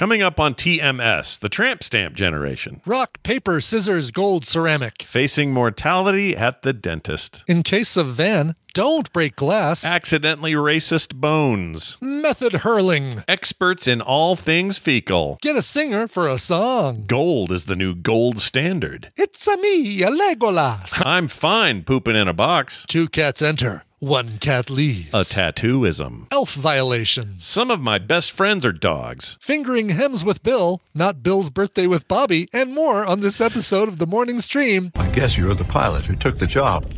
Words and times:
Coming 0.00 0.22
up 0.22 0.40
on 0.40 0.54
TMS, 0.54 1.38
the 1.38 1.50
tramp 1.50 1.84
stamp 1.84 2.14
generation, 2.14 2.80
Rock, 2.86 3.22
paper, 3.22 3.60
scissors, 3.60 4.10
gold, 4.10 4.46
ceramic. 4.46 5.02
facing 5.02 5.52
mortality 5.52 6.34
at 6.34 6.62
the 6.62 6.72
dentist, 6.72 7.44
In 7.46 7.62
case 7.62 7.98
of 7.98 8.06
van, 8.14 8.54
don't 8.72 9.12
break 9.12 9.36
glass. 9.36 9.84
accidentally 9.84 10.54
racist 10.54 11.16
bones, 11.16 11.98
Method 12.00 12.54
hurling. 12.64 13.22
experts 13.28 13.86
in 13.86 14.00
all 14.00 14.36
things 14.36 14.78
fecal. 14.78 15.36
Get 15.42 15.56
a 15.56 15.60
singer 15.60 16.08
for 16.08 16.30
a 16.30 16.38
song. 16.38 17.04
Gold 17.06 17.52
is 17.52 17.66
the 17.66 17.76
new 17.76 17.94
gold 17.94 18.38
standard. 18.38 19.12
It's 19.18 19.46
a 19.46 19.58
me, 19.58 20.02
a 20.02 20.08
Legolas. 20.10 21.04
I'm 21.04 21.28
fine 21.28 21.82
pooping 21.82 22.16
in 22.16 22.26
a 22.26 22.32
box. 22.32 22.86
Two 22.88 23.06
cats 23.06 23.42
enter, 23.42 23.84
one 24.00 24.38
cat 24.38 24.70
leaves. 24.70 25.10
A 25.12 25.20
tattooism. 25.20 26.26
Elf 26.32 26.54
violations. 26.54 27.44
Some 27.44 27.70
of 27.70 27.80
my 27.80 27.98
best 27.98 28.32
friends 28.32 28.64
are 28.64 28.72
dogs. 28.72 29.38
Fingering 29.42 29.90
hems 29.90 30.24
with 30.24 30.42
Bill, 30.42 30.80
not 30.94 31.22
Bill's 31.22 31.50
birthday 31.50 31.86
with 31.86 32.08
Bobby, 32.08 32.48
and 32.50 32.74
more 32.74 33.04
on 33.04 33.20
this 33.20 33.42
episode 33.42 33.88
of 33.88 33.98
the 33.98 34.06
morning 34.06 34.40
stream. 34.40 34.90
I 34.96 35.10
guess 35.10 35.36
you're 35.36 35.54
the 35.54 35.64
pilot 35.64 36.06
who 36.06 36.16
took 36.16 36.38
the 36.38 36.46
job. 36.46 36.90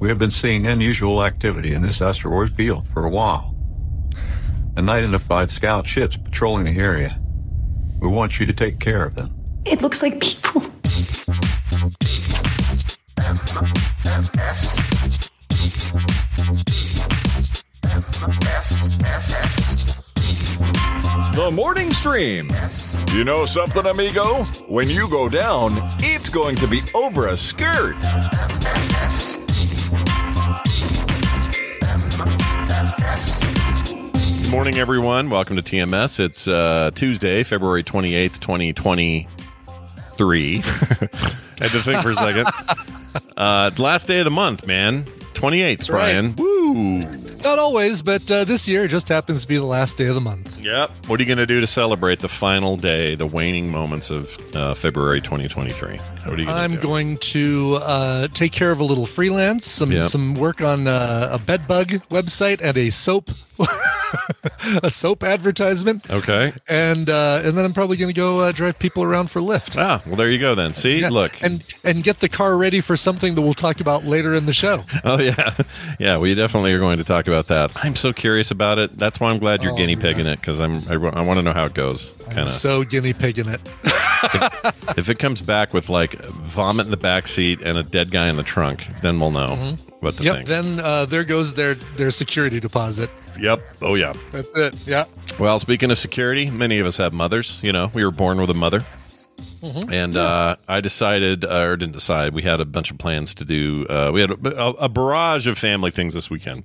We 0.00 0.08
have 0.08 0.18
been 0.18 0.30
seeing 0.30 0.66
unusual 0.66 1.24
activity 1.24 1.72
in 1.72 1.80
this 1.80 2.02
asteroid 2.02 2.50
field 2.50 2.86
for 2.86 3.06
a 3.06 3.10
while. 3.10 3.56
Unidentified 4.76 5.50
scout 5.50 5.86
ships 5.86 6.18
patrolling 6.18 6.64
the 6.64 6.78
area. 6.78 7.18
We 7.98 8.08
want 8.08 8.38
you 8.38 8.44
to 8.44 8.52
take 8.52 8.78
care 8.78 9.06
of 9.06 9.14
them. 9.14 9.34
It 9.64 9.80
looks 9.80 10.02
like 10.02 10.20
people. 10.20 10.62
The 21.34 21.50
morning 21.52 21.92
stream. 21.92 22.50
You 23.12 23.22
know 23.22 23.46
something, 23.46 23.86
amigo? 23.86 24.42
When 24.66 24.90
you 24.90 25.08
go 25.08 25.28
down, 25.28 25.70
it's 26.00 26.28
going 26.28 26.56
to 26.56 26.66
be 26.66 26.80
over 26.92 27.28
a 27.28 27.36
skirt. 27.36 27.94
Good 34.42 34.50
morning, 34.50 34.78
everyone. 34.78 35.30
Welcome 35.30 35.54
to 35.54 35.62
TMS. 35.62 36.18
It's 36.18 36.48
uh, 36.48 36.90
Tuesday, 36.96 37.44
February 37.44 37.84
28th, 37.84 38.40
2023. 38.40 40.58
I 40.58 40.60
Had 41.60 41.70
to 41.70 41.82
think 41.82 42.02
for 42.02 42.10
a 42.10 42.16
second. 42.16 42.48
Uh, 43.36 43.70
the 43.70 43.82
last 43.82 44.06
day 44.06 44.18
of 44.18 44.24
the 44.24 44.30
month, 44.30 44.66
man. 44.66 45.04
28th, 45.34 45.86
Brian. 45.88 46.36
Woo! 46.36 46.98
Not 47.42 47.58
always, 47.58 48.02
but 48.02 48.30
uh, 48.30 48.44
this 48.44 48.68
year 48.68 48.84
it 48.84 48.88
just 48.88 49.08
happens 49.08 49.42
to 49.42 49.48
be 49.48 49.56
the 49.56 49.64
last 49.64 49.96
day 49.96 50.04
of 50.06 50.14
the 50.14 50.20
month. 50.20 50.58
Yep. 50.60 51.06
What 51.06 51.18
are 51.18 51.22
you 51.22 51.26
going 51.26 51.38
to 51.38 51.46
do 51.46 51.60
to 51.60 51.66
celebrate 51.66 52.18
the 52.18 52.28
final 52.28 52.76
day, 52.76 53.14
the 53.14 53.26
waning 53.26 53.70
moments 53.72 54.10
of 54.10 54.36
uh, 54.54 54.74
February 54.74 55.22
2023? 55.22 55.96
What 55.96 56.26
are 56.26 56.36
you 56.38 56.44
going 56.44 56.48
I'm 56.58 56.72
do? 56.74 56.80
going 56.82 57.16
to 57.18 57.78
uh, 57.80 58.28
take 58.28 58.52
care 58.52 58.70
of 58.70 58.80
a 58.80 58.84
little 58.84 59.06
freelance, 59.06 59.64
some 59.66 59.90
Yep. 59.92 60.04
some 60.06 60.34
work 60.34 60.60
on 60.60 60.86
uh, 60.86 61.30
a 61.32 61.38
bed 61.38 61.66
bug 61.66 61.88
website 62.10 62.60
and 62.60 62.76
a 62.76 62.90
soap 62.90 63.30
a 64.82 64.90
soap 64.90 65.22
advertisement, 65.22 66.08
Okay. 66.10 66.52
and 66.68 67.08
uh, 67.10 67.42
and 67.44 67.56
then 67.56 67.64
I'm 67.64 67.72
probably 67.74 67.96
going 67.98 68.12
to 68.12 68.18
go 68.18 68.40
uh, 68.40 68.52
drive 68.52 68.78
people 68.78 69.02
around 69.02 69.30
for 69.30 69.40
Lyft. 69.40 69.76
Ah, 69.78 70.02
well, 70.06 70.16
there 70.16 70.30
you 70.30 70.38
go 70.38 70.54
then. 70.54 70.72
See, 70.72 71.00
Yeah, 71.00 71.10
look. 71.10 71.32
and 71.42 71.62
and 71.84 72.02
get 72.02 72.20
the 72.20 72.28
car 72.28 72.56
ready 72.56 72.80
for 72.80 72.96
something 73.00 73.34
that 73.34 73.40
we'll 73.42 73.54
talk 73.54 73.80
about 73.80 74.04
later 74.04 74.34
in 74.34 74.46
the 74.46 74.52
show. 74.52 74.82
Oh 75.04 75.18
yeah, 75.20 75.54
yeah. 75.98 76.18
We 76.18 76.34
definitely 76.34 76.72
are 76.72 76.78
going 76.78 76.98
to 76.98 77.04
talk 77.04 77.26
about 77.26 77.46
that. 77.48 77.72
I'm 77.76 77.96
so 77.96 78.12
curious 78.12 78.50
about 78.50 78.78
it. 78.78 78.96
That's 78.98 79.18
why 79.18 79.30
I'm 79.30 79.38
glad 79.38 79.62
you're 79.62 79.72
Oh, 79.72 79.76
guinea 79.76 79.94
yeah. 79.94 80.00
pigging 80.02 80.26
it 80.26 80.40
because 80.40 80.60
I'm. 80.60 80.86
I, 80.88 80.96
want 80.96 81.38
to 81.38 81.42
know 81.42 81.52
how 81.52 81.64
it 81.64 81.74
goes. 81.74 82.12
Kind 82.26 82.40
of. 82.40 82.50
So 82.50 82.84
guinea 82.84 83.12
pigging 83.12 83.48
it. 83.48 83.60
if 84.96 85.08
it 85.08 85.18
comes 85.18 85.40
back 85.40 85.72
with 85.72 85.88
like 85.88 86.14
vomit 86.24 86.86
in 86.86 86.90
the 86.90 86.96
back 86.96 87.26
seat 87.26 87.60
and 87.62 87.78
a 87.78 87.82
dead 87.82 88.10
guy 88.10 88.28
in 88.28 88.36
the 88.36 88.42
trunk, 88.42 88.86
then 89.00 89.18
we'll 89.20 89.30
know 89.30 89.56
what 90.00 90.16
to 90.16 90.22
Mm-hmm. 90.22 90.24
Yep. 90.24 90.34
think. 90.36 90.48
Then 90.48 90.80
uh, 90.80 91.06
there 91.06 91.24
goes 91.24 91.54
their 91.54 91.74
their 91.74 92.10
security 92.10 92.60
deposit. 92.60 93.10
yep. 93.38 93.60
Oh 93.80 93.94
yeah. 93.94 94.12
That's 94.32 94.48
it. 94.56 94.74
Yeah. 94.86 95.04
Well, 95.38 95.58
speaking 95.58 95.90
of 95.90 95.98
security, 95.98 96.50
many 96.50 96.78
of 96.80 96.86
us 96.86 96.96
have 96.98 97.12
mothers. 97.12 97.58
You 97.62 97.72
know, 97.72 97.90
we 97.94 98.04
were 98.04 98.10
born 98.10 98.38
with 98.40 98.50
a 98.50 98.54
mother. 98.54 98.84
Mm-hmm. 99.62 99.92
And 99.92 100.16
uh, 100.16 100.56
I 100.68 100.80
decided, 100.80 101.44
uh, 101.44 101.64
or 101.64 101.76
didn't 101.76 101.92
decide, 101.92 102.32
we 102.34 102.42
had 102.42 102.60
a 102.60 102.64
bunch 102.64 102.90
of 102.90 102.98
plans 102.98 103.34
to 103.36 103.44
do. 103.44 103.86
Uh, 103.88 104.10
we 104.12 104.20
had 104.22 104.30
a, 104.30 104.58
a, 104.58 104.70
a 104.70 104.88
barrage 104.88 105.46
of 105.46 105.58
family 105.58 105.90
things 105.90 106.14
this 106.14 106.30
weekend. 106.30 106.64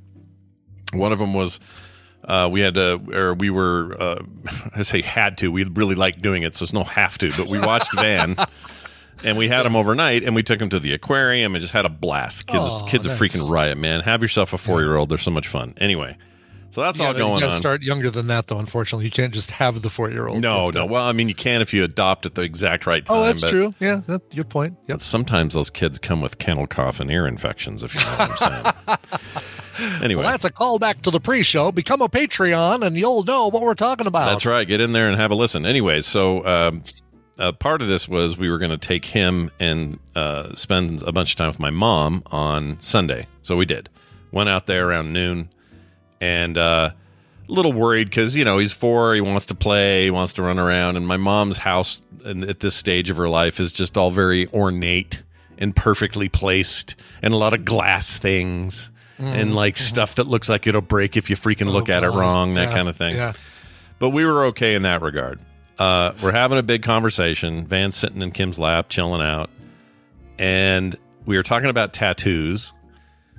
One 0.93 1.11
of 1.11 1.19
them 1.19 1.33
was 1.33 1.59
uh, 2.23 2.49
we 2.51 2.61
had 2.61 2.73
to, 2.75 3.01
or 3.13 3.33
we 3.33 3.49
were, 3.49 3.95
uh, 3.99 4.23
I 4.75 4.81
say 4.81 5.01
had 5.01 5.37
to. 5.39 5.51
We 5.51 5.63
really 5.65 5.95
like 5.95 6.21
doing 6.21 6.43
it, 6.43 6.55
so 6.55 6.65
there's 6.65 6.73
no 6.73 6.83
have 6.83 7.17
to. 7.19 7.31
But 7.35 7.47
we 7.47 7.59
watched 7.59 7.93
Van, 7.95 8.35
and 9.23 9.37
we 9.37 9.47
had 9.47 9.65
him 9.65 9.75
overnight, 9.75 10.23
and 10.23 10.33
we 10.33 10.43
took 10.43 10.59
him 10.59 10.69
to 10.69 10.79
the 10.79 10.93
aquarium 10.93 11.53
and 11.55 11.61
just 11.61 11.73
had 11.73 11.85
a 11.85 11.89
blast. 11.89 12.47
Kids, 12.47 12.63
Aw, 12.63 12.87
kids, 12.87 13.05
a 13.05 13.09
freaking 13.09 13.49
riot, 13.49 13.77
man. 13.77 14.01
Have 14.01 14.21
yourself 14.21 14.53
a 14.53 14.57
four 14.57 14.81
year 14.81 14.95
old. 14.95 15.09
They're 15.09 15.17
so 15.17 15.31
much 15.31 15.47
fun. 15.47 15.73
Anyway, 15.77 16.17
so 16.71 16.81
that's 16.81 16.97
Yeah, 16.99 17.07
all 17.07 17.13
you 17.13 17.17
going 17.19 17.39
gotta 17.39 17.51
on. 17.53 17.57
start 17.57 17.81
younger 17.83 18.09
than 18.09 18.27
that, 18.27 18.47
though. 18.47 18.57
Unfortunately, 18.59 19.05
you 19.05 19.11
can't 19.11 19.33
just 19.33 19.51
have 19.51 19.81
the 19.81 19.89
four 19.89 20.09
year 20.09 20.27
old. 20.27 20.41
No, 20.41 20.69
no. 20.69 20.85
Well, 20.85 21.03
I 21.03 21.13
mean, 21.13 21.29
you 21.29 21.35
can 21.35 21.61
if 21.61 21.73
you 21.73 21.83
adopt 21.83 22.25
at 22.25 22.35
the 22.35 22.41
exact 22.41 22.85
right 22.85 23.05
time. 23.05 23.17
Oh, 23.17 23.23
that's 23.23 23.41
true. 23.41 23.73
Yeah, 23.79 24.01
that's 24.07 24.35
your 24.35 24.45
point. 24.45 24.77
Yep. 24.87 24.99
Sometimes 25.01 25.53
those 25.53 25.69
kids 25.69 25.97
come 25.99 26.21
with 26.21 26.37
kennel 26.37 26.67
cough 26.67 26.99
and 26.99 27.09
ear 27.11 27.27
infections, 27.27 27.81
if 27.83 27.93
you 27.93 28.01
know 28.01 28.05
what 28.07 28.41
I'm 28.41 28.97
saying. 29.77 29.99
anyway, 30.03 30.23
Well, 30.23 30.31
that's 30.31 30.45
a 30.45 30.51
callback 30.51 31.01
to 31.03 31.11
the 31.11 31.19
pre-show. 31.19 31.71
Become 31.71 32.01
a 32.01 32.09
Patreon, 32.09 32.85
and 32.85 32.97
you'll 32.97 33.23
know 33.23 33.47
what 33.47 33.61
we're 33.63 33.75
talking 33.75 34.07
about. 34.07 34.25
that's 34.29 34.45
right. 34.45 34.67
Get 34.67 34.81
in 34.81 34.91
there 34.91 35.07
and 35.09 35.17
have 35.19 35.31
a 35.31 35.35
listen. 35.35 35.65
Anyway, 35.65 36.01
so 36.01 36.45
um, 36.45 36.83
uh, 37.37 37.51
part 37.53 37.81
of 37.81 37.87
this 37.87 38.07
was 38.07 38.37
we 38.37 38.49
were 38.49 38.57
going 38.57 38.71
to 38.71 38.77
take 38.77 39.05
him 39.05 39.51
and 39.59 39.99
uh, 40.15 40.53
spend 40.55 41.03
a 41.03 41.11
bunch 41.11 41.31
of 41.31 41.35
time 41.37 41.47
with 41.47 41.59
my 41.59 41.71
mom 41.71 42.23
on 42.27 42.79
Sunday. 42.79 43.27
So 43.41 43.55
we 43.55 43.65
did. 43.65 43.89
Went 44.31 44.49
out 44.49 44.65
there 44.65 44.87
around 44.89 45.13
noon 45.13 45.49
and 46.25 46.57
uh, 46.57 46.89
a 47.47 47.51
little 47.51 47.71
worried 47.73 48.09
because, 48.09 48.35
you 48.35 48.43
know, 48.45 48.57
he's 48.57 48.71
four. 48.73 49.13
He 49.15 49.21
wants 49.21 49.45
to 49.47 49.55
play. 49.55 50.05
He 50.05 50.11
wants 50.11 50.33
to 50.33 50.43
run 50.43 50.57
around. 50.59 50.97
And 50.97 51.07
my 51.07 51.17
mom's 51.17 51.57
house 51.57 52.01
at 52.25 52.59
this 52.59 52.73
stage 52.75 53.09
of 53.11 53.17
her 53.17 53.29
life 53.29 53.59
is 53.59 53.71
just 53.71 53.97
all 53.97 54.09
very 54.11 54.47
ornate 54.51 55.21
and 55.57 55.75
perfectly 55.75 56.27
placed 56.27 56.95
and 57.21 57.33
a 57.33 57.37
lot 57.37 57.53
of 57.53 57.63
glass 57.63 58.17
things. 58.17 58.91
and 59.19 59.55
like 59.55 59.77
stuff 59.77 60.15
that 60.15 60.27
looks 60.27 60.49
like 60.49 60.67
it'll 60.67 60.81
break 60.81 61.15
if 61.15 61.29
you 61.29 61.35
freaking 61.37 61.71
look 61.71 61.89
Oh, 61.89 61.93
at 61.93 62.03
it 62.03 62.09
wrong, 62.09 62.55
that 62.55 62.69
Yeah, 62.69 62.75
kind 62.75 62.89
of 62.89 62.97
thing. 62.97 63.15
Yeah. 63.15 63.31
But 63.99 64.09
we 64.09 64.25
were 64.25 64.45
okay 64.47 64.75
in 64.75 64.81
that 64.81 65.01
regard. 65.01 65.39
Uh, 65.79 66.11
we're 66.21 66.33
having 66.33 66.57
a 66.57 66.63
big 66.63 66.83
conversation. 66.83 67.65
Van's 67.65 67.95
sitting 67.95 68.21
in 68.21 68.31
Kim's 68.31 68.59
lap, 68.59 68.89
chilling 68.89 69.21
out, 69.21 69.49
and 70.37 70.97
we 71.25 71.37
were 71.37 71.43
talking 71.43 71.69
about 71.69 71.93
tattoos 71.93 72.73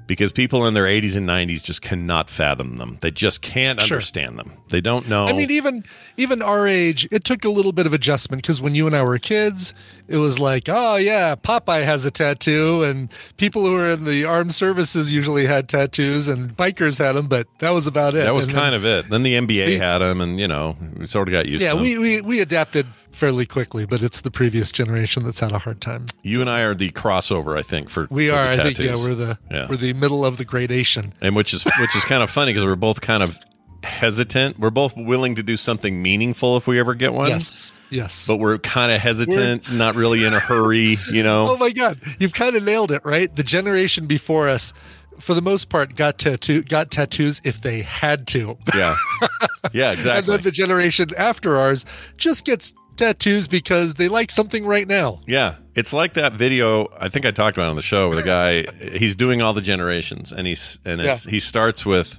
because 0.06 0.32
people 0.32 0.66
in 0.66 0.74
their 0.74 0.84
80s 0.84 1.16
and 1.16 1.28
90s 1.28 1.64
just 1.64 1.82
cannot 1.82 2.30
fathom 2.30 2.76
them. 2.78 2.98
They 3.00 3.10
just 3.10 3.42
can't 3.42 3.80
Sure. 3.80 3.96
understand 3.96 4.38
them. 4.38 4.52
They 4.68 4.80
don't 4.80 5.08
know. 5.08 5.26
I 5.26 5.32
mean, 5.32 5.50
even 5.50 5.84
even 6.16 6.42
our 6.42 6.66
age, 6.66 7.06
it 7.10 7.24
took 7.24 7.44
a 7.44 7.50
little 7.50 7.72
bit 7.72 7.86
of 7.86 7.92
adjustment 7.92 8.42
because 8.42 8.60
when 8.60 8.74
you 8.74 8.86
and 8.86 8.96
I 8.96 9.02
were 9.02 9.18
kids, 9.18 9.74
it 10.08 10.16
was 10.16 10.38
like, 10.38 10.68
oh 10.68 10.96
yeah, 10.96 11.34
Popeye 11.34 11.84
has 11.84 12.06
a 12.06 12.10
tattoo, 12.10 12.82
and 12.82 13.08
people 13.36 13.64
who 13.64 13.72
were 13.72 13.90
in 13.90 14.04
the 14.04 14.24
armed 14.24 14.54
services 14.54 15.12
usually 15.12 15.46
had 15.46 15.68
tattoos, 15.68 16.28
and 16.28 16.56
bikers 16.56 16.98
had 16.98 17.12
them, 17.12 17.26
but 17.26 17.46
that 17.58 17.70
was 17.70 17.86
about 17.86 18.14
it. 18.14 18.24
that 18.24 18.34
was 18.34 18.46
And 18.46 18.54
kind 18.54 18.72
then- 18.72 18.74
of 18.74 18.84
it. 19.06 19.10
Then 19.10 19.22
the 19.22 19.34
NBA 19.34 19.66
We- 19.66 19.78
had 19.78 19.98
them, 19.98 20.20
and 20.20 20.40
you 20.40 20.48
know, 20.48 20.76
we 20.96 21.06
sort 21.06 21.28
of 21.28 21.32
got 21.32 21.46
used 21.46 21.62
yeah. 21.62 21.70
to 21.70 21.76
them. 21.76 21.84
We, 21.84 21.98
we 21.98 22.20
we 22.20 22.40
adapted 22.40 22.86
fairly 23.10 23.46
quickly, 23.46 23.86
but 23.86 24.02
it's 24.02 24.20
the 24.20 24.30
previous 24.30 24.70
generation 24.70 25.24
that's 25.24 25.40
had 25.40 25.50
a 25.52 25.58
hard 25.58 25.80
time. 25.80 26.06
you 26.22 26.40
and 26.42 26.50
I 26.50 26.60
are 26.60 26.74
the 26.74 26.90
crossover, 26.92 27.58
I 27.58 27.62
think. 27.62 27.88
For 27.88 28.06
We 28.10 28.26
for 28.28 28.32
the 28.32 28.38
are, 28.38 28.48
I 28.48 28.56
think, 28.56 28.78
yeah, 28.78 28.94
we're 28.94 29.14
the 29.14 29.38
Yeah. 29.50 29.66
we're 29.70 29.76
the 29.76 29.94
middle 29.96 30.24
of 30.24 30.36
the 30.36 30.44
gradation. 30.44 31.12
and 31.20 31.34
which 31.34 31.52
is 31.54 31.64
which 31.80 31.96
is 31.96 32.04
kind 32.04 32.22
of 32.22 32.30
funny 32.30 32.52
because 32.52 32.64
we're 32.64 32.76
both 32.76 33.00
kind 33.00 33.22
of 33.22 33.36
hesitant. 33.82 34.58
We're 34.58 34.70
both 34.70 34.96
willing 34.96 35.34
to 35.36 35.42
do 35.42 35.56
something 35.56 36.02
meaningful 36.02 36.56
if 36.56 36.66
we 36.66 36.78
ever 36.80 36.94
get 36.94 37.12
one. 37.14 37.28
Yes, 37.28 37.72
yes. 37.90 38.26
But 38.26 38.36
we're 38.38 38.58
kind 38.58 38.90
of 38.92 39.00
hesitant, 39.00 39.70
not 39.72 39.94
really 39.94 40.24
in 40.24 40.34
a 40.34 40.40
hurry, 40.40 40.98
you 41.10 41.22
know. 41.22 41.48
Oh 41.56 41.56
my 41.56 41.70
God, 41.70 42.00
you've 42.18 42.32
kind 42.32 42.56
of 42.56 42.62
nailed 42.64 42.90
it, 42.92 43.02
right? 43.04 43.34
The 43.34 43.42
generation 43.44 44.06
before 44.06 44.48
us, 44.48 44.72
for 45.20 45.34
the 45.34 45.42
most 45.42 45.68
part, 45.68 45.94
got 45.94 46.18
tattoo 46.18 46.62
got 46.62 46.90
tattoos 46.90 47.40
if 47.44 47.60
they 47.60 47.82
had 47.82 48.26
to, 48.28 48.58
Yeah. 48.74 48.96
Yeah, 49.72 49.92
exactly. 49.92 50.10
and 50.18 50.26
then 50.26 50.42
the 50.42 50.50
generation 50.52 51.08
after 51.16 51.56
ours 51.56 51.84
just 52.16 52.44
gets 52.44 52.72
tattoos 52.96 53.46
because 53.48 53.94
they 53.94 54.08
like 54.08 54.30
something 54.30 54.66
right 54.66 54.86
now. 54.88 55.20
yeah. 55.26 55.56
It's 55.74 55.92
like 55.92 56.14
that 56.14 56.32
video 56.32 56.86
I 56.98 57.08
think 57.10 57.26
I 57.26 57.30
talked 57.32 57.56
about 57.58 57.68
on 57.68 57.76
the 57.76 57.82
show 57.82 58.08
where 58.08 58.16
the 58.16 58.22
guy 58.22 58.64
he's 58.98 59.14
doing 59.14 59.42
all 59.42 59.52
the 59.52 59.60
generations 59.60 60.32
and 60.32 60.46
he's 60.46 60.78
and 60.86 61.00
it's, 61.02 61.26
Yeah. 61.26 61.30
he 61.30 61.38
starts 61.40 61.84
with 61.84 62.18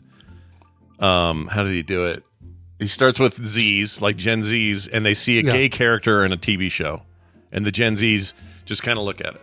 um 1.00 1.47
how 1.47 1.63
did 1.63 1.74
he 1.74 1.83
do 1.83 2.06
it? 2.06 2.24
He 2.79 2.85
starts 2.88 3.19
with 3.19 3.33
Z's, 3.44 4.01
like 4.03 4.15
Gen 4.18 4.44
Z's, 4.44 4.88
and 4.88 5.03
they 5.03 5.15
see 5.15 5.39
a 5.39 5.41
Yeah. 5.41 5.51
gay 5.51 5.69
character 5.69 6.24
in 6.24 6.31
a 6.31 6.38
TV 6.38 6.69
show. 6.69 7.01
And 7.51 7.65
the 7.65 7.71
Gen 7.71 7.95
Z's 7.95 8.35
just 8.65 8.83
kind 8.83 9.00
of 9.00 9.06
look 9.06 9.19
at 9.21 9.33
it. 9.35 9.41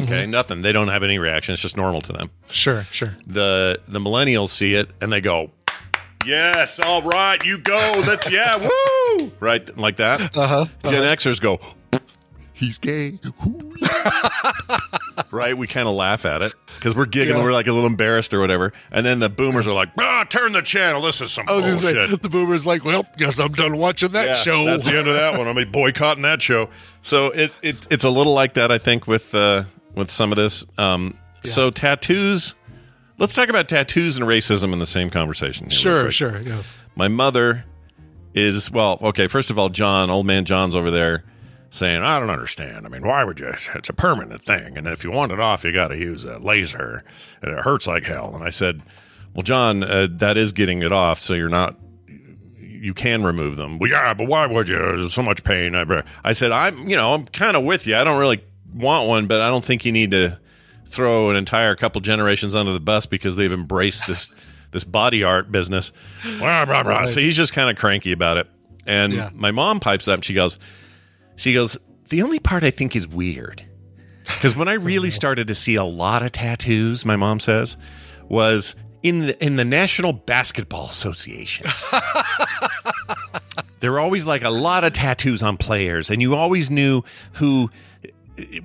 Okay, 0.00 0.26
nothing. 0.26 0.62
They 0.62 0.72
don't 0.72 0.88
have 0.88 1.02
any 1.04 1.18
reaction. 1.18 1.52
It's 1.52 1.62
just 1.62 1.76
normal 1.76 2.00
to 2.00 2.12
them. 2.14 2.30
Sure, 2.50 2.82
sure. 2.90 3.14
the 3.26 3.78
the 3.86 4.00
millennials 4.00 4.48
see 4.48 4.74
it 4.74 4.88
and 5.00 5.12
they 5.12 5.20
go, 5.20 5.50
"Yes, 6.26 6.78
all 6.80 7.02
right, 7.02 7.42
you 7.44 7.58
go. 7.58 8.02
That's 8.02 8.30
yeah, 8.30 8.56
woo!" 9.18 9.32
Right, 9.40 9.76
like 9.76 9.96
that. 9.96 10.36
Uh-huh. 10.36 10.66
Gen 10.84 11.02
Xers 11.02 11.40
go, 11.40 11.58
"He's 12.52 12.78
gay." 12.78 13.18
Right, 15.30 15.56
we 15.56 15.66
kind 15.66 15.88
of 15.88 15.94
laugh 15.94 16.26
at 16.26 16.42
it 16.42 16.54
because 16.76 16.94
we're 16.94 17.06
giggling. 17.06 17.38
Yeah. 17.38 17.44
We're 17.44 17.52
like 17.54 17.66
a 17.66 17.72
little 17.72 17.86
embarrassed 17.86 18.34
or 18.34 18.40
whatever. 18.40 18.72
And 18.90 19.04
then 19.04 19.18
the 19.18 19.30
boomers 19.30 19.66
are 19.66 19.72
like, 19.72 19.88
"Ah, 19.98 20.24
turn 20.28 20.52
the 20.52 20.60
channel. 20.60 21.00
This 21.02 21.20
is 21.22 21.30
some 21.32 21.48
I 21.48 21.52
was 21.52 21.64
bullshit." 21.64 21.96
saying, 21.96 22.16
the 22.22 22.28
boomers 22.28 22.66
like, 22.66 22.84
well, 22.84 23.06
guess 23.16 23.38
I'm 23.38 23.52
done 23.52 23.78
watching 23.78 24.12
that 24.12 24.26
Yeah, 24.28 24.34
show. 24.34 24.64
That's 24.66 24.84
the 24.86 24.98
end 24.98 25.08
of 25.08 25.14
that 25.14 25.38
one. 25.38 25.48
I'll 25.48 25.54
be 25.54 25.64
boycotting 25.64 26.22
that 26.24 26.42
show. 26.42 26.68
So 27.00 27.26
it, 27.28 27.50
it 27.62 27.76
it's 27.90 28.04
a 28.04 28.10
little 28.10 28.34
like 28.34 28.54
that, 28.54 28.70
I 28.70 28.76
think, 28.78 29.06
with 29.06 29.34
uh, 29.34 29.64
with 29.94 30.10
some 30.10 30.32
of 30.32 30.36
this. 30.36 30.64
Um, 30.76 31.16
So 31.44 31.70
tattoos. 31.70 32.54
Let's 33.22 33.34
talk 33.34 33.48
about 33.48 33.68
tattoos 33.68 34.16
and 34.16 34.26
racism 34.26 34.72
in 34.72 34.80
the 34.80 34.84
same 34.84 35.08
conversation. 35.08 35.68
Sure, 35.68 36.10
sure, 36.10 36.40
yes. 36.40 36.80
My 36.96 37.06
mother 37.06 37.64
is 38.34 38.68
well. 38.68 38.98
Okay, 39.00 39.28
first 39.28 39.48
of 39.48 39.60
all, 39.60 39.68
John, 39.68 40.10
old 40.10 40.26
man 40.26 40.44
John's 40.44 40.74
over 40.74 40.90
there 40.90 41.22
saying, 41.70 42.02
"I 42.02 42.18
don't 42.18 42.30
understand. 42.30 42.84
I 42.84 42.88
mean, 42.88 43.06
why 43.06 43.22
would 43.22 43.38
you? 43.38 43.54
It's 43.76 43.88
a 43.88 43.92
permanent 43.92 44.42
thing, 44.42 44.76
and 44.76 44.88
if 44.88 45.04
you 45.04 45.12
want 45.12 45.30
it 45.30 45.38
off, 45.38 45.62
you 45.62 45.72
got 45.72 45.88
to 45.88 45.96
use 45.96 46.24
a 46.24 46.40
laser, 46.40 47.04
and 47.42 47.52
it 47.52 47.60
hurts 47.60 47.86
like 47.86 48.02
hell." 48.02 48.34
And 48.34 48.42
I 48.42 48.48
said, 48.48 48.82
"Well, 49.34 49.44
John, 49.44 49.84
uh, 49.84 50.08
that 50.14 50.36
is 50.36 50.50
getting 50.50 50.82
it 50.82 50.90
off, 50.90 51.20
so 51.20 51.34
you're 51.34 51.48
not." 51.48 51.78
You 52.58 52.92
can 52.92 53.22
remove 53.22 53.54
them. 53.54 53.78
Well, 53.78 53.88
yeah, 53.88 54.14
but 54.14 54.26
why 54.26 54.46
would 54.46 54.68
you? 54.68 54.76
There's 54.76 55.14
so 55.14 55.22
much 55.22 55.44
pain. 55.44 55.76
I, 55.76 56.02
I 56.24 56.32
said, 56.32 56.50
I'm, 56.50 56.88
you 56.88 56.96
know, 56.96 57.14
I'm 57.14 57.26
kind 57.26 57.56
of 57.56 57.62
with 57.62 57.86
you. 57.86 57.94
I 57.94 58.02
don't 58.02 58.18
really 58.18 58.42
want 58.74 59.06
one, 59.06 59.28
but 59.28 59.40
I 59.40 59.48
don't 59.48 59.64
think 59.64 59.84
you 59.84 59.92
need 59.92 60.10
to 60.10 60.40
throw 60.92 61.30
an 61.30 61.36
entire 61.36 61.74
couple 61.74 62.00
generations 62.00 62.54
under 62.54 62.72
the 62.72 62.80
bus 62.80 63.06
because 63.06 63.36
they've 63.36 63.52
embraced 63.52 64.06
this 64.06 64.34
this 64.70 64.84
body 64.84 65.22
art 65.24 65.50
business. 65.52 65.92
Blah, 66.38 66.64
blah, 66.64 66.82
blah. 66.82 67.04
So 67.06 67.20
he's 67.20 67.36
just 67.36 67.52
kind 67.52 67.68
of 67.70 67.76
cranky 67.76 68.12
about 68.12 68.38
it. 68.38 68.46
And 68.86 69.12
Yeah. 69.12 69.30
my 69.34 69.50
mom 69.50 69.80
pipes 69.80 70.08
up 70.08 70.14
and 70.16 70.24
she 70.24 70.32
goes, 70.34 70.58
she 71.36 71.52
goes, 71.52 71.76
the 72.08 72.22
only 72.22 72.38
part 72.38 72.62
I 72.62 72.70
think 72.70 72.96
is 72.96 73.06
weird. 73.06 73.64
Because 74.24 74.56
when 74.56 74.68
I 74.68 74.74
really 74.74 75.10
started 75.20 75.46
to 75.48 75.54
see 75.54 75.74
a 75.74 75.84
lot 75.84 76.22
of 76.22 76.32
tattoos, 76.32 77.04
my 77.04 77.16
mom 77.16 77.38
says, 77.40 77.76
was 78.28 78.74
in 79.02 79.18
the 79.20 79.44
in 79.44 79.56
the 79.56 79.64
National 79.64 80.12
Basketball 80.12 80.86
Association. 80.86 81.66
there 83.80 83.92
were 83.92 84.00
always 84.00 84.26
like 84.26 84.42
a 84.44 84.50
lot 84.50 84.84
of 84.84 84.92
tattoos 84.92 85.42
on 85.42 85.56
players, 85.56 86.10
and 86.10 86.22
you 86.22 86.34
always 86.34 86.70
knew 86.70 87.02
who. 87.34 87.70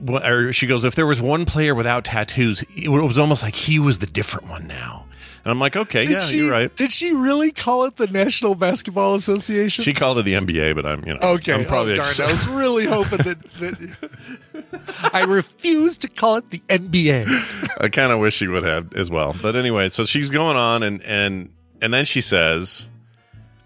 Or 0.10 0.54
she 0.54 0.68
goes, 0.68 0.84
if 0.86 0.96
there 0.96 1.06
was 1.06 1.20
one 1.20 1.46
player 1.46 1.76
without 1.76 2.06
tattoos, 2.06 2.64
it 2.76 2.88
was 2.90 3.20
almost 3.20 3.44
like 3.44 3.56
he 3.56 3.80
was 3.80 4.00
the 4.00 4.08
different 4.08 4.48
one 4.48 4.68
now. 4.68 5.08
And 5.48 5.52
I'm 5.54 5.60
like, 5.60 5.78
okay, 5.78 6.02
Did 6.04 6.12
yeah, 6.12 6.20
she, 6.20 6.38
you're 6.40 6.52
right. 6.52 6.76
Did 6.76 6.92
she 6.92 7.14
really 7.14 7.52
call 7.52 7.86
it 7.86 7.96
the 7.96 8.08
National 8.08 8.54
Basketball 8.54 9.16
Association? 9.16 9.82
She 9.82 9.94
called 9.94 10.18
it 10.18 10.24
the 10.24 10.34
NBA, 10.34 10.76
but 10.76 10.86
I'm, 10.86 11.06
you 11.08 11.14
know, 11.14 11.20
okay. 11.22 11.54
I'm 11.54 11.64
probably 11.64 11.94
oh, 11.94 11.96
darn, 11.96 12.08
ex- 12.08 12.20
I 12.20 12.30
was 12.30 12.46
really 12.50 12.86
hoping 12.86 13.20
that, 13.20 13.38
that 13.60 15.10
I 15.14 15.24
refuse 15.24 15.96
to 16.00 16.10
call 16.10 16.36
it 16.36 16.50
the 16.50 16.60
NBA. 16.68 17.28
I 17.80 17.88
kind 17.88 18.12
of 18.12 18.20
wish 18.20 18.36
she 18.36 18.48
would 18.48 18.64
have 18.64 18.94
as 18.94 19.10
well. 19.10 19.38
But 19.42 19.56
anyway, 19.56 19.88
so 19.88 20.04
she's 20.04 20.30
going 20.30 20.58
on 20.58 20.84
and 20.84 21.02
and 21.04 21.54
and 21.82 21.94
then 21.94 22.04
she 22.04 22.20
says 22.20 22.90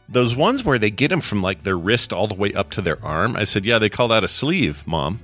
those 0.08 0.36
ones 0.36 0.64
where 0.64 0.78
they 0.78 0.92
get 0.92 1.08
them 1.08 1.22
from 1.22 1.42
like 1.42 1.64
their 1.64 1.80
wrist 1.80 2.14
all 2.14 2.28
the 2.28 2.36
way 2.36 2.54
up 2.54 2.70
to 2.72 2.82
their 2.82 3.04
arm. 3.04 3.36
I 3.36 3.46
said, 3.46 3.66
"Yeah, 3.66 3.80
they 3.80 3.90
call 3.90 4.08
that 4.10 4.24
a 4.24 4.28
sleeve, 4.28 4.86
mom." 4.86 5.22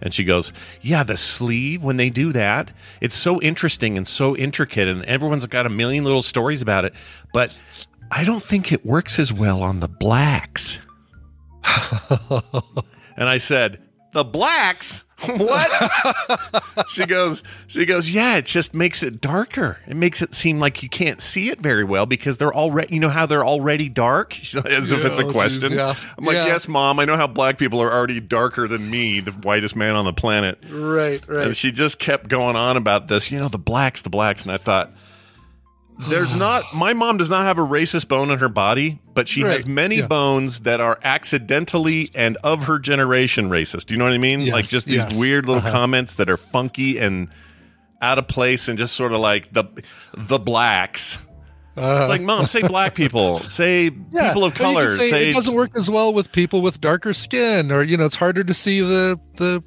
And 0.00 0.12
she 0.12 0.24
goes, 0.24 0.52
"Yeah, 0.80 1.02
the 1.02 1.16
sleeve 1.16 1.82
when 1.82 1.96
they 1.96 2.10
do 2.10 2.32
that, 2.32 2.72
it's 3.00 3.14
so 3.16 3.40
interesting 3.40 3.96
and 3.96 4.06
so 4.06 4.36
intricate 4.36 4.88
and 4.88 5.04
everyone's 5.04 5.46
got 5.46 5.66
a 5.66 5.70
million 5.70 6.04
little 6.04 6.22
stories 6.22 6.62
about 6.62 6.84
it, 6.84 6.94
but 7.32 7.56
I 8.10 8.24
don't 8.24 8.42
think 8.42 8.72
it 8.72 8.84
works 8.84 9.18
as 9.18 9.32
well 9.32 9.62
on 9.62 9.80
the 9.80 9.88
blacks." 9.88 10.80
and 13.16 13.28
I 13.28 13.38
said, 13.38 13.80
"The 14.12 14.24
blacks? 14.24 15.04
What?" 15.26 16.84
she 16.88 17.06
goes 17.06 17.42
she 17.66 17.86
goes 17.86 18.10
yeah 18.10 18.36
it 18.36 18.44
just 18.44 18.74
makes 18.74 19.02
it 19.02 19.20
darker 19.20 19.78
it 19.86 19.96
makes 19.96 20.20
it 20.20 20.34
seem 20.34 20.60
like 20.60 20.82
you 20.82 20.88
can't 20.88 21.20
see 21.22 21.48
it 21.48 21.60
very 21.60 21.84
well 21.84 22.04
because 22.06 22.36
they're 22.36 22.54
already 22.54 22.94
you 22.94 23.00
know 23.00 23.08
how 23.08 23.24
they're 23.24 23.44
already 23.44 23.88
dark 23.88 24.32
She's 24.34 24.54
like, 24.56 24.66
as 24.66 24.92
if 24.92 25.04
it's 25.04 25.18
a 25.18 25.24
oh, 25.24 25.30
question 25.32 25.60
geez, 25.60 25.70
yeah. 25.70 25.94
i'm 26.18 26.24
like 26.24 26.34
Yeah. 26.34 26.46
yes 26.46 26.68
mom 26.68 27.00
i 27.00 27.04
know 27.04 27.16
how 27.16 27.26
black 27.26 27.56
people 27.58 27.80
are 27.82 27.92
already 27.92 28.20
darker 28.20 28.68
than 28.68 28.90
me 28.90 29.20
the 29.20 29.32
whitest 29.32 29.74
man 29.74 29.94
on 29.94 30.04
the 30.04 30.12
planet 30.12 30.58
Right, 30.70 31.26
right. 31.26 31.46
and 31.46 31.56
she 31.56 31.72
just 31.72 31.98
kept 31.98 32.28
going 32.28 32.56
on 32.56 32.76
about 32.76 33.08
this 33.08 33.30
you 33.30 33.38
know 33.38 33.48
the 33.48 33.58
blacks 33.58 34.02
the 34.02 34.10
blacks 34.10 34.42
and 34.42 34.52
i 34.52 34.58
thought 34.58 34.92
there's 36.08 36.34
not 36.46 36.62
my 36.74 36.92
mom 36.92 37.16
does 37.16 37.30
not 37.30 37.44
have 37.46 37.58
a 37.58 37.62
racist 37.66 38.08
bone 38.08 38.30
in 38.30 38.38
her 38.38 38.48
body 38.48 39.00
but 39.14 39.26
she 39.28 39.40
has 39.40 39.66
many 39.66 39.96
yeah. 39.96 40.06
bones 40.06 40.60
that 40.60 40.80
are 40.80 40.98
accidentally 41.02 42.10
and 42.14 42.36
of 42.44 42.64
her 42.64 42.78
generation 42.78 43.48
racist 43.48 43.86
do 43.86 43.94
you 43.94 43.98
know 43.98 44.04
what 44.04 44.12
i 44.12 44.18
mean 44.18 44.40
Yes, 44.40 44.52
like 44.52 44.68
just 44.68 44.86
these 44.86 44.96
yes. 44.96 45.18
weird 45.18 45.46
little 45.46 45.62
Uh-huh. 45.62 45.72
comments 45.72 46.14
that 46.16 46.28
are 46.28 46.36
funky 46.36 46.98
and 46.98 47.28
out 48.02 48.18
of 48.18 48.28
place 48.28 48.68
and 48.68 48.76
just 48.78 48.94
sort 48.94 49.12
of 49.12 49.20
like 49.20 49.52
the 49.52 49.64
the 50.14 50.38
blacks 50.38 51.18
it's 51.78 52.08
like 52.08 52.22
mom 52.22 52.46
say 52.46 52.62
black 52.62 52.94
people 52.94 53.38
say. 53.40 53.90
Yeah. 54.10 54.28
people 54.28 54.44
of 54.44 54.54
color 54.54 54.90
say 54.92 55.10
say 55.10 55.30
it 55.30 55.34
doesn't 55.34 55.54
work 55.54 55.72
as 55.76 55.90
well 55.90 56.14
with 56.14 56.32
people 56.32 56.62
with 56.62 56.80
darker 56.80 57.12
skin, 57.12 57.70
or 57.70 57.82
you 57.82 57.98
know, 57.98 58.06
it's 58.06 58.14
harder 58.14 58.42
to 58.44 58.54
see 58.54 58.80
the 58.80 59.20
the 59.34 59.62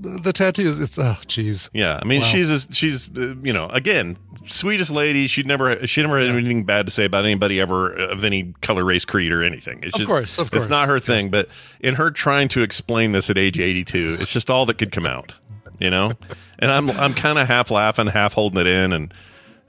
the 0.00 0.32
tattoos. 0.32 0.78
It's 0.78 0.98
oh, 0.98 1.16
jeez. 1.26 1.68
Yeah, 1.72 1.98
I 2.02 2.04
mean 2.06 2.20
Wow. 2.20 2.26
she's 2.26 2.50
a, 2.50 2.72
she's 2.72 3.08
uh, 3.16 3.34
you 3.42 3.52
know 3.52 3.68
again 3.68 4.16
sweetest 4.46 4.90
lady. 4.90 5.26
She'd 5.26 5.46
never 5.46 5.86
she 5.86 6.00
never 6.02 6.18
had 6.18 6.28
anything 6.30 6.64
bad 6.64 6.86
to 6.86 6.92
say 6.92 7.04
about 7.04 7.24
anybody 7.24 7.60
ever 7.60 7.92
of 7.92 8.24
any 8.24 8.54
color, 8.62 8.84
race, 8.84 9.04
creed, 9.04 9.30
or 9.32 9.42
anything. 9.42 9.78
It's 9.82 9.94
Of 9.94 10.00
just, 10.00 10.08
course, 10.08 10.38
of 10.38 10.50
course, 10.50 10.62
it's 10.64 10.70
not 10.70 10.88
her 10.88 10.98
thing. 11.00 11.30
But 11.30 11.48
in 11.80 11.94
her 11.96 12.10
trying 12.10 12.48
to 12.48 12.62
explain 12.62 13.12
this 13.12 13.30
at 13.30 13.36
age 13.38 13.58
eighty 13.60 13.84
two, 13.84 14.16
it's 14.20 14.32
just 14.32 14.48
all 14.50 14.66
that 14.66 14.78
could 14.78 14.92
come 14.92 15.06
out, 15.06 15.34
you 15.78 15.90
know. 15.90 16.12
And 16.62 16.70
I'm 16.70 16.90
I'm 16.90 17.14
kind 17.14 17.38
of 17.38 17.48
half 17.48 17.70
laughing, 17.70 18.06
half 18.06 18.34
holding 18.34 18.60
it 18.60 18.66
in, 18.66 18.92
and 18.92 19.14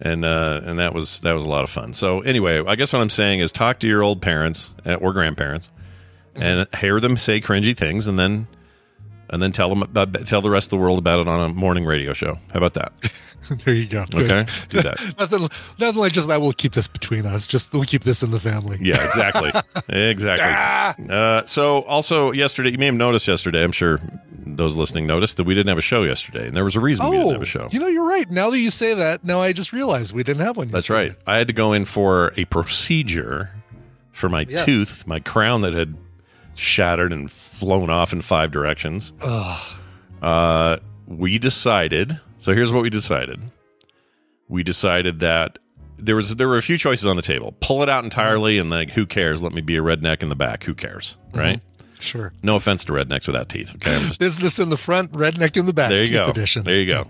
and 0.01 0.25
uh, 0.25 0.59
and 0.65 0.77
that 0.79 0.93
was 0.93 1.21
that 1.21 1.31
was 1.31 1.45
a 1.45 1.49
lot 1.49 1.63
of 1.63 1.69
fun. 1.69 1.93
So 1.93 2.19
anyway, 2.19 2.61
I 2.65 2.75
guess 2.75 2.91
what 2.91 3.01
I'm 3.01 3.09
saying 3.09 3.39
is 3.39 3.53
talk 3.53 3.79
to 3.79 3.87
your 3.87 4.03
old 4.03 4.21
parents 4.21 4.71
uh, 4.85 4.95
or 4.95 5.13
grandparents 5.13 5.69
Mm-hmm. 6.35 6.41
and 6.43 6.75
hear 6.79 6.99
them 7.01 7.15
say 7.17 7.39
cringy 7.41 7.75
things, 7.75 8.07
and 8.07 8.17
then 8.19 8.47
and 9.31 9.41
then 9.41 9.51
tell 9.51 9.69
them 9.69 9.81
about, 9.81 10.13
tell 10.27 10.41
the 10.41 10.49
rest 10.49 10.67
of 10.67 10.71
the 10.71 10.77
world 10.77 10.99
about 10.99 11.19
it 11.19 11.27
on 11.27 11.49
a 11.49 11.53
morning 11.53 11.85
radio 11.85 12.13
show. 12.13 12.37
How 12.51 12.57
about 12.57 12.73
that? 12.75 12.91
there 13.65 13.73
you 13.73 13.87
go. 13.87 14.05
Okay, 14.13 14.45
do 14.69 14.81
that. 14.81 15.15
nothing, 15.19 15.49
nothing 15.79 15.99
like 15.99 16.13
just 16.13 16.27
that. 16.27 16.41
We'll 16.41 16.53
keep 16.53 16.73
this 16.73 16.87
between 16.87 17.25
us. 17.25 17.47
Just 17.47 17.73
we'll 17.73 17.83
keep 17.83 18.03
this 18.03 18.21
in 18.21 18.31
the 18.31 18.39
family. 18.39 18.77
Yeah, 18.81 19.03
exactly, 19.03 19.51
exactly. 19.89 21.05
Uh, 21.09 21.45
so, 21.45 21.81
also 21.83 22.31
yesterday, 22.31 22.69
you 22.71 22.77
may 22.77 22.85
have 22.87 22.95
noticed 22.95 23.27
yesterday. 23.27 23.63
I'm 23.63 23.71
sure 23.71 23.99
those 24.43 24.75
listening 24.75 25.07
noticed 25.07 25.37
that 25.37 25.45
we 25.45 25.53
didn't 25.55 25.69
have 25.69 25.77
a 25.77 25.81
show 25.81 26.03
yesterday, 26.03 26.47
and 26.47 26.55
there 26.55 26.63
was 26.65 26.75
a 26.75 26.79
reason 26.79 27.09
we 27.09 27.17
didn't 27.17 27.31
have 27.33 27.41
a 27.41 27.45
show. 27.45 27.63
Oh, 27.63 27.69
you 27.71 27.79
know, 27.79 27.87
you're 27.87 28.07
right. 28.07 28.29
Now 28.29 28.49
that 28.49 28.59
you 28.59 28.69
say 28.69 28.93
that, 28.93 29.23
now 29.23 29.41
I 29.41 29.53
just 29.53 29.71
realized 29.73 30.13
we 30.13 30.23
didn't 30.23 30.45
have 30.45 30.57
one. 30.57 30.67
That's 30.67 30.89
right. 30.89 31.15
I 31.25 31.37
had 31.37 31.47
to 31.47 31.53
go 31.53 31.73
in 31.73 31.85
for 31.85 32.33
a 32.37 32.45
procedure 32.45 33.51
for 34.11 34.29
my 34.29 34.45
Yes. 34.47 34.65
tooth, 34.65 35.07
my 35.07 35.19
crown 35.19 35.61
that 35.61 35.73
had 35.73 35.95
shattered 36.55 37.11
and 37.13 37.29
flown 37.31 37.89
off 37.89 38.13
in 38.13 38.21
five 38.21 38.51
directions. 38.51 39.13
Ugh. 39.21 39.77
Uh, 40.21 40.77
we 41.07 41.39
decided. 41.39 42.19
So 42.37 42.53
here's 42.53 42.71
what 42.71 42.83
we 42.83 42.89
decided. 42.89 43.39
We 44.47 44.63
decided 44.63 45.19
that 45.19 45.59
there 45.97 46.15
was 46.15 46.35
there 46.35 46.47
were 46.47 46.57
a 46.57 46.61
few 46.61 46.77
choices 46.77 47.05
on 47.07 47.15
the 47.15 47.21
table. 47.21 47.55
Pull 47.61 47.83
it 47.83 47.89
out 47.89 48.03
entirely, 48.03 48.57
and 48.57 48.69
like, 48.69 48.91
who 48.91 49.05
cares? 49.05 49.41
Let 49.41 49.53
me 49.53 49.61
be 49.61 49.77
a 49.77 49.81
redneck 49.81 50.21
in 50.23 50.29
the 50.29 50.35
back. 50.35 50.63
Who 50.63 50.73
cares? 50.73 51.15
Right? 51.33 51.61
Sure. 51.99 52.33
No 52.41 52.55
offense 52.55 52.83
to 52.85 52.91
rednecks 52.93 53.27
without 53.27 53.47
teeth. 53.49 53.75
Okay, 53.75 53.99
just 54.07 54.19
Business 54.19 54.57
in 54.59 54.69
the 54.69 54.77
front, 54.77 55.11
redneck 55.11 55.55
in 55.55 55.67
the 55.67 55.73
back. 55.73 55.89
there 55.89 56.01
you 56.03 56.11
go. 56.11 56.29
Edition. 56.29 56.63
There 56.63 56.75
you 56.75 56.87
go. 56.87 57.07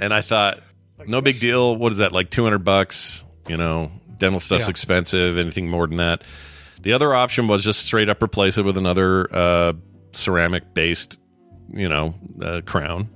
And 0.00 0.12
I 0.12 0.20
thought, 0.22 0.58
no 1.06 1.20
big 1.20 1.38
deal. 1.38 1.76
What 1.76 1.92
is 1.92 1.98
that? 1.98 2.10
Like 2.12 2.30
two 2.30 2.42
hundred 2.42 2.64
bucks? 2.64 3.24
You 3.46 3.56
know, 3.56 3.92
dental 4.18 4.40
stuff's 4.40 4.64
Yeah. 4.64 4.70
expensive. 4.70 5.38
Anything 5.38 5.68
more 5.70 5.86
than 5.86 5.98
that. 5.98 6.22
The 6.84 6.92
other 6.92 7.14
option 7.14 7.48
was 7.48 7.64
just 7.64 7.84
straight 7.84 8.08
up 8.08 8.22
replace 8.22 8.56
it 8.58 8.64
with 8.64 8.76
another 8.76 9.26
uh, 9.34 9.72
ceramic 10.12 10.72
based, 10.74 11.20
you 11.72 11.88
know, 11.88 12.14
uh, 12.42 12.60
crown. 12.64 13.08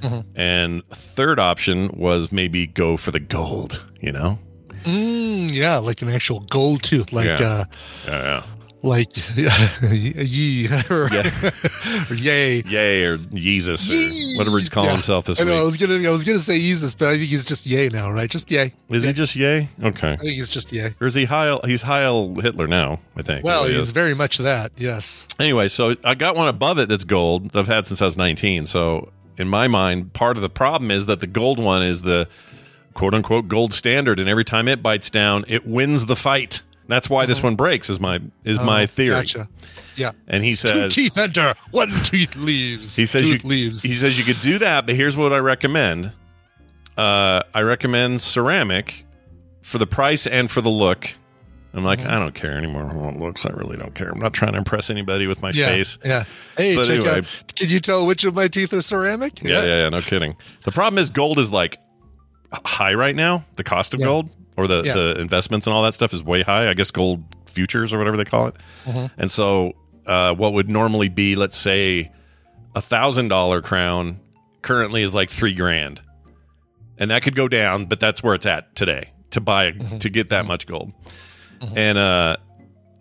Mm-hmm. 0.00 0.38
And 0.38 0.82
third 0.90 1.40
option 1.40 1.90
was 1.94 2.30
maybe 2.30 2.66
go 2.66 2.96
for 2.96 3.10
the 3.10 3.20
gold. 3.20 3.82
You 4.00 4.12
know, 4.12 4.38
Mm, 4.84 5.50
yeah, 5.50 5.78
like 5.78 6.00
an 6.02 6.08
actual 6.10 6.40
gold 6.40 6.82
tooth, 6.84 7.12
like 7.12 7.26
Yeah. 7.26 7.34
uh, 7.46 7.64
yeah, 8.06 8.22
yeah. 8.22 8.42
Like 8.86 9.10
ye 9.36 10.68
or, 10.90 11.04
or 12.10 12.14
yay. 12.14 12.62
yay 12.62 13.02
or 13.04 13.18
Jesus 13.18 13.88
Yee. 13.88 14.34
or 14.34 14.38
whatever 14.38 14.58
he's 14.58 14.68
calling 14.68 14.88
Yeah. 14.90 14.94
himself 14.96 15.26
this 15.26 15.40
I 15.40 15.44
know. 15.44 15.58
I 15.58 15.62
was 15.62 15.76
gonna, 15.76 16.06
I 16.06 16.10
was 16.10 16.24
gonna 16.24 16.38
say 16.40 16.58
Jesus, 16.58 16.94
but 16.94 17.08
I 17.08 17.18
think 17.18 17.28
he's 17.28 17.44
just 17.44 17.66
yay 17.66 17.88
now, 17.88 18.10
right? 18.10 18.30
Just 18.30 18.50
yay. 18.50 18.72
Is 18.90 19.04
he 19.04 19.12
just 19.12 19.36
yay? 19.36 19.68
Okay. 19.82 20.12
I 20.12 20.16
think 20.16 20.30
he's 20.36 20.50
just 20.50 20.72
yay. 20.72 20.94
Or 21.00 21.06
is 21.06 21.14
he 21.14 21.24
Heil? 21.24 21.60
He's 21.64 21.82
Heil 21.82 22.34
Hitler 22.36 22.66
now. 22.66 23.00
I 23.16 23.22
think. 23.22 23.44
Well, 23.44 23.62
Really 23.64 23.74
he's 23.74 23.84
is. 23.86 23.90
very 23.92 24.14
much 24.14 24.38
that. 24.38 24.72
Yes. 24.76 25.26
Anyway, 25.38 25.68
so 25.68 25.94
I 26.04 26.14
got 26.14 26.36
one 26.36 26.48
above 26.48 26.78
it 26.78 26.88
that's 26.88 27.04
gold 27.04 27.50
that 27.50 27.58
I've 27.58 27.66
had 27.66 27.86
since 27.86 28.00
I 28.00 28.04
was 28.04 28.16
19. 28.16 28.66
So 28.66 29.10
in 29.36 29.48
my 29.48 29.68
mind, 29.68 30.12
part 30.12 30.36
of 30.36 30.42
the 30.42 30.48
problem 30.50 30.90
is 30.90 31.06
that 31.06 31.20
the 31.20 31.26
gold 31.26 31.58
one 31.58 31.82
is 31.82 32.02
the 32.02 32.28
quote 32.94 33.12
unquote 33.14 33.48
gold 33.48 33.72
standard, 33.74 34.18
and 34.20 34.28
every 34.28 34.44
time 34.44 34.68
it 34.68 34.82
bites 34.82 35.10
down, 35.10 35.44
it 35.48 35.66
wins 35.66 36.06
the 36.06 36.16
fight. 36.16 36.62
That's 36.88 37.10
why 37.10 37.26
this 37.26 37.42
one 37.42 37.56
breaks. 37.56 37.90
Is 37.90 37.98
my 38.00 38.20
is 38.44 38.60
my 38.60 38.84
Oh, 38.84 38.86
theory. 38.86 39.16
Gotcha. 39.22 39.48
Yeah. 39.96 40.12
And 40.28 40.44
he 40.44 40.54
says 40.54 40.94
Two 40.94 41.02
teeth 41.02 41.16
enter, 41.18 41.54
one 41.70 41.90
teeth 42.04 42.36
leaves. 42.36 42.94
he 42.96 43.06
says 43.06 43.22
tooth 43.22 43.44
you 43.44 43.48
leaves. 43.50 43.82
he 43.82 43.92
says 43.94 44.18
you 44.18 44.24
could 44.24 44.40
do 44.40 44.58
that, 44.58 44.86
but 44.86 44.94
here's 44.94 45.16
what 45.16 45.32
I 45.32 45.38
recommend. 45.38 46.12
Uh, 46.96 47.42
I 47.54 47.60
recommend 47.60 48.20
ceramic 48.22 49.04
for 49.62 49.78
the 49.78 49.86
price 49.86 50.26
and 50.26 50.50
for 50.50 50.60
the 50.60 50.70
look. 50.70 51.14
I'm 51.74 51.84
like, 51.84 51.98
Mm-hmm. 51.98 52.08
I 52.10 52.18
don't 52.18 52.34
care 52.34 52.52
anymore 52.56 52.86
what 52.86 53.14
it 53.14 53.20
looks. 53.20 53.44
I 53.44 53.50
really 53.50 53.76
don't 53.76 53.94
care. 53.94 54.08
I'm 54.10 54.18
not 54.18 54.32
trying 54.32 54.52
to 54.52 54.58
impress 54.58 54.88
anybody 54.88 55.26
with 55.26 55.42
my 55.42 55.50
yeah, 55.50 55.66
face. 55.66 55.98
Yeah. 56.02 56.24
Hey, 56.56 56.74
But 56.74 56.86
check 56.86 56.96
anyway. 57.00 57.18
out. 57.18 57.54
Can 57.54 57.68
you 57.68 57.80
tell 57.80 58.06
which 58.06 58.24
of 58.24 58.34
my 58.34 58.48
teeth 58.48 58.72
are 58.72 58.80
ceramic? 58.80 59.42
Yeah, 59.42 59.60
yeah, 59.62 59.66
yeah, 59.82 59.88
no 59.90 60.00
kidding. 60.00 60.36
The 60.64 60.72
problem 60.72 60.98
is 60.98 61.10
gold 61.10 61.38
is 61.38 61.52
like 61.52 61.76
high 62.52 62.94
right 62.94 63.14
now. 63.14 63.44
The 63.56 63.64
cost 63.64 63.92
of 63.92 64.00
Yeah. 64.00 64.06
gold 64.06 64.30
or 64.56 64.66
the, 64.66 64.82
Yeah. 64.82 64.92
the 64.94 65.20
investments 65.20 65.66
and 65.66 65.74
all 65.74 65.82
that 65.82 65.94
stuff 65.94 66.12
is 66.14 66.22
way 66.22 66.42
high. 66.42 66.68
I 66.68 66.74
guess 66.74 66.90
gold 66.90 67.22
futures 67.46 67.92
or 67.92 67.98
whatever 67.98 68.16
they 68.16 68.24
call 68.24 68.48
it. 68.48 68.56
Mm-hmm. 68.84 69.06
And 69.20 69.30
so, 69.30 69.72
uh, 70.06 70.32
what 70.34 70.52
would 70.52 70.68
normally 70.68 71.08
be, 71.08 71.36
let's 71.36 71.56
say, 71.56 72.12
a 72.74 72.80
thousand 72.80 73.28
dollar 73.28 73.60
crown 73.62 74.20
currently 74.62 75.02
is 75.02 75.14
like 75.14 75.30
three 75.30 75.54
grand, 75.54 76.00
and 76.98 77.10
that 77.10 77.22
could 77.22 77.34
go 77.34 77.48
down, 77.48 77.86
but 77.86 78.00
that's 78.00 78.22
where 78.22 78.34
it's 78.34 78.46
at 78.46 78.74
today 78.76 79.10
to 79.30 79.40
buy 79.40 79.72
Mm-hmm. 79.72 79.98
to 79.98 80.08
get 80.10 80.28
that 80.30 80.46
much 80.46 80.66
gold. 80.66 80.92
And 81.74 81.96
uh, 81.98 82.36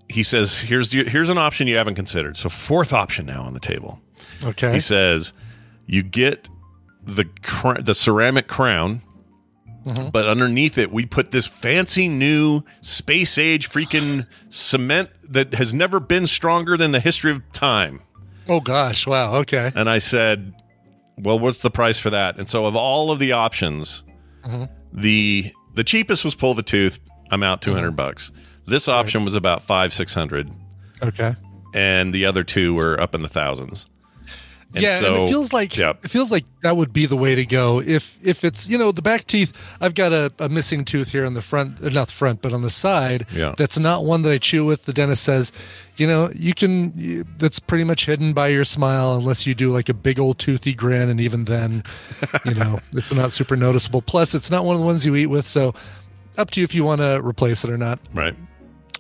he 0.09 0.23
says, 0.23 0.57
"Here's 0.59 0.91
here's 0.91 1.29
an 1.29 1.37
option 1.37 1.67
you 1.67 1.75
haven't 1.77 1.95
considered." 1.95 2.37
So, 2.37 2.47
fourth 2.49 2.93
option 2.93 3.25
now 3.25 3.41
on 3.43 3.53
the 3.53 3.59
table. 3.59 3.99
Okay. 4.43 4.71
He 4.73 4.79
says 4.79 5.33
you 5.87 6.01
get 6.03 6.49
the 7.03 7.25
cr- 7.43 7.81
the 7.81 7.93
ceramic 7.93 8.47
crown, 8.47 9.01
Mm-hmm. 9.85 10.09
but 10.09 10.27
underneath 10.27 10.79
it 10.79 10.91
we 10.91 11.05
put 11.05 11.29
this 11.31 11.45
fancy 11.45 12.07
new 12.09 12.63
space 12.81 13.37
age 13.37 13.69
freaking 13.69 14.27
cement 14.49 15.11
that 15.29 15.53
has 15.53 15.75
never 15.75 15.99
been 15.99 16.25
stronger 16.25 16.75
than 16.75 16.91
the 16.91 16.99
history 16.99 17.29
of 17.31 17.41
time. 17.51 18.01
oh 18.49 18.59
gosh. 18.59 19.05
Wow. 19.05 19.35
Okay. 19.35 19.71
And 19.75 19.87
I 19.89 19.99
said, 19.99 20.53
"Well, 21.17 21.37
what's 21.37 21.61
the 21.61 21.69
price 21.69 21.99
for 21.99 22.09
that?" 22.09 22.37
And 22.39 22.49
so 22.49 22.65
of 22.65 22.75
all 22.75 23.11
of 23.11 23.19
the 23.19 23.31
options, 23.33 24.03
Mm-hmm. 24.43 24.63
the 24.91 25.51
the 25.75 25.83
cheapest 25.83 26.25
was 26.25 26.33
pull 26.35 26.53
the 26.55 26.63
tooth. 26.63 26.99
I'm 27.31 27.43
out 27.43 27.61
200 27.61 27.87
Mm-hmm. 27.89 27.95
bucks. 27.95 28.31
This 28.67 28.87
option 28.87 29.23
was 29.23 29.35
about 29.35 29.61
5 29.61 29.93
600 29.93 30.49
Okay. 31.03 31.35
and 31.75 32.11
the 32.13 32.25
other 32.25 32.43
two 32.43 32.73
were 32.73 32.99
up 32.99 33.13
in 33.13 33.21
the 33.21 33.27
thousands. 33.29 33.85
And 34.75 34.83
yeah, 34.83 34.99
so, 34.99 35.13
and 35.15 35.23
it 35.23 35.29
feels 35.29 35.53
like 35.53 35.75
Yep. 35.77 36.03
it 36.05 36.11
feels 36.11 36.31
like 36.31 36.43
that 36.61 36.75
would 36.75 36.91
be 36.91 37.05
the 37.05 37.15
way 37.15 37.33
to 37.33 37.45
go 37.45 37.79
if 37.81 38.17
if 38.21 38.43
it's 38.43 38.67
you 38.67 38.77
know 38.77 38.91
the 38.91 39.01
back 39.01 39.25
teeth. 39.25 39.53
I've 39.79 39.95
got 39.95 40.11
a, 40.11 40.31
a 40.37 40.49
missing 40.49 40.83
tooth 40.85 41.09
here 41.13 41.25
on 41.25 41.33
the 41.33 41.41
front, 41.41 41.81
uh, 41.83 41.89
not 41.89 42.07
the 42.07 42.13
front, 42.13 42.41
but 42.41 42.51
on 42.53 42.61
the 42.61 42.69
side. 42.69 43.25
Yeah. 43.33 43.55
that's 43.57 43.79
not 43.79 44.03
one 44.03 44.21
that 44.23 44.31
I 44.31 44.37
chew 44.37 44.65
with. 44.65 44.85
The 44.85 44.91
dentist 44.93 45.23
says, 45.23 45.51
you 45.95 46.05
know, 46.07 46.29
you 46.35 46.53
can. 46.53 46.91
You, 46.97 47.25
that's 47.37 47.59
pretty 47.59 47.85
much 47.85 48.05
hidden 48.05 48.33
by 48.33 48.49
your 48.49 48.65
smile, 48.65 49.15
unless 49.15 49.47
you 49.47 49.55
do 49.55 49.71
like 49.71 49.87
a 49.89 49.93
big 49.93 50.19
old 50.19 50.37
toothy 50.39 50.73
grin, 50.73 51.09
and 51.09 51.21
even 51.21 51.45
then, 51.45 51.83
you 52.43 52.53
know, 52.55 52.79
it's 52.93 53.13
not 53.13 53.31
super 53.31 53.55
noticeable. 53.55 54.01
Plus, 54.01 54.35
it's 54.35 54.51
not 54.51 54.65
one 54.65 54.75
of 54.75 54.81
the 54.81 54.85
ones 54.85 55.05
you 55.05 55.15
eat 55.15 55.27
with, 55.27 55.47
so 55.47 55.73
up 56.37 56.51
to 56.51 56.59
you 56.59 56.65
if 56.65 56.75
you 56.75 56.83
want 56.83 56.99
to 56.99 57.21
replace 57.23 57.63
it 57.63 57.69
or 57.71 57.77
not. 57.77 57.97
right. 58.13 58.35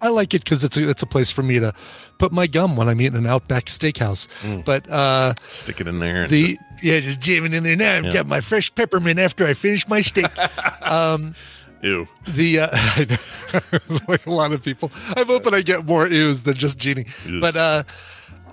I 0.01 0.09
like 0.09 0.33
it 0.33 0.43
because 0.43 0.63
it's 0.63 0.77
a, 0.77 0.89
it's 0.89 1.03
a 1.03 1.05
place 1.07 1.31
for 1.31 1.41
me 1.43 1.59
to 1.59 1.73
put 2.17 2.31
my 2.31 2.47
gum 2.47 2.75
when 2.75 2.87
I'm 2.89 2.99
eating 3.01 3.17
an 3.17 3.25
Outback 3.27 3.65
Steakhouse. 3.65 4.27
But 4.65 4.89
uh, 4.89 5.33
Stick 5.51 5.81
it 5.81 5.87
in 5.87 5.99
there. 5.99 6.23
And 6.23 6.31
the 6.31 6.57
yeah, 6.83 6.99
just 6.99 7.21
jamming 7.21 7.53
in 7.53 7.63
there 7.63 7.75
now. 7.75 7.95
I've 7.97 8.05
Yeah. 8.05 8.13
got 8.13 8.27
my 8.27 8.41
fresh 8.41 8.73
peppermint 8.75 9.19
after 9.19 9.45
I 9.47 9.53
finish 9.53 9.87
my 9.87 10.01
steak. 10.01 10.27
just- 10.35 11.35
ew. 11.81 12.07
the 12.27 12.59
uh, 12.61 12.67
like 14.07 14.25
a 14.25 14.31
lot 14.31 14.51
of 14.51 14.63
people, 14.63 14.91
I'm 15.15 15.27
hoping 15.27 15.53
I 15.53 15.61
get 15.61 15.85
more 15.85 16.07
ews 16.07 16.41
than 16.41 16.55
just 16.55 16.77
Jeannie. 16.79 17.05
Ew. 17.25 17.39
But 17.39 17.55
uh, 17.55 17.83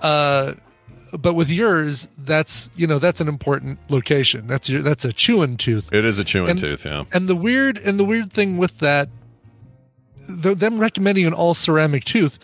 uh, 0.01 0.53
but 1.19 1.33
with 1.33 1.49
yours, 1.49 2.07
that's 2.17 2.69
you 2.75 2.87
know 2.87 2.99
that's 2.99 3.21
an 3.21 3.27
important 3.27 3.79
location. 3.89 4.47
That's 4.47 4.69
your 4.69 4.81
that's 4.81 5.05
a 5.05 5.13
chewing 5.13 5.57
tooth. 5.57 5.93
It 5.93 6.05
is 6.05 6.19
a 6.19 6.23
chewing 6.23 6.51
And- 6.51 6.59
tooth, 6.59 6.85
yeah. 6.85 7.03
And 7.11 7.27
the 7.27 7.35
weird 7.35 7.77
and 7.77 7.99
the 7.99 8.03
weird 8.05 8.31
thing 8.31 8.57
with 8.57 8.79
that, 8.79 9.09
the, 10.27 10.55
them 10.55 10.79
recommending 10.79 11.25
an 11.25 11.33
all 11.33 11.53
ceramic 11.53 12.03
tooth, 12.05 12.39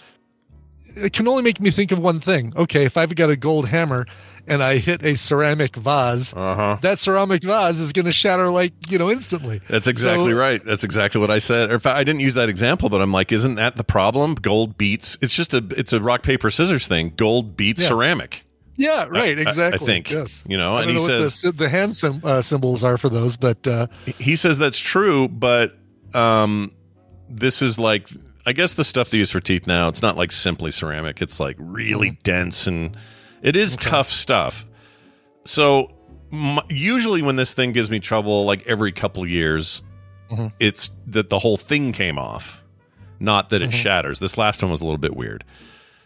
it 0.95 1.13
can 1.13 1.27
only 1.27 1.43
make 1.43 1.59
me 1.59 1.69
think 1.71 1.91
of 1.91 1.99
one 1.99 2.19
thing. 2.19 2.53
Okay, 2.55 2.85
if 2.85 2.97
I've 2.97 3.15
got 3.15 3.29
a 3.29 3.35
gold 3.35 3.69
hammer 3.69 4.05
and 4.47 4.63
I 4.63 4.77
hit 4.77 5.03
a 5.03 5.15
ceramic 5.15 5.75
vase, 5.75 6.33
Uh-huh. 6.33 6.77
that 6.81 6.97
ceramic 6.97 7.43
vase 7.43 7.79
is 7.79 7.93
going 7.93 8.05
to 8.07 8.11
shatter 8.11 8.49
like 8.49 8.73
you 8.89 8.97
know 8.97 9.11
instantly. 9.11 9.61
That's 9.69 9.87
exactly 9.87 10.31
So- 10.31 10.37
right. 10.37 10.63
That's 10.63 10.83
exactly 10.83 11.21
what 11.21 11.29
I 11.29 11.37
said. 11.39 11.69
Or 11.71 11.75
if 11.75 11.85
I, 11.85 11.99
I 11.99 12.03
didn't 12.03 12.21
use 12.21 12.33
that 12.33 12.49
example, 12.49 12.89
but 12.89 13.01
I'm 13.01 13.11
like, 13.11 13.31
isn't 13.31 13.55
that 13.55 13.75
the 13.75 13.83
problem? 13.83 14.35
Gold 14.35 14.77
beats. 14.77 15.17
It's 15.21 15.35
just 15.35 15.53
a 15.53 15.63
it's 15.77 15.93
a 15.93 16.01
rock 16.01 16.23
paper 16.23 16.49
scissors 16.49 16.87
thing. 16.87 17.13
Gold 17.15 17.55
beats 17.55 17.83
Yeah. 17.83 17.89
ceramic. 17.89 18.43
Yeah, 18.75 19.03
right. 19.09 19.37
I- 19.45 19.67
I 19.73 19.77
think, 19.77 20.09
yes. 20.09 20.41
you 20.47 20.55
know, 20.57 20.77
I 20.77 20.83
and 20.83 20.85
don't 20.87 20.95
he 21.01 21.07
know 21.07 21.13
what 21.15 21.21
the, 21.23 21.29
says- 21.29 21.51
the 21.53 21.67
hand 21.69 21.95
sim, 21.95 22.21
uh, 22.23 22.41
symbols 22.41 22.81
are 22.83 22.97
for 22.97 23.09
those, 23.09 23.35
but 23.35 23.67
uh, 23.67 23.87
He 24.17 24.37
says 24.37 24.57
that's 24.57 24.79
true, 24.79 25.27
but 25.27 25.77
um, 26.13 26.71
this 27.29 27.61
is 27.61 27.79
like 27.79 28.09
I 28.45 28.53
guess 28.53 28.73
the 28.73 28.83
stuff 28.83 29.09
they 29.09 29.19
use 29.19 29.31
for 29.31 29.39
teeth 29.39 29.67
now. 29.67 29.87
It's 29.87 30.01
not 30.01 30.17
like 30.17 30.31
simply 30.31 30.71
ceramic. 30.71 31.21
It's 31.21 31.39
like 31.39 31.55
really 31.59 32.11
mm-hmm. 32.11 32.21
dense 32.23 32.67
and 32.67 32.97
it 33.41 33.55
is 33.55 33.75
tough 33.77 34.09
stuff. 34.09 34.65
So 35.45 35.91
m- 36.31 36.59
usually 36.69 37.21
when 37.21 37.35
this 37.35 37.53
thing 37.53 37.71
gives 37.71 37.89
me 37.89 37.99
trouble, 37.99 38.45
like 38.45 38.65
every 38.67 38.91
couple 38.91 39.25
years, 39.25 39.83
mm-hmm. 40.29 40.47
it's 40.59 40.91
that 41.07 41.29
the 41.29 41.39
whole 41.39 41.57
thing 41.57 41.91
came 41.91 42.17
off, 42.17 42.63
not 43.19 43.49
that 43.49 43.61
it 43.61 43.69
mm-hmm. 43.69 43.79
shatters. 43.79 44.19
This 44.19 44.37
last 44.37 44.61
one 44.61 44.71
was 44.71 44.81
a 44.81 44.85
little 44.85 44.97
bit 44.99 45.15
weird. 45.15 45.43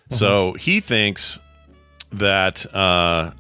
So 0.10 0.54
he 0.54 0.80
thinks 0.80 1.40
that 2.12 2.72
uh, 2.76 3.32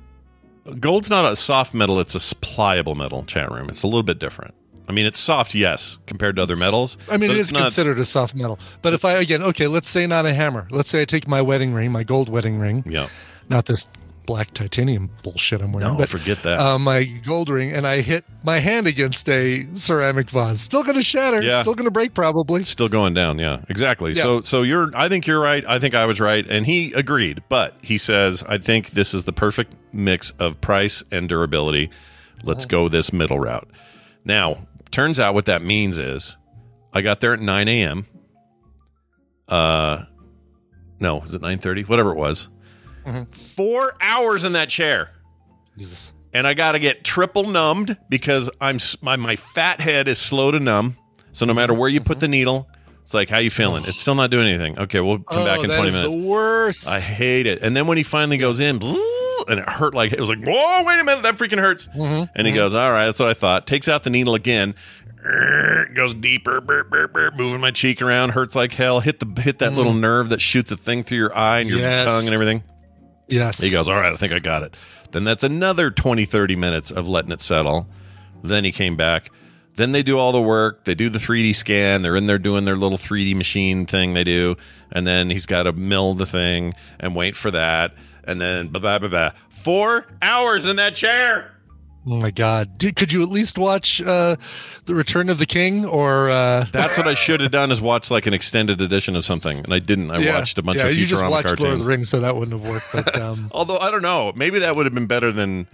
gold's 0.80 1.10
not 1.10 1.26
a 1.26 1.36
soft 1.36 1.74
metal; 1.74 2.00
it's 2.00 2.16
a 2.16 2.36
pliable 2.38 2.96
metal. 2.96 3.24
Chat 3.26 3.52
room. 3.52 3.70
It's 3.70 3.84
a 3.84 3.88
little 3.88 4.04
bit 4.04 4.18
different. 4.18 4.56
I 4.88 4.92
mean, 4.92 5.06
it's 5.06 5.20
soft, 5.20 5.56
yes, 5.56 6.00
compared 6.06 6.36
to 6.36 6.42
other 6.42 6.56
metals. 6.56 6.98
I 7.10 7.18
mean, 7.18 7.32
it's 7.32 7.52
not- 7.52 7.62
considered 7.62 8.00
a 8.00 8.06
soft 8.06 8.36
metal. 8.36 8.60
But 8.82 8.94
if 8.94 9.06
I 9.06 9.14
again, 9.14 9.42
okay, 9.42 9.68
let's 9.68 9.90
say 9.90 10.06
not 10.08 10.26
a 10.26 10.34
hammer. 10.34 10.68
Let's 10.72 10.90
say 10.90 11.02
I 11.02 11.06
take 11.06 11.28
my 11.28 11.42
wedding 11.42 11.74
ring, 11.74 11.92
my 11.92 12.04
gold 12.04 12.30
wedding 12.30 12.60
ring, 12.60 12.84
Yeah, 12.88 13.08
not 13.50 13.66
this 13.66 13.88
black 14.26 14.54
titanium 14.54 15.10
bullshit 15.22 15.62
I'm 15.62 15.74
wearing. 15.74 15.92
No, 15.94 15.98
but, 15.98 16.08
forget 16.10 16.44
that. 16.44 16.60
Uh, 16.60 16.80
my 16.80 17.04
gold 17.04 17.50
ring, 17.50 17.74
and 17.74 17.86
I 17.86 18.02
hit 18.02 18.24
my 18.44 18.60
hand 18.60 18.88
against 18.88 19.28
a 19.30 19.68
ceramic 19.74 20.30
vase. 20.30 20.62
Still 20.62 20.84
going 20.84 20.96
to 20.96 21.04
shatter. 21.04 21.42
Yeah. 21.42 21.62
Still 21.62 21.76
going 21.76 21.88
to 21.88 21.92
break 21.92 22.14
probably. 22.14 22.64
Still 22.64 22.90
going 22.90 23.14
down, 23.14 23.40
yeah, 23.40 23.62
exactly. 23.70 24.14
Yeah. 24.14 24.24
So, 24.24 24.42
so 24.42 24.62
you're. 24.62 24.92
I 24.96 25.10
think 25.10 25.28
you're 25.28 25.42
right. 25.42 25.64
I 25.68 25.80
think 25.80 25.96
I 25.96 26.06
was 26.06 26.20
right, 26.20 26.46
and 26.48 26.66
he 26.66 26.94
agreed. 26.94 27.44
But 27.50 27.76
he 27.82 27.98
says, 27.98 28.44
I 28.48 28.58
think 28.58 28.92
this 28.92 29.14
is 29.14 29.24
the 29.26 29.34
perfect 29.34 29.76
mix 29.92 30.32
of 30.40 30.60
price 30.62 31.04
and 31.12 31.28
durability. 31.30 31.90
Let's 32.44 32.66
go 32.66 32.90
this 32.90 33.14
middle 33.14 33.40
route. 33.40 33.70
Now, 34.26 34.68
turns 34.94 35.20
out 35.20 35.34
what 35.34 35.46
that 35.48 35.62
means 35.62 35.98
is, 35.98 36.38
I 36.94 37.02
got 37.02 37.20
there 37.20 37.34
at 37.34 37.42
9 37.42 37.68
a.m. 37.68 38.06
Uh, 39.50 40.04
no, 41.00 41.18
was 41.18 41.34
it 41.36 41.42
9:30? 41.42 41.88
Whatever 41.90 42.12
it 42.12 42.18
was. 42.18 42.48
Four 43.32 43.94
hours 44.00 44.46
in 44.46 44.54
that 44.54 44.70
chair 44.70 45.10
Jesus. 45.78 46.14
and 46.34 46.48
I 46.48 46.54
got 46.54 46.72
to 46.72 46.80
get 46.80 47.04
triple 47.04 47.50
numbed 47.50 47.98
because 48.08 48.50
I'm 48.62 48.78
my 49.02 49.18
my 49.18 49.36
fat 49.36 49.82
head 49.82 50.08
is 50.08 50.18
slow 50.18 50.52
to 50.52 50.60
numb. 50.62 50.96
So 51.34 51.46
no 51.46 51.54
matter 51.54 51.74
where 51.74 51.90
you 51.90 52.00
put 52.00 52.22
the 52.22 52.30
needle, 52.30 52.70
it's 53.04 53.14
like 53.14 53.30
how 53.30 53.40
you 53.40 53.50
feeling? 53.50 53.84
It's 53.86 54.00
still 54.00 54.16
not 54.16 54.32
doing 54.32 54.48
anything. 54.48 54.80
Okay, 54.80 55.02
we'll 55.02 55.20
come 55.20 55.40
oh, 55.40 55.46
back 55.46 55.60
in 55.60 55.68
that 55.68 55.76
20 55.76 55.90
is 55.90 55.96
minutes. 55.96 56.16
the 56.16 56.22
worst. 56.22 56.88
I 56.88 57.02
hate 57.02 57.48
it. 57.48 57.62
And 57.62 57.76
then 57.76 57.86
when 57.86 57.98
he 57.98 58.04
finally 58.04 58.38
goes 58.38 58.62
in, 58.62 58.80
and 58.82 59.60
it 59.60 59.68
hurt 59.68 59.94
like 59.94 60.14
it 60.14 60.22
was 60.22 60.30
like, 60.30 60.42
whoa, 60.42 60.84
wait 60.84 61.00
a 61.02 61.04
minute, 61.04 61.24
that 61.24 61.36
freaking 61.36 61.60
hurts. 61.60 61.88
Mm-hmm, 61.88 62.32
and 62.34 62.48
he 62.48 62.54
mm-hmm. 62.54 62.56
goes, 62.56 62.74
all 62.74 62.90
right, 62.90 63.06
that's 63.08 63.20
what 63.20 63.28
I 63.28 63.34
thought. 63.34 63.68
Takes 63.68 63.90
out 63.90 64.04
the 64.04 64.10
needle 64.10 64.36
again. 64.36 64.74
er, 65.26 65.90
Goes 65.94 66.16
deeper, 66.16 66.62
moving 67.36 67.60
my 67.60 67.72
cheek 67.72 68.02
around, 68.02 68.30
hurts 68.30 68.56
like 68.56 68.72
hell. 68.72 69.02
Hit 69.02 69.20
the 69.20 69.42
hit 69.42 69.60
that 69.60 69.74
little 69.74 69.92
mm. 69.92 70.00
nerve 70.00 70.30
that 70.30 70.40
shoots 70.40 70.72
a 70.72 70.78
thing 70.78 71.04
through 71.04 71.18
your 71.18 71.38
eye 71.38 71.60
and 71.60 71.70
your 71.70 71.80
Yes. 71.80 72.04
tongue 72.04 72.24
and 72.24 72.34
everything. 72.34 72.64
yes. 73.28 73.62
He 73.62 73.70
goes, 73.70 73.90
All 73.90 73.96
right, 73.96 74.14
I 74.14 74.16
think 74.16 74.32
I 74.32 74.40
got 74.40 74.64
it. 74.64 74.78
Then 75.12 75.26
that's 75.26 75.44
another 75.44 75.92
20, 75.92 76.24
30 76.24 76.56
minutes 76.56 76.90
of 76.90 77.10
letting 77.10 77.34
it 77.34 77.42
settle. 77.42 77.88
Then 78.44 78.64
he 78.64 78.72
came 78.72 78.96
back. 78.96 79.30
Then 79.76 79.92
they 79.92 80.04
do 80.04 80.20
all 80.20 80.32
the 80.32 80.42
work. 80.42 80.84
They 80.86 80.96
do 80.96 81.10
the 81.10 81.20
3D 81.20 81.56
scan. 81.56 82.02
They're 82.02 82.16
in 82.16 82.28
there 82.28 82.38
doing 82.38 82.66
their 82.66 82.76
little 82.76 82.98
3D 82.98 83.36
machine 83.36 83.86
thing 83.86 84.14
they 84.14 84.24
do. 84.24 84.56
And 84.92 85.08
then 85.08 85.30
he's 85.30 85.46
got 85.46 85.64
to 85.64 85.72
mill 85.74 86.14
the 86.14 86.26
thing 86.28 86.74
and 87.00 87.16
wait 87.16 87.36
for 87.36 87.50
that. 87.52 87.94
And 88.24 88.40
then 88.40 88.68
blah, 88.68 88.80
blah, 88.80 89.00
blah, 89.00 89.10
blah. 89.10 89.32
Four 89.50 90.06
hours 90.22 90.66
in 90.66 90.76
that 90.76 90.96
chair. 90.96 91.54
Oh 92.06 92.18
my 92.18 92.32
God! 92.32 92.78
Did, 92.78 92.98
could 92.98 93.14
you 93.14 93.24
at 93.24 93.30
least 93.30 93.58
watch 93.58 94.02
uh, 94.02 94.36
the 94.86 94.94
Return 94.94 95.30
of 95.30 95.38
the 95.38 95.46
King 95.46 95.86
or? 95.86 96.30
Uh, 96.30 96.66
That's 96.70 96.98
what 96.98 97.08
I 97.08 97.14
should 97.14 97.40
have 97.40 97.52
done 97.52 97.72
is 97.72 97.82
watch 97.82 98.12
like 98.12 98.26
an 98.26 98.34
extended 98.34 98.82
edition 98.82 99.16
of 99.16 99.24
something. 99.24 99.60
And 99.60 99.74
I 99.74 99.80
didn't. 99.80 100.12
I 100.12 100.18
yeah, 100.18 100.38
watched 100.38 100.60
a 100.60 100.62
bunch 100.62 100.80
yeah, 100.80 100.88
of 100.88 100.98
you 100.98 101.06
just 101.06 101.24
watched 101.24 101.48
cartoons. 101.48 101.62
Lord 101.62 101.74
of 101.76 101.84
the 101.86 101.90
Rings, 101.90 102.10
so 102.10 102.20
that 102.20 102.36
wouldn't 102.36 102.60
have 102.60 102.70
worked. 102.70 102.88
But 102.92 103.18
um, 103.18 103.50
Although 103.54 103.78
I 103.78 103.90
don't 103.90 104.02
know, 104.02 104.34
maybe 104.36 104.60
that 104.60 104.76
would 104.76 104.86
have 104.86 104.94
been 104.94 105.08
better 105.08 105.32
than 105.32 105.66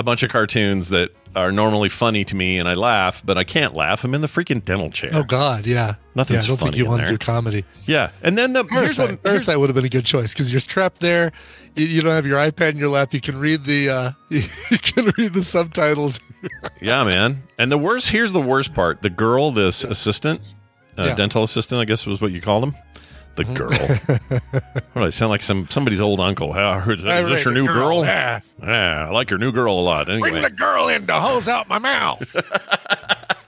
a 0.00 0.02
bunch 0.02 0.22
of 0.22 0.30
cartoons 0.30 0.88
that 0.88 1.10
are 1.36 1.52
normally 1.52 1.88
funny 1.90 2.24
to 2.24 2.34
me, 2.34 2.58
and 2.58 2.68
I 2.68 2.74
laugh, 2.74 3.22
but 3.24 3.38
I 3.38 3.44
can't 3.44 3.74
laugh. 3.74 4.02
I'm 4.02 4.14
in 4.14 4.20
the 4.22 4.26
freaking 4.26 4.64
dental 4.64 4.90
chair. 4.90 5.10
oh 5.12 5.22
God, 5.22 5.66
yeah, 5.66 5.94
Nothing's 6.14 6.46
yeah, 6.46 6.46
I 6.46 6.48
don't 6.48 6.56
funny 6.58 6.70
think 6.72 6.78
you 6.78 6.86
want 6.86 7.02
there. 7.02 7.10
to 7.10 7.12
do 7.14 7.18
comedy. 7.18 7.64
Yeah, 7.86 8.10
and 8.22 8.36
then 8.36 8.52
the 8.54 8.64
Parasite, 8.64 9.22
Parasite 9.22 9.60
would 9.60 9.68
have 9.68 9.76
been 9.76 9.84
a 9.84 9.88
good 9.90 10.06
choice 10.06 10.32
because 10.32 10.50
you're 10.50 10.60
trapped 10.60 10.98
there. 11.00 11.30
You, 11.76 11.84
you 11.86 12.00
don't 12.00 12.12
have 12.12 12.26
your 12.26 12.38
iPad 12.38 12.70
in 12.72 12.78
your 12.78 12.88
lap. 12.88 13.12
You 13.14 13.20
can 13.20 13.38
read 13.38 13.64
the 13.64 13.90
uh, 13.90 14.10
you 14.30 14.42
can 14.78 15.12
read 15.18 15.34
the 15.34 15.42
subtitles. 15.44 16.18
yeah, 16.80 17.04
man. 17.04 17.42
And 17.58 17.70
the 17.70 17.78
worst 17.78 18.08
here's 18.10 18.32
the 18.32 18.40
worst 18.40 18.74
part: 18.74 19.02
the 19.02 19.10
girl, 19.10 19.52
this 19.52 19.84
assistant, 19.84 20.54
uh, 20.98 21.04
Yeah. 21.08 21.14
Dental 21.14 21.44
assistant, 21.44 21.80
I 21.80 21.84
guess 21.84 22.06
was 22.06 22.20
what 22.20 22.32
you 22.32 22.40
called 22.40 22.62
them. 22.64 22.74
The 23.36 23.44
girl. 23.44 23.70
what 24.92 24.94
do 24.94 25.04
I 25.04 25.10
sound 25.10 25.30
like? 25.30 25.42
Some 25.42 25.68
somebody's 25.70 26.00
old 26.00 26.20
uncle? 26.20 26.52
How, 26.52 26.78
is, 26.90 27.02
this 27.02 27.44
your 27.44 27.54
new 27.54 27.66
girl? 27.66 28.02
girl, 28.02 28.04
yeah. 28.04 28.40
Yeah, 28.60 29.08
I 29.08 29.10
like 29.10 29.30
your 29.30 29.38
new 29.38 29.52
girl 29.52 29.78
a 29.78 29.80
lot. 29.80 30.10
Anyway, 30.10 30.30
Bring 30.30 30.42
the 30.42 30.50
girl 30.50 30.88
in 30.88 31.06
to 31.06 31.14
hose 31.14 31.48
out 31.48 31.68
my 31.68 31.78
mouth. 31.78 32.22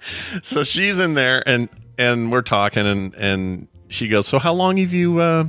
so 0.42 0.64
she's 0.64 0.98
in 0.98 1.14
there 1.14 1.42
and 1.46 1.68
and 1.98 2.32
we're 2.32 2.42
talking 2.42 2.86
and 2.86 3.14
and 3.14 3.68
she 3.88 4.08
goes 4.08 4.26
so 4.26 4.38
how 4.38 4.52
long 4.52 4.76
have 4.76 4.92
you 4.92 5.18
uh 5.18 5.44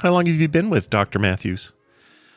how 0.00 0.12
long 0.12 0.26
have 0.26 0.36
you 0.36 0.48
been 0.48 0.70
with 0.70 0.90
dr 0.90 1.18
matthews 1.18 1.72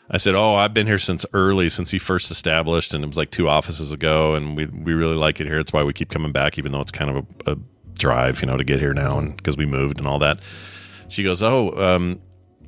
i 0.09 0.17
said 0.17 0.35
oh 0.35 0.55
i've 0.55 0.73
been 0.73 0.87
here 0.87 0.97
since 0.97 1.25
early 1.33 1.69
since 1.69 1.91
he 1.91 1.99
first 1.99 2.31
established 2.31 2.93
and 2.93 3.03
it 3.03 3.07
was 3.07 3.17
like 3.17 3.31
two 3.31 3.47
offices 3.47 3.91
ago 3.91 4.35
and 4.35 4.55
we 4.55 4.65
we 4.65 4.93
really 4.93 5.15
like 5.15 5.39
it 5.39 5.47
here 5.47 5.59
it's 5.59 5.73
why 5.73 5.83
we 5.83 5.93
keep 5.93 6.09
coming 6.09 6.31
back 6.31 6.57
even 6.57 6.71
though 6.71 6.81
it's 6.81 6.91
kind 6.91 7.09
of 7.09 7.25
a, 7.45 7.51
a 7.51 7.57
drive 7.93 8.41
you 8.41 8.47
know 8.47 8.57
to 8.57 8.63
get 8.63 8.79
here 8.79 8.93
now 8.93 9.19
and 9.19 9.35
because 9.37 9.57
we 9.57 9.65
moved 9.65 9.97
and 9.97 10.07
all 10.07 10.19
that 10.19 10.39
she 11.09 11.23
goes 11.23 11.41
oh 11.43 11.71
um 11.77 12.19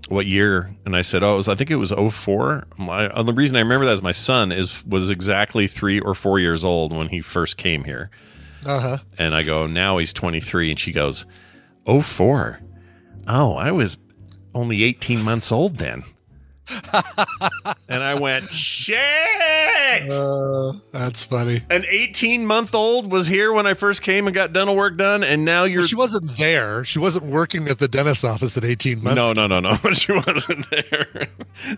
what 0.08 0.26
year 0.26 0.76
and 0.86 0.96
i 0.96 1.02
said 1.02 1.22
oh 1.24 1.34
it 1.34 1.38
was, 1.38 1.48
i 1.50 1.56
think 1.56 1.70
it 1.70 1.76
was 1.76 1.92
04 1.92 2.66
my, 2.78 3.08
uh, 3.10 3.22
the 3.24 3.34
reason 3.34 3.58
i 3.58 3.60
remember 3.60 3.86
that 3.86 3.94
is 3.94 4.02
my 4.02 4.12
son 4.12 4.52
is 4.52 4.84
was 4.86 5.10
exactly 5.10 5.68
three 5.68 6.00
or 6.00 6.14
four 6.16 6.40
years 6.40 6.64
old 6.66 6.92
when 6.96 7.10
he 7.10 7.22
first 7.22 7.58
came 7.58 7.84
here 7.84 8.10
Uh 8.66 8.80
huh. 8.80 8.98
and 9.18 9.34
I 9.36 9.44
go, 9.44 9.68
now 9.68 9.98
he's 10.00 10.12
23. 10.14 10.72
And 10.72 10.80
she 10.80 10.92
goes, 10.92 11.26
oh, 11.88 12.02
four. 12.02 12.60
Oh, 13.26 13.54
I 13.56 13.72
was 13.72 13.96
only 14.54 14.84
18 14.84 15.22
months 15.24 15.50
old 15.52 15.78
then. 15.78 16.04
and 17.90 18.04
I 18.04 18.14
went, 18.16 18.52
shit. 18.52 18.98
Uh, 20.12 20.74
that's 20.92 21.26
funny. 21.26 21.64
An 21.70 21.86
18 21.90 22.46
month 22.46 22.76
old 22.76 23.12
was 23.12 23.28
here 23.28 23.52
when 23.54 23.66
I 23.68 23.74
first 23.74 24.02
came 24.02 24.28
and 24.28 24.34
got 24.34 24.54
dental 24.54 24.76
work 24.76 24.98
done. 24.98 25.24
And 25.24 25.46
now 25.46 25.64
you're. 25.64 25.82
Well, 25.82 25.88
she 25.88 25.96
wasn't 25.96 26.38
there. 26.38 26.84
She 26.86 27.00
wasn't 27.00 27.26
working 27.26 27.68
at 27.68 27.80
the 27.80 27.88
dentist's 27.88 28.24
office 28.24 28.58
at 28.58 28.64
18 28.64 29.04
months. 29.04 29.16
no, 29.16 29.32
no, 29.34 29.48
no, 29.48 29.60
no. 29.60 29.76
she 29.94 30.12
wasn't 30.12 30.70
there. 30.70 31.28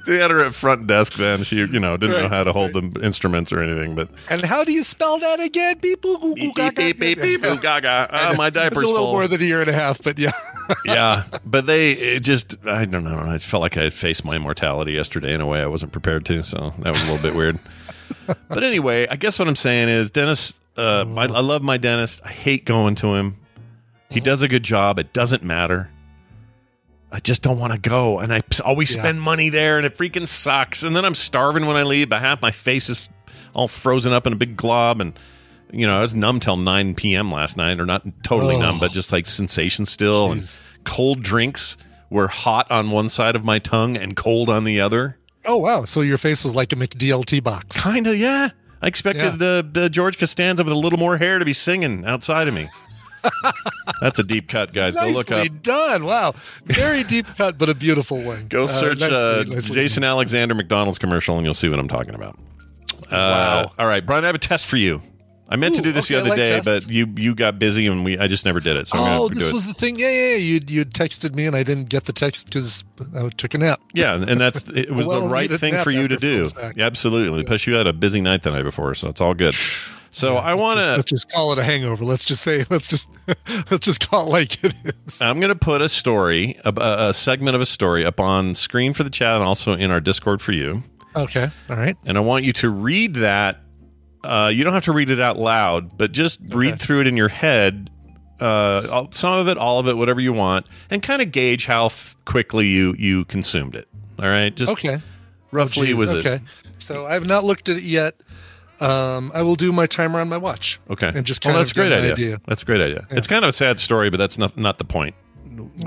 they 0.06 0.18
had 0.18 0.32
her 0.32 0.46
at 0.46 0.54
front 0.54 0.88
desk 0.88 1.14
then. 1.14 1.44
She, 1.44 1.58
you 1.58 1.80
know, 1.80 1.98
didn't 1.98 2.22
know 2.22 2.30
how 2.30 2.44
to 2.44 2.52
hold 2.54 2.74
the 2.74 3.00
instruments 3.04 3.52
or 3.52 3.62
anything. 3.62 3.96
But 3.96 4.10
And 4.30 4.42
how 4.42 4.64
do 4.64 4.72
you 4.72 4.84
spell 4.84 5.20
that 5.20 5.40
again? 5.40 5.78
Beep, 5.80 6.02
boop, 6.02 6.54
gaga, 6.56 6.94
beep, 6.94 7.00
beep, 7.00 7.22
beep, 7.22 7.42
gaga. 7.62 8.08
Ah, 8.12 8.34
my 8.38 8.50
diaper's 8.50 8.80
It's 8.84 8.90
a 8.90 8.92
little 8.92 9.08
full. 9.08 9.14
more 9.14 9.28
than 9.28 9.42
a 9.42 9.46
year 9.46 9.62
and 9.62 9.70
a 9.70 9.74
half, 9.74 10.02
but 10.02 10.18
yeah. 10.20 10.32
Yeah, 10.86 11.24
but 11.46 11.66
they 11.66 11.92
it 11.92 12.20
just 12.22 12.58
I 12.66 12.86
don't 12.86 13.04
know. 13.04 13.20
I 13.20 13.38
felt 13.38 13.62
like 13.62 13.78
I 13.78 13.84
had 13.84 13.94
faced 13.94 14.24
my 14.26 14.38
mortality 14.38 14.94
yesterday 14.94 15.34
in 15.34 15.42
a 15.42 15.46
way 15.46 15.62
I 15.62 15.68
wasn't 15.68 15.92
prepared 15.92 16.26
to, 16.28 16.44
so 16.44 16.74
that 16.80 16.94
was 16.94 17.02
a 17.04 17.12
little 17.12 17.22
bit 17.22 17.36
weird. 17.36 17.60
But 18.48 18.64
anyway, 18.64 19.08
I 19.10 19.16
guess 19.16 19.40
what 19.40 19.48
I'm 19.48 19.56
saying 19.56 19.90
is, 19.90 20.12
Dennis. 20.12 20.60
Uh, 20.78 21.06
I, 21.18 21.24
I 21.24 21.40
love 21.42 21.64
my 21.64 21.78
dentist. 21.78 22.22
I 22.24 22.30
hate 22.30 22.66
going 22.66 22.96
to 22.96 23.16
him. 23.16 23.38
He 24.10 24.20
does 24.20 24.42
a 24.42 24.48
good 24.48 24.64
job. 24.64 25.00
It 25.00 25.12
doesn't 25.12 25.44
matter. 25.44 25.90
I 27.12 27.20
just 27.20 27.42
don't 27.42 27.60
want 27.60 27.74
to 27.74 27.80
go, 27.80 28.20
and 28.20 28.34
I 28.34 28.42
always 28.64 28.96
Yeah. 28.96 29.02
spend 29.02 29.22
money 29.22 29.50
there, 29.50 29.78
and 29.78 29.86
it 29.86 29.98
freaking 29.98 30.28
sucks. 30.28 30.84
And 30.84 30.96
then 30.96 31.04
I'm 31.04 31.16
starving 31.16 31.66
when 31.66 31.76
I 31.76 31.84
leave. 31.84 32.10
But 32.10 32.22
half 32.22 32.42
my 32.42 32.52
face 32.52 32.90
is 32.90 33.10
all 33.54 33.68
frozen 33.68 34.14
up 34.14 34.26
in 34.28 34.34
a 34.34 34.38
big 34.38 34.56
glob, 34.56 35.02
and 35.02 35.14
you 35.72 35.88
know 35.88 35.98
I 35.98 36.02
was 36.02 36.14
numb 36.16 36.40
till 36.40 36.58
9 36.58 36.96
p.m. 36.96 37.32
last 37.32 37.58
night, 37.58 37.80
or 37.80 37.86
not 37.86 38.04
totally 38.24 38.56
Oh. 38.56 38.60
numb, 38.62 38.80
but 38.80 38.92
just 38.92 39.12
like 39.12 39.26
sensation 39.26 39.86
still, 39.86 40.30
Jeez. 40.30 40.32
and 40.78 40.86
cold 40.86 41.22
drinks 41.24 41.78
were 42.10 42.28
hot 42.28 42.70
on 42.72 42.92
one 42.92 43.08
side 43.10 43.36
of 43.36 43.46
my 43.46 43.60
tongue 43.60 43.96
and 43.98 44.16
cold 44.16 44.50
on 44.50 44.64
the 44.66 44.82
other. 44.82 45.18
Oh, 45.46 45.58
wow. 45.58 45.86
So 45.86 46.02
your 46.02 46.18
face 46.18 46.44
was 46.44 46.56
like 46.56 46.72
a 46.74 46.76
McDLT 46.76 47.42
box. 47.44 47.80
Kind 47.82 48.06
of, 48.06 48.18
yeah. 48.18 48.50
I 48.82 48.88
expected 48.88 49.42
uh, 49.42 49.64
uh, 49.80 49.90
George 49.90 50.18
Costanza 50.18 50.64
with 50.64 50.74
a 50.74 50.78
little 50.78 51.00
more 51.00 51.18
hair 51.18 51.40
to 51.40 51.46
be 51.46 51.54
singing 51.54 52.04
outside 52.06 52.48
of 52.48 52.54
me. 52.54 52.68
That's 54.02 54.20
a 54.20 54.24
deep 54.24 54.48
cut, 54.50 54.74
guys. 54.74 54.96
Go 54.96 55.08
look 55.08 55.30
Nicely 55.30 55.50
up. 55.50 55.62
done. 55.64 56.04
Wow. 56.06 56.34
Very 56.66 57.04
deep 57.04 57.28
cut, 57.38 57.58
but 57.58 57.70
a 57.70 57.74
beautiful 57.76 58.22
one. 58.22 58.48
Go 58.50 58.64
Uh, 58.64 58.68
search 58.68 59.00
nicely- 59.00 59.16
uh, 59.16 59.44
nicely 59.44 59.76
Jason 59.76 60.02
done. 60.02 60.10
Alexander 60.12 60.56
McDonald's 60.56 61.00
commercial, 61.00 61.38
and 61.38 61.46
you'll 61.46 61.54
see 61.54 61.70
what 61.70 61.80
I'm 61.80 61.88
talking 61.88 62.16
about. 62.16 62.38
Uh, 63.04 63.08
Wow. 63.12 63.72
All 63.80 63.86
right, 63.88 64.06
Brian, 64.06 64.24
I 64.24 64.28
have 64.28 64.36
a 64.36 64.40
test 64.40 64.66
for 64.66 64.78
you. 64.78 65.02
I 65.52 65.58
meant 65.58 65.76
to 65.76 65.82
do 65.82 65.92
this 65.92 66.06
okay, 66.10 66.16
the 66.16 66.22
other 66.22 66.30
like 66.30 66.38
day, 66.38 66.62
tests. 66.62 66.86
but 66.86 66.94
you 66.94 67.14
you 67.18 67.36
got 67.36 67.60
busy 67.60 67.86
and 67.86 68.06
we 68.06 68.18
I 68.18 68.28
just 68.28 68.46
never 68.46 68.60
did 68.60 68.78
it. 68.78 68.88
So 68.88 68.98
Oh, 68.98 69.28
this 69.30 69.52
was 69.52 69.68
the 69.68 69.74
thing. 69.74 70.00
Yeah, 70.00 70.10
yeah, 70.10 70.28
yeah. 70.32 70.36
You 70.38 70.60
you 70.68 70.86
texted 70.86 71.36
me 71.36 71.46
and 71.46 71.56
I 71.56 71.64
didn't 71.64 71.90
get 71.90 72.06
the 72.06 72.14
text 72.14 72.48
because 72.48 72.84
I 73.16 73.30
took 73.30 73.54
a 73.54 73.58
nap. 73.58 73.82
Yeah, 73.94 74.14
and 74.16 74.40
that's 74.40 74.70
it 74.76 74.92
was 74.92 75.08
the 75.08 75.22
right 75.22 75.52
thing 75.52 75.76
for 75.84 75.92
you 75.92 76.08
to 76.08 76.18
do. 76.18 76.48
Yeah, 76.76 76.86
absolutely. 76.86 77.44
Plus, 77.44 77.68
you 77.68 77.76
had 77.76 77.86
a 77.86 77.94
busy 77.94 78.22
night 78.22 78.44
the 78.44 78.52
night 78.52 78.64
before, 78.64 78.96
so 78.96 79.10
it's 79.10 79.20
all 79.22 79.34
good. 79.34 79.54
So 80.14 80.36
I 80.36 80.56
want 80.56 80.78
Let's 80.78 81.06
to. 81.06 81.16
just 81.16 81.32
call 81.32 81.54
it 81.54 81.58
a 81.60 81.64
hangover. 81.64 82.04
Let's 82.04 82.26
just 82.26 82.44
say 82.44 82.66
let's 82.70 82.88
just 82.88 83.10
let's 83.72 83.86
just 83.86 84.10
call 84.10 84.28
it 84.28 84.30
like 84.30 84.64
it 84.64 84.74
is. 85.06 85.22
I'm 85.22 85.40
going 85.40 85.54
to 85.54 85.56
put 85.60 85.82
a 85.82 85.88
story, 85.90 86.60
a, 86.66 86.74
a 87.10 87.14
segment 87.14 87.56
of 87.56 87.62
a 87.62 87.66
story, 87.66 88.06
up 88.06 88.20
on 88.20 88.54
screen 88.56 88.94
for 88.94 89.04
the 89.04 89.10
chat 89.10 89.36
and 89.36 89.44
also 89.44 89.74
in 89.74 89.90
our 89.90 90.02
Discord 90.02 90.42
for 90.42 90.52
you. 90.52 90.84
Okay. 91.16 91.50
All 91.70 91.76
right. 91.78 91.98
And 92.06 92.18
I 92.18 92.22
want 92.22 92.44
you 92.46 92.54
to 92.54 92.70
read 92.70 93.16
that. 93.16 93.62
Uh, 94.24 94.52
you 94.54 94.64
don't 94.64 94.74
have 94.74 94.84
to 94.86 94.92
read 94.92 95.10
it 95.10 95.20
out 95.20 95.38
loud, 95.40 95.98
but 95.98 96.12
just 96.12 96.40
read 96.50 96.80
through 96.80 97.02
it 97.02 97.08
in 97.08 97.18
your 97.18 97.30
head. 97.30 97.90
Uh, 98.40 99.06
some 99.12 99.34
of 99.34 99.48
it, 99.48 99.58
all 99.58 99.80
of 99.80 99.88
it, 99.88 99.98
whatever 99.98 100.20
you 100.20 100.34
want, 100.34 100.66
and 100.90 101.02
kind 101.04 101.22
of 101.22 101.32
gauge 101.32 101.66
how 101.68 101.86
f- 101.88 102.16
quickly 102.26 102.68
you 102.68 102.96
you 102.98 103.26
consumed 103.26 103.76
it. 103.76 103.88
All 104.20 104.28
right, 104.30 104.56
just 104.56 104.72
Okay. 104.74 105.00
roughly 105.52 105.90
Jeez, 105.90 105.96
was 105.96 106.14
okay. 106.14 106.36
it 106.36 106.42
So 106.80 107.06
I 107.06 107.14
have 107.14 107.26
not 107.26 107.44
looked 107.44 107.70
at 107.70 107.78
it 107.78 107.84
yet. 107.84 108.16
Um, 108.80 109.32
I 109.36 109.44
will 109.44 109.54
do 109.56 109.72
my 109.72 109.86
timer 109.86 110.20
on 110.20 110.28
my 110.28 110.38
watch. 110.38 110.80
okay? 110.90 111.12
And 111.14 111.24
just 111.24 111.46
well, 111.46 111.56
that's 111.56 111.70
of 111.70 111.78
a 111.78 111.80
great 111.82 111.92
idea. 111.94 112.14
idea. 112.14 112.42
That's 112.48 112.64
a 112.64 112.66
great 112.66 112.82
idea. 112.82 113.06
It's 113.12 113.28
kind 113.28 113.46
of 113.46 113.50
a 113.50 113.54
sad 113.54 113.78
story, 113.80 114.10
but 114.10 114.18
that's 114.18 114.40
not 114.40 114.58
not 114.58 114.80
the 114.80 114.86
point. 114.86 115.14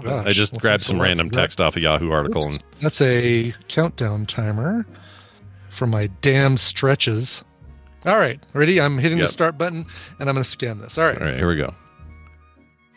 gosh. 0.02 0.26
I 0.26 0.30
just 0.32 0.52
Well, 0.52 0.60
grabbed 0.60 0.82
some 0.84 1.00
random 1.02 1.30
text 1.30 1.60
off 1.60 1.74
a 1.76 1.80
Yahoo 1.80 2.10
article 2.12 2.44
and 2.44 2.62
That's 2.80 3.00
a 3.00 3.52
countdown 3.66 4.26
timer 4.26 4.86
for 5.70 5.88
my 5.88 6.08
damn 6.20 6.56
stretches. 6.56 7.42
All 8.06 8.18
right, 8.18 8.38
ready? 8.52 8.80
I'm 8.80 8.98
hitting 8.98 9.18
Yep. 9.18 9.26
the 9.28 9.32
start 9.32 9.56
button 9.58 9.86
and 10.18 10.28
I'm 10.28 10.34
going 10.34 10.42
to 10.44 10.48
scan 10.48 10.78
this. 10.80 10.98
All 10.98 11.04
right. 11.06 11.18
all 11.18 11.26
right, 11.26 11.36
here 11.36 11.48
we 11.48 11.56
go. 11.56 11.72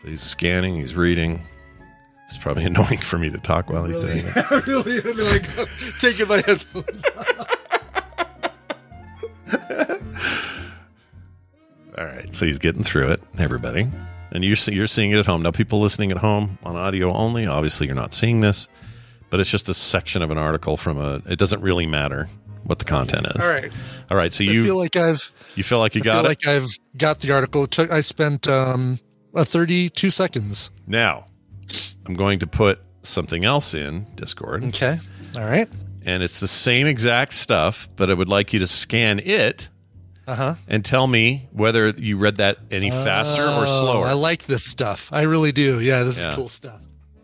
So 0.01 0.09
he's 0.09 0.21
scanning, 0.21 0.75
he's 0.75 0.95
reading. 0.95 1.41
It's 2.27 2.37
probably 2.37 2.63
annoying 2.65 2.97
for 2.99 3.17
me 3.17 3.29
to 3.29 3.37
talk 3.37 3.69
while 3.69 3.85
he's 3.85 3.97
doing 3.97 4.23
it. 4.25 4.67
really 4.67 4.99
annoying. 4.99 5.45
Taking 5.99 6.27
my 6.27 6.41
headphones 6.45 7.05
off. 7.17 7.53
All 11.97 12.05
right, 12.05 12.33
so 12.35 12.45
he's 12.45 12.59
getting 12.59 12.83
through 12.83 13.11
it, 13.11 13.23
everybody, 13.39 13.89
and 14.31 14.43
you're 14.43 14.57
you're 14.67 14.85
seeing 14.87 15.11
it 15.11 15.17
at 15.17 15.25
home. 15.25 15.41
Now, 15.41 15.49
people 15.51 15.79
listening 15.81 16.11
at 16.11 16.17
home 16.19 16.59
on 16.63 16.75
audio 16.75 17.11
only, 17.11 17.47
obviously, 17.47 17.87
you're 17.87 17.95
not 17.95 18.13
seeing 18.13 18.41
this, 18.41 18.67
but 19.31 19.39
it's 19.39 19.49
just 19.49 19.67
a 19.67 19.73
section 19.73 20.21
of 20.21 20.29
an 20.29 20.37
article 20.37 20.77
from 20.77 20.99
a. 20.99 21.21
It 21.27 21.39
doesn't 21.39 21.61
really 21.61 21.87
matter 21.87 22.29
what 22.67 22.79
the 22.79 22.85
content 22.85 23.25
is. 23.35 23.43
All 23.43 23.49
right. 23.49 23.71
all 24.11 24.17
right. 24.17 24.31
So 24.31 24.43
I 24.43 24.47
you 24.47 24.63
feel 24.63 24.77
like 24.77 24.95
I've 24.95 25.31
you 25.55 25.63
feel 25.63 25.79
like 25.79 25.95
you 25.95 26.01
I 26.01 26.03
got 26.03 26.15
feel 26.21 26.25
it 26.25 26.27
like 26.29 26.47
I've 26.47 26.67
got 26.97 27.19
the 27.21 27.31
article. 27.31 27.63
It 27.63 27.71
took 27.71 27.91
I 27.91 28.01
spent 28.01 28.47
um 28.47 28.99
uh, 29.35 29.43
32 29.43 30.09
seconds. 30.09 30.69
now. 30.85 31.25
I'm 32.05 32.13
going 32.13 32.39
to 32.39 32.47
put 32.47 32.79
something 33.03 33.43
else 33.43 33.73
in 33.73 34.05
Discord, 34.15 34.63
Okay. 34.65 34.99
All 35.35 35.41
right. 35.43 35.67
and 36.05 36.23
it's 36.23 36.39
the 36.39 36.47
same 36.47 36.87
exact 36.87 37.33
stuff, 37.33 37.89
but 37.97 38.09
I 38.09 38.13
would 38.13 38.29
like 38.29 38.53
you 38.53 38.59
to 38.59 38.67
scan 38.67 39.19
it 39.19 39.67
Uh-huh. 40.27 40.55
and 40.69 40.83
tell 40.85 41.07
me 41.07 41.49
whether 41.51 41.89
you 41.89 42.17
read 42.17 42.37
that 42.37 42.57
any 42.71 42.89
faster 42.89 43.43
or 43.43 43.65
Oh, 43.67 43.81
slower. 43.81 44.07
I 44.07 44.13
like 44.13 44.45
this 44.45 44.65
stuff. 44.65 45.09
I 45.11 45.23
really 45.23 45.51
do. 45.51 45.81
Yeah, 45.81 46.03
this 46.03 46.17
Yeah. 46.19 46.29
is 46.29 46.35
cool 46.35 46.47
stuff. 46.49 46.79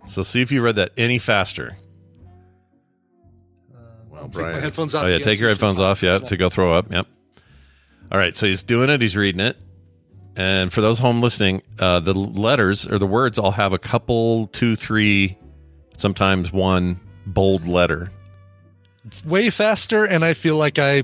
so 0.06 0.21
see 0.23 0.41
if 0.41 0.51
you 0.51 0.62
read 0.62 0.75
that 0.75 0.91
any 0.97 1.17
faster. 1.19 1.77
Take 4.29 4.41
my 4.41 4.59
headphones 4.59 4.95
off 4.95 5.03
Oh 5.03 5.07
yeah, 5.07 5.17
take 5.19 5.39
your 5.39 5.49
headphones 5.49 5.79
off. 5.79 6.01
Yeah, 6.03 6.17
to 6.19 6.38
go 6.38 6.49
throw 6.49 6.73
up. 6.73 6.91
Yep. 6.91 7.07
All 8.12 8.17
right, 8.17 8.36
so 8.36 8.45
he's 8.45 8.63
doing 8.63 8.89
it. 8.89 9.01
He's 9.01 9.15
reading 9.17 9.41
it. 9.41 9.57
And 10.36 10.73
for 10.73 10.81
those 10.81 10.99
home 10.99 11.21
listening, 11.21 11.62
uh, 11.79 11.99
the 11.99 12.13
letters 12.13 12.86
or 12.86 12.97
the 12.99 13.05
words 13.07 13.38
all 13.38 13.51
have 13.51 13.73
a 13.73 13.77
couple, 13.79 14.47
two, 14.47 14.75
three, 14.75 15.38
sometimes 15.95 16.51
one 16.51 16.99
bold 17.25 17.67
letter. 17.67 18.12
way 19.25 19.49
faster 19.49 20.05
and 20.05 20.23
i 20.25 20.33
feel 20.33 20.55
like 20.57 20.79
i 20.79 21.03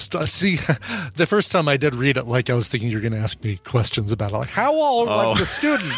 st- 0.00 0.28
see 0.28 0.56
the 1.16 1.26
first 1.26 1.52
time 1.52 1.68
i 1.68 1.76
did 1.76 1.94
read 1.94 2.16
it 2.16 2.26
like 2.26 2.48
i 2.50 2.54
was 2.54 2.68
thinking 2.68 2.88
you're 2.90 3.00
going 3.00 3.12
to 3.12 3.18
ask 3.18 3.42
me 3.44 3.56
questions 3.64 4.12
about 4.12 4.32
it 4.32 4.36
like 4.36 4.48
how 4.48 4.72
old 4.74 5.08
Oh. 5.08 5.30
was 5.30 5.38
the 5.38 5.46
student 5.46 5.92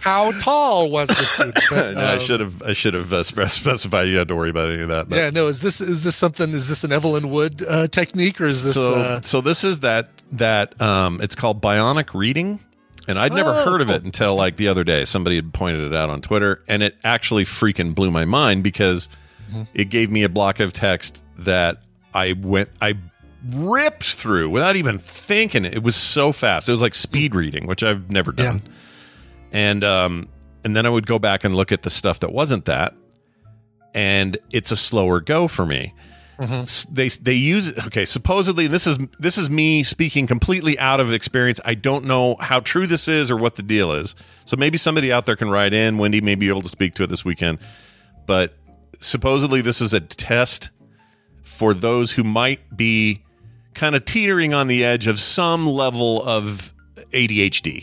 how 0.00 0.32
tall 0.40 0.90
was 0.90 1.08
the 1.08 1.14
student 1.14 1.58
But, 1.70 1.94
No, 1.94 2.00
I 2.00 2.14
um, 2.14 2.20
should 2.20 2.40
have. 2.40 2.62
I 2.62 2.72
should 2.72 2.94
have 2.94 3.12
uh, 3.12 3.22
specified. 3.22 4.04
You 4.08 4.18
had 4.18 4.28
to 4.28 4.36
worry 4.36 4.50
about 4.50 4.70
any 4.70 4.82
of 4.82 4.88
that. 4.88 5.08
but- 5.08 5.16
yeah 5.16 5.30
no 5.30 5.46
is 5.48 5.60
this 5.60 5.80
is 5.80 6.02
this 6.04 6.16
something 6.16 6.50
is 6.50 6.68
this 6.68 6.84
an 6.84 6.92
evelyn 6.92 7.30
wood 7.30 7.64
uh, 7.68 7.86
technique 7.88 8.40
or 8.40 8.46
is 8.46 8.64
this 8.64 8.74
so 8.74 8.94
uh, 8.94 9.20
so 9.22 9.40
this 9.40 9.64
is 9.64 9.80
that 9.80 10.08
that 10.32 10.80
um 10.80 11.20
it's 11.20 11.34
called 11.34 11.60
bionic 11.60 12.14
reading 12.14 12.60
and 13.08 13.18
i'd 13.18 13.32
never 13.32 13.50
Oh, 13.50 13.64
heard 13.64 13.80
of 13.80 13.90
it 13.90 14.04
until 14.04 14.34
like 14.34 14.56
the 14.56 14.68
other 14.68 14.84
day 14.84 15.04
somebody 15.04 15.36
had 15.36 15.52
pointed 15.52 15.80
it 15.82 15.94
out 15.94 16.10
on 16.10 16.20
twitter 16.22 16.62
and 16.68 16.82
it 16.82 16.96
actually 17.04 17.44
freaking 17.44 17.94
blew 17.94 18.10
my 18.10 18.24
mind 18.24 18.62
because 18.62 19.08
Mm-hmm. 19.48 19.62
it 19.74 19.90
gave 19.90 20.10
me 20.10 20.24
a 20.24 20.28
block 20.28 20.58
of 20.58 20.72
text 20.72 21.24
that 21.38 21.80
i 22.16 22.32
went 22.32 22.68
i 22.80 22.94
ripped 23.50 24.02
through 24.02 24.50
without 24.50 24.74
even 24.74 24.98
thinking 24.98 25.64
it. 25.64 25.82
Was 25.82 25.94
so 25.94 26.32
fast. 26.32 26.68
It 26.68 26.72
was 26.72 26.82
like 26.82 26.94
speed 26.94 27.34
reading 27.34 27.66
which 27.66 27.82
i've 27.84 28.10
never 28.10 28.32
done. 28.32 28.62
And 29.52 29.84
um 29.84 30.28
and 30.64 30.74
then 30.74 30.84
i 30.86 30.88
would 30.90 31.06
go 31.06 31.18
back 31.20 31.44
and 31.44 31.54
look 31.54 31.70
at 31.70 31.82
the 31.82 31.90
stuff 31.90 32.18
that 32.20 32.32
wasn't 32.32 32.64
that 32.64 32.94
and 33.94 34.36
it's 34.50 34.70
a 34.72 34.76
slower 34.76 35.20
go 35.20 35.48
for 35.48 35.64
me. 35.64 35.94
S- 36.38 36.84
they 36.90 37.08
they 37.08 37.32
use 37.32 37.72
okay 37.86 38.04
supposedly 38.04 38.66
this 38.66 38.86
is 38.86 38.98
this 39.18 39.38
is 39.38 39.48
me 39.48 39.82
speaking 39.82 40.26
completely 40.26 40.78
out 40.78 41.00
of 41.00 41.12
experience. 41.12 41.60
I 41.64 41.74
don't 41.74 42.04
know 42.04 42.36
how 42.40 42.60
true 42.60 42.86
this 42.86 43.08
is 43.08 43.30
or 43.30 43.36
what 43.36 43.54
the 43.54 43.62
deal 43.62 43.92
is. 43.92 44.14
So 44.44 44.56
maybe 44.56 44.76
somebody 44.76 45.12
out 45.12 45.24
there 45.24 45.36
can 45.36 45.50
write 45.50 45.72
in. 45.72 45.96
Wendy 45.98 46.20
may 46.20 46.34
be 46.34 46.48
able 46.48 46.62
to 46.62 46.68
speak 46.68 46.94
to 46.96 47.04
it 47.04 47.06
this 47.08 47.24
weekend. 47.24 47.58
But 48.26 48.54
supposedly 49.00 49.60
this 49.62 49.80
is 49.80 49.94
a 49.94 50.00
test 50.00 50.70
for 51.46 51.72
those 51.72 52.12
who 52.12 52.24
might 52.24 52.76
be 52.76 53.22
kind 53.74 53.94
of 53.94 54.04
teetering 54.04 54.52
on 54.52 54.66
the 54.66 54.84
edge 54.84 55.06
of 55.06 55.18
some 55.20 55.66
level 55.66 56.22
of 56.22 56.74
adhd 57.12 57.82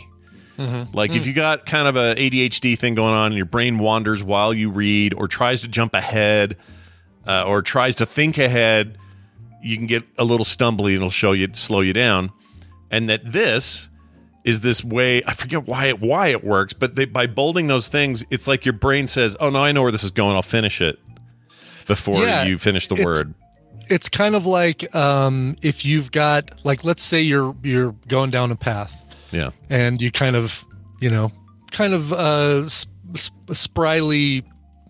like 0.92 1.12
if 1.12 1.26
you 1.26 1.32
got 1.32 1.66
kind 1.66 1.88
of 1.88 1.96
a 1.96 2.14
ADHD 2.14 2.78
thing 2.78 2.94
going 2.94 3.12
on 3.12 3.26
and 3.26 3.36
your 3.36 3.46
brain 3.46 3.78
wanders 3.78 4.22
while 4.22 4.54
you 4.54 4.70
read 4.70 5.12
or 5.12 5.26
tries 5.26 5.62
to 5.62 5.68
jump 5.68 5.94
ahead 5.94 6.56
uh, 7.26 7.42
or 7.42 7.60
tries 7.60 7.96
to 7.96 8.06
think 8.06 8.38
ahead, 8.38 8.96
you 9.62 9.76
can 9.76 9.86
get 9.86 10.04
a 10.16 10.22
little 10.24 10.44
stumbly 10.44 10.90
and 10.90 10.96
it'll 10.98 11.10
show 11.10 11.32
you 11.32 11.48
slow 11.54 11.80
you 11.80 11.92
down. 11.92 12.30
And 12.88 13.08
that 13.08 13.22
this 13.24 13.88
is 14.44 14.60
this 14.60 14.84
way 14.84 15.24
I 15.26 15.32
forget 15.32 15.66
why 15.66 15.86
it 15.86 15.98
why 16.00 16.28
it 16.28 16.44
works, 16.44 16.72
but 16.72 16.94
they, 16.94 17.06
by 17.06 17.26
bolding 17.26 17.66
those 17.66 17.88
things, 17.88 18.24
it's 18.30 18.46
like 18.46 18.64
your 18.64 18.74
brain 18.74 19.08
says, 19.08 19.36
"Oh 19.40 19.50
no, 19.50 19.64
I 19.64 19.72
know 19.72 19.82
where 19.82 19.90
this 19.90 20.04
is 20.04 20.12
going. 20.12 20.36
I'll 20.36 20.42
finish 20.42 20.80
it 20.80 21.00
before 21.88 22.22
Yeah, 22.22 22.44
you 22.44 22.58
finish 22.58 22.86
the 22.86 23.02
word." 23.04 23.34
It's 23.88 24.08
kind 24.08 24.34
of 24.34 24.46
like 24.46 24.94
um 24.94 25.56
if 25.62 25.84
you've 25.84 26.10
got 26.12 26.50
like 26.64 26.84
let's 26.84 27.02
say 27.02 27.20
you're 27.22 27.54
you're 27.62 27.92
going 28.08 28.30
down 28.30 28.50
a 28.50 28.56
path 28.56 29.04
Yeah. 29.32 29.50
and 29.70 30.00
you 30.02 30.10
kind 30.10 30.36
of 30.36 30.64
you 31.00 31.10
know 31.10 31.32
kind 31.70 31.94
of 31.94 32.12
uh 32.12 32.68
sp- 32.68 32.90
sp- 33.16 33.46
spryly 33.52 34.44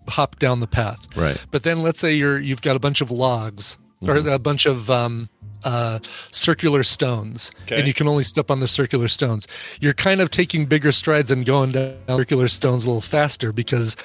hop 0.07 0.37
down 0.39 0.59
the 0.59 0.67
path 0.67 1.07
Right. 1.15 1.37
but 1.51 1.63
then 1.63 1.81
let's 1.81 1.99
say 1.99 2.13
you're 2.15 2.39
you've 2.39 2.61
got 2.61 2.75
a 2.75 2.79
bunch 2.79 3.01
of 3.01 3.11
logs 3.11 3.77
Mm-hmm. 4.03 4.27
or 4.27 4.33
a 4.33 4.39
bunch 4.39 4.65
of 4.65 4.89
um 4.91 5.29
uh 5.63 5.99
circular 6.31 6.83
stones 6.83 7.49
Okay. 7.63 7.77
and 7.77 7.87
you 7.87 7.93
can 7.93 8.07
only 8.09 8.23
step 8.23 8.51
on 8.51 8.59
the 8.59 8.67
circular 8.67 9.07
stones 9.07 9.47
you're 9.79 9.93
kind 9.93 10.19
of 10.21 10.29
taking 10.29 10.65
bigger 10.65 10.91
strides 10.91 11.31
and 11.31 11.45
going 11.45 11.71
down 11.71 11.95
circular 12.07 12.49
stones 12.49 12.83
a 12.83 12.87
little 12.87 13.01
faster 13.01 13.53
because 13.53 13.95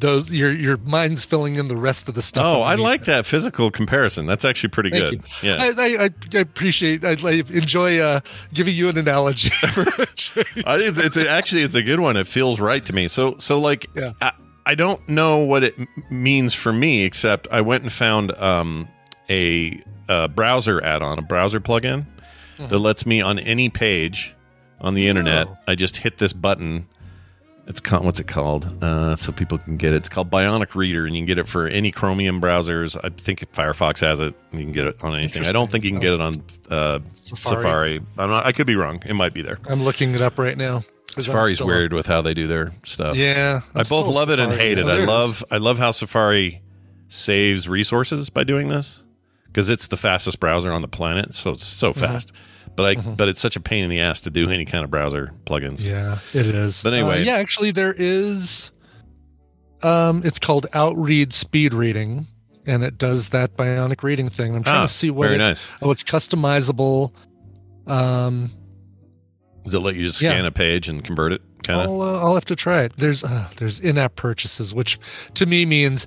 those 0.00 0.32
your 0.32 0.50
your 0.52 0.76
mind's 0.78 1.24
filling 1.24 1.56
in 1.56 1.68
the 1.68 1.76
rest 1.76 2.08
of 2.08 2.14
the 2.14 2.22
stuff 2.22 2.44
Oh, 2.44 2.62
I 2.62 2.74
like 2.74 3.04
that 3.04 3.26
physical 3.26 3.70
comparison. 3.70 4.26
That's 4.26 4.44
actually 4.44 4.70
pretty 4.70 4.90
Thank 4.90 5.04
good. 5.04 5.12
you. 5.42 5.48
Yeah. 5.50 5.56
I, 5.60 6.04
I, 6.04 6.04
I- 6.34 6.38
appreciate. 6.38 7.04
I, 7.04 7.16
I 7.22 7.32
enjoy 7.50 7.98
uh, 8.00 8.20
giving 8.52 8.74
you 8.74 8.88
an 8.88 8.98
analogy. 8.98 9.50
for 9.72 9.82
a 9.82 10.06
change. 10.14 10.64
I 10.66 10.76
it's, 10.76 10.98
it's 10.98 11.16
actually 11.16 11.62
it's 11.62 11.74
a 11.74 11.82
good 11.82 12.00
one. 12.00 12.16
It 12.16 12.26
feels 12.26 12.58
right 12.60 12.84
to 12.86 12.92
me. 12.92 13.08
So 13.08 13.36
so 13.38 13.58
like 13.60 13.86
Yeah. 13.94 14.12
I, 14.20 14.32
I 14.66 14.74
don't 14.74 15.06
know 15.08 15.38
what 15.38 15.64
it 15.64 15.74
means 16.10 16.54
for 16.54 16.72
me 16.72 17.04
except 17.04 17.48
I 17.50 17.60
went 17.60 17.82
and 17.82 17.92
found 17.92 18.32
um 18.38 18.88
a, 19.28 19.82
a 20.08 20.28
browser 20.28 20.82
add-on, 20.82 21.18
a 21.18 21.22
browser 21.22 21.60
plugin 21.60 22.06
that 22.58 22.78
lets 22.78 23.06
me 23.06 23.20
on 23.20 23.38
any 23.38 23.68
page 23.70 24.34
on 24.80 24.94
the 24.94 25.08
internet. 25.08 25.48
Oh. 25.48 25.56
I 25.68 25.74
just 25.76 25.96
hit 25.98 26.18
this 26.18 26.32
button. 26.32 26.86
It's 27.70 27.80
called 27.80 28.04
what's 28.04 28.18
it 28.18 28.26
called? 28.26 28.82
Uh, 28.82 29.14
so 29.14 29.30
people 29.30 29.56
can 29.56 29.76
get 29.76 29.92
it. 29.92 29.96
It's 29.98 30.08
called 30.08 30.28
Bionic 30.28 30.74
Reader, 30.74 31.06
and 31.06 31.14
you 31.14 31.20
can 31.20 31.26
get 31.26 31.38
it 31.38 31.46
for 31.46 31.68
any 31.68 31.92
Chromium 31.92 32.40
browsers. 32.40 32.98
I 33.02 33.10
think 33.10 33.40
Firefox 33.52 34.00
has 34.00 34.18
it. 34.18 34.34
You 34.52 34.58
can 34.58 34.72
get 34.72 34.86
it 34.86 34.96
on 35.04 35.16
anything. 35.16 35.46
I 35.46 35.52
don't 35.52 35.70
think 35.70 35.84
you 35.84 35.90
can 35.92 36.00
get 36.00 36.12
it 36.14 36.20
on 36.20 36.42
uh, 36.68 36.98
Safari. 37.14 37.62
Safari. 37.62 38.00
I'm 38.18 38.28
not, 38.28 38.44
I 38.44 38.50
could 38.50 38.66
be 38.66 38.74
wrong. 38.74 39.00
It 39.06 39.14
might 39.14 39.32
be 39.32 39.42
there. 39.42 39.60
I'm 39.68 39.84
looking 39.84 40.16
it 40.16 40.20
up 40.20 40.36
right 40.36 40.58
now. 40.58 40.82
Safari's 41.16 41.62
weird 41.62 41.92
with 41.92 42.06
how 42.06 42.22
they 42.22 42.34
do 42.34 42.48
their 42.48 42.72
stuff. 42.84 43.16
Yeah, 43.16 43.60
I 43.74 43.84
both 43.84 44.08
love 44.08 44.30
it 44.30 44.40
and 44.40 44.52
hate 44.52 44.76
it. 44.76 44.86
I 44.86 45.04
love 45.04 45.44
I 45.50 45.58
love 45.58 45.78
how 45.78 45.92
Safari 45.92 46.62
saves 47.06 47.68
resources 47.68 48.30
by 48.30 48.42
doing 48.42 48.68
this 48.68 49.04
because 49.46 49.68
it's 49.70 49.86
the 49.86 49.96
fastest 49.96 50.40
browser 50.40 50.72
on 50.72 50.82
the 50.82 50.88
planet, 50.88 51.34
so 51.34 51.50
it's 51.50 51.64
so 51.64 51.92
Mm-hmm. 51.92 52.00
But 52.76 52.84
I 52.86 52.94
but 53.00 53.28
it's 53.28 53.40
such 53.40 53.56
a 53.56 53.60
pain 53.60 53.84
in 53.84 53.90
the 53.90 54.00
ass 54.00 54.20
to 54.22 54.30
do 54.30 54.48
any 54.50 54.64
kind 54.64 54.84
of 54.84 54.90
browser 54.90 55.32
plugins. 55.44 55.84
Yeah, 55.84 56.18
it 56.32 56.46
is. 56.46 56.82
But 56.82 56.94
anyway. 56.94 57.20
Uh, 57.20 57.24
yeah, 57.24 57.34
actually, 57.36 57.70
there 57.72 57.94
is. 57.96 58.70
Um, 59.82 60.22
it's 60.24 60.38
called 60.38 60.66
Outread 60.72 61.32
Speed 61.32 61.74
Reading, 61.74 62.26
and 62.66 62.82
it 62.82 62.96
does 62.98 63.30
that 63.30 63.56
bionic 63.56 64.02
reading 64.02 64.28
thing. 64.30 64.54
I'm 64.54 64.62
trying 64.62 64.76
Ah, 64.76 64.86
to 64.86 64.92
see 64.92 65.10
what. 65.10 65.24
very 65.26 65.34
it- 65.36 65.38
nice. 65.38 65.68
Oh, 65.82 65.90
it's 65.90 66.02
customizable. 66.04 67.12
Um, 67.86 68.50
Does 69.64 69.74
it 69.74 69.80
let 69.80 69.94
you 69.96 70.02
just 70.02 70.20
Yeah. 70.22 70.30
scan 70.30 70.44
a 70.46 70.50
page 70.50 70.88
and 70.88 71.02
convert 71.04 71.32
it? 71.32 71.42
Kind 71.64 71.80
of. 71.82 71.86
I'll, 71.88 72.00
uh, 72.02 72.20
I'll 72.20 72.34
have 72.34 72.44
to 72.46 72.56
try 72.56 72.82
it. 72.82 72.92
There's 72.96 73.22
uh, 73.24 73.48
there's 73.56 73.80
in-app 73.80 74.16
purchases, 74.16 74.74
which 74.74 74.98
to 75.34 75.44
me 75.44 75.66
means 75.66 76.06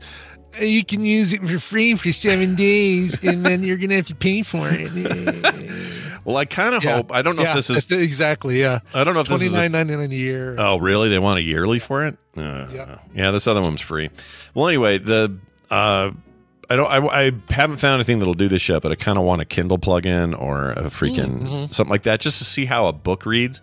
uh, 0.59 0.65
you 0.65 0.83
can 0.83 1.03
use 1.03 1.33
it 1.33 1.47
for 1.47 1.59
free 1.59 1.93
for 1.95 2.11
seven 2.11 2.55
days, 2.55 3.23
and 3.23 3.45
then 3.45 3.61
you're 3.63 3.77
gonna 3.77 3.95
have 3.95 4.07
to 4.07 4.15
pay 4.15 4.41
for 4.43 4.67
it. 4.71 4.89
Well, 6.25 6.37
I 6.37 6.45
kind 6.45 6.73
of 6.75 6.83
Yeah. 6.83 6.95
hope. 6.97 7.11
I 7.11 7.21
don't 7.21 7.35
know 7.35 7.43
yeah, 7.43 7.49
if 7.49 7.55
this 7.67 7.69
is. 7.69 7.91
exactly 7.91 8.59
yeah. 8.59 8.79
I 8.93 9.03
don't 9.03 9.13
know 9.13 9.19
if 9.21 9.27
this 9.27 9.39
Twenty 9.41 9.53
nine 9.55 9.71
ninety 9.71 9.95
nine 9.95 10.11
a 10.11 10.15
year. 10.15 10.55
Oh, 10.57 10.77
really? 10.77 11.09
They 11.09 11.19
want 11.19 11.39
a 11.39 11.41
yearly 11.41 11.79
for 11.79 12.05
it? 12.05 12.17
Uh, 12.37 12.67
Yeah. 12.73 12.97
Yeah, 13.15 13.31
this 13.31 13.47
other 13.47 13.61
one's 13.61 13.81
free. 13.81 14.09
Well, 14.53 14.67
anyway, 14.67 14.97
the 14.99 15.37
uh, 15.69 16.11
I 16.69 16.75
don't. 16.75 16.87
I, 16.89 17.25
I 17.27 17.31
haven't 17.49 17.77
found 17.77 17.95
anything 17.95 18.19
that'll 18.19 18.33
do 18.35 18.47
this 18.47 18.67
yet, 18.69 18.81
but 18.81 18.91
I 18.91 18.95
kind 18.95 19.17
of 19.17 19.25
want 19.25 19.41
a 19.41 19.45
Kindle 19.45 19.77
plugin 19.77 20.39
or 20.39 20.71
a 20.71 20.83
freaking 20.85 21.41
Mm-hmm. 21.41 21.71
something 21.71 21.89
like 21.91 22.03
that, 22.03 22.19
just 22.21 22.37
to 22.37 22.45
see 22.45 22.65
how 22.65 22.87
a 22.87 22.93
book 22.93 23.25
reads. 23.25 23.61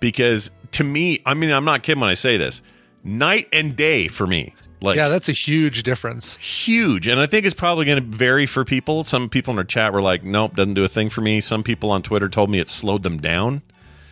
Because 0.00 0.50
to 0.72 0.84
me, 0.84 1.20
I 1.24 1.34
mean, 1.34 1.50
I'm 1.50 1.64
not 1.64 1.82
kidding 1.82 2.00
when 2.00 2.10
I 2.10 2.14
say 2.14 2.36
this. 2.36 2.62
night 3.04 3.48
and 3.52 3.74
day 3.74 4.08
for 4.08 4.26
me. 4.26 4.54
Like 4.82 4.96
yeah, 4.96 5.08
that's 5.08 5.28
a 5.28 5.32
huge 5.32 5.84
difference. 5.84 6.36
huge. 6.38 7.06
And 7.06 7.20
I 7.20 7.26
think 7.26 7.46
it's 7.46 7.54
probably 7.54 7.84
going 7.84 8.02
to 8.02 8.16
vary 8.16 8.46
for 8.46 8.64
people. 8.64 9.04
Some 9.04 9.28
people 9.28 9.52
in 9.52 9.58
our 9.58 9.64
chat 9.64 9.92
were 9.92 10.02
like, 10.02 10.24
nope, 10.24 10.56
doesn't 10.56 10.74
do 10.74 10.84
a 10.84 10.88
thing 10.88 11.08
for 11.08 11.20
me. 11.20 11.40
Some 11.40 11.62
people 11.62 11.90
on 11.92 12.02
Twitter 12.02 12.28
told 12.28 12.50
me 12.50 12.58
it 12.58 12.68
slowed 12.68 13.04
them 13.04 13.18
down. 13.18 13.62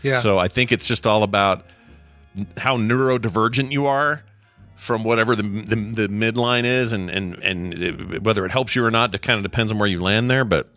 Yeah. 0.03 0.17
So 0.17 0.39
I 0.39 0.49
think 0.49 0.71
it's 0.71 0.87
just 0.87 1.07
all 1.07 1.25
about 1.25 1.67
how 2.57 2.77
neurodivergent 2.77 3.73
you 3.73 3.87
are 3.87 4.23
from 4.77 5.05
whatever 5.05 5.37
the 5.37 5.43
the, 5.43 5.77
the 5.77 6.09
midline 6.09 6.65
is, 6.65 6.93
and 6.93 7.11
and 7.11 7.35
and 7.43 7.75
it, 7.75 8.23
whether 8.23 8.47
it 8.47 8.51
helps 8.51 8.75
you 8.75 8.85
or 8.85 8.91
not. 8.91 9.15
It 9.15 9.23
kind 9.23 9.37
of 9.37 9.43
depends 9.43 9.73
on 9.73 9.79
where 9.79 9.89
you 9.89 10.01
land 10.01 10.31
there, 10.31 10.45
but. 10.45 10.69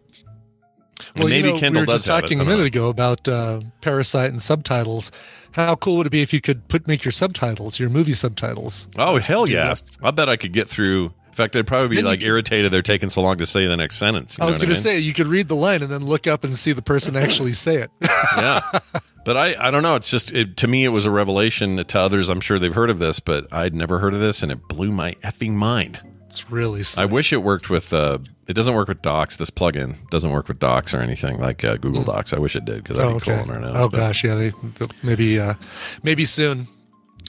well, 1.15 1.27
maybe 1.27 1.47
you 1.47 1.53
know, 1.53 1.59
Kindle 1.59 1.81
we 1.81 1.85
were 1.85 1.93
does 1.93 2.05
just 2.05 2.17
it. 2.17 2.21
talking 2.21 2.39
a 2.41 2.43
minute 2.43 2.59
know. 2.59 2.65
ago 2.65 2.89
about 2.89 3.29
uh, 3.29 3.61
Parasite 3.81 4.31
and 4.31 4.41
subtitles. 4.41 5.11
How 5.53 5.75
cool 5.75 5.97
would 5.97 6.07
it 6.07 6.11
be 6.11 6.21
if 6.21 6.33
you 6.33 6.41
could 6.41 6.67
put 6.67 6.87
make 6.87 7.05
your 7.05 7.11
subtitles, 7.11 7.79
your 7.79 7.89
movie 7.89 8.13
subtitles? 8.13 8.87
Oh 8.97 9.17
hell 9.17 9.47
yeah! 9.47 9.75
I 10.01 10.11
bet 10.11 10.29
I 10.29 10.35
could 10.35 10.53
get 10.53 10.67
through. 10.67 11.13
In 11.27 11.33
fact, 11.35 11.55
I'd 11.55 11.65
probably 11.65 11.87
be 11.87 11.95
Then 11.95 12.05
like 12.05 12.19
could- 12.19 12.27
irritated 12.27 12.71
they're 12.71 12.83
taking 12.83 13.09
so 13.09 13.21
long 13.21 13.37
to 13.39 13.45
say 13.47 13.65
the 13.65 13.75
next 13.77 13.95
sentence. 13.97 14.37
You 14.37 14.43
I 14.43 14.47
was 14.47 14.57
going 14.57 14.69
to 14.69 14.75
say 14.75 14.99
you 14.99 15.13
could 15.13 15.25
read 15.25 15.47
the 15.47 15.55
line 15.55 15.81
and 15.81 15.91
then 15.91 16.05
look 16.05 16.27
up 16.27 16.43
and 16.43 16.55
see 16.55 16.73
the 16.73 16.83
person 16.83 17.15
actually 17.15 17.53
say 17.53 17.77
it. 17.77 17.89
yeah. 18.37 18.61
But 19.25 19.37
I, 19.37 19.55
I 19.59 19.71
don't 19.71 19.81
know. 19.81 19.95
It's 19.95 20.11
just 20.11 20.31
it, 20.31 20.57
to 20.57 20.67
me, 20.67 20.85
it 20.85 20.89
was 20.89 21.05
a 21.05 21.11
revelation. 21.11 21.77
To 21.83 21.99
others, 21.99 22.29
I'm 22.29 22.39
sure 22.39 22.59
they've 22.59 22.73
heard 22.73 22.91
of 22.91 22.99
this, 22.99 23.19
but 23.19 23.51
I'd 23.51 23.73
never 23.73 23.97
heard 23.97 24.13
of 24.13 24.19
this, 24.19 24.43
and 24.43 24.51
it 24.51 24.67
blew 24.67 24.91
my 24.91 25.13
effing 25.23 25.53
mind. 25.53 26.01
It's 26.27 26.51
really 26.51 26.83
I 26.97 27.05
wish 27.05 27.33
it 27.33 27.37
worked 27.37 27.67
with. 27.69 27.91
Uh, 27.93 28.19
it 28.47 28.53
doesn't 28.53 28.73
work 28.73 28.87
with 28.87 29.01
Docs. 29.01 29.37
This 29.37 29.49
plugin 29.49 29.95
doesn't 30.09 30.31
work 30.31 30.47
with 30.47 30.59
Docs 30.59 30.93
or 30.93 30.99
anything 30.99 31.39
like 31.39 31.63
uh, 31.63 31.77
Google 31.77 32.03
Docs. 32.03 32.33
I 32.33 32.39
wish 32.39 32.55
it 32.55 32.65
did 32.65 32.83
because 32.83 32.97
that'd 32.97 33.11
Oh, 33.11 33.19
be 33.19 33.31
okay. 33.31 33.43
cool 33.43 33.53
right 33.53 33.61
now. 33.61 33.71
oh 33.83 33.89
But 33.89 33.97
gosh, 33.97 34.23
yeah, 34.23 34.35
they, 34.35 34.49
they- 34.49 34.87
maybe 35.01 35.39
uh, 35.39 35.53
maybe 36.03 36.25
soon. 36.25 36.67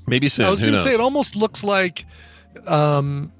maybe 0.06 0.28
soon. 0.28 0.46
I 0.46 0.50
was 0.50 0.60
going 0.60 0.72
to 0.72 0.78
say 0.80 0.92
it 0.94 1.00
almost 1.00 1.36
looks 1.36 1.62
like 1.64 2.06
um 2.66 3.32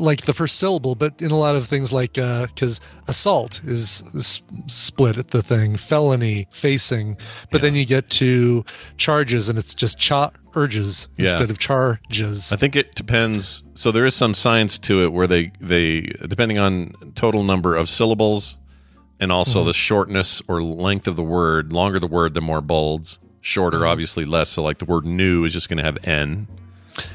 like 0.00 0.22
the 0.22 0.32
first 0.34 0.56
syllable, 0.58 0.96
but 0.96 1.22
in 1.22 1.30
a 1.30 1.38
lot 1.38 1.54
of 1.54 1.68
things 1.68 1.92
like 1.92 2.14
because 2.14 2.80
assault 3.06 3.60
is, 3.64 4.02
is 4.14 4.42
split 4.66 5.16
at 5.16 5.28
the 5.28 5.42
thing, 5.44 5.76
felony, 5.76 6.48
facing, 6.50 7.16
but 7.52 7.60
then 7.60 7.76
you 7.76 7.84
get 7.86 8.10
to 8.10 8.64
charges 8.96 9.48
and 9.48 9.56
it's 9.60 9.74
just 9.76 9.96
cha 9.96 10.30
urges 10.56 11.08
Yeah. 11.16 11.26
instead 11.26 11.50
of 11.50 11.58
charges. 11.58 12.52
I 12.52 12.56
think 12.56 12.74
it 12.74 12.94
depends. 12.94 13.62
So 13.74 13.92
there 13.92 14.06
is 14.06 14.14
some 14.14 14.34
science 14.34 14.78
to 14.80 15.02
it 15.04 15.12
where 15.12 15.26
they 15.26 15.52
they 15.60 16.00
depending 16.28 16.58
on 16.58 16.94
total 17.14 17.44
number 17.44 17.76
of 17.76 17.88
syllables 17.90 18.58
and 19.20 19.30
also 19.30 19.60
Mm-hmm. 19.60 19.66
the 19.68 19.72
shortness 19.74 20.42
or 20.48 20.62
length 20.62 21.06
of 21.06 21.16
the 21.16 21.22
word. 21.22 21.72
Longer 21.72 21.98
the 22.00 22.06
word, 22.06 22.34
the 22.34 22.40
more 22.40 22.60
bolds. 22.60 23.18
Shorter, 23.40 23.78
Mm-hmm. 23.78 23.86
obviously 23.86 24.24
less. 24.24 24.48
So 24.50 24.62
like 24.62 24.78
the 24.78 24.84
word 24.86 25.04
"new" 25.04 25.44
is 25.44 25.52
just 25.52 25.68
going 25.68 25.78
to 25.78 25.84
have 25.84 25.98
"n." 26.04 26.48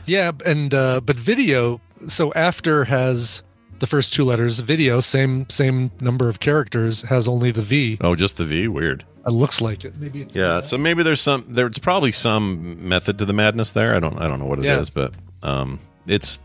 Yeah, 0.06 0.32
and 0.46 0.74
uh, 0.74 1.02
but 1.02 1.18
video. 1.18 1.82
So 2.08 2.32
after 2.34 2.86
has 2.86 3.44
the 3.80 3.88
first 3.88 4.14
two 4.14 4.24
letters. 4.24 4.60
Video, 4.60 5.00
same 5.02 5.50
same 5.50 5.92
number 6.00 6.30
of 6.30 6.40
characters, 6.40 7.02
has 7.04 7.28
only 7.28 7.52
the 7.52 7.62
V. 7.64 7.98
Oh, 8.00 8.16
just 8.16 8.38
the 8.38 8.46
V. 8.46 8.68
Weird. 8.68 9.04
It 9.26 9.32
looks 9.32 9.62
like 9.62 9.86
it. 9.86 9.98
Maybe 9.98 10.24
it's 10.24 10.36
Yeah. 10.36 10.62
So 10.62 10.78
maybe 10.78 11.04
there's 11.04 11.22
some. 11.22 11.46
There's 11.48 11.78
probably 11.78 12.12
some 12.12 12.88
method 12.88 13.20
to 13.20 13.26
the 13.26 13.34
madness 13.34 13.72
there. 13.72 13.96
I 13.96 14.00
don't. 14.00 14.18
I 14.18 14.28
don't 14.28 14.40
know 14.40 14.46
what 14.48 14.60
it 14.60 14.66
is, 14.66 14.90
Yeah. 14.96 15.08
but 15.42 15.48
um, 15.48 15.80
it's. 16.08 16.40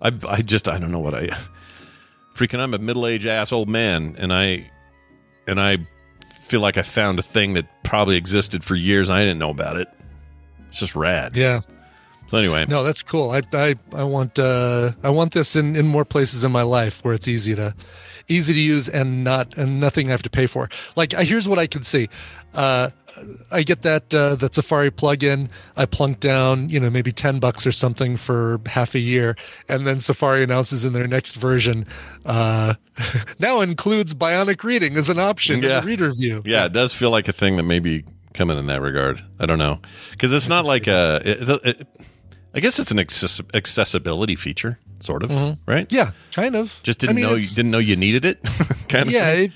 I. 0.00 0.12
I 0.26 0.40
just. 0.42 0.68
I 0.68 0.78
don't 0.78 0.90
know 0.90 1.00
what 1.00 1.14
I. 1.14 1.36
Freaking! 2.34 2.60
I'm 2.60 2.72
a 2.72 2.78
middle-aged 2.78 3.26
ass 3.26 3.52
old 3.52 3.68
man, 3.68 4.14
and 4.18 4.32
I, 4.32 4.70
and 5.46 5.60
I 5.60 5.78
feel 6.46 6.60
like 6.60 6.78
I 6.78 6.82
found 6.82 7.18
a 7.18 7.22
thing 7.22 7.54
that 7.54 7.66
probably 7.82 8.16
existed 8.16 8.64
for 8.64 8.74
years. 8.74 9.08
and 9.08 9.16
I 9.18 9.22
didn't 9.22 9.38
know 9.38 9.50
about 9.50 9.76
it. 9.76 9.88
It's 10.68 10.78
just 10.78 10.94
rad. 10.96 11.36
Yeah. 11.36 11.60
So 12.28 12.38
anyway, 12.38 12.66
No, 12.68 12.84
that's 12.84 13.02
cool. 13.02 13.30
I 13.30 13.42
I, 13.54 13.74
I 13.94 14.04
want 14.04 14.38
uh 14.38 14.92
I 15.02 15.08
want 15.10 15.32
this 15.32 15.56
in, 15.56 15.76
in 15.76 15.86
more 15.86 16.04
places 16.04 16.44
in 16.44 16.52
my 16.52 16.60
life 16.62 17.02
where 17.02 17.14
it's 17.14 17.26
easy 17.26 17.54
to 17.54 17.74
easy 18.28 18.54
to 18.54 18.60
use 18.60 18.88
and 18.88 19.24
not 19.24 19.56
and 19.56 19.80
nothing 19.80 20.08
I 20.08 20.10
have 20.12 20.22
to 20.22 20.30
pay 20.30 20.46
for. 20.46 20.68
Like 20.96 21.12
here's 21.12 21.48
what 21.48 21.58
I 21.58 21.66
can 21.66 21.82
see. 21.82 22.08
Uh 22.54 22.90
I 23.50 23.64
get 23.64 23.82
that 23.82 24.14
uh, 24.14 24.36
that 24.36 24.54
Safari 24.54 24.92
plugin. 24.92 25.48
I 25.76 25.86
plunk 25.86 26.20
down, 26.20 26.68
you 26.70 26.78
know, 26.78 26.88
maybe 26.88 27.10
ten 27.10 27.40
bucks 27.40 27.66
or 27.66 27.72
something 27.72 28.16
for 28.16 28.60
half 28.66 28.94
a 28.94 29.00
year, 29.00 29.34
and 29.68 29.86
then 29.86 29.98
Safari 29.98 30.44
announces 30.44 30.84
in 30.84 30.92
their 30.92 31.08
next 31.08 31.34
version, 31.34 31.84
uh, 32.24 32.74
now 33.40 33.60
includes 33.60 34.14
Bionic 34.14 34.62
Reading 34.62 34.96
as 34.96 35.08
an 35.10 35.18
option 35.18 35.62
Yeah. 35.62 35.78
in 35.78 35.84
the 35.84 35.86
reader 35.90 36.12
view. 36.12 36.42
Yeah, 36.44 36.66
it 36.66 36.72
does 36.72 36.92
feel 36.94 37.10
like 37.10 37.26
a 37.26 37.32
thing 37.32 37.56
that 37.56 37.64
maybe 37.64 38.04
coming 38.34 38.56
in 38.56 38.66
that 38.66 38.82
regard. 38.82 39.24
I 39.40 39.46
don't 39.46 39.58
know 39.58 39.80
because 40.12 40.32
it's 40.32 40.48
not 40.48 40.64
like 40.64 40.86
a. 40.86 41.20
It, 41.24 41.48
it, 41.64 41.88
I 42.54 42.60
guess 42.60 42.78
it's 42.78 42.92
an 42.92 43.00
access- 43.00 43.40
accessibility 43.52 44.36
feature, 44.36 44.78
sort 45.00 45.22
of, 45.22 45.30
right? 45.66 45.88
Mm-hmm. 45.88 45.94
Yeah, 45.94 46.10
kind 46.32 46.56
of. 46.56 46.78
Just 46.82 46.98
didn't 47.00 47.10
I 47.10 47.14
mean, 47.14 47.24
know 47.30 47.34
you 47.36 47.48
didn't 47.48 47.70
know 47.70 47.78
you 47.78 47.96
needed 47.96 48.24
it. 48.24 48.38
kind 48.88 49.06
of. 49.06 49.10
yeah 49.12 49.32
it, 49.34 49.52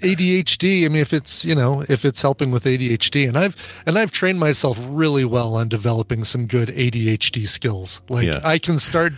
adhd 0.00 0.84
i 0.86 0.88
mean 0.88 1.02
if 1.02 1.12
it's 1.12 1.44
you 1.44 1.54
know 1.54 1.84
if 1.86 2.02
it's 2.02 2.22
helping 2.22 2.50
with 2.50 2.64
adhd 2.64 3.28
and 3.28 3.36
i've 3.36 3.54
and 3.84 3.98
i've 3.98 4.10
trained 4.10 4.40
myself 4.40 4.78
really 4.80 5.24
well 5.24 5.54
on 5.54 5.68
developing 5.68 6.24
some 6.24 6.46
good 6.46 6.68
adhd 6.70 7.46
skills 7.46 8.00
like 8.08 8.26
Yeah. 8.26 8.40
i 8.42 8.58
can 8.58 8.78
start 8.78 9.12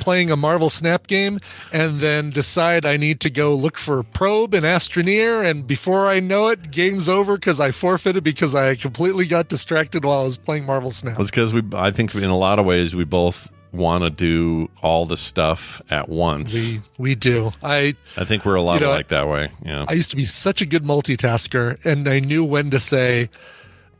playing 0.00 0.30
a 0.30 0.36
marvel 0.36 0.70
snap 0.70 1.06
game 1.08 1.38
and 1.74 2.00
then 2.00 2.30
decide 2.30 2.86
i 2.86 2.96
need 2.96 3.20
to 3.20 3.28
go 3.28 3.54
look 3.54 3.76
for 3.76 4.02
probe 4.02 4.54
and 4.54 4.64
astroneer 4.64 5.44
and 5.44 5.66
before 5.66 6.06
i 6.06 6.18
know 6.18 6.48
it 6.48 6.70
game's 6.70 7.06
over 7.06 7.34
because 7.34 7.60
i 7.60 7.70
forfeited 7.70 8.24
because 8.24 8.54
i 8.54 8.74
completely 8.74 9.26
got 9.26 9.48
distracted 9.48 10.06
while 10.06 10.20
i 10.20 10.24
was 10.24 10.38
playing 10.38 10.64
marvel 10.64 10.90
snap 10.90 11.20
It's 11.20 11.30
because 11.30 11.52
we. 11.52 11.62
I 11.74 11.90
think 11.90 12.14
in 12.14 12.24
a 12.24 12.36
lot 12.38 12.58
of 12.58 12.64
ways 12.64 12.94
we 12.94 13.04
both 13.04 13.50
want 13.76 14.04
to 14.04 14.10
do 14.10 14.68
all 14.82 15.06
the 15.06 15.16
stuff 15.16 15.80
at 15.90 16.08
once. 16.08 16.54
we 16.54 16.80
we 16.98 17.14
do 17.14 17.52
i 17.62 17.94
I 18.16 18.24
think 18.24 18.44
we're 18.44 18.54
a 18.56 18.62
lot 18.62 18.80
You 18.80 18.86
know, 18.86 18.92
like 18.92 19.08
that 19.08 19.28
way. 19.28 19.50
Yeah. 19.64 19.84
I 19.88 19.92
used 19.92 20.10
to 20.10 20.16
be 20.16 20.24
such 20.24 20.60
a 20.62 20.66
good 20.66 20.82
multitasker, 20.84 21.84
and 21.84 22.08
I 22.08 22.20
knew 22.20 22.44
when 22.44 22.70
to 22.70 22.80
say, 22.80 23.28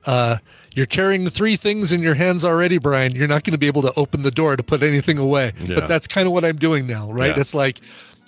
uh, 0.07 0.39
"You're 0.75 0.87
carrying 0.87 1.29
three 1.31 1.57
things 1.57 1.93
in 1.93 2.01
your 2.03 2.15
hands 2.15 2.45
already, 2.45 2.79
Brian. 2.79 3.15
You're 3.15 3.29
not 3.29 3.45
going 3.45 3.53
to 3.53 3.59
be 3.59 3.67
able 3.67 3.83
to 3.83 3.93
open 3.97 4.23
the 4.23 4.31
door 4.31 4.57
to 4.57 4.63
put 4.63 4.83
anything 4.83 5.19
away." 5.19 5.53
Yeah. 5.63 5.77
But 5.77 5.89
that's 5.89 6.07
kind 6.07 6.27
of 6.27 6.33
what 6.33 6.45
I'm 6.45 6.57
doing 6.57 6.87
now, 6.87 7.11
right? 7.13 7.35
Yeah. 7.35 7.41
It's 7.41 7.55
like, 7.55 7.81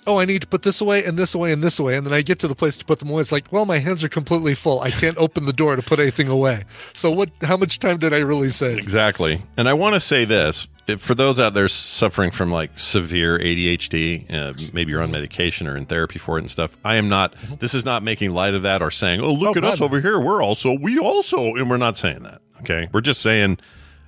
"Oh, 0.07 0.17
I 0.19 0.25
need 0.25 0.41
to 0.41 0.47
put 0.47 0.61
this 0.63 0.81
away 0.81 1.03
and 1.05 1.17
this 1.17 1.33
away 1.35 1.51
and 1.51 1.63
this 1.63 1.79
away," 1.79 1.95
and 1.95 2.05
then 2.05 2.13
I 2.13 2.21
get 2.21 2.39
to 2.39 2.47
the 2.47 2.55
place 2.55 2.77
to 2.77 2.85
put 2.85 2.99
them 2.99 3.09
away. 3.09 3.21
It's 3.21 3.31
like, 3.31 3.51
"Well, 3.51 3.65
my 3.65 3.79
hands 3.79 4.03
are 4.03 4.09
completely 4.09 4.55
full. 4.55 4.79
I 4.81 4.91
can't 4.91 5.17
open 5.25 5.45
the 5.45 5.53
door 5.53 5.75
to 5.75 5.81
put 5.81 5.99
anything 5.99 6.27
away." 6.27 6.63
So, 6.93 7.09
what? 7.11 7.29
How 7.41 7.57
much 7.57 7.79
time 7.79 7.97
did 7.99 8.13
I 8.13 8.19
really 8.19 8.49
save? 8.49 8.77
Exactly. 8.79 9.41
And 9.57 9.67
I 9.69 9.73
want 9.73 9.95
to 9.95 9.99
say 9.99 10.25
this 10.25 10.67
if, 10.89 11.01
for 11.01 11.15
those 11.15 11.39
out 11.39 11.53
there 11.53 11.67
suffering 11.67 12.31
from 12.31 12.51
like 12.51 12.77
severe 12.79 13.37
ADHD, 13.39 14.33
uh, 14.33 14.53
maybe 14.73 14.91
you're 14.91 15.01
on 15.01 15.11
medication 15.11 15.67
or 15.67 15.77
in 15.77 15.85
therapy 15.85 16.19
for 16.19 16.37
it 16.37 16.41
and 16.41 16.51
stuff. 16.51 16.77
I 16.83 16.95
am 16.95 17.07
not, 17.09 17.35
this 17.59 17.73
is 17.73 17.85
not 17.85 18.03
making 18.03 18.33
light 18.33 18.53
of 18.55 18.63
that 18.63 18.81
or 18.81 18.91
saying, 18.91 19.21
oh, 19.21 19.31
look 19.33 19.55
Oh, 19.55 19.59
at 19.59 19.63
us 19.63 19.79
God, 19.79 19.79
no. 19.81 19.85
over 19.85 20.01
here. 20.01 20.19
We're 20.19 20.41
also, 20.43 20.73
we 20.77 20.99
also, 20.99 21.55
and 21.55 21.69
we're 21.69 21.77
not 21.77 21.95
saying 21.97 22.23
that. 22.23 22.41
Okay. 22.61 22.89
We're 22.91 23.01
just 23.01 23.21
saying, 23.21 23.59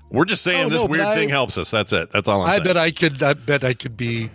we're 0.10 0.26
just 0.26 0.42
saying 0.44 0.66
Oh, 0.66 0.70
this 0.70 0.76
no, 0.78 0.84
but 0.84 0.90
weird 0.92 1.06
I- 1.06 1.16
thing 1.16 1.30
helps 1.30 1.58
us. 1.58 1.72
That's 1.72 1.94
it. 1.94 2.12
That's 2.12 2.28
all 2.28 2.42
I'm 2.42 2.50
I 2.50 2.54
saying. 2.54 2.64
bet 2.66 2.78
I 2.78 2.92
could. 2.92 3.24
I 3.24 3.34
bet 3.34 3.64
I 3.64 3.74
could 3.74 3.96
be, 3.96 4.30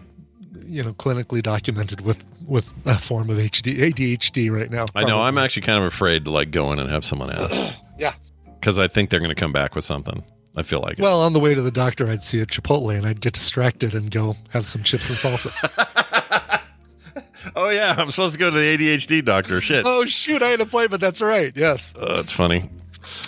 you 0.65 0.83
know, 0.83 0.95
clinically 0.95 1.43
documented 1.43 2.01
with 2.01 2.25
with 2.47 2.73
a 2.87 2.97
form 2.97 3.29
of 3.29 3.37
HD, 3.39 3.77
ADHD 3.93 4.51
right 4.51 4.71
now. 4.71 4.87
I 4.95 5.05
know. 5.05 5.21
I'm 5.23 5.37
actually 5.37 5.63
kind 5.63 5.79
of 5.81 5.85
afraid 5.85 6.25
to 6.27 6.31
like 6.31 6.51
go 6.51 6.73
in 6.73 6.79
and 6.79 6.89
have 6.91 7.05
someone 7.05 7.31
ask 7.31 7.75
Yeah. 7.99 8.15
because 8.61 8.79
I 8.79 8.87
think 8.89 9.11
they're 9.11 9.19
going 9.21 9.29
to 9.29 9.35
come 9.35 9.53
back 9.53 9.75
with 9.75 9.85
something. 9.85 10.23
I 10.57 10.63
feel 10.63 10.81
like 10.81 10.99
it. 10.99 11.03
Well, 11.03 11.21
on 11.21 11.33
the 11.35 11.41
way 11.41 11.55
to 11.55 11.61
the 11.63 11.71
doctor, 11.71 12.09
I'd 12.09 12.23
see 12.23 12.41
a 12.41 12.47
Chipotle 12.47 12.97
and 12.97 13.07
I'd 13.07 13.21
get 13.21 13.35
distracted 13.35 13.95
and 13.95 14.11
go 14.11 14.37
have 14.51 14.65
some 14.65 14.83
chips 14.83 15.11
and 15.11 15.19
salsa. 15.19 15.53
oh, 17.57 17.69
yeah. 17.69 17.95
I'm 17.99 18.11
supposed 18.11 18.33
to 18.35 18.39
go 18.39 18.51
to 18.51 18.57
the 18.57 18.77
ADHD 18.77 19.25
doctor. 19.25 19.61
Shit. 19.61 19.85
oh 19.87 20.05
shoot, 20.07 20.43
I 20.43 20.49
had 20.49 20.61
an 20.61 20.67
appointment. 20.67 21.01
That's 21.01 21.23
right. 21.23 21.53
Yes. 21.55 21.95
Uh, 21.99 22.17
that's 22.17 22.33
funny. 22.33 22.71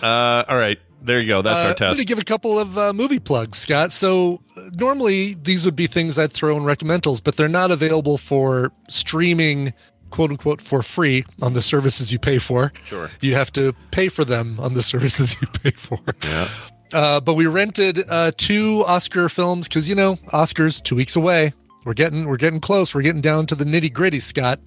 Uh, 0.03 0.45
all 0.49 0.57
right. 0.57 0.79
There 1.01 1.21
you 1.21 1.29
go. 1.29 1.43
That's 1.43 1.64
Uh, 1.64 1.69
our 1.69 1.71
I'm 1.73 1.77
going 1.77 1.91
test. 1.91 2.01
to 2.01 2.07
give 2.07 2.19
a 2.19 2.25
couple 2.25 2.59
of 2.59 2.77
uh, 2.77 2.93
movie 2.93 3.21
plugs, 3.21 3.59
Scott. 3.59 3.93
So 3.93 4.41
uh, 4.57 4.62
normally 4.75 5.35
these 5.35 5.64
would 5.64 5.77
be 5.77 5.87
things 5.87 6.19
I'd 6.19 6.33
throw 6.33 6.57
in 6.57 6.64
recommendals, 6.64 7.23
but 7.23 7.37
they're 7.37 7.49
not 7.49 7.71
available 7.71 8.19
for 8.19 8.73
streaming, 8.88 9.75
quote 10.11 10.31
unquote, 10.31 10.61
for 10.61 10.83
free 10.83 11.25
on 11.41 11.53
the 11.53 11.62
services 11.62 12.11
you 12.11 12.19
pay 12.19 12.38
for. 12.38 12.73
Sure. 12.87 13.11
You 13.21 13.35
have 13.35 13.53
to 13.53 13.75
pay 13.93 14.09
for 14.09 14.25
them 14.25 14.59
on 14.59 14.75
the 14.75 14.83
services 14.93 15.37
you 15.41 15.47
pay 15.47 15.71
for. 15.71 16.01
yeah. 16.25 16.49
Uh, 16.92 17.20
but 17.20 17.35
we 17.35 17.46
rented 17.46 18.05
uh, 18.09 18.33
two 18.37 18.85
Oscar 18.87 19.29
films 19.29 19.68
because 19.68 19.88
you 19.88 19.94
know 19.94 20.14
Oscars 20.29 20.83
two 20.83 20.96
weeks 20.96 21.16
away. 21.16 21.53
We're 21.85 21.94
getting 21.94 22.27
we're 22.29 22.37
getting 22.37 22.61
close. 22.61 22.94
We're 22.94 23.03
getting 23.03 23.20
down 23.20 23.46
to 23.46 23.55
the 23.55 23.64
nitty 23.64 23.92
gritty, 23.92 24.20
Scott. 24.20 24.61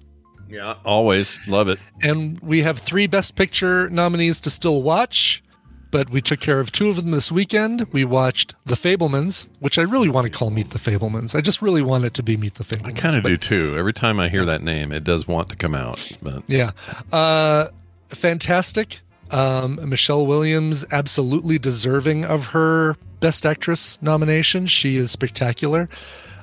Yeah. 0.48 0.74
Always 0.84 1.46
love 1.48 1.68
it. 1.68 1.78
And 2.02 2.38
we 2.40 2.60
have 2.62 2.78
three 2.78 3.06
Best 3.06 3.36
Picture 3.36 3.88
nominees 3.90 4.40
to 4.42 4.50
still 4.50 4.82
watch. 4.82 5.42
But 5.90 6.08
we 6.08 6.22
took 6.22 6.40
care 6.40 6.58
of 6.58 6.72
two 6.72 6.88
of 6.88 6.96
them 6.96 7.10
this 7.10 7.30
weekend. 7.30 7.86
We 7.92 8.06
watched 8.06 8.54
The 8.64 8.76
Fabelmans, 8.76 9.46
which 9.60 9.76
I 9.78 9.82
really 9.82 10.08
want 10.08 10.26
to 10.26 10.32
call 10.32 10.48
Meet 10.48 10.70
the 10.70 10.78
Fabelmans. 10.78 11.34
I 11.36 11.42
just 11.42 11.60
really 11.60 11.82
want 11.82 12.04
it 12.04 12.14
to 12.14 12.22
be 12.22 12.38
Meet 12.38 12.54
the 12.54 12.64
Fabelmans. 12.64 12.86
I 12.96 13.00
kind 13.00 13.16
of 13.16 13.24
do 13.24 13.36
too. 13.36 13.74
Every 13.76 13.92
time 13.92 14.18
I 14.18 14.30
hear 14.30 14.46
that 14.46 14.62
name, 14.62 14.90
it 14.90 15.04
does 15.04 15.28
want 15.28 15.50
to 15.50 15.56
come 15.56 15.74
out. 15.74 16.10
But 16.22 16.44
Yeah. 16.48 16.70
Uh, 17.12 17.66
fantastic. 18.08 19.00
Um, 19.32 19.88
Michelle 19.88 20.26
Williams, 20.26 20.84
absolutely 20.90 21.58
deserving 21.58 22.24
of 22.24 22.46
her 22.48 22.96
Best 23.20 23.46
Actress 23.46 24.00
nomination. 24.02 24.66
She 24.66 24.96
is 24.96 25.10
spectacular. 25.10 25.88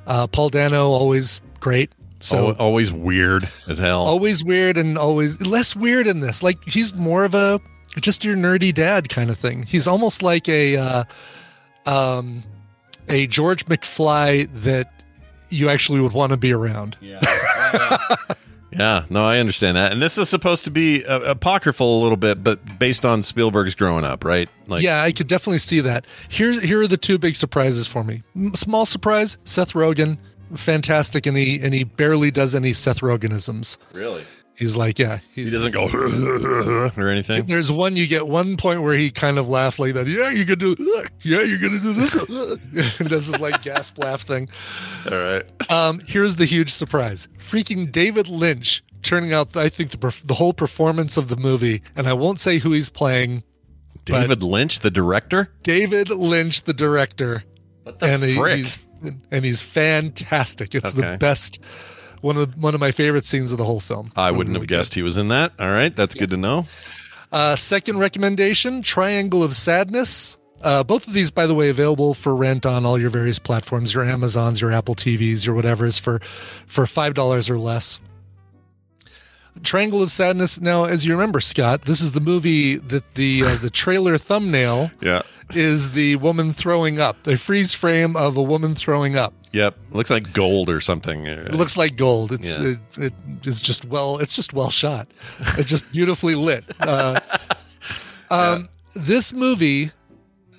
Uh, 0.08 0.28
Paul 0.28 0.50
Dano 0.50 0.90
always 0.90 1.42
great. 1.60 1.92
So 2.22 2.54
always 2.56 2.92
weird 2.92 3.50
as 3.68 3.78
hell. 3.78 4.02
always 4.06 4.44
weird 4.44 4.78
and 4.78 4.98
always 4.98 5.40
less 5.40 5.76
weird 5.76 6.06
in 6.08 6.20
this. 6.20 6.44
Like 6.44 6.62
he's 6.68 6.94
more 6.94 7.24
of 7.24 7.34
a 7.34 7.62
just 8.02 8.26
your 8.26 8.36
nerdy 8.36 8.74
dad 8.74 9.08
kind 9.10 9.30
of 9.30 9.38
thing. 9.38 9.64
He's 9.64 9.88
almost 9.88 10.22
like 10.22 10.50
a 10.50 10.76
uh, 10.76 11.04
um, 11.86 12.44
a 13.08 13.26
George 13.28 13.66
McFly 13.68 14.50
that 14.64 14.92
you 15.50 15.70
actually 15.70 16.02
would 16.02 16.14
want 16.14 16.32
to 16.32 16.38
be 16.38 16.52
around. 16.52 16.98
Yeah, 17.00 17.20
no, 18.72 19.26
I 19.26 19.40
understand 19.40 19.78
that. 19.78 19.92
And 19.92 20.02
this 20.02 20.18
is 20.18 20.30
supposed 20.30 20.64
to 20.66 20.72
be 20.72 21.06
uh, 21.06 21.20
apocryphal 21.22 22.00
a 22.00 22.02
little 22.02 22.18
bit, 22.18 22.44
but 22.44 22.80
based 22.80 23.06
on 23.06 23.24
Spielberg's 23.24 23.76
growing 23.76 24.06
up, 24.06 24.24
right? 24.24 24.50
Like, 24.68 24.84
yeah, 24.84 25.02
I 25.02 25.12
could 25.12 25.28
definitely 25.28 25.60
see 25.60 25.80
that. 25.82 26.06
Here, 26.28 26.60
here 26.62 26.82
are 26.82 26.88
the 26.88 26.98
two 26.98 27.18
big 27.18 27.36
surprises 27.36 27.88
for 27.88 28.04
me. 28.04 28.24
Small 28.54 28.86
surprise: 28.86 29.38
Seth 29.44 29.74
Rogen, 29.74 30.18
fantastic, 30.56 31.26
and 31.26 31.36
he 31.36 31.60
and 31.62 31.74
he 31.74 31.84
barely 31.84 32.32
does 32.32 32.54
any 32.54 32.74
Seth 32.74 33.00
Rogenisms. 33.00 33.78
really, 33.94 34.24
He's 34.60 34.76
like, 34.76 35.00
yeah, 35.00 35.20
he 35.34 35.50
doesn't 35.50 35.72
go 35.72 35.88
or 36.98 37.10
anything. 37.10 37.46
There's 37.46 37.72
one 37.72 37.96
you 37.96 38.06
get 38.08 38.28
one 38.28 38.58
point 38.58 38.82
where 38.82 38.94
he 38.98 39.10
kind 39.10 39.38
of 39.40 39.48
laughs 39.48 39.80
like 39.80 39.94
that. 39.94 40.06
Yeah, 40.06 40.30
you 40.32 40.46
could 40.46 40.60
do. 40.60 40.76
Yeah, 41.22 41.42
you're 41.42 41.60
gonna 41.60 41.80
do 41.80 41.94
this. 41.94 42.14
and 43.00 43.10
does 43.10 43.28
this 43.32 43.40
like 43.40 43.62
gasp 43.62 43.98
laugh 43.98 44.22
thing. 44.24 44.50
All 45.10 45.18
right, 45.18 45.44
Um, 45.72 46.02
here's 46.06 46.36
the 46.36 46.46
huge 46.46 46.72
surprise: 46.72 47.30
freaking 47.38 47.90
David 47.92 48.28
Lynch 48.28 48.84
turning 49.02 49.32
out. 49.34 49.56
I 49.56 49.70
think 49.70 49.92
the 49.92 50.16
the 50.26 50.34
whole 50.36 50.54
performance 50.54 51.16
of 51.16 51.30
the 51.30 51.38
movie, 51.38 51.82
and 51.96 52.06
I 52.08 52.14
won't 52.14 52.40
say 52.42 52.58
who 52.60 52.74
he's 52.74 52.90
playing. 52.90 53.44
David 54.06 54.44
Lynch, 54.44 54.80
the 54.80 54.92
director. 54.92 55.54
David 55.64 56.10
Lynch, 56.10 56.64
the 56.64 56.74
director, 56.74 57.44
What 57.84 58.00
the 58.00 58.08
and 58.08 58.24
he- 58.24 58.36
frick? 58.36 58.58
he's 58.58 58.78
and 59.32 59.46
he's 59.46 59.62
fantastic. 59.62 60.76
It's 60.76 60.94
Okay. 60.98 61.12
the 61.14 61.18
best. 61.18 61.60
One 62.22 62.38
of 62.38 62.58
one 62.58 62.74
of 62.74 62.80
my 62.80 62.92
favorite 62.92 63.26
scenes 63.26 63.52
of 63.52 63.58
the 63.58 63.66
whole 63.66 63.80
film. 63.80 64.12
I 64.16 64.32
wouldn't 64.32 64.54
Really 64.56 64.64
have 64.64 64.68
guessed 64.68 64.94
he 64.96 65.02
was 65.02 65.18
in 65.18 65.30
that. 65.30 65.54
All 65.60 65.70
right, 65.72 65.96
that's 65.96 66.16
good 66.16 66.30
to 66.30 66.38
know. 66.38 66.66
Uh, 67.32 67.56
second 67.56 68.00
recommendation: 68.00 68.82
Triangle 68.82 69.44
of 69.44 69.54
Sadness. 69.54 70.38
Uh, 70.62 70.84
both 70.84 71.08
of 71.08 71.14
these, 71.14 71.32
by 71.32 71.48
the 71.48 71.56
way, 71.56 71.70
available 71.70 72.14
for 72.14 72.36
rent 72.36 72.66
on 72.66 72.86
all 72.86 73.00
your 73.00 73.10
various 73.10 73.40
platforms, 73.40 73.94
your 73.94 74.04
Amazons, 74.04 74.60
your 74.60 74.74
Apple 74.74 74.94
TVs, 74.94 75.46
your 75.46 75.56
whatever's 75.56 75.98
for 75.98 76.20
for 76.68 76.86
five 76.86 77.14
dollars 77.14 77.50
or 77.50 77.58
less. 77.58 78.00
Triangle 79.64 80.02
of 80.02 80.10
Sadness. 80.12 80.60
Now, 80.62 80.86
as 80.86 81.06
you 81.06 81.14
remember, 81.14 81.40
Scott, 81.42 81.84
this 81.86 82.02
is 82.02 82.12
the 82.12 82.22
movie 82.22 82.76
that 82.78 83.16
the 83.16 83.44
uh, 83.44 83.56
the 83.56 83.70
trailer 83.70 84.18
thumbnail 84.18 84.92
Yeah. 85.02 85.22
is 85.54 85.92
the 85.92 86.16
woman 86.18 86.54
throwing 86.54 87.00
up, 87.00 87.28
a 87.28 87.38
freeze 87.38 87.74
frame 87.74 88.16
of 88.16 88.38
a 88.38 88.44
woman 88.44 88.76
throwing 88.76 89.16
up. 89.18 89.34
Yep. 89.52 89.78
Looks 89.92 90.10
like 90.12 90.32
gold 90.32 90.70
or 90.70 90.80
something. 90.80 91.26
It 91.26 91.54
looks 91.56 91.76
like 91.76 91.96
gold. 91.96 92.32
It's 92.32 92.60
Yeah. 92.60 92.68
it, 92.68 92.80
it 92.98 93.14
is 93.48 93.60
just 93.62 93.84
well. 93.86 94.20
It's 94.20 94.36
just 94.36 94.54
well 94.54 94.70
shot. 94.70 95.08
It's 95.58 95.70
just 95.70 95.92
beautifully 95.92 96.36
lit. 96.36 96.64
Uh, 96.80 97.20
um, 98.30 98.70
This 98.94 99.34
movie, 99.34 99.92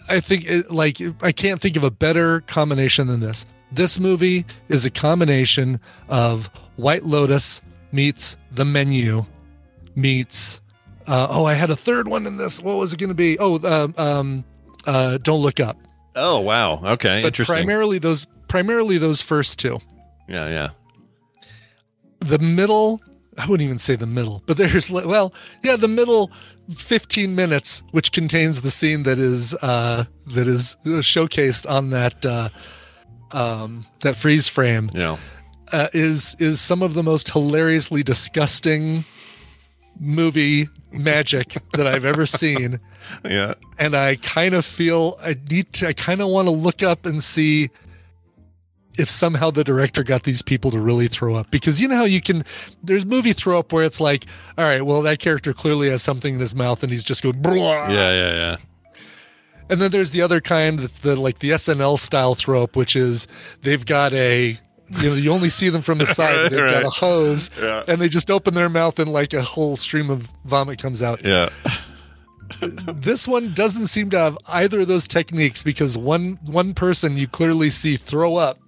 I 0.09 0.21
think, 0.21 0.45
it, 0.45 0.71
like 0.71 0.99
I 1.23 1.31
can't 1.33 1.61
think 1.61 1.77
of 1.77 1.85
a 1.85 1.91
better 1.91 2.41
combination 2.43 3.07
than 3.07 3.21
this. 3.21 3.47
This 3.73 4.01
movie 4.01 4.45
is 4.69 4.85
a 4.85 4.91
combination 4.91 5.79
of 6.09 6.51
White 6.77 7.05
Lotus 7.07 7.63
meets 7.93 8.37
The 8.53 8.65
Menu 8.65 9.25
meets. 9.95 10.61
Uh, 11.07 11.27
oh, 11.31 11.45
I 11.45 11.55
had 11.55 11.71
a 11.71 11.77
third 11.77 12.07
one 12.09 12.27
in 12.27 12.37
this. 12.37 12.61
What 12.61 12.77
was 12.77 12.93
it 12.93 12.99
going 12.99 13.09
to 13.09 13.15
be? 13.15 13.39
Oh, 13.39 13.59
um, 13.67 13.95
um, 13.97 14.45
uh, 14.87 15.19
Don't 15.19 15.41
Look 15.41 15.61
Up. 15.61 15.77
Oh 16.17 16.41
wow. 16.41 16.81
Okay. 16.85 17.21
But 17.23 17.29
Interesting. 17.29 17.55
primarily 17.55 17.99
those, 17.99 18.27
primarily 18.49 18.99
those 18.99 19.23
first 19.23 19.59
two. 19.59 19.79
yeah. 20.29 20.49
Yeah. 20.49 20.69
the 22.21 22.39
middle 22.39 23.01
i 23.39 23.47
wouldn't 23.47 23.65
even 23.65 23.79
say 23.79 23.97
the 23.97 24.07
middle 24.07 24.43
but 24.45 24.57
there's 24.59 24.91
well 24.91 25.33
yeah 25.63 25.77
the 25.77 25.89
middle 25.89 26.31
15 26.77 27.35
minutes 27.35 27.83
which 27.93 28.13
contains 28.13 28.61
the 28.61 28.71
scene 28.71 29.05
that 29.05 29.19
is 29.19 29.55
uh 29.63 30.05
that 30.27 30.47
is 30.49 30.77
showcased 30.85 31.65
on 31.71 31.91
that 31.91 32.27
uh 32.27 32.49
um 33.33 33.87
that 34.01 34.17
freeze 34.17 34.49
frame 34.49 34.91
Yeah. 34.93 35.17
Uh, 35.73 35.89
is 35.93 36.37
is 36.39 36.61
some 36.61 36.83
of 36.83 36.95
the 36.95 37.03
most 37.03 37.31
hilariously 37.31 38.03
disgusting 38.03 39.05
movie 39.99 40.69
magic 40.93 41.57
that 41.75 41.87
i've 41.87 42.05
ever 42.07 42.25
seen 42.43 42.81
Yeah. 43.25 43.55
and 43.79 43.95
I 43.95 44.17
kind 44.17 44.55
of 44.55 44.65
feel 44.65 45.19
I 45.23 45.37
need 45.51 45.73
to, 45.75 45.89
I 45.89 45.93
kind 45.93 46.21
of 46.21 46.29
want 46.29 46.47
to 46.47 46.53
look 46.53 46.83
up 46.83 47.05
and 47.07 47.23
see 47.23 47.71
if 48.99 49.09
somehow 49.09 49.51
the 49.51 49.63
director 49.65 50.03
got 50.03 50.25
these 50.25 50.43
people 50.43 50.71
to 50.73 50.81
really 50.81 51.09
throw 51.09 51.35
up 51.35 51.51
because 51.51 51.81
you 51.81 51.89
know 51.89 51.97
how 51.97 52.05
you 52.05 52.21
can 52.21 52.45
there's 52.83 53.07
movie 53.07 53.33
throw 53.33 53.59
up 53.59 53.73
where 53.73 53.85
it's 53.85 54.01
like 54.01 54.27
all 54.59 54.65
right 54.65 54.85
well 54.85 55.03
that 55.03 55.19
character 55.19 55.53
clearly 55.53 55.89
has 55.91 56.03
something 56.03 56.35
in 56.35 56.41
his 56.41 56.55
mouth 56.55 56.83
and 56.83 56.91
he's 56.93 57.05
just 57.05 57.23
going 57.23 57.41
Blah. 57.41 57.89
Yeah. 57.89 58.13
Yeah. 58.13 58.33
Yeah. 58.35 58.57
and 59.69 59.81
then 59.81 59.91
there's 59.91 60.11
the 60.11 60.23
other 60.23 60.41
kind 60.41 60.79
that's 60.81 60.99
the 61.01 61.15
like 61.17 61.39
the 61.39 61.51
SNL 61.51 61.99
style 61.99 62.35
throw 62.35 62.63
up 62.65 62.75
which 62.77 62.97
is 62.97 63.27
they've 63.63 63.85
got 63.87 64.13
a 64.13 64.59
you 64.99 65.11
know 65.11 65.15
you 65.15 65.31
only 65.33 65.49
see 65.51 65.69
them 65.69 65.83
from 65.83 65.99
the 65.99 66.07
side 66.19 66.51
they've 66.51 66.59
got 66.71 66.85
a 66.85 66.91
hose 66.91 67.51
Yeah. 67.61 67.85
and 67.87 68.01
they 68.01 68.09
just 68.09 68.31
open 68.31 68.55
their 68.55 68.69
mouth 68.69 68.99
and 68.99 69.13
like 69.13 69.33
a 69.33 69.43
whole 69.43 69.77
stream 69.77 70.11
of 70.11 70.29
vomit 70.45 70.79
comes 70.81 71.03
out 71.03 71.25
Yeah. 71.25 71.49
this 72.61 73.29
one 73.29 73.55
doesn't 73.55 73.87
seem 73.87 74.11
to 74.11 74.19
have 74.19 74.37
either 74.49 74.81
of 74.81 74.89
those 74.89 75.07
techniques 75.07 75.63
because 75.63 75.97
one 75.97 76.39
one 76.45 76.75
person 76.75 77.17
you 77.17 77.29
clearly 77.29 77.71
see 77.71 77.97
throw 77.97 78.37
up 78.37 78.59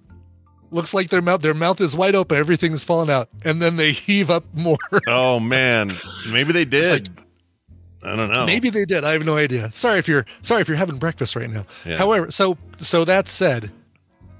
looks 0.71 0.93
like 0.93 1.09
their 1.09 1.21
mouth 1.21 1.41
their 1.41 1.53
mouth 1.53 1.79
is 1.81 1.95
wide 1.95 2.15
open 2.15 2.37
everything's 2.37 2.83
falling 2.83 3.09
out 3.09 3.29
and 3.43 3.61
then 3.61 3.75
they 3.75 3.91
heave 3.91 4.29
up 4.29 4.45
more 4.53 4.77
Oh 5.07 5.39
man. 5.39 5.91
Maybe 6.31 6.53
they 6.53 6.65
did. 6.65 7.09
I 8.05 8.15
don't 8.15 8.31
know. 8.33 8.45
maybe 8.45 8.69
they 8.69 8.83
did 8.83 9.05
i 9.05 9.11
have 9.13 9.23
no 9.25 9.37
idea 9.37 9.71
sorry 9.71 9.97
if 9.97 10.09
you're 10.09 10.25
sorry 10.41 10.59
if 10.61 10.67
you're 10.67 10.75
having 10.75 10.97
breakfast 10.97 11.37
right 11.37 11.49
now 11.49 11.65
Yeah. 11.85 11.95
however 11.97 12.31
so 12.31 12.57
so 12.77 13.05
that 13.05 13.29
said 13.29 13.71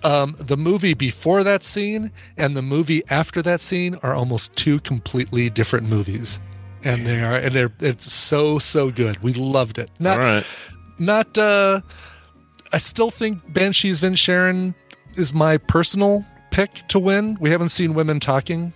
um, 0.04 0.36
the 0.40 0.58
movie 0.58 0.94
before 0.94 1.44
that 1.44 1.64
scene 1.64 2.12
and 2.38 2.56
the 2.56 2.62
movie 2.62 3.04
after 3.10 3.42
that 3.42 3.62
scene 3.62 3.96
are 4.04 4.14
almost 4.14 4.56
two 4.56 4.80
completely 4.80 5.50
different 5.50 5.88
movies 5.88 6.40
and 6.84 7.06
they 7.06 7.24
are 7.24 7.36
and 7.36 7.56
they're 7.56 7.72
it's 7.80 8.12
so 8.12 8.60
so 8.60 8.92
good 8.92 9.22
we 9.24 9.34
loved 9.34 9.78
it 9.78 9.90
not 10.00 10.18
right. 10.18 10.46
not 11.00 11.38
uh 11.38 11.82
I 12.72 12.78
still 12.80 13.12
think 13.12 13.54
Banshees 13.54 14.02
of 14.02 14.12
Inisherin 14.12 14.74
is 15.16 15.32
my 15.32 15.58
personal 15.58 16.26
pick 16.50 16.88
to 16.88 16.98
win. 16.98 17.38
We 17.40 17.52
haven't 17.52 17.70
seen 17.70 17.94
women 17.94 18.20
talking. 18.20 18.74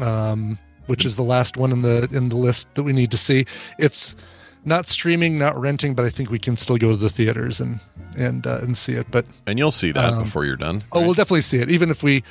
Um 0.00 0.58
which 0.86 1.04
is 1.04 1.16
the 1.16 1.22
last 1.22 1.56
one 1.56 1.72
in 1.72 1.82
the 1.82 2.08
in 2.12 2.28
the 2.28 2.36
list 2.36 2.74
that 2.74 2.82
we 2.82 2.92
need 2.92 3.10
to 3.10 3.16
see. 3.16 3.46
It's 3.78 4.16
not 4.66 4.88
streaming, 4.88 5.38
not 5.38 5.58
renting, 5.58 5.94
but 5.94 6.04
I 6.04 6.10
think 6.10 6.30
we 6.30 6.38
can 6.38 6.56
still 6.56 6.76
go 6.76 6.90
to 6.90 6.96
the 6.96 7.08
theaters 7.08 7.60
and 7.60 7.80
and 8.16 8.46
uh, 8.46 8.58
and 8.60 8.76
see 8.76 8.94
it. 8.94 9.06
But 9.10 9.24
And 9.46 9.58
you'll 9.58 9.70
see 9.70 9.92
that 9.92 10.18
before 10.22 10.44
you're 10.44 10.56
done. 10.56 10.76
Um, 10.76 10.82
oh, 10.92 10.98
right? 11.00 11.04
we'll 11.06 11.14
definitely 11.14 11.40
see 11.42 11.58
it. 11.58 11.70
Even 11.70 11.88
if 11.90 12.02
we, 12.02 12.22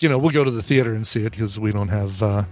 you 0.00 0.08
know, 0.08 0.18
we'll 0.18 0.30
go 0.32 0.44
to 0.44 0.50
the 0.50 0.62
theater 0.62 0.92
and 0.92 1.06
see 1.06 1.24
it 1.24 1.30
because 1.30 1.58
we 1.58 1.70
don't 1.72 1.88
have, 1.88 2.22
uh, 2.22 2.44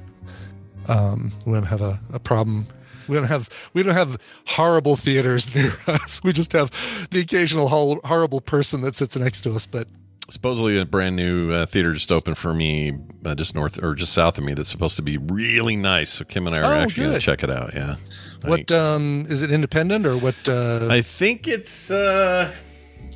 um, 0.89 1.33
we 1.45 1.53
don't 1.55 1.65
have 1.65 1.81
a, 1.81 2.01
a 2.13 2.19
problem. 2.19 2.67
We 3.09 3.17
don't 3.17 3.27
have 3.27 3.49
we 3.75 3.83
don't 3.83 3.95
have 3.95 4.17
horrible 4.47 4.95
theaters 4.97 5.53
near 5.55 5.73
us. 5.89 6.23
We 6.23 6.33
just 6.33 6.53
have 6.53 6.71
the 7.11 7.21
occasional 7.21 7.69
horrible 7.69 8.41
person 8.41 8.81
that 8.83 8.95
sits 8.95 9.17
next 9.17 9.41
to 9.43 9.53
us. 9.55 9.67
But 9.67 9.89
supposedly 10.29 10.79
a 10.79 10.85
brand 10.85 11.17
new 11.17 11.51
uh, 11.51 11.67
theater 11.67 11.93
just 11.93 12.13
opened 12.13 12.39
for 12.39 12.55
me 12.55 12.93
uh, 13.27 13.35
just 13.35 13.57
north 13.57 13.83
or 13.83 13.95
just 13.97 14.13
south 14.13 14.39
of 14.39 14.45
me 14.45 14.55
that's 14.55 14.69
supposed 14.69 14.95
to 14.97 15.03
be 15.03 15.19
really 15.19 15.75
nice 15.77 16.11
so 16.11 16.25
kim 16.25 16.47
and 16.47 16.55
i 16.57 16.61
are 16.61 16.65
Oh, 16.65 16.79
actually 16.79 17.03
going 17.03 17.15
to 17.15 17.21
check 17.21 17.43
it 17.43 17.51
out 17.51 17.75
yeah 17.75 17.97
what 18.45 18.71
um, 18.73 19.27
is 19.29 19.43
it? 19.43 19.51
Independent 19.51 20.07
or 20.07 20.17
what? 20.17 20.49
Uh, 20.49 20.89
i 20.91 21.01
think 21.03 21.47
it's 21.49 21.91
uh 21.91 22.53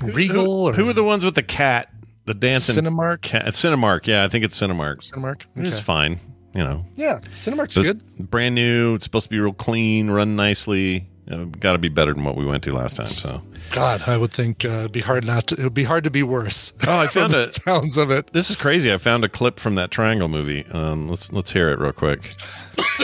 Regal 0.03 0.45
who, 0.45 0.69
or 0.69 0.73
who 0.73 0.89
are 0.89 0.93
the 0.93 1.05
ones 1.05 1.25
with 1.25 1.35
the 1.35 1.43
cat 1.43 1.89
the 2.27 2.35
dancing 2.35 2.77
Cinemark? 2.85 3.23
cat 3.23 3.45
cinemark 3.47 4.07
yeah 4.07 4.25
i 4.25 4.29
think 4.29 4.45
it's 4.45 4.61
cinemark 4.61 4.99
Cinemark. 5.11 5.43
it's 5.57 5.79
fine 5.79 6.19
you 6.55 6.63
know 6.65 6.85
Yeah, 6.97 7.21
Cinemark's 7.45 7.75
Just 7.75 7.87
good. 7.89 8.31
brand 8.31 8.55
new 8.55 8.95
it's 8.95 9.05
supposed 9.05 9.25
to 9.25 9.31
be 9.31 9.39
real 9.39 9.53
clean 9.53 10.11
run 10.11 10.37
nicely 10.37 11.09
uh, 11.31 11.45
got 11.45 11.73
to 11.73 11.79
be 11.79 11.89
better 11.89 12.13
than 12.15 12.25
what 12.25 12.37
we 12.37 12.45
went 12.47 12.63
to 12.65 12.73
last 12.73 12.97
time 12.97 13.07
so 13.09 13.43
God, 13.73 14.03
I 14.07 14.17
would 14.17 14.33
think 14.33 14.65
uh, 14.65 14.69
it'd 14.69 14.93
be 14.93 15.01
hard 15.01 15.25
not 15.27 15.49
to. 15.49 15.57
It 15.57 15.65
would 15.65 15.75
be 15.75 15.83
hard 15.83 16.05
to 16.05 16.11
be 16.11 16.23
worse. 16.23 16.73
Oh, 16.87 17.01
I 17.01 17.07
found 17.09 17.35
it. 17.35 17.53
sounds 17.53 17.97
of 17.97 18.13
it. 18.13 18.33
this 18.33 18.49
is 18.49 18.55
crazy 18.55 18.93
i 18.93 18.99
found 18.99 19.25
a 19.25 19.29
clip 19.29 19.59
from 19.59 19.75
that 19.75 19.91
triangle 19.91 20.29
movie 20.29 20.65
um 20.71 21.09
let's 21.09 21.33
let's 21.33 21.53
hear 21.53 21.69
it 21.71 21.79
real 21.81 21.93
quick 21.93 22.37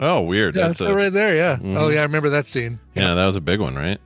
oh 0.00 0.20
weird 0.22 0.54
Yeah, 0.56 0.68
that's 0.68 0.78
that's 0.78 0.90
a, 0.90 0.94
right 0.94 1.12
there. 1.12 1.36
Yeah. 1.36 1.58
Oh 1.62 1.88
yeah, 1.88 2.00
I 2.00 2.02
remember 2.02 2.30
that 2.30 2.46
scene. 2.46 2.80
Yeah, 2.94 3.14
that 3.14 3.26
was 3.26 3.36
a 3.36 3.40
big 3.40 3.60
one, 3.60 3.74
right? 3.74 4.00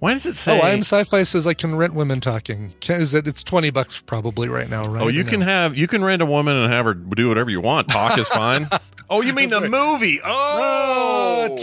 Why 0.00 0.12
does 0.12 0.26
it 0.26 0.34
say? 0.34 0.56
Oh, 0.56 0.62
I 0.62 0.70
am 0.70 0.80
sci-fi 0.80 1.24
says 1.24 1.46
I 1.46 1.54
can 1.54 1.74
rent 1.74 1.92
women 1.92 2.20
talking. 2.20 2.74
Can, 2.80 3.00
is 3.00 3.14
it? 3.14 3.26
It's 3.26 3.42
twenty 3.42 3.70
bucks 3.70 3.98
probably 4.00 4.48
right 4.48 4.70
now, 4.70 4.82
right? 4.84 5.02
Oh, 5.02 5.08
you 5.08 5.24
can 5.24 5.40
no? 5.40 5.46
have 5.46 5.76
you 5.76 5.88
can 5.88 6.04
rent 6.04 6.22
a 6.22 6.26
woman 6.26 6.56
and 6.56 6.72
have 6.72 6.84
her 6.84 6.94
do 6.94 7.28
whatever 7.28 7.50
you 7.50 7.60
want. 7.60 7.88
Talk 7.88 8.16
is 8.16 8.28
fine. 8.28 8.68
oh, 9.10 9.22
you 9.22 9.32
mean 9.32 9.50
the 9.50 9.62
movie? 9.62 10.20
Oh, 10.24 11.56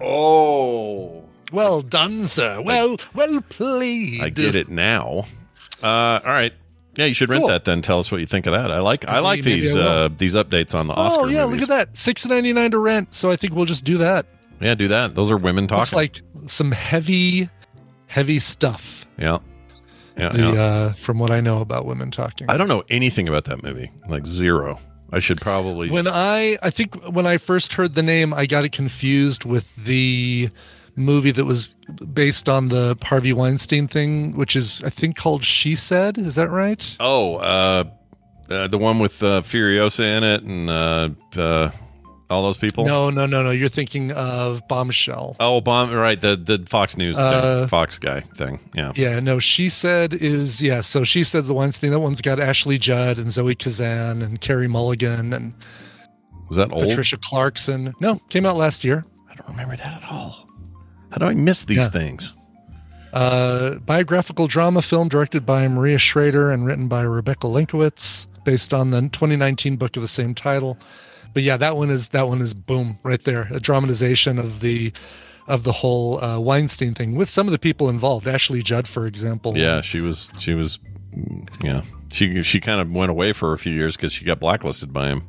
oh. 0.00 1.24
Well 1.52 1.82
done, 1.82 2.26
sir. 2.26 2.60
Well, 2.60 2.96
well 3.14 3.40
played. 3.48 4.22
I 4.22 4.30
get 4.30 4.56
it 4.56 4.68
now. 4.68 5.26
Uh, 5.82 6.20
all 6.24 6.30
right. 6.30 6.52
Yeah, 6.96 7.06
you 7.06 7.14
should 7.14 7.28
rent 7.28 7.42
Cool. 7.42 7.48
that 7.48 7.64
then. 7.64 7.82
Tell 7.82 7.98
us 8.00 8.10
what 8.10 8.20
you 8.20 8.26
think 8.26 8.46
of 8.46 8.52
that. 8.52 8.70
I 8.72 8.80
like 8.80 9.06
I 9.06 9.20
like 9.20 9.42
these 9.42 9.76
I 9.76 9.80
uh, 9.80 10.08
these 10.16 10.34
updates 10.34 10.74
on 10.74 10.88
the 10.88 10.94
Oscar 10.94 11.22
Oh 11.22 11.26
yeah, 11.28 11.46
movies. 11.46 11.60
look 11.62 11.70
at 11.70 11.88
that. 11.88 11.96
Six 11.96 12.26
ninety 12.26 12.52
nine 12.52 12.70
to 12.72 12.78
rent. 12.78 13.14
So 13.14 13.30
I 13.30 13.36
think 13.36 13.54
we'll 13.54 13.64
just 13.64 13.84
do 13.84 13.98
that. 13.98 14.26
Yeah, 14.60 14.74
do 14.74 14.88
that. 14.88 15.14
Those 15.14 15.30
are 15.30 15.36
women 15.36 15.66
Looks 15.66 15.90
talking. 15.90 15.96
like 15.96 16.22
some 16.50 16.72
heavy, 16.72 17.48
heavy 18.08 18.38
stuff. 18.38 19.06
yeah. 19.18 19.38
Yeah, 20.18 20.28
The, 20.30 20.38
yeah. 20.38 20.48
uh, 20.62 20.92
from 20.94 21.18
what 21.18 21.30
I 21.30 21.40
know 21.40 21.60
about 21.62 21.86
women 21.86 22.10
talking. 22.10 22.50
I 22.50 22.58
don't 22.58 22.68
know 22.68 22.82
anything 22.90 23.26
about 23.28 23.44
that 23.44 23.62
movie. 23.62 23.90
Like 24.06 24.26
zero. 24.26 24.78
I 25.12 25.18
should 25.18 25.40
probably 25.40 25.88
When 25.90 26.06
I, 26.06 26.58
I 26.62 26.68
think 26.70 26.94
when 27.10 27.24
I 27.26 27.38
first 27.38 27.72
heard 27.74 27.94
the 27.94 28.02
name, 28.02 28.34
I 28.34 28.44
got 28.46 28.64
it 28.64 28.72
confused 28.72 29.44
with 29.46 29.74
the 29.76 30.50
movie 31.00 31.30
that 31.32 31.44
was 31.44 31.74
based 32.12 32.48
on 32.48 32.68
the 32.68 32.96
Harvey 33.02 33.32
Weinstein 33.32 33.88
thing, 33.88 34.36
which 34.36 34.54
is 34.54 34.82
I 34.84 34.90
think 34.90 35.16
called 35.16 35.44
She 35.44 35.74
Said. 35.74 36.18
Is 36.18 36.34
that 36.36 36.50
right? 36.50 36.96
Oh, 37.00 37.36
uh, 37.36 37.84
uh 38.48 38.68
the 38.68 38.78
one 38.78 38.98
with 38.98 39.22
uh, 39.22 39.42
Furiosa 39.42 40.16
in 40.16 40.24
it 40.24 40.42
and 40.42 40.70
uh, 40.70 41.10
uh 41.36 41.70
all 42.30 42.42
those 42.42 42.56
people? 42.56 42.84
No, 42.84 43.10
no, 43.10 43.26
no, 43.26 43.42
no. 43.42 43.50
You're 43.50 43.68
thinking 43.68 44.12
of 44.12 44.66
Bombshell. 44.68 45.36
Oh, 45.40 45.60
bomb 45.60 45.92
right, 45.92 46.20
the 46.20 46.36
the 46.36 46.64
Fox 46.68 46.96
News 46.96 47.18
Uh, 47.18 47.60
thing, 47.60 47.68
Fox 47.68 47.98
guy 47.98 48.20
thing. 48.20 48.60
Yeah. 48.74 48.92
Yeah, 48.94 49.20
no, 49.20 49.38
she 49.38 49.68
said 49.68 50.14
is 50.14 50.62
yeah. 50.62 50.80
So 50.80 51.04
she 51.04 51.24
said 51.24 51.44
the 51.44 51.54
Weinstein. 51.54 51.90
That 51.90 52.00
one's 52.00 52.20
got 52.20 52.38
Ashley 52.38 52.78
Judd 52.78 53.18
and 53.18 53.32
Zoe 53.32 53.54
Kazan 53.54 54.22
and 54.22 54.40
Carey 54.40 54.68
Mulligan 54.68 55.32
and 55.32 55.54
Was 56.48 56.56
that 56.56 56.72
old? 56.72 56.88
Patricia 56.88 57.18
Clarkson. 57.18 57.94
No, 58.00 58.20
came 58.28 58.46
out 58.46 58.56
last 58.56 58.84
year. 58.84 59.04
I 59.30 59.34
don't 59.34 59.48
remember 59.48 59.76
that 59.76 60.02
at 60.02 60.10
all. 60.10 60.46
How 61.10 61.18
do 61.18 61.26
I 61.26 61.34
miss 61.34 61.64
these 61.64 61.78
Yeah. 61.78 61.88
things? 61.88 62.36
Uh, 63.12 63.74
biographical 63.76 64.46
drama 64.46 64.82
film 64.82 65.08
directed 65.08 65.44
by 65.44 65.66
Maria 65.66 65.98
Schrader 65.98 66.50
and 66.52 66.64
written 66.64 66.86
by 66.86 67.02
Rebecca 67.02 67.48
Lenkiewicz, 67.48 68.26
based 68.44 68.72
on 68.72 68.90
the 68.90 69.00
2019 69.02 69.76
book 69.76 69.96
of 69.96 70.02
the 70.02 70.08
same 70.08 70.32
title. 70.34 70.78
But 71.34 71.42
yeah, 71.42 71.56
that 71.56 71.76
one 71.76 71.90
is 71.90 72.08
that 72.08 72.28
one 72.28 72.40
is 72.40 72.54
boom 72.54 72.98
right 73.02 73.22
there, 73.22 73.48
a 73.50 73.58
dramatization 73.60 74.38
of 74.38 74.60
the 74.60 74.92
of 75.48 75.64
the 75.64 75.72
whole 75.72 76.22
uh, 76.22 76.38
Weinstein 76.38 76.94
thing 76.94 77.16
with 77.16 77.28
some 77.28 77.48
of 77.48 77.52
the 77.52 77.58
people 77.58 77.88
involved. 77.88 78.28
Ashley 78.28 78.62
Judd, 78.62 78.86
for 78.86 79.06
example. 79.06 79.56
Yeah, 79.58 79.80
she 79.80 80.00
was 80.00 80.30
she 80.38 80.54
was 80.54 80.78
yeah. 81.62 81.82
She 82.12 82.42
she 82.44 82.60
kind 82.60 82.80
of 82.80 82.90
went 82.90 83.10
away 83.10 83.32
for 83.32 83.52
a 83.52 83.58
few 83.58 83.72
years 83.72 83.96
because 83.96 84.12
she 84.12 84.24
got 84.24 84.38
blacklisted 84.40 84.92
by 84.92 85.08
him. 85.08 85.22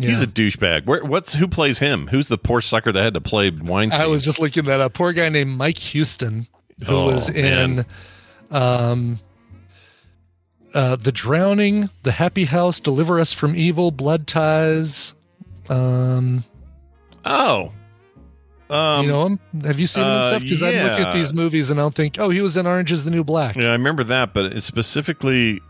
He's 0.00 0.22
a 0.22 0.26
douchebag. 0.28 0.86
Where, 0.86 1.04
what's 1.04 1.34
who 1.34 1.48
plays 1.48 1.80
him? 1.80 2.06
Who's 2.08 2.28
the 2.28 2.38
poor 2.38 2.60
sucker 2.60 2.92
that 2.92 3.02
had 3.02 3.14
to 3.14 3.20
play 3.20 3.50
Weinstein? 3.50 4.00
I 4.00 4.06
was 4.06 4.24
just 4.24 4.38
looking 4.38 4.64
that 4.66 4.80
up. 4.80 4.92
Poor 4.94 5.12
guy 5.12 5.28
named 5.28 5.56
Mike 5.58 5.78
Houston, 5.78 6.46
who 6.86 6.94
Oh, 6.94 7.06
was 7.06 7.28
in 7.28 7.76
man. 7.76 7.86
um, 8.52 9.18
uh, 10.72 10.94
The 10.96 11.10
Drowning, 11.10 11.90
The 12.04 12.12
Happy 12.12 12.44
House, 12.44 12.80
Deliver 12.80 13.18
Us 13.18 13.32
from 13.32 13.56
Evil, 13.56 13.90
Blood 13.90 14.26
Ties. 14.28 15.14
Um, 15.68 16.44
oh, 17.24 17.72
um, 18.70 19.04
you 19.04 19.10
know 19.10 19.26
him? 19.26 19.40
Have 19.64 19.80
you 19.80 19.86
seen 19.88 20.04
him 20.04 20.10
and 20.10 20.18
uh, 20.22 20.28
stuff? 20.28 20.42
Because 20.42 20.62
I'm 20.62 20.74
looking 20.74 21.04
at 21.06 21.12
these 21.12 21.32
movies 21.34 21.70
and 21.70 21.80
I'll 21.80 21.90
think, 21.90 22.18
oh, 22.20 22.28
he 22.30 22.40
was 22.40 22.56
in 22.56 22.66
Orange 22.66 22.92
is 22.92 23.04
the 23.04 23.10
New 23.10 23.24
Black. 23.24 23.56
yeah, 23.56 23.68
I 23.68 23.72
remember 23.72 24.04
that, 24.04 24.32
but 24.32 24.46
it's 24.52 24.66
specifically 24.66 25.60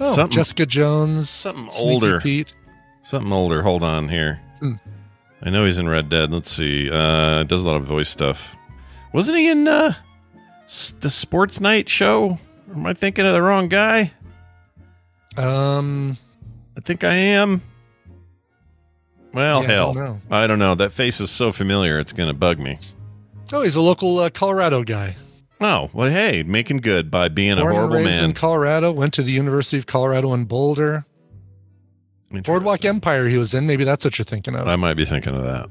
oh, 0.00 0.26
Jessica 0.28 0.64
Jones. 0.66 1.28
something 1.28 1.70
Sneaky 1.70 1.90
older. 1.92 2.20
Pete. 2.20 2.54
Something 3.02 3.32
older. 3.32 3.62
Hold 3.62 3.82
on 3.82 4.08
here. 4.08 4.40
Hmm. 4.60 4.74
I 5.42 5.50
know 5.50 5.64
he's 5.66 5.78
in 5.78 5.88
Red 5.88 6.08
Dead. 6.08 6.30
Let's 6.32 6.50
see. 6.50 6.88
Uh, 6.90 7.42
does 7.44 7.64
a 7.64 7.68
lot 7.68 7.76
of 7.76 7.84
voice 7.86 8.08
stuff. 8.08 8.56
Wasn't 9.12 9.36
he 9.36 9.48
in 9.50 9.66
uh, 9.68 9.94
the 11.00 11.10
Sports 11.10 11.60
Night 11.60 11.88
show? 11.88 12.38
Or 12.68 12.74
am 12.74 12.86
I 12.86 12.94
thinking 12.94 13.26
of 13.26 13.32
the 13.32 13.42
wrong 13.42 13.68
guy? 13.68 14.12
Um, 15.36 16.16
I 16.76 16.80
think 16.80 17.04
I 17.04 17.14
am. 17.14 17.62
Well, 19.34 19.62
Yeah, 19.62 19.68
I 19.68 19.72
hell, 19.72 19.92
don't 19.94 20.04
know. 20.04 20.20
I 20.30 20.46
don't 20.46 20.58
know. 20.58 20.74
That 20.74 20.92
face 20.92 21.20
is 21.20 21.30
so 21.30 21.52
familiar; 21.52 21.98
it's 21.98 22.12
going 22.12 22.28
to 22.28 22.34
bug 22.34 22.58
me. 22.58 22.78
oh, 23.52 23.62
he's 23.62 23.76
a 23.76 23.80
local 23.80 24.18
uh, 24.18 24.30
Colorado 24.30 24.84
guy. 24.84 25.16
Oh, 25.60 25.90
well, 25.92 26.10
hey, 26.10 26.42
making 26.42 26.78
good 26.78 27.10
by 27.10 27.28
being 27.28 27.56
Born 27.56 27.70
a 27.70 27.74
horrible 27.74 27.96
and 27.96 28.04
raised 28.06 28.18
man. 28.18 28.30
in 28.30 28.34
Colorado. 28.34 28.92
Went 28.92 29.14
to 29.14 29.22
the 29.22 29.32
University 29.32 29.78
of 29.78 29.86
Colorado 29.86 30.34
in 30.34 30.44
Boulder. 30.44 31.04
Boardwalk 32.40 32.84
Empire 32.84 33.28
he 33.28 33.36
was 33.36 33.54
in. 33.54 33.66
Maybe 33.66 33.84
that's 33.84 34.04
what 34.04 34.18
you're 34.18 34.24
thinking 34.24 34.54
of. 34.54 34.66
I 34.68 34.76
might 34.76 34.94
be 34.94 35.04
thinking 35.04 35.34
of 35.34 35.42
that. 35.42 35.68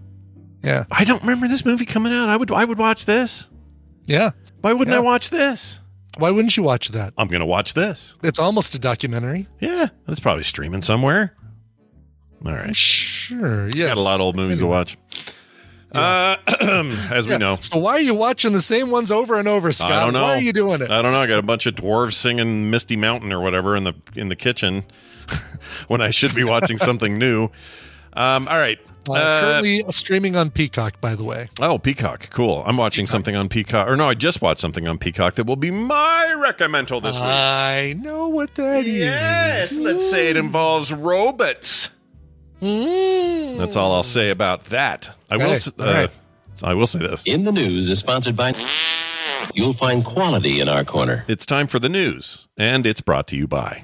yeah. 0.64 0.86
I 0.91 1.03
don't 1.03 1.22
remember 1.22 1.47
this 1.47 1.66
movie 1.66 1.86
coming 1.86 2.14
out. 2.14 2.30
I 2.30 2.38
would, 2.38 2.51
I 2.51 2.66
would 2.66 2.78
watch 2.78 3.05
this. 3.05 3.47
Yeah. 4.05 4.32
Why 4.62 4.74
wouldn't 4.74 4.93
Yeah. 4.93 4.99
I 4.99 5.03
watch 5.03 5.30
this? 5.30 5.80
Why 6.18 6.30
wouldn't 6.30 6.55
you 6.57 6.64
watch 6.64 6.89
that? 6.89 7.14
I'm 7.18 7.28
going 7.30 7.39
to 7.39 7.45
watch 7.45 7.74
this. 7.74 8.16
It's 8.22 8.38
almost 8.39 8.76
a 8.76 8.80
documentary. 8.80 9.47
Yeah, 9.59 9.88
it's 10.07 10.20
probably 10.20 10.43
streaming 10.43 10.82
somewhere. 10.82 11.36
All 12.45 12.51
right, 12.51 12.76
Sure. 12.76 13.70
Yes. 13.70 13.89
got 13.89 13.97
a 13.97 14.01
lot 14.01 14.16
of 14.16 14.22
old 14.22 14.36
movies 14.36 14.59
to 14.59 14.66
watch. 14.68 14.97
Uh, 15.91 16.38
as 17.12 17.26
we 17.28 17.32
Yeah. 17.34 17.38
know, 17.38 17.57
So 17.59 17.78
why 17.78 17.91
are 17.93 17.99
you 18.01 18.14
watching 18.16 18.53
the 18.53 18.62
same 18.62 18.91
ones 18.91 19.12
over 19.12 19.38
and 19.38 19.47
over, 19.47 19.72
Scott? 19.72 19.91
I 19.91 19.99
don't 19.99 20.14
know. 20.14 20.24
Why 20.24 20.36
are 20.36 20.41
you 20.41 20.53
doing 20.53 20.82
it? 20.82 20.89
I 20.89 21.01
don't 21.01 21.12
know. 21.12 21.20
I 21.20 21.28
got 21.28 21.39
a 21.39 21.43
bunch 21.43 21.66
of 21.66 21.76
dwarves 21.76 22.14
singing 22.14 22.70
Misty 22.70 22.95
Mountain 22.95 23.32
or 23.34 23.41
whatever 23.41 23.76
in 23.76 23.84
the 23.84 23.93
in 24.16 24.30
the 24.30 24.36
kitchen 24.36 24.84
when 25.88 26.01
I 26.01 26.09
should 26.09 26.34
be 26.36 26.43
watching 26.43 26.77
something 26.77 27.17
new. 27.17 27.49
Um, 28.13 28.47
all 28.47 28.57
right. 28.57 28.79
Uh, 29.09 29.13
Uh, 29.13 29.41
currently 29.41 29.84
streaming 29.89 30.36
on 30.36 30.51
Peacock, 30.51 31.01
by 31.01 31.15
the 31.15 31.23
way. 31.23 31.49
oh, 31.59 31.79
Peacock. 31.79 32.29
Cool. 32.29 32.61
I'm 32.67 32.77
watching 32.77 33.07
something 33.07 33.36
on 33.36 33.49
Peacock. 33.49 33.88
Or 33.88 33.95
no, 33.97 34.07
I 34.09 34.13
just 34.13 34.41
watched 34.43 34.59
something 34.59 34.88
on 34.88 34.99
Peacock 34.99 35.34
that 35.36 35.45
will 35.47 35.55
be 35.55 35.71
my 35.71 36.27
recommendal 36.45 37.01
this 37.01 37.15
week. 37.15 37.23
I 37.25 37.95
know 37.99 38.27
what 38.27 38.53
that 38.55 38.86
is. 38.86 38.93
Yes, 38.93 39.71
let's 39.71 40.07
say 40.07 40.29
it 40.29 40.38
involves 40.38 40.93
robots. 40.93 41.89
Mm. 42.61 43.57
That's 43.57 43.75
all 43.75 43.91
I'll 43.93 44.03
say 44.03 44.29
about 44.29 44.65
that. 44.65 45.09
I 45.32 45.38
will. 45.38 45.45
Okay, 45.45 45.53
s- 45.53 45.67
Uh, 45.79 45.84
right. 45.84 46.09
I 46.63 46.75
will 46.75 46.86
say 46.86 46.99
this. 46.99 47.23
In 47.25 47.43
the 47.43 47.51
News 47.51 47.89
is 47.89 47.97
sponsored 47.99 48.36
by. 48.36 48.53
You'll 49.55 49.73
find 49.73 50.05
quality 50.05 50.59
in 50.61 50.69
our 50.69 50.86
corner. 50.86 51.25
It's 51.27 51.45
time 51.47 51.65
for 51.65 51.79
the 51.79 51.89
news, 51.89 52.47
and 52.55 52.86
it's 52.86 53.01
brought 53.01 53.27
to 53.29 53.36
you 53.36 53.47
by. 53.47 53.84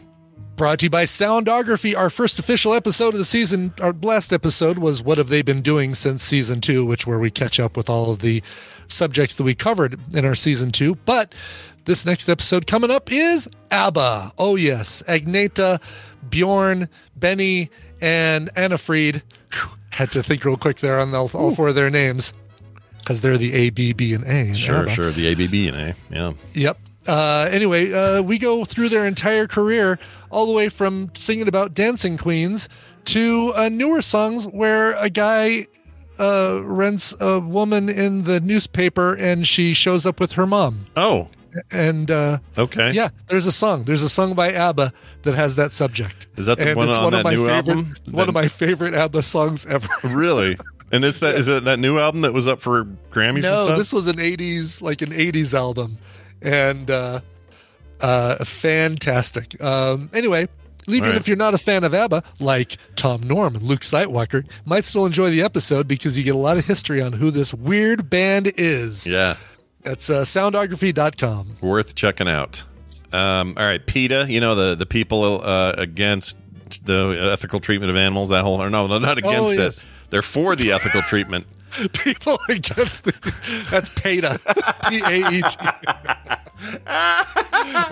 Brought 0.58 0.80
to 0.80 0.88
you 0.88 0.90
by 0.90 1.04
Soundography. 1.04 1.96
Our 1.96 2.10
first 2.10 2.40
official 2.40 2.74
episode 2.74 3.14
of 3.14 3.20
the 3.20 3.26
season, 3.26 3.74
our 3.80 3.94
last 3.94 4.34
episode 4.34 4.80
was 4.80 5.04
What 5.04 5.20
Have 5.20 5.30
They 5.30 5.44
Been 5.44 5.62
Doing 5.62 5.94
Since 5.94 6.24
Season 6.24 6.62
2, 6.62 6.84
which 6.84 7.06
where 7.06 7.20
we 7.20 7.30
catch 7.30 7.60
up 7.60 7.78
with 7.78 7.92
all 7.92 8.10
of 8.10 8.20
the 8.22 8.42
subjects 8.88 9.36
that 9.36 9.44
we 9.44 9.54
covered 9.54 10.00
in 10.16 10.26
our 10.26 10.34
Season 10.34 10.72
2. 10.72 10.96
But 11.06 11.36
this 11.86 12.08
next 12.08 12.28
episode 12.28 12.66
coming 12.66 12.90
up 12.90 13.12
is 13.12 13.48
ABBA. 13.70 14.32
Oh, 14.40 14.56
yes. 14.56 15.04
Agnetha, 15.08 15.80
Bjorn, 16.28 16.90
Benny, 17.16 17.70
and 18.02 18.50
Anni-Frid. 18.56 19.22
Whew, 19.54 19.70
Had 19.92 20.12
to 20.14 20.24
think 20.24 20.44
real 20.44 20.58
quick 20.58 20.80
there 20.80 21.00
on 21.00 21.14
all, 21.14 21.30
all 21.36 21.54
four 21.54 21.68
of 21.68 21.76
their 21.76 21.92
names 21.92 22.34
because 22.98 23.22
they're 23.22 23.38
the 23.38 23.54
A, 23.54 23.70
B, 23.70 23.94
B, 23.94 24.12
and 24.16 24.24
A. 24.26 24.56
Sure, 24.56 24.78
ABBA. 24.82 24.90
sure. 24.90 25.12
The 25.12 25.28
ABB 25.34 25.72
and 25.76 25.92
A. 25.92 25.96
Yeah. 26.10 26.34
Yep. 26.56 26.80
Uh, 27.08 27.48
anyway, 27.52 27.94
uh, 27.94 28.22
we 28.22 28.38
go 28.38 28.66
through 28.66 28.90
their 28.90 29.06
entire 29.06 29.48
career, 29.48 29.98
all 30.30 30.46
the 30.46 30.54
way 30.54 30.70
from 30.70 31.12
singing 31.14 31.48
about 31.48 31.74
dancing 31.74 32.18
queens 32.18 32.68
to 33.06 33.54
uh, 33.56 33.70
newer 33.70 34.02
songs 34.02 34.48
where 34.48 34.94
a 34.94 35.10
guy 35.10 35.68
uh, 36.20 36.62
rents 36.64 37.14
a 37.20 37.40
woman 37.40 37.90
in 37.90 38.24
the 38.24 38.40
newspaper 38.40 39.16
and 39.16 39.48
she 39.48 39.74
shows 39.74 40.06
up 40.06 40.20
with 40.20 40.34
her 40.34 40.46
mom. 40.48 40.86
Oh, 40.96 41.28
And 41.72 42.12
uh, 42.12 42.40
okay. 42.58 42.92
yeah, 42.92 43.10
there's 43.28 43.46
a 43.48 43.52
song. 43.52 43.86
There's 43.86 44.04
a 44.04 44.10
song 44.10 44.34
by 44.36 44.52
ABBA 44.52 44.92
that 45.24 45.36
has 45.36 45.56
that 45.56 45.74
subject. 45.74 46.28
Is 46.36 46.46
that 46.48 46.58
the 46.58 46.70
and 46.70 46.78
one 46.78 46.90
it's 46.90 46.98
on 46.98 47.04
one 47.06 47.14
that 47.14 47.20
of 47.20 47.24
my 47.26 47.32
new 47.32 47.46
favorite, 47.48 47.54
album? 47.78 47.96
One 48.12 48.28
of 48.28 48.34
my 48.36 48.48
favorite 48.48 48.94
ABBA 48.94 49.22
songs 49.22 49.66
ever. 49.66 49.88
Really? 50.04 50.58
And 50.92 51.04
is 51.04 51.20
that 51.20 51.36
is 51.36 51.48
it 51.50 51.66
that 51.66 51.80
new 51.80 52.00
album 52.00 52.22
that 52.22 52.34
was 52.34 52.48
up 52.48 52.62
for 52.62 52.86
Grammys 53.12 53.42
No, 53.44 53.76
this 53.78 53.92
was 53.92 54.08
an 54.08 54.18
'80s, 54.18 54.82
like 54.82 55.02
an 55.02 55.10
'80s 55.12 55.54
album, 55.54 55.98
and 56.42 56.90
uh, 56.90 57.20
uh, 58.02 58.44
fantastic. 58.46 59.62
Um, 59.62 60.10
anyway, 60.14 60.48
even 60.88 61.10
Right. 61.10 61.16
if 61.16 61.28
you're 61.28 61.36
not 61.38 61.54
a 61.54 61.58
fan 61.58 61.84
of 61.84 61.94
ABBA, 61.94 62.24
like 62.40 62.78
Tom 62.96 63.22
Norm 63.22 63.56
and 63.56 63.64
Luke 63.64 63.82
Sightwalker, 63.82 64.46
might 64.66 64.86
still 64.86 65.06
enjoy 65.06 65.30
the 65.30 65.42
episode 65.42 65.88
because 65.88 66.18
you 66.18 66.24
get 66.24 66.36
a 66.36 66.38
lot 66.38 66.58
of 66.58 66.66
history 66.66 67.02
on 67.02 67.14
who 67.14 67.30
this 67.32 67.54
weird 67.54 68.10
band 68.10 68.54
is. 68.58 69.06
yeah, 69.06 69.36
That's 69.84 70.10
uh, 70.10 70.24
soundography.com. 70.24 71.58
worth 71.62 71.96
checking 71.96 72.28
out. 72.28 72.64
Um, 73.14 73.54
all 73.58 73.64
right, 73.66 73.86
PETA. 73.86 74.26
You 74.30 74.40
know 74.42 74.54
the 74.56 74.76
the 74.76 74.86
people 74.86 75.42
uh, 75.44 75.74
against 75.78 76.36
the 76.84 77.30
ethical 77.34 77.60
treatment 77.62 77.90
of 77.90 77.96
animals. 77.96 78.30
That 78.30 78.44
whole 78.44 78.62
or 78.62 78.70
no, 78.70 78.88
they're 78.88 79.00
not 79.00 79.18
against 79.18 79.54
Oh, 79.54 79.56
yes. 79.56 79.78
it. 79.80 79.86
They're 80.10 80.22
for 80.22 80.56
the 80.56 80.72
ethical 80.74 81.02
treatment. 81.02 81.48
People 81.94 82.40
against 82.50 83.04
the 83.04 83.66
that's 83.70 83.90
PETA, 83.90 84.40
P 84.90 85.02
A 85.02 85.32
E 85.32 85.42
T, 85.42 85.68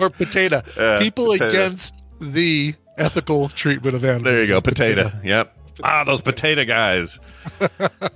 or 0.00 0.10
potato. 0.10 0.62
People 0.98 1.26
potato. 1.26 1.48
against 1.48 2.02
the 2.20 2.74
ethical 2.96 3.48
treatment 3.48 3.94
of 3.94 4.04
animals. 4.04 4.24
There 4.24 4.40
you 4.40 4.48
go, 4.48 4.56
is 4.56 4.62
potato. 4.62 5.10
Yep. 5.22 5.52
Ah, 5.84 6.04
those 6.04 6.22
potato 6.22 6.64
guys. 6.64 7.20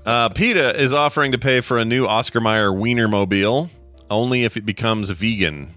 uh, 0.07 0.31
PETA 0.31 0.81
is 0.81 0.93
offering 0.93 1.33
to 1.33 1.39
pay 1.39 1.61
for 1.61 1.79
a 1.79 1.85
new 1.85 2.07
Oscar 2.07 2.41
Mayer 2.41 2.71
Wienermobile 2.71 3.69
only 4.11 4.45
if 4.45 4.57
it 4.57 4.67
becomes 4.67 5.11
vegan. 5.11 5.75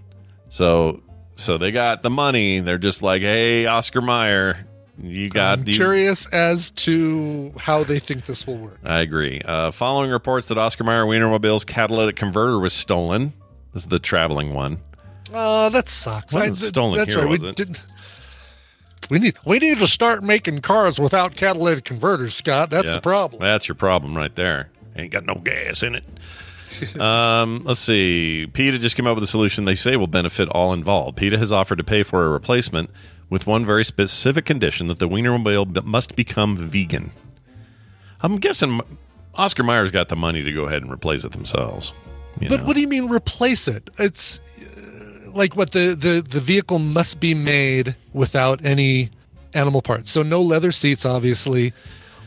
So, 0.48 1.02
so 1.36 1.58
they 1.58 1.72
got 1.72 2.02
the 2.02 2.10
money. 2.10 2.60
They're 2.60 2.78
just 2.78 3.02
like, 3.02 3.22
hey, 3.22 3.66
Oscar 3.66 4.00
Mayer, 4.00 4.66
you 4.98 5.28
got. 5.28 5.60
I'm 5.60 5.68
you- 5.68 5.74
curious 5.74 6.26
as 6.26 6.70
to 6.72 7.52
how 7.58 7.84
they 7.84 7.98
think 7.98 8.26
this 8.26 8.46
will 8.46 8.56
work. 8.58 8.78
I 8.84 9.00
agree. 9.00 9.40
Uh, 9.44 9.70
following 9.70 10.10
reports 10.10 10.48
that 10.48 10.58
Oscar 10.58 10.84
Mayer 10.84 11.04
Wienermobile's 11.04 11.64
catalytic 11.64 12.16
converter 12.16 12.58
was 12.58 12.72
stolen. 12.72 13.32
This 13.72 13.82
is 13.82 13.88
the 13.88 13.98
traveling 13.98 14.54
one. 14.54 14.78
Oh, 15.32 15.68
that 15.70 15.88
sucks. 15.88 16.32
Wasn't 16.34 16.56
stolen 16.56 16.98
that's 16.98 17.12
here, 17.12 17.22
right. 17.22 17.30
was 17.30 17.42
we 17.42 17.48
it? 17.48 17.56
didn't. 17.56 17.84
We 19.10 19.18
need 19.18 19.36
we 19.44 19.58
need 19.58 19.80
to 19.80 19.86
start 19.86 20.22
making 20.22 20.60
cars 20.60 20.98
without 20.98 21.34
catalytic 21.36 21.84
converters, 21.84 22.34
Scott. 22.34 22.70
That's 22.70 22.86
Yeah, 22.86 22.94
the 22.94 23.00
problem. 23.00 23.40
That's 23.40 23.68
your 23.68 23.74
problem 23.74 24.16
right 24.16 24.34
there. 24.34 24.70
Ain't 24.96 25.10
got 25.12 25.26
no 25.26 25.34
gas 25.34 25.82
in 25.82 25.96
it. 25.96 26.04
um, 27.00 27.62
let's 27.64 27.80
see. 27.80 28.46
PETA 28.52 28.78
just 28.78 28.96
came 28.96 29.06
up 29.06 29.14
with 29.16 29.24
a 29.24 29.28
solution 29.28 29.64
they 29.64 29.74
say 29.74 29.96
will 29.96 30.06
benefit 30.06 30.48
all 30.48 30.72
involved. 30.72 31.16
PETA 31.16 31.38
has 31.38 31.52
offered 31.52 31.78
to 31.78 31.84
pay 31.84 32.02
for 32.02 32.24
a 32.24 32.28
replacement 32.28 32.90
with 33.30 33.46
one 33.46 33.64
very 33.64 33.84
specific 33.84 34.44
condition 34.44 34.86
that 34.88 34.98
the 34.98 35.08
Wienermobile 35.08 35.84
must 35.84 36.16
become 36.16 36.56
vegan. 36.56 37.10
I'm 38.20 38.36
guessing 38.36 38.80
Oscar 39.34 39.62
Mayer's 39.62 39.90
got 39.90 40.08
the 40.08 40.16
money 40.16 40.42
to 40.42 40.52
go 40.52 40.64
ahead 40.64 40.82
and 40.82 40.92
replace 40.92 41.24
it 41.24 41.32
themselves. 41.32 41.92
But 42.48 42.60
know? 42.60 42.66
what 42.66 42.74
do 42.74 42.80
you 42.80 42.88
mean 42.88 43.08
replace 43.08 43.68
it? 43.68 43.90
It's 43.98 44.40
uh, 44.40 45.30
like 45.32 45.56
what 45.56 45.72
the, 45.72 45.94
the 45.94 46.24
the 46.26 46.40
vehicle 46.40 46.78
must 46.78 47.20
be 47.20 47.34
made 47.34 47.94
without 48.12 48.64
any 48.64 49.10
animal 49.54 49.82
parts. 49.82 50.10
So 50.10 50.22
no 50.22 50.42
leather 50.42 50.72
seats, 50.72 51.04
obviously. 51.06 51.72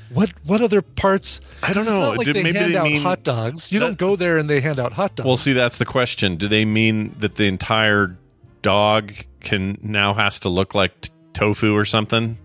What 0.09 0.31
what 0.45 0.61
other 0.61 0.81
parts? 0.81 1.41
I 1.61 1.73
don't 1.73 1.85
know. 1.85 2.11
like 2.11 2.25
Did- 2.25 2.37
they 2.37 2.43
maybe 2.43 2.57
hand 2.57 2.73
they 2.73 2.77
out 2.77 2.83
mean- 2.85 3.01
hot 3.01 3.23
dogs. 3.23 3.71
You 3.71 3.79
that- 3.79 3.85
don't 3.85 3.97
go 3.97 4.15
there 4.15 4.37
and 4.37 4.49
they 4.49 4.61
hand 4.61 4.79
out 4.79 4.93
hot 4.93 5.15
dogs. 5.15 5.27
Well, 5.27 5.37
see, 5.37 5.53
that's 5.53 5.77
the 5.77 5.85
question. 5.85 6.37
Do 6.37 6.47
they 6.47 6.63
mean 6.63 7.13
that 7.19 7.35
the 7.35 7.45
entire 7.45 8.15
dog 8.61 9.11
can 9.47 9.77
now 9.81 10.13
has 10.13 10.39
to 10.41 10.49
look 10.49 10.75
like 10.75 10.99
t- 11.01 11.09
tofu 11.33 11.73
or 11.75 11.85
something? 11.85 12.37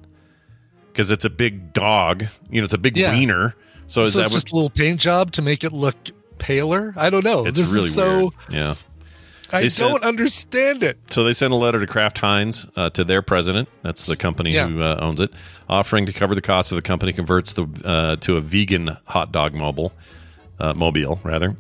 Because 0.92 1.10
it's 1.10 1.24
a 1.24 1.30
big 1.30 1.72
dog, 1.72 2.26
you 2.50 2.60
know, 2.60 2.64
it's 2.64 2.74
a 2.74 2.78
big 2.78 2.96
Yeah. 2.96 3.12
wiener. 3.12 3.54
So 3.86 4.02
is 4.02 4.12
so 4.14 4.20
that 4.20 4.26
what? 4.26 4.32
just 4.32 4.52
a 4.52 4.54
little 4.54 4.70
paint 4.70 5.00
job 5.00 5.32
to 5.32 5.42
make 5.42 5.64
it 5.64 5.72
look 5.72 5.96
paler. 6.38 6.94
I 6.96 7.10
don't 7.10 7.24
know. 7.24 7.44
It's 7.46 7.58
this 7.58 7.72
really 7.72 7.86
is 7.86 7.94
so. 7.94 8.18
weird. 8.18 8.32
Yeah. 8.50 8.74
I 9.54 9.68
don't 9.68 10.02
understand 10.02 10.82
it. 10.82 10.96
So 11.10 11.24
they 11.24 11.34
sent 11.34 11.52
a 11.52 11.56
letter 11.56 11.78
to 11.78 11.86
Kraft 11.86 12.16
Heinz 12.18 12.66
uh, 12.74 12.88
to 12.90 13.04
their 13.04 13.20
president. 13.20 13.68
That's 13.82 14.06
the 14.06 14.16
company 14.16 14.52
Yeah. 14.54 14.66
who 14.66 14.80
uh, 14.80 14.96
owns 14.98 15.20
it, 15.20 15.30
offering 15.68 16.06
to 16.06 16.12
cover 16.12 16.34
the 16.34 16.40
cost 16.40 16.72
of 16.72 16.76
the 16.76 16.82
company 16.82 17.12
converts 17.12 17.52
the 17.52 17.66
uh, 17.84 18.16
to 18.16 18.36
a 18.38 18.40
vegan 18.40 18.96
hot 19.04 19.30
dog 19.30 19.52
mobile, 19.54 19.92
uh, 20.58 20.72
mobile 20.72 21.20
rather. 21.22 21.54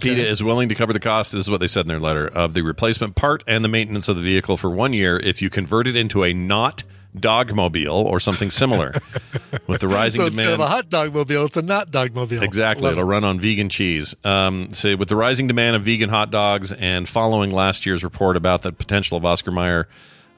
PETA 0.00 0.26
is 0.26 0.42
willing 0.42 0.68
to 0.68 0.74
cover 0.74 0.92
the 0.92 1.00
cost. 1.00 1.32
This 1.32 1.40
is 1.46 1.50
what 1.50 1.60
they 1.60 1.66
said 1.66 1.82
in 1.82 1.88
their 1.88 2.00
letter 2.00 2.26
of 2.28 2.54
the 2.54 2.62
replacement 2.62 3.14
part 3.14 3.42
and 3.46 3.64
the 3.64 3.68
maintenance 3.68 4.08
of 4.08 4.16
the 4.16 4.22
vehicle 4.22 4.56
for 4.56 4.70
one 4.70 4.92
year 4.92 5.18
if 5.18 5.40
you 5.40 5.50
convert 5.50 5.86
it 5.86 5.96
into 5.96 6.24
a 6.24 6.32
not 6.34 6.84
dogmobile 7.16 8.04
or 8.04 8.20
something 8.20 8.50
similar. 8.50 8.92
With 9.66 9.80
the 9.80 9.88
rising 9.88 10.20
So 10.20 10.26
instead 10.26 10.42
demand, 10.42 10.54
of 10.62 10.66
a 10.66 10.68
hot 10.68 10.88
dog 10.90 11.14
mobile, 11.14 11.46
it's 11.46 11.56
a 11.56 11.62
not 11.62 11.90
dog 11.90 12.14
mobile. 12.14 12.42
Exactly. 12.42 12.84
Love 12.84 12.92
It'll 12.92 13.04
it. 13.04 13.06
run 13.06 13.24
on 13.24 13.40
vegan 13.40 13.68
cheese. 13.68 14.14
Um, 14.24 14.72
say 14.72 14.94
with 14.94 15.08
the 15.08 15.16
rising 15.16 15.46
demand 15.46 15.76
of 15.76 15.82
vegan 15.84 16.10
hot 16.10 16.30
dogs 16.30 16.72
and 16.72 17.08
following 17.08 17.50
last 17.50 17.86
year's 17.86 18.04
report 18.04 18.36
about 18.36 18.62
the 18.62 18.72
potential 18.72 19.16
of 19.16 19.24
Oscar 19.24 19.50
Mayer 19.50 19.88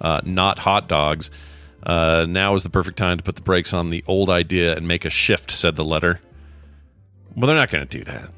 uh, 0.00 0.20
not 0.24 0.60
hot 0.60 0.88
dogs, 0.88 1.30
uh, 1.82 2.26
now 2.28 2.54
is 2.54 2.62
the 2.62 2.70
perfect 2.70 2.98
time 2.98 3.16
to 3.18 3.24
put 3.24 3.34
the 3.36 3.42
brakes 3.42 3.72
on 3.72 3.90
the 3.90 4.04
old 4.06 4.30
idea 4.30 4.76
and 4.76 4.86
make 4.86 5.04
a 5.04 5.10
shift, 5.10 5.50
said 5.50 5.76
the 5.76 5.84
letter. 5.84 6.20
Well, 7.34 7.46
they're 7.46 7.56
not 7.56 7.70
going 7.70 7.86
to 7.86 7.98
do 7.98 8.04
that. 8.04 8.30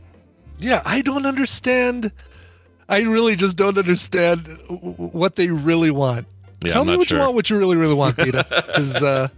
Yeah, 0.58 0.82
I 0.84 1.02
don't 1.02 1.26
understand. 1.26 2.12
I 2.88 3.00
really 3.02 3.36
just 3.36 3.56
don't 3.56 3.78
understand 3.78 4.44
w- 4.44 4.80
w- 4.92 5.08
what 5.10 5.36
they 5.36 5.48
really 5.48 5.90
want. 5.90 6.26
Yeah, 6.62 6.72
Tell 6.72 6.82
I'm 6.82 6.86
me 6.88 6.92
not 6.94 6.98
what 6.98 7.08
sure. 7.08 7.18
you 7.18 7.24
want, 7.24 7.34
what 7.34 7.50
you 7.50 7.58
really, 7.58 7.76
really 7.76 7.94
want, 7.94 8.16
Peter. 8.16 8.44
Because 8.48 9.02
uh, 9.02 9.28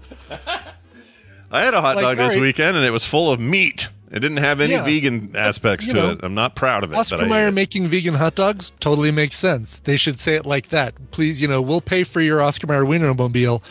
I 1.51 1.63
had 1.63 1.75
a 1.75 1.81
hot 1.81 1.97
Like, 1.97 2.03
dog 2.05 2.17
this 2.19 2.25
all 2.35 2.41
right. 2.41 2.41
weekend 2.43 2.77
and 2.77 2.85
it 2.85 2.91
was 2.91 3.05
full 3.05 3.31
of 3.31 3.41
meat. 3.41 3.89
It 4.11 4.21
didn't 4.21 4.37
have 4.39 4.61
any 4.61 4.73
Yeah. 4.73 4.85
vegan 4.85 5.35
aspects 5.35 5.87
you 5.87 5.95
to 5.95 5.99
know, 6.01 6.11
it. 6.11 6.21
I'm 6.23 6.35
not 6.35 6.55
proud 6.55 6.85
of 6.85 6.93
it. 6.93 6.97
Oscar 6.97 7.17
but 7.19 7.27
I 7.27 7.29
Mayer 7.29 7.49
it. 7.49 7.53
making 7.53 7.89
vegan 7.89 8.15
hot 8.15 8.35
dogs 8.35 8.73
totally 8.81 9.11
makes 9.11 9.37
sense. 9.37 9.79
They 9.81 9.97
should 9.97 10.21
say 10.21 10.35
it 10.35 10.47
like 10.47 10.69
that. 10.69 11.11
Please, 11.11 11.41
you 11.43 11.49
know, 11.49 11.61
we'll 11.61 11.81
pay 11.81 12.05
for 12.05 12.21
your 12.21 12.41
Oscar 12.43 12.67
Mayer 12.67 12.85
Wienermobile 12.85 13.63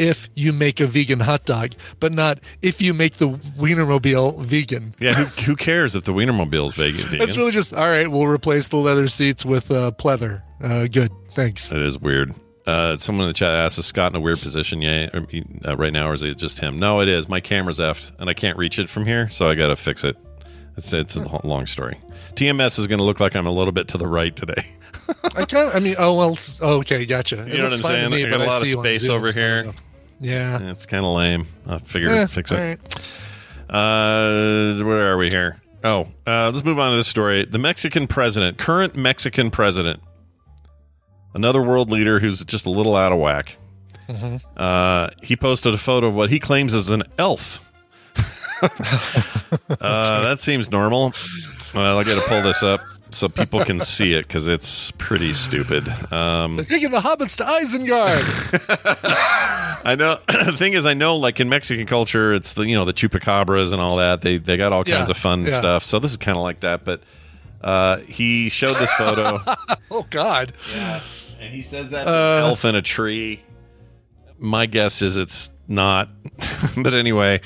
if 0.00 0.28
you 0.34 0.52
make 0.52 0.80
a 0.80 0.86
vegan 0.86 1.20
hot 1.20 1.44
dog, 1.44 1.72
but 2.00 2.12
not 2.12 2.40
if 2.62 2.80
you 2.80 2.94
make 2.94 3.14
the 3.14 3.28
Wienermobile 3.28 4.42
vegan. 4.42 4.94
yeah, 4.98 5.14
who, 5.14 5.24
who 5.42 5.56
cares 5.56 5.94
if 5.94 6.04
the 6.04 6.12
Wienermobile 6.12 6.68
is 6.68 6.74
vegan? 6.74 7.20
It's 7.22 7.36
really 7.36 7.52
just 7.52 7.74
all 7.74 7.88
right. 7.88 8.10
We'll 8.10 8.26
replace 8.26 8.68
the 8.68 8.78
leather 8.78 9.06
seats 9.08 9.44
with 9.44 9.70
uh, 9.70 9.92
pleather. 9.92 10.42
Uh, 10.60 10.86
good, 10.86 11.12
thanks. 11.32 11.70
It 11.70 11.82
is 11.82 11.98
weird. 11.98 12.34
Uh, 12.66 12.96
someone 12.96 13.24
in 13.24 13.30
the 13.30 13.34
chat 13.34 13.52
asked, 13.52 13.78
"Is 13.78 13.86
Scott 13.86 14.12
in 14.12 14.16
a 14.16 14.20
weird 14.20 14.38
position? 14.40 14.80
Yeah, 14.82 15.08
uh, 15.66 15.76
right 15.76 15.92
now, 15.92 16.08
or 16.08 16.14
is 16.14 16.22
it 16.22 16.38
just 16.38 16.58
him?" 16.60 16.78
No, 16.78 17.00
it 17.00 17.08
is. 17.08 17.28
My 17.28 17.40
camera's 17.40 17.78
effed, 17.78 18.12
and 18.18 18.30
I 18.30 18.34
can't 18.34 18.56
reach 18.56 18.78
it 18.78 18.88
from 18.88 19.06
here, 19.06 19.28
so 19.28 19.48
I 19.48 19.54
got 19.54 19.68
to 19.68 19.76
fix 19.76 20.04
it. 20.04 20.16
It's 20.76 20.92
it's 20.92 21.16
a 21.16 21.46
long 21.46 21.66
story. 21.66 21.98
TMS 22.34 22.78
is 22.78 22.86
going 22.86 22.98
to 22.98 23.04
look 23.04 23.20
like 23.20 23.34
I'm 23.34 23.46
a 23.46 23.50
little 23.50 23.72
bit 23.72 23.88
to 23.88 23.98
the 23.98 24.06
right 24.06 24.34
today. 24.34 24.62
I 25.36 25.44
kind 25.44 25.68
of, 25.68 25.74
I 25.74 25.80
mean, 25.80 25.96
oh 25.98 26.16
well, 26.16 26.38
okay, 26.78 27.06
gotcha. 27.06 27.42
It 27.42 27.48
You 27.48 27.58
know 27.58 27.64
what 27.64 27.72
I'm 27.74 27.82
saying? 27.82 28.10
me, 28.10 28.24
I 28.24 28.30
got 28.30 28.40
a 28.40 28.44
lot 28.44 28.60
of 28.62 28.66
see 28.66 28.72
you 28.72 28.78
on 28.78 28.84
space 28.84 29.08
over 29.08 29.32
here. 29.32 29.72
Yeah, 30.20 30.70
it's 30.70 30.86
kind 30.86 31.04
of 31.04 31.12
lame. 31.16 31.46
I 31.66 31.78
figured 31.78 32.12
Eh, 32.12 32.26
fix 32.26 32.52
it. 32.52 32.56
right. 32.56 32.78
Uh, 33.68 34.82
where 34.84 35.12
are 35.12 35.16
we 35.16 35.30
here? 35.30 35.60
Oh, 35.82 36.08
uh, 36.26 36.50
let's 36.52 36.64
move 36.64 36.78
on 36.78 36.90
to 36.90 36.96
this 36.96 37.08
story. 37.08 37.44
The 37.46 37.58
Mexican 37.58 38.06
president, 38.06 38.58
current 38.58 38.96
Mexican 38.96 39.50
president, 39.50 40.00
another 41.34 41.62
world 41.62 41.90
leader 41.90 42.18
who's 42.18 42.44
just 42.44 42.66
a 42.66 42.70
little 42.70 42.96
out 42.96 43.12
of 43.12 43.18
whack. 43.18 43.56
Mm-hmm. 44.08 44.36
Uh, 44.56 45.08
he 45.22 45.36
posted 45.36 45.72
a 45.72 45.78
photo 45.78 46.08
of 46.08 46.14
what 46.14 46.28
he 46.30 46.38
claims 46.38 46.74
is 46.74 46.90
an 46.90 47.04
elf. 47.18 47.60
uh, 48.62 48.68
that 49.78 50.36
seems 50.40 50.70
normal. 50.70 51.14
Well, 51.72 51.98
I 51.98 52.04
got 52.04 52.20
to 52.20 52.28
pull 52.28 52.42
this 52.42 52.62
up 52.62 52.80
so 53.14 53.28
people 53.28 53.64
can 53.64 53.80
see 53.80 54.14
it 54.14 54.26
because 54.26 54.48
it's 54.48 54.90
pretty 54.92 55.34
stupid. 55.34 55.88
Um, 56.12 56.56
They're 56.56 56.64
taking 56.64 56.90
the 56.90 57.00
hobbits 57.00 57.36
to 57.36 57.44
Isengard. 57.44 58.20
I 59.84 59.94
know. 59.94 60.18
the 60.26 60.56
thing 60.56 60.74
is, 60.74 60.86
I 60.86 60.94
know, 60.94 61.16
like 61.16 61.40
in 61.40 61.48
Mexican 61.48 61.86
culture, 61.86 62.34
it's 62.34 62.54
the 62.54 62.66
you 62.66 62.76
know 62.76 62.84
the 62.84 62.92
chupacabras 62.92 63.72
and 63.72 63.80
all 63.80 63.96
that. 63.96 64.20
They 64.22 64.38
they 64.38 64.56
got 64.56 64.72
all 64.72 64.84
kinds 64.84 65.10
of 65.10 65.16
fun 65.16 65.44
yeah. 65.44 65.50
stuff. 65.52 65.84
So 65.84 65.98
this 65.98 66.10
is 66.10 66.16
kind 66.16 66.36
of 66.36 66.42
like 66.42 66.60
that. 66.60 66.84
But 66.84 67.02
uh, 67.62 67.98
he 67.98 68.48
showed 68.48 68.76
this 68.76 68.92
photo, 68.94 69.40
oh 69.90 70.06
God, 70.10 70.52
Yeah, 70.74 71.00
and 71.40 71.52
he 71.52 71.62
says 71.62 71.90
that 71.90 72.06
Uh, 72.06 72.46
elf 72.46 72.64
in 72.64 72.74
a 72.74 72.82
tree. 72.82 73.42
My 74.38 74.66
guess 74.66 75.02
is 75.02 75.16
it's 75.16 75.50
not. 75.68 76.08
but 76.76 76.94
anyway, 76.94 77.40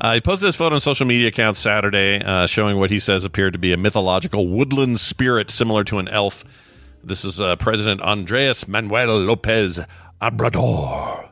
uh, 0.00 0.14
he 0.14 0.20
posted 0.20 0.48
this 0.48 0.56
photo 0.56 0.74
on 0.74 0.80
social 0.80 1.06
media 1.06 1.28
accounts 1.28 1.58
Saturday, 1.60 2.20
uh, 2.24 2.46
showing 2.46 2.78
what 2.78 2.90
he 2.90 2.98
says 3.00 3.24
appeared 3.24 3.52
to 3.52 3.58
be 3.58 3.72
a 3.72 3.76
mythological 3.76 4.48
woodland 4.48 4.98
spirit 5.00 5.50
similar 5.50 5.84
to 5.84 5.98
an 5.98 6.08
elf. 6.08 6.44
This 7.02 7.24
is 7.24 7.40
uh, 7.40 7.56
President 7.56 8.00
Andres 8.02 8.66
Manuel 8.68 9.18
Lopez 9.20 9.80
Obrador. 10.20 11.28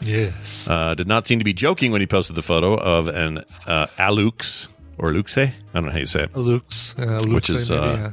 yes. 0.00 0.68
Uh, 0.68 0.94
did 0.94 1.08
not 1.08 1.26
seem 1.26 1.38
to 1.38 1.44
be 1.44 1.52
joking 1.52 1.90
when 1.92 2.00
he 2.00 2.06
posted 2.06 2.36
the 2.36 2.42
photo 2.42 2.74
of 2.76 3.08
an 3.08 3.44
uh, 3.66 3.86
alux 3.98 4.68
or 4.96 5.12
luxe. 5.12 5.36
I 5.38 5.52
don't 5.74 5.86
know 5.86 5.90
how 5.92 5.98
you 5.98 6.06
say 6.06 6.24
it. 6.24 6.36
Luke's, 6.36 6.96
uh, 6.98 7.20
Which 7.26 7.50
is, 7.50 7.70
maybe, 7.70 7.82
uh, 7.82 7.92
yeah. 7.96 8.10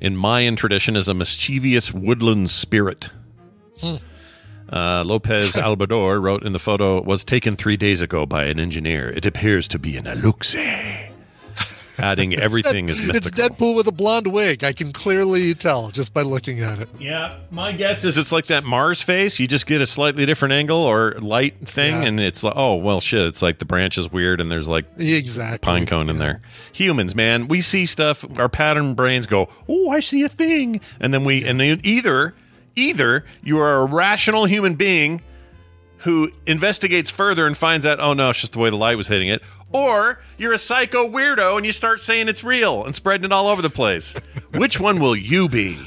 In 0.00 0.16
Mayan 0.16 0.56
tradition, 0.56 0.94
is 0.94 1.08
a 1.08 1.14
mischievous 1.14 1.92
woodland 1.92 2.50
spirit. 2.50 3.10
Uh, 4.72 5.04
Lopez 5.04 5.52
Obrador 5.56 6.20
wrote 6.20 6.42
in 6.44 6.52
the 6.52 6.58
photo 6.58 7.00
was 7.02 7.24
taken 7.24 7.56
three 7.56 7.76
days 7.76 8.02
ago 8.02 8.26
by 8.26 8.44
an 8.44 8.58
engineer. 8.58 9.10
It 9.10 9.24
appears 9.26 9.68
to 9.68 9.78
be 9.78 9.96
an 9.96 10.06
aluxe. 10.06 10.56
Adding 11.98 12.34
everything 12.38 12.90
is 12.90 13.00
It's. 13.00 13.30
Deadpool 13.30 13.74
with 13.74 13.86
a 13.86 13.92
blonde 13.92 14.26
wig. 14.26 14.62
I 14.62 14.74
can 14.74 14.92
clearly 14.92 15.54
tell 15.54 15.90
just 15.90 16.12
by 16.12 16.20
looking 16.22 16.60
at 16.60 16.78
it. 16.78 16.88
Yeah, 17.00 17.38
my 17.50 17.72
guess 17.72 18.04
is 18.04 18.18
it's 18.18 18.32
like 18.32 18.46
that 18.46 18.64
Mars 18.64 19.00
face. 19.00 19.38
You 19.40 19.46
just 19.46 19.66
get 19.66 19.80
a 19.80 19.86
slightly 19.86 20.26
different 20.26 20.52
angle 20.52 20.76
or 20.78 21.12
light 21.20 21.56
thing, 21.66 22.02
Yeah. 22.02 22.08
and 22.08 22.20
it's 22.20 22.44
like, 22.44 22.52
oh 22.54 22.74
well, 22.74 23.00
shit. 23.00 23.24
It's 23.24 23.40
like 23.40 23.60
the 23.60 23.64
branch 23.64 23.96
is 23.96 24.12
weird, 24.12 24.42
and 24.42 24.50
there's 24.50 24.68
like 24.68 24.84
Exactly. 24.98 25.58
pine 25.64 25.86
cone 25.86 26.10
in 26.10 26.18
there. 26.18 26.42
Humans, 26.74 27.14
man, 27.14 27.48
we 27.48 27.62
see 27.62 27.86
stuff. 27.86 28.26
Our 28.38 28.50
pattern 28.50 28.92
brains 28.94 29.26
go, 29.26 29.48
"Oh, 29.66 29.88
I 29.88 30.00
see 30.00 30.22
a 30.22 30.28
thing," 30.28 30.82
and 31.00 31.14
then 31.14 31.24
we 31.24 31.44
and 31.46 31.58
then 31.58 31.80
either 31.82 32.34
either 32.76 33.24
you 33.42 33.58
are 33.58 33.80
a 33.80 33.84
rational 33.86 34.44
human 34.44 34.74
being 34.74 35.22
who 35.98 36.30
investigates 36.46 37.10
further 37.10 37.46
and 37.46 37.56
finds 37.56 37.84
out, 37.86 37.98
"Oh 38.00 38.12
no, 38.12 38.30
it's 38.30 38.40
just 38.40 38.52
the 38.52 38.58
way 38.58 38.70
the 38.70 38.76
light 38.76 38.96
was 38.96 39.08
hitting 39.08 39.28
it," 39.28 39.42
or 39.72 40.22
you're 40.38 40.52
a 40.52 40.58
psycho 40.58 41.08
weirdo 41.08 41.56
and 41.56 41.66
you 41.66 41.72
start 41.72 42.00
saying 42.00 42.28
it's 42.28 42.44
real 42.44 42.84
and 42.84 42.94
spreading 42.94 43.24
it 43.24 43.32
all 43.32 43.48
over 43.48 43.60
the 43.62 43.70
place. 43.70 44.14
Which 44.52 44.78
one 44.78 45.00
will 45.00 45.16
you 45.16 45.48
be? 45.48 45.78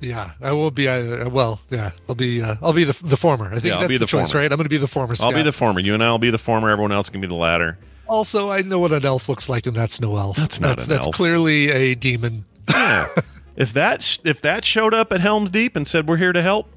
Yeah, 0.00 0.30
I 0.40 0.52
will 0.52 0.70
be. 0.70 0.88
Uh, 0.88 1.28
well, 1.28 1.60
yeah, 1.70 1.90
I'll 2.08 2.14
be. 2.14 2.40
Uh, 2.42 2.56
I'll 2.62 2.72
be 2.72 2.84
the 2.84 2.96
the 3.04 3.16
former. 3.16 3.46
I 3.46 3.50
think 3.58 3.64
Yeah, 3.66 3.76
that's 3.78 3.88
be 3.88 3.96
the, 3.98 4.00
the 4.00 4.06
choice, 4.06 4.32
former. 4.32 4.42
right? 4.44 4.52
I'm 4.52 4.56
going 4.56 4.64
to 4.64 4.70
be 4.70 4.78
the 4.78 4.88
former. 4.88 5.14
I'll 5.20 5.32
be 5.32 5.42
the 5.42 5.52
former. 5.52 5.80
You 5.80 5.94
and 5.94 6.02
I 6.02 6.10
will 6.10 6.18
be 6.18 6.30
the 6.30 6.38
former. 6.38 6.70
Everyone 6.70 6.90
else 6.92 7.08
can 7.08 7.20
be 7.20 7.26
the 7.28 7.34
latter. 7.34 7.78
Also, 8.08 8.50
I 8.50 8.62
know 8.62 8.78
what 8.78 8.92
an 8.92 9.04
elf 9.06 9.28
looks 9.28 9.48
like, 9.48 9.66
and 9.66 9.76
that's 9.76 10.00
no 10.00 10.16
elf. 10.16 10.36
That's 10.36 10.60
not 10.60 10.68
That's, 10.70 10.86
that's 10.86 11.06
elf. 11.06 11.14
clearly 11.14 11.70
a 11.70 11.94
demon. 11.94 12.44
If 13.56 13.72
that 13.74 14.18
if 14.24 14.40
that 14.42 14.64
showed 14.64 14.94
up 14.94 15.12
at 15.12 15.20
Helm's 15.20 15.50
Deep 15.50 15.76
and 15.76 15.86
said 15.86 16.08
we're 16.08 16.16
here 16.16 16.32
to 16.32 16.42
help, 16.42 16.68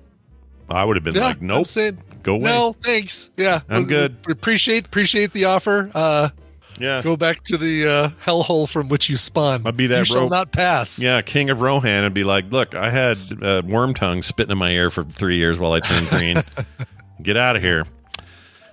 I 0.70 0.84
would 0.84 0.98
have 0.98 1.04
been 1.04 1.16
Yeah, 1.16 1.28
like, 1.30 1.42
nope, 1.42 1.68
saying, 1.68 2.00
go 2.24 2.36
away. 2.36 2.50
No, 2.50 2.74
thanks. 2.74 3.30
Yeah, 3.38 3.62
I'm 3.70 3.86
good. 3.86 4.18
Appreciate 4.30 4.88
appreciate 4.88 5.32
the 5.32 5.46
offer. 5.46 5.90
Uh, 5.94 6.30
Yeah, 6.78 7.02
go 7.02 7.16
back 7.16 7.42
to 7.46 7.58
the 7.58 7.88
uh, 7.88 8.10
hellhole 8.26 8.68
from 8.68 8.90
which 8.90 9.10
you 9.10 9.16
spawned. 9.16 9.66
I'll 9.66 9.72
be 9.72 9.88
that 9.88 10.00
You 10.00 10.06
shall 10.06 10.28
not 10.28 10.52
pass. 10.52 11.02
yeah. 11.02 11.22
King 11.22 11.50
of 11.50 11.62
Rohan 11.62 12.04
and 12.04 12.14
be 12.14 12.26
like, 12.26 12.52
look, 12.52 12.76
I 12.76 12.90
had 12.90 13.18
uh, 13.18 13.62
Wormtongue 13.62 14.22
spitting 14.26 14.52
in 14.52 14.58
my 14.58 14.72
ear 14.72 14.92
for 14.92 15.06
three 15.06 15.38
years 15.38 15.58
while 15.58 15.72
I 15.72 15.80
turned 15.80 16.10
green. 16.10 16.38
Get 17.24 17.38
out 17.38 17.56
of 17.56 17.62
here. 17.62 17.86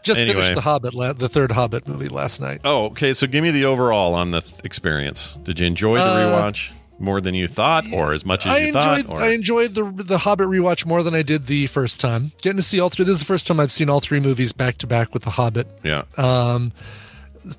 Just 0.03 0.19
Anyway. 0.19 0.35
finished 0.41 0.57
the 0.57 0.63
Hobbit, 0.63 0.95
la- 0.95 1.13
the 1.13 1.29
third 1.29 1.53
Hobbit 1.53 1.87
movie 1.87 2.09
last 2.09 2.41
night. 2.41 2.63
Oh, 2.65 2.87
okay. 2.87 3.15
So 3.15 3.29
give 3.29 3.45
me 3.45 3.53
the 3.53 3.67
overall 3.67 4.15
on 4.15 4.33
the 4.33 4.41
th- 4.41 4.65
experience. 4.65 5.37
Did 5.45 5.61
you 5.61 5.67
enjoy 5.69 5.95
the 5.99 6.03
Uh, 6.03 6.17
rewatch 6.51 6.73
more 6.99 7.21
than 7.21 7.35
you 7.35 7.49
thought, 7.49 7.85
or 7.93 8.13
as 8.13 8.25
much 8.25 8.47
as 8.47 8.53
I 8.53 8.59
you 8.59 8.67
enjoyed 8.69 9.07
thought? 9.07 9.15
Or? 9.17 9.21
I 9.21 9.29
enjoyed 9.29 9.75
the 9.75 9.85
the 9.85 10.19
Hobbit 10.19 10.49
rewatch 10.49 10.87
more 10.87 11.03
than 11.03 11.15
I 11.15 11.23
did 11.23 11.47
the 11.47 11.67
first 11.67 12.01
time. 12.01 12.33
Getting 12.43 12.59
to 12.59 12.63
see 12.63 12.79
all 12.81 12.91
three. 12.91 13.05
This 13.05 13.15
is 13.15 13.21
the 13.21 13.27
first 13.27 13.47
time 13.47 13.59
I've 13.61 13.73
seen 13.73 13.91
all 13.91 14.01
three 14.01 14.21
movies 14.21 14.53
back 14.53 14.79
to 14.79 14.87
back 14.87 15.13
with 15.15 15.25
the 15.25 15.31
Hobbit. 15.31 15.67
yeah. 15.83 16.05
Um, 16.17 16.73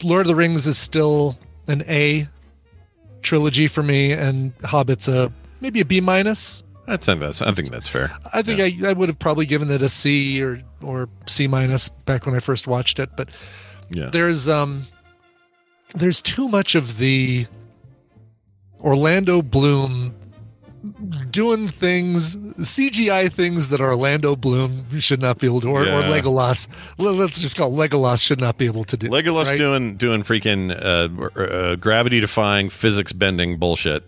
Lord 0.01 0.21
of 0.21 0.27
the 0.27 0.35
Rings 0.35 0.65
is 0.65 0.77
still 0.77 1.37
an 1.67 1.83
A 1.89 2.27
trilogy 3.21 3.67
for 3.67 3.83
me, 3.83 4.11
and 4.13 4.53
Hobbit's 4.63 5.07
a 5.07 5.31
maybe 5.59 5.81
a 5.81 5.85
B 5.85 5.99
minus. 6.01 6.63
I 6.87 6.97
think 6.97 7.19
that's 7.21 7.41
I 7.41 7.51
think 7.51 7.69
that's 7.69 7.87
fair. 7.89 8.11
I 8.33 8.41
think 8.41 8.59
I, 8.59 8.89
I 8.89 8.93
would 8.93 9.07
have 9.09 9.19
probably 9.19 9.45
given 9.45 9.69
it 9.71 9.81
a 9.81 9.89
C 9.89 10.41
or 10.43 10.61
or 10.81 11.07
C 11.27 11.47
minus 11.47 11.89
back 11.89 12.25
when 12.25 12.35
I 12.35 12.39
first 12.39 12.67
watched 12.67 12.99
it, 12.99 13.09
but 13.15 13.29
Yeah. 13.89 14.09
there's 14.09 14.47
um 14.49 14.87
there's 15.95 16.21
too 16.21 16.49
much 16.49 16.75
of 16.75 16.97
the 16.97 17.45
Orlando 18.83 19.41
Bloom 19.41 20.13
doing 21.29 21.67
things 21.69 22.35
CGI 22.35 23.31
things 23.31 23.69
that 23.69 23.79
Orlando 23.79 24.35
Bloom 24.35 24.99
should 24.99 25.21
not 25.21 25.39
be 25.39 25.47
able 25.47 25.61
to 25.61 25.69
or, 25.69 25.81
or 25.81 25.85
Yeah. 25.85 26.01
Legolas 26.09 26.67
let's 26.97 27.39
just 27.39 27.55
call 27.55 27.71
it 27.81 27.89
Legolas 27.89 28.21
should 28.21 28.39
not 28.41 28.57
be 28.57 28.65
able 28.65 28.83
to 28.85 28.97
do 28.97 29.07
Legolas 29.07 29.45
right? 29.45 29.57
doing 29.57 29.95
doing 29.95 30.23
freaking 30.23 30.71
uh, 30.71 31.39
uh, 31.41 31.75
gravity 31.77 32.19
defying 32.19 32.69
physics 32.69 33.13
bending 33.13 33.57
bullshit. 33.57 34.03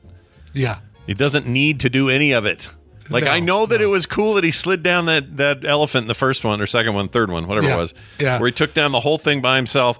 yeah 0.54 0.80
He 1.08 1.14
doesn't 1.14 1.48
need 1.48 1.80
to 1.82 1.90
do 1.90 2.10
any 2.10 2.34
of 2.34 2.46
it. 2.46 2.70
Like 3.10 3.24
No, 3.26 3.32
I 3.32 3.40
know 3.40 3.66
that 3.68 3.82
it 3.82 3.86
was 3.88 4.06
cool 4.06 4.34
that 4.34 4.44
he 4.44 4.52
slid 4.52 4.84
down 4.84 5.06
that 5.06 5.38
that 5.38 5.64
elephant 5.64 6.04
in 6.04 6.08
the 6.10 6.14
first 6.14 6.44
one 6.44 6.60
or 6.60 6.66
second 6.66 6.94
one, 6.94 7.08
third 7.08 7.32
one, 7.32 7.48
whatever 7.48 7.68
Yeah, 7.68 7.76
it 7.76 7.80
was. 7.80 7.94
yeah. 8.20 8.40
Where 8.40 8.48
he 8.48 8.52
took 8.54 8.74
down 8.74 8.92
the 8.92 9.00
whole 9.00 9.18
thing 9.18 9.42
by 9.42 9.56
himself. 9.56 9.98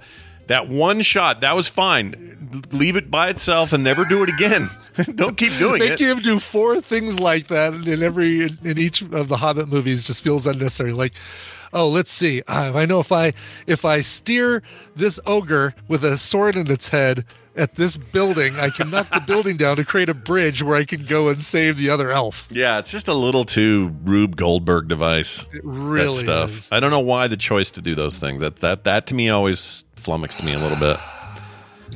That 0.48 0.68
one 0.70 1.02
shot, 1.02 1.42
that 1.42 1.56
was 1.56 1.68
fine. 1.68 2.35
Leave 2.72 2.96
it 2.96 3.10
by 3.12 3.30
itself 3.30 3.74
and 3.74 3.84
never 3.84 4.06
do 4.06 4.24
it 4.24 4.30
again. 4.30 4.70
Don't 5.16 5.38
keep 5.38 5.58
doing 5.58 5.80
Make 5.80 5.94
it. 5.94 6.00
him 6.00 6.20
do 6.20 6.40
four 6.40 6.80
things 6.82 7.20
like 7.20 7.48
that 7.48 7.74
in 7.74 8.02
every 8.04 8.44
in 8.44 8.78
each 8.78 9.02
of 9.02 9.28
the 9.28 9.38
Hobbit 9.38 9.68
movies 9.68 10.04
just 10.06 10.24
feels 10.24 10.48
unnecessary. 10.48 10.92
Like, 10.94 11.14
oh, 11.74 11.88
let's 11.90 12.12
see. 12.12 12.42
Uh, 12.48 12.72
I 12.74 12.86
know 12.86 13.00
if 13.00 13.12
I 13.12 13.34
if 13.68 13.84
I 13.86 14.02
steer 14.02 14.62
this 14.96 15.20
ogre 15.26 15.76
with 15.88 16.04
a 16.04 16.18
sword 16.18 16.56
in 16.56 16.70
its 16.72 16.90
head 16.90 17.26
at 17.58 17.76
this 17.76 17.96
building, 17.98 18.58
I 18.60 18.70
can 18.70 18.90
knock 18.90 19.10
the 19.10 19.22
building 19.22 19.56
down 19.56 19.78
to 19.78 19.86
create 19.86 20.10
a 20.10 20.14
bridge 20.14 20.62
where 20.62 20.76
I 20.76 20.84
can 20.84 21.06
go 21.06 21.30
and 21.30 21.42
save 21.42 21.78
the 21.78 21.90
other 21.90 22.12
elf. 22.12 22.48
Yeah, 22.52 22.80
it's 22.80 22.92
just 22.92 23.08
a 23.08 23.14
little 23.14 23.46
too 23.46 23.96
Rube 24.04 24.36
Goldberg 24.36 24.88
device. 24.90 25.46
It 25.54 25.62
really 25.64 26.08
that 26.08 26.14
stuff. 26.22 26.50
is. 26.52 26.70
I 26.72 26.80
don't 26.82 26.92
know 26.92 27.00
why 27.00 27.28
the 27.28 27.38
choice 27.38 27.72
to 27.72 27.82
do 27.82 27.96
those 27.96 28.18
things. 28.18 28.42
That 28.42 28.58
that 28.58 28.84
that 28.86 29.08
to 29.08 29.16
me 29.16 29.30
always 29.30 29.84
flummoxed 29.96 30.44
me 30.44 30.54
a 30.54 30.60
little 30.60 30.78
bit. 30.78 30.98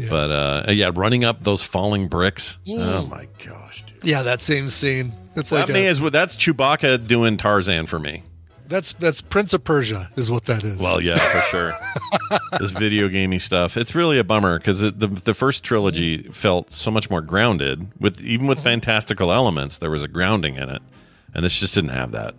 But 0.08 0.32
uh 0.32 0.72
yeah, 0.72 0.92
running 0.94 1.24
up 1.24 1.44
those 1.44 1.64
falling 1.64 2.08
bricks. 2.08 2.60
Oh 2.68 3.06
my 3.08 3.28
gosh, 3.46 3.84
dude. 3.88 4.04
Yeah, 4.04 4.24
that 4.24 4.42
same 4.42 4.68
scene. 4.70 5.14
It's 5.36 5.52
like 5.52 5.68
that 5.68 5.74
may 5.74 5.88
a- 5.88 5.90
as 5.90 6.00
well 6.02 6.12
that's 6.12 6.36
Chewbacca 6.36 7.08
doing 7.08 7.38
Tarzan 7.38 7.86
for 7.88 8.00
me. 8.00 8.24
that's 8.68 8.94
that's 8.94 9.22
Prince 9.22 9.54
of 9.54 9.64
Persia 9.64 10.10
is 10.16 10.30
what 10.32 10.46
that 10.46 10.64
is. 10.64 10.80
Well, 10.80 11.02
yeah, 11.02 11.18
for 11.18 11.40
sure. 11.50 11.78
this 12.60 12.72
video 12.72 13.08
gamey 13.08 13.40
stuff. 13.40 13.78
It's 13.78 13.96
really 13.96 14.20
a 14.20 14.24
bummer 14.24 14.58
because 14.60 14.82
the 14.82 14.92
the 14.92 15.34
first 15.34 15.64
trilogy 15.64 16.24
felt 16.32 16.72
so 16.72 16.92
much 16.92 17.10
more 17.10 17.22
grounded. 17.22 17.88
With 18.00 18.22
even 18.22 18.48
with 18.48 18.60
fantastical 18.60 19.32
elements, 19.32 19.78
there 19.80 19.90
was 19.92 20.04
a 20.04 20.08
grounding 20.08 20.56
in 20.58 20.70
it, 20.70 20.82
and 21.34 21.44
this 21.44 21.60
just 21.60 21.74
didn't 21.76 21.92
have 21.92 22.12
that. 22.12 22.36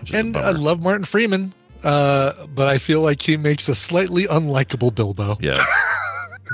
which 0.00 0.10
is 0.10 0.16
a 0.16 0.18
and 0.18 0.36
I 0.36 0.50
love 0.50 0.80
Martin 0.82 1.04
Freeman, 1.04 1.54
uh, 1.84 2.46
but 2.48 2.66
I 2.68 2.78
feel 2.78 3.00
like 3.00 3.22
he 3.22 3.36
makes 3.36 3.68
a 3.68 3.74
slightly 3.74 4.26
unlikable 4.26 4.94
Bilbo. 4.94 5.38
Yeah, 5.40 5.64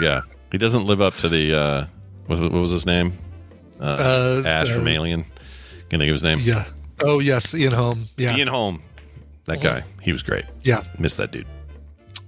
yeah. 0.01 0.22
He 0.53 0.59
doesn't 0.59 0.84
live 0.86 1.03
up 1.03 1.14
to 1.16 1.28
the 1.28 1.55
uh, 1.55 1.86
what, 2.26 2.40
what 2.40 2.53
was 2.53 2.70
his 2.70 2.86
name? 2.86 3.12
Uh, 3.80 3.84
Uh, 4.45 4.49
Ash 4.49 4.70
from 4.70 4.86
uh, 4.86 4.90
Alien. 4.90 5.22
Can 5.90 5.99
think 6.01 6.05
give 6.05 6.14
his 6.14 6.22
name? 6.22 6.38
Yeah. 6.40 6.64
Oh 7.03 7.18
yes, 7.18 7.55
Ian 7.55 7.72
Holm. 7.72 8.09
Yeah. 8.16 8.36
Ian 8.36 8.49
Holm. 8.49 8.82
That 9.47 9.61
guy. 9.61 9.82
He 10.01 10.12
was 10.12 10.22
great. 10.22 10.45
Yeah. 10.62 10.84
Missed 10.99 11.18
that 11.18 11.30
dude. 11.30 11.47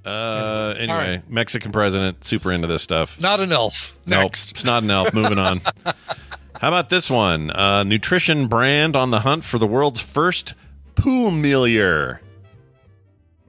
Uh, 0.04 0.74
anyway, 0.78 1.16
right. 1.16 1.30
Mexican 1.30 1.72
president, 1.72 2.22
super 2.24 2.52
into 2.52 2.66
this 2.68 2.82
stuff. 2.82 3.18
Not 3.20 3.40
an 3.40 3.50
elf. 3.52 3.96
Nope, 4.06 4.22
Next. 4.22 4.50
it's 4.52 4.64
not 4.64 4.82
an 4.84 4.90
elf. 4.90 5.12
Moving 5.14 5.38
on. 5.38 5.60
How 6.60 6.68
about 6.68 6.88
this 6.90 7.10
one? 7.10 7.50
Uh, 7.50 7.82
nutrition 7.84 8.46
brand 8.48 8.94
on 8.96 9.10
the 9.10 9.20
hunt 9.20 9.42
for 9.44 9.58
the 9.58 9.66
world's 9.66 10.00
first 10.00 10.54
poo 10.94 11.30
Pumelier, 11.30 12.20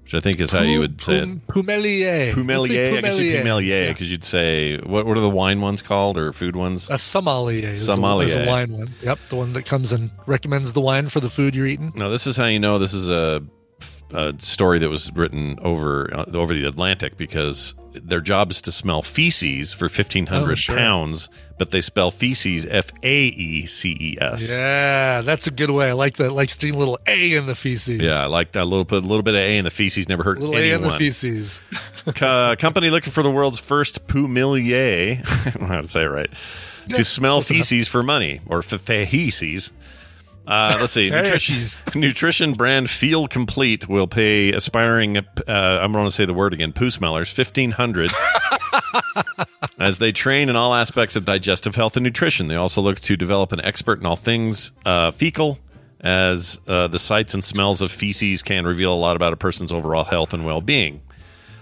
which 0.08 0.14
I 0.14 0.22
think 0.22 0.39
is 0.39 0.51
how 0.51 0.62
you 0.62 0.80
would 0.80 1.01
say 1.01 1.18
it. 1.18 1.26
Pum- 1.26 1.41
Pumelier. 1.66 2.32
Pumelier. 2.32 2.97
I 2.97 3.01
guess 3.01 3.20
you 3.20 3.41
Pumelier. 3.43 3.89
Because 3.89 4.10
you'd 4.10 4.24
say 4.24 4.78
what? 4.78 5.05
What 5.05 5.18
are 5.18 5.22
the 5.22 5.30
wine 5.30 5.60
ones 5.60 5.82
called 5.82 6.18
or 6.18 6.32
food 6.32 6.55
ones? 6.55 6.89
A 6.89 6.97
sommelier 6.97 7.68
is, 7.68 7.89
A, 7.89 7.91
is 7.91 7.95
Sommelier. 7.95 8.43
a 8.43 8.47
wine 8.47 8.72
one. 8.72 8.88
Yep, 9.03 9.20
the 9.30 9.36
one 9.36 9.51
that 9.51 9.66
comes 9.66 9.91
and 9.91 10.12
recommends 10.26 10.72
the 10.72 10.80
wine 10.80 11.10
for 11.10 11.20
the 11.20 11.30
food 11.30 11.55
you're 11.55 11.66
eating. 11.66 11.91
Now, 11.93 12.08
this 12.08 12.26
is 12.26 12.38
how 12.38 12.45
you 12.45 12.58
know 12.58 12.80
this 12.80 12.93
is 12.93 13.10
a, 13.10 13.43
a 14.14 14.34
story 14.39 14.80
that 14.80 14.89
was 14.89 15.12
written 15.14 15.60
over 15.62 16.10
uh, 16.14 16.26
over 16.34 16.53
the 16.53 16.66
Atlantic 16.66 17.18
because 17.18 17.76
their 17.93 18.22
job 18.22 18.51
is 18.51 18.62
to 18.62 18.72
smell 18.72 19.01
feces 19.01 19.74
for 19.74 19.89
fifteen 19.89 20.28
hundred 20.28 20.51
Oh, 20.51 20.55
sure. 20.55 20.78
pounds, 20.78 21.30
but 21.58 21.72
they 21.72 21.82
spell 21.82 22.12
feces 22.12 22.66
F 22.70 22.91
A 23.03 23.24
E 23.26 23.66
C 23.66 23.97
E 23.99 24.18
S. 24.22 24.49
Yeah, 24.49 25.22
that's 25.22 25.47
a 25.47 25.51
good 25.51 25.72
way. 25.72 25.89
I 25.89 25.93
like 25.93 26.18
that. 26.18 26.32
Like 26.32 26.49
seeing 26.49 26.76
a 26.76 26.78
little 26.78 26.99
A 27.08 27.34
in 27.34 27.47
the 27.47 27.55
feces. 27.55 27.99
Yeah, 28.01 28.22
I 28.24 28.28
like 28.28 28.51
that 28.53 28.66
little 28.66 28.86
bit, 28.86 29.03
little 29.03 29.24
bit 29.24 29.34
of 29.34 29.39
A 29.41 29.58
in 29.58 29.66
the 29.66 29.72
feces 29.72 30.08
never 30.08 30.24
hurt 30.24 30.39
little 30.39 30.55
anyone. 30.55 30.84
A 30.84 30.86
in 30.86 30.91
the 30.91 30.97
feces. 30.97 31.60
Co- 32.16 32.55
company 32.58 32.89
looking 32.89 33.12
for 33.12 33.24
the 33.24 33.32
world's 33.32 33.60
first 33.60 34.08
pumelier. 34.08 35.22
I 35.45 35.49
don't 35.49 35.62
know 35.62 35.68
how 35.68 35.82
to 35.82 35.88
say 35.88 36.03
it 36.03 36.08
right. 36.08 36.30
to 36.89 37.03
smell 37.03 37.41
feces 37.41 37.88
for 37.88 38.03
money 38.03 38.39
or 38.45 38.60
f- 38.60 38.80
feces. 38.80 39.72
Uh, 40.48 40.78
let's 40.80 40.93
see. 40.93 41.10
Nutrition, 41.12 41.78
nutrition 41.93 42.54
brand 42.54 42.89
Feel 42.89 43.28
Complete 43.28 43.89
will 43.89 44.08
pay 44.08 44.54
aspiring. 44.54 45.18
Uh, 45.18 45.24
I'm 45.48 45.91
going 45.91 46.06
to 46.06 46.12
say 46.12 46.24
the 46.24 46.34
word 46.34 46.54
again. 46.54 46.72
Poo 46.72 46.89
smellers 46.89 47.30
fifteen 47.30 47.72
hundred 47.72 48.14
as 49.80 49.98
they 49.98 50.14
train 50.14 50.48
in 50.48 50.56
all 50.56 50.74
aspects 50.74 51.18
of 51.18 51.26
digestive 51.26 51.76
health 51.76 51.98
and 51.98 52.06
nutrition. 52.06 52.48
They 52.48 52.56
also 52.56 52.82
look 52.82 53.02
to 53.02 53.18
develop 53.18 53.52
an 53.52 53.60
expert 53.60 54.00
in 54.00 54.06
all 54.06 54.16
things 54.16 54.72
uh, 54.86 55.12
fecal, 55.12 55.60
as 56.00 56.58
uh, 56.68 56.88
the 56.88 57.00
sights 57.00 57.34
and 57.34 57.43
smells 57.43 57.82
of 57.82 57.91
feces 57.91 58.41
can 58.41 58.66
reveal 58.66 58.93
a 58.93 58.95
lot 58.95 59.18
about 59.18 59.34
a 59.34 59.38
person's 59.38 59.74
overall 59.74 60.06
health 60.06 60.34
and 60.34 60.45
well-being. 60.45 61.02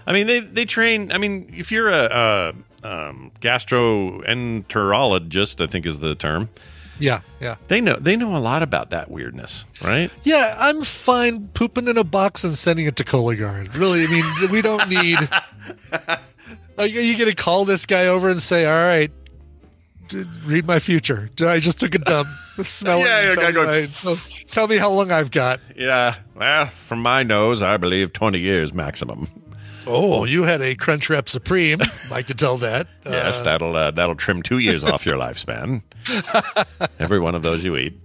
I 0.06 0.12
mean, 0.12 0.28
they 0.28 0.38
they 0.38 0.64
train. 0.64 1.10
I 1.10 1.18
mean, 1.18 1.52
if 1.56 1.72
you're 1.72 1.88
a, 1.88 2.54
a 2.84 2.86
um, 2.86 3.32
gastroenterologist, 3.40 5.60
I 5.60 5.66
think 5.66 5.86
is 5.86 5.98
the 5.98 6.14
term. 6.14 6.50
Yeah, 6.98 7.20
yeah. 7.40 7.56
They 7.68 7.80
know 7.80 7.96
they 7.96 8.16
know 8.16 8.34
a 8.36 8.38
lot 8.38 8.62
about 8.62 8.90
that 8.90 9.10
weirdness, 9.10 9.64
right? 9.82 10.10
Yeah, 10.24 10.56
I'm 10.58 10.82
fine 10.82 11.48
pooping 11.48 11.88
in 11.88 11.98
a 11.98 12.04
box 12.04 12.42
and 12.44 12.56
sending 12.56 12.86
it 12.86 12.96
to 12.96 13.04
Cologuard. 13.04 13.74
Really, 13.76 14.04
I 14.04 14.06
mean, 14.06 14.50
we 14.50 14.62
don't 14.62 14.88
need. 14.88 15.18
Are 16.78 16.86
you 16.86 17.16
going 17.16 17.30
to 17.30 17.34
call 17.36 17.64
this 17.64 17.86
guy 17.86 18.06
over 18.06 18.28
and 18.28 18.40
say, 18.40 18.64
"All 18.66 18.72
right, 18.72 19.10
read 20.44 20.66
my 20.66 20.78
future"? 20.78 21.30
I 21.40 21.58
just 21.60 21.80
took 21.80 21.94
a 21.94 21.98
dump. 21.98 22.28
Smell 22.62 23.00
Yeah, 23.00 23.20
it. 23.20 23.24
yeah, 23.24 23.30
tell, 23.32 23.46
me 23.46 23.52
go- 23.52 24.10
my- 24.10 24.18
tell 24.50 24.68
me 24.68 24.76
how 24.78 24.90
long 24.90 25.10
I've 25.10 25.30
got. 25.30 25.60
Yeah. 25.76 26.14
Well, 26.34 26.66
from 26.66 27.00
my 27.02 27.22
nose, 27.22 27.60
I 27.62 27.76
believe 27.76 28.12
twenty 28.12 28.38
years 28.40 28.72
maximum. 28.72 29.28
Oh, 29.86 30.24
you 30.24 30.42
had 30.44 30.60
a 30.60 30.74
Crunchwrap 30.74 31.28
Supreme. 31.28 31.80
I 32.12 32.22
could 32.22 32.38
tell 32.38 32.56
that. 32.58 32.88
yes, 33.04 33.40
Uh, 33.40 33.44
that'll 33.44 33.76
uh, 33.76 33.90
that'll 33.92 34.16
trim 34.16 34.42
two 34.42 34.58
years 34.58 34.82
off 34.84 35.06
your 35.06 35.16
lifespan. 35.16 35.82
Every 36.98 37.18
one 37.20 37.34
of 37.34 37.42
those 37.42 37.64
you 37.64 37.76
eat. 37.76 37.98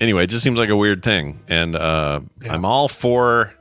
Anyway, 0.00 0.24
it 0.24 0.26
just 0.30 0.42
seems 0.42 0.58
like 0.58 0.70
a 0.70 0.76
weird 0.76 1.02
thing, 1.02 1.40
and 1.48 1.76
uh, 1.76 2.20
I'm 2.50 2.64
all 2.64 2.88
for. 2.88 3.54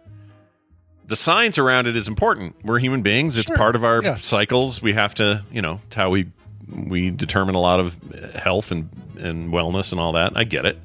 The 1.05 1.15
science 1.17 1.57
around 1.57 1.85
it 1.87 1.95
is 1.97 2.07
important. 2.07 2.55
We're 2.63 2.79
human 2.79 3.01
beings. 3.01 3.37
It's 3.37 3.47
Sure. 3.47 3.57
part 3.57 3.75
of 3.75 3.83
our 3.83 4.01
Yes. 4.01 4.23
cycles. 4.23 4.81
We 4.81 4.93
have 4.93 5.13
to, 5.15 5.43
you 5.51 5.61
know, 5.61 5.79
it's 5.85 5.95
how 5.95 6.09
we 6.09 6.27
we 6.71 7.11
determine 7.11 7.55
a 7.55 7.59
lot 7.61 7.79
of 7.79 7.95
health 8.35 8.71
and 8.71 8.89
and 9.19 9.51
wellness 9.53 9.91
and 9.91 9.99
all 10.01 10.13
that. 10.13 10.31
I 10.35 10.43
get 10.45 10.65
it. 10.65 10.79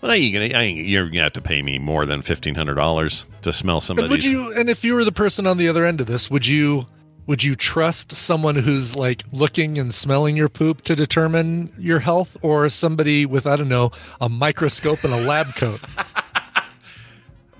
Well, 0.00 0.16
you 0.16 0.32
gonna, 0.32 0.58
I 0.58 0.62
ain't, 0.64 0.78
you're 0.78 1.06
gonna 1.08 1.24
have 1.24 1.34
to 1.34 1.42
pay 1.42 1.60
me 1.62 1.78
more 1.78 2.06
than 2.06 2.22
fifteen 2.22 2.54
hundred 2.54 2.74
dollars 2.76 3.26
to 3.42 3.52
smell 3.52 3.76
But 3.76 3.82
somebody's. 3.82 4.10
would 4.10 4.24
you? 4.24 4.52
And 4.56 4.70
if 4.70 4.82
you 4.84 4.94
were 4.94 5.04
the 5.04 5.12
person 5.12 5.46
on 5.46 5.56
the 5.58 5.68
other 5.68 5.84
end 5.84 6.00
of 6.00 6.06
this, 6.06 6.30
would 6.30 6.46
you? 6.46 6.86
Would 7.26 7.44
you 7.44 7.54
trust 7.54 8.12
someone 8.12 8.56
who's 8.56 8.96
like 8.96 9.22
looking 9.30 9.78
and 9.78 9.94
smelling 9.94 10.36
your 10.36 10.48
poop 10.48 10.82
to 10.82 10.96
determine 10.96 11.72
your 11.78 12.00
health, 12.00 12.36
or 12.42 12.68
somebody 12.70 13.24
with 13.24 13.46
I 13.46 13.56
don't 13.56 13.68
know 13.68 13.92
a 14.20 14.28
microscope 14.28 15.04
and 15.04 15.12
a 15.12 15.20
lab 15.20 15.54
coat? 15.54 15.80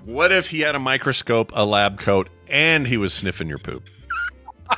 What 0.03 0.31
if 0.31 0.49
he 0.49 0.61
had 0.61 0.73
a 0.73 0.79
microscope, 0.79 1.51
a 1.53 1.63
lab 1.63 1.99
coat, 1.99 2.27
and 2.47 2.87
he 2.87 2.97
was 2.97 3.13
sniffing 3.13 3.47
your 3.47 3.59
poop? 3.59 3.87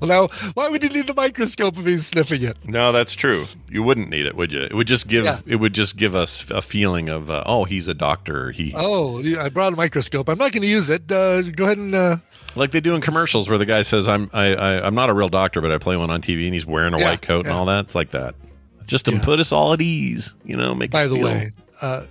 Well, 0.00 0.08
now 0.08 0.28
why 0.54 0.68
would 0.68 0.82
you 0.82 0.88
need 0.88 1.06
the 1.06 1.14
microscope 1.14 1.78
if 1.78 1.86
he's 1.86 2.06
sniffing 2.06 2.42
it? 2.42 2.56
No, 2.66 2.90
that's 2.92 3.14
true. 3.14 3.46
You 3.70 3.82
wouldn't 3.82 4.10
need 4.10 4.26
it, 4.26 4.34
would 4.34 4.52
you? 4.52 4.62
It 4.62 4.74
would 4.74 4.86
just 4.88 5.06
give 5.06 5.24
Yeah. 5.24 5.38
it 5.46 5.56
would 5.56 5.72
just 5.74 5.96
give 5.96 6.14
us 6.16 6.50
a 6.50 6.60
feeling 6.60 7.08
of 7.08 7.30
uh, 7.30 7.42
oh, 7.46 7.64
he's 7.64 7.86
a 7.88 7.94
doctor. 7.94 8.50
He 8.50 8.72
Oh, 8.76 9.22
I 9.38 9.48
brought 9.48 9.72
a 9.72 9.76
microscope. 9.76 10.28
I'm 10.28 10.38
not 10.38 10.52
going 10.52 10.62
to 10.62 10.68
use 10.68 10.90
it. 10.90 11.10
Uh, 11.10 11.42
go 11.42 11.64
ahead 11.66 11.78
and 11.78 11.94
uh, 11.94 12.16
like 12.56 12.72
they 12.72 12.80
do 12.80 12.94
in 12.94 13.00
commercials 13.00 13.48
where 13.48 13.58
the 13.58 13.66
guy 13.66 13.82
says 13.82 14.08
I'm 14.08 14.28
I, 14.32 14.54
I 14.54 14.86
I'm 14.86 14.94
not 14.94 15.08
a 15.08 15.14
real 15.14 15.28
doctor, 15.28 15.60
but 15.60 15.70
I 15.70 15.78
play 15.78 15.96
one 15.96 16.10
on 16.10 16.20
TV, 16.20 16.44
and 16.46 16.54
he's 16.54 16.66
wearing 16.66 16.92
a 16.92 16.98
Yeah, 16.98 17.10
white 17.10 17.22
coat 17.22 17.46
and 17.46 17.54
all 17.54 17.66
that. 17.66 17.84
It's 17.84 17.94
like 17.94 18.10
that. 18.10 18.34
It's 18.80 18.90
just 18.90 19.04
to 19.06 19.12
Yeah. 19.12 19.22
put 19.24 19.38
us 19.40 19.52
all 19.52 19.72
at 19.72 19.80
ease, 19.80 20.34
you 20.44 20.56
know. 20.56 20.74
Make 20.74 20.90
By 20.90 21.06
the 21.06 21.14
feel- 21.14 21.24
way, 21.24 21.52
uh, 21.80 21.86
uh, 21.86 22.04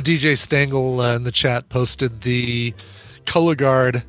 DJ 0.00 0.38
Stengel 0.38 1.00
uh, 1.00 1.16
in 1.16 1.24
the 1.24 1.32
chat 1.32 1.68
posted 1.68 2.20
the 2.22 2.72
Cologuard 3.26 4.04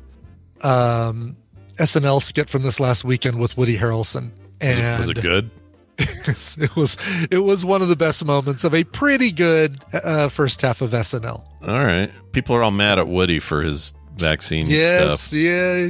um, 0.62 1.36
SNL 1.82 2.22
skit 2.22 2.48
from 2.48 2.62
this 2.62 2.78
last 2.80 3.04
weekend 3.04 3.38
with 3.38 3.56
Woody 3.56 3.78
Harrelson, 3.78 4.30
and 4.60 4.98
was 4.98 5.08
it 5.08 5.20
good? 5.20 5.50
it 5.98 6.74
was 6.76 6.96
it 7.30 7.38
was 7.44 7.64
one 7.64 7.82
of 7.82 7.88
the 7.88 7.96
best 7.96 8.24
moments 8.24 8.64
of 8.64 8.74
a 8.74 8.82
pretty 8.84 9.30
good 9.30 9.76
uh, 9.92 10.28
first 10.28 10.62
half 10.62 10.80
of 10.80 10.90
SNL. 10.92 11.44
All 11.66 11.84
right, 11.84 12.10
people 12.32 12.56
are 12.56 12.62
all 12.62 12.70
mad 12.70 12.98
at 12.98 13.08
Woody 13.08 13.38
for 13.40 13.62
his 13.62 13.92
vaccine 14.16 14.66
Yes, 14.68 15.20
stuff. 15.20 15.38
yeah. 15.38 15.88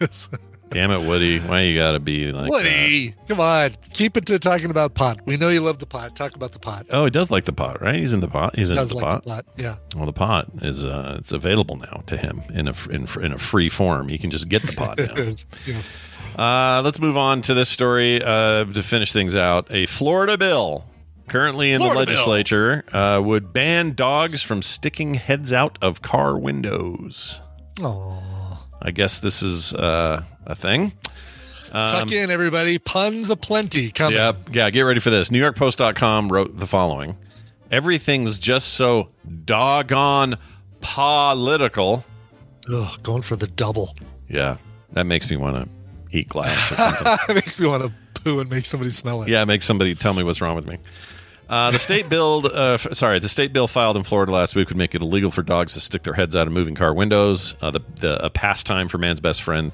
Damn 0.70 0.90
it, 0.90 1.06
Woody! 1.06 1.38
Why 1.38 1.62
you 1.62 1.78
gotta 1.78 2.00
be 2.00 2.32
like 2.32 2.44
that? 2.44 2.50
Woody, 2.50 3.14
come 3.28 3.40
on, 3.40 3.70
keep 3.92 4.16
it 4.16 4.26
to 4.26 4.38
talking 4.38 4.70
about 4.70 4.94
pot. 4.94 5.20
We 5.24 5.36
know 5.36 5.48
you 5.48 5.60
love 5.60 5.78
the 5.78 5.86
pot. 5.86 6.16
Talk 6.16 6.34
about 6.34 6.52
the 6.52 6.58
pot. 6.58 6.86
Oh, 6.90 7.04
he 7.04 7.10
does 7.10 7.30
like 7.30 7.44
the 7.44 7.52
pot, 7.52 7.80
right? 7.80 7.94
He's 7.94 8.12
in 8.12 8.20
the 8.20 8.28
pot. 8.28 8.56
He's 8.56 8.70
in 8.70 8.76
Does 8.76 8.90
the 8.90 8.96
like 8.96 9.04
pot. 9.04 9.24
the 9.24 9.30
pot? 9.30 9.44
Yeah. 9.56 9.76
Well, 9.94 10.06
the 10.06 10.12
pot 10.12 10.50
is 10.62 10.84
uh, 10.84 11.16
it's 11.18 11.32
available 11.32 11.76
now 11.76 12.02
to 12.06 12.16
him 12.16 12.42
in 12.52 12.68
a 12.68 12.74
in, 12.90 13.06
in 13.22 13.32
a 13.32 13.38
free 13.38 13.68
form. 13.68 14.08
He 14.08 14.18
can 14.18 14.30
just 14.30 14.48
get 14.48 14.62
the 14.62 14.72
pot 14.72 14.98
now. 14.98 15.14
Yes, 15.16 15.46
yes. 15.66 15.92
Uh, 16.36 16.82
let's 16.84 16.98
move 16.98 17.16
on 17.16 17.40
to 17.42 17.54
this 17.54 17.68
story 17.68 18.22
uh, 18.22 18.64
to 18.64 18.82
finish 18.82 19.12
things 19.12 19.34
out. 19.36 19.68
A 19.70 19.86
Florida 19.86 20.36
bill 20.36 20.84
currently 21.28 21.72
in 21.72 21.80
Florida 21.80 22.00
the 22.04 22.10
legislature 22.12 22.84
uh, 22.92 23.20
would 23.24 23.52
ban 23.52 23.94
dogs 23.94 24.42
from 24.42 24.62
sticking 24.62 25.14
heads 25.14 25.52
out 25.52 25.78
of 25.80 26.02
car 26.02 26.36
windows. 26.38 27.40
Oh, 27.80 28.22
I 28.82 28.90
guess 28.90 29.18
this 29.18 29.42
is 29.42 29.72
uh, 29.74 30.22
a 30.46 30.54
thing. 30.54 30.92
tuck 31.70 32.10
in 32.12 32.30
everybody. 32.30 32.78
Puns 32.78 33.30
aplenty 33.30 33.90
coming. 33.90 34.18
Yep. 34.18 34.36
Yeah, 34.52 34.70
get 34.70 34.82
ready 34.82 35.00
for 35.00 35.10
this. 35.10 35.30
NewYorkPost.com 35.30 36.30
wrote 36.32 36.58
the 36.58 36.66
following 36.66 37.16
Everything's 37.70 38.38
just 38.38 38.74
so 38.74 39.10
doggone 39.44 40.36
political. 40.80 42.04
Ugh, 42.72 43.02
going 43.02 43.22
for 43.22 43.36
the 43.36 43.46
double. 43.46 43.94
Yeah, 44.28 44.56
that 44.92 45.04
makes 45.04 45.28
me 45.30 45.36
want 45.36 45.56
to 45.56 46.16
eat 46.16 46.28
glass 46.28 46.72
or 46.72 46.76
something. 46.76 47.16
it 47.28 47.34
makes 47.34 47.58
me 47.58 47.66
want 47.66 47.82
to 47.84 47.92
poo 48.22 48.40
and 48.40 48.50
make 48.50 48.66
somebody 48.66 48.90
smell 48.90 49.22
it. 49.22 49.28
Yeah, 49.28 49.44
make 49.44 49.62
somebody 49.62 49.94
tell 49.94 50.14
me 50.14 50.22
what's 50.22 50.40
wrong 50.40 50.56
with 50.56 50.66
me. 50.66 50.78
Uh, 51.48 51.70
the 51.70 51.78
state 51.78 52.08
bill, 52.08 52.42
uh, 52.52 52.72
f- 52.74 52.88
sorry, 52.92 53.20
the 53.20 53.28
state 53.28 53.52
bill 53.52 53.68
filed 53.68 53.96
in 53.96 54.02
Florida 54.02 54.32
last 54.32 54.56
week 54.56 54.68
would 54.68 54.76
make 54.76 54.96
it 54.96 55.02
illegal 55.02 55.30
for 55.30 55.44
dogs 55.44 55.74
to 55.74 55.80
stick 55.80 56.02
their 56.02 56.14
heads 56.14 56.34
out 56.34 56.48
of 56.48 56.52
moving 56.52 56.74
car 56.74 56.92
windows. 56.92 57.54
Uh, 57.60 57.70
the, 57.70 57.80
the 58.00 58.24
a 58.24 58.30
pastime 58.30 58.88
for 58.88 58.98
man's 58.98 59.20
best 59.20 59.42
friend. 59.42 59.70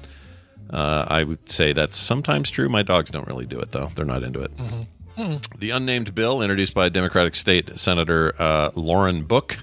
Uh, 0.69 1.05
I 1.07 1.23
would 1.23 1.49
say 1.49 1.73
that's 1.73 1.97
sometimes 1.97 2.49
true. 2.49 2.69
My 2.69 2.83
dogs 2.83 3.11
don't 3.11 3.27
really 3.27 3.45
do 3.45 3.59
it 3.59 3.71
though; 3.71 3.91
they're 3.95 4.05
not 4.05 4.23
into 4.23 4.41
it. 4.41 4.51
The 5.59 5.69
unnamed 5.69 6.15
bill, 6.15 6.41
introduced 6.41 6.73
by 6.73 6.89
Democratic 6.89 7.35
State 7.35 7.77
Senator 7.77 8.33
uh, 8.39 8.71
Lauren 8.75 9.23
Book, 9.23 9.57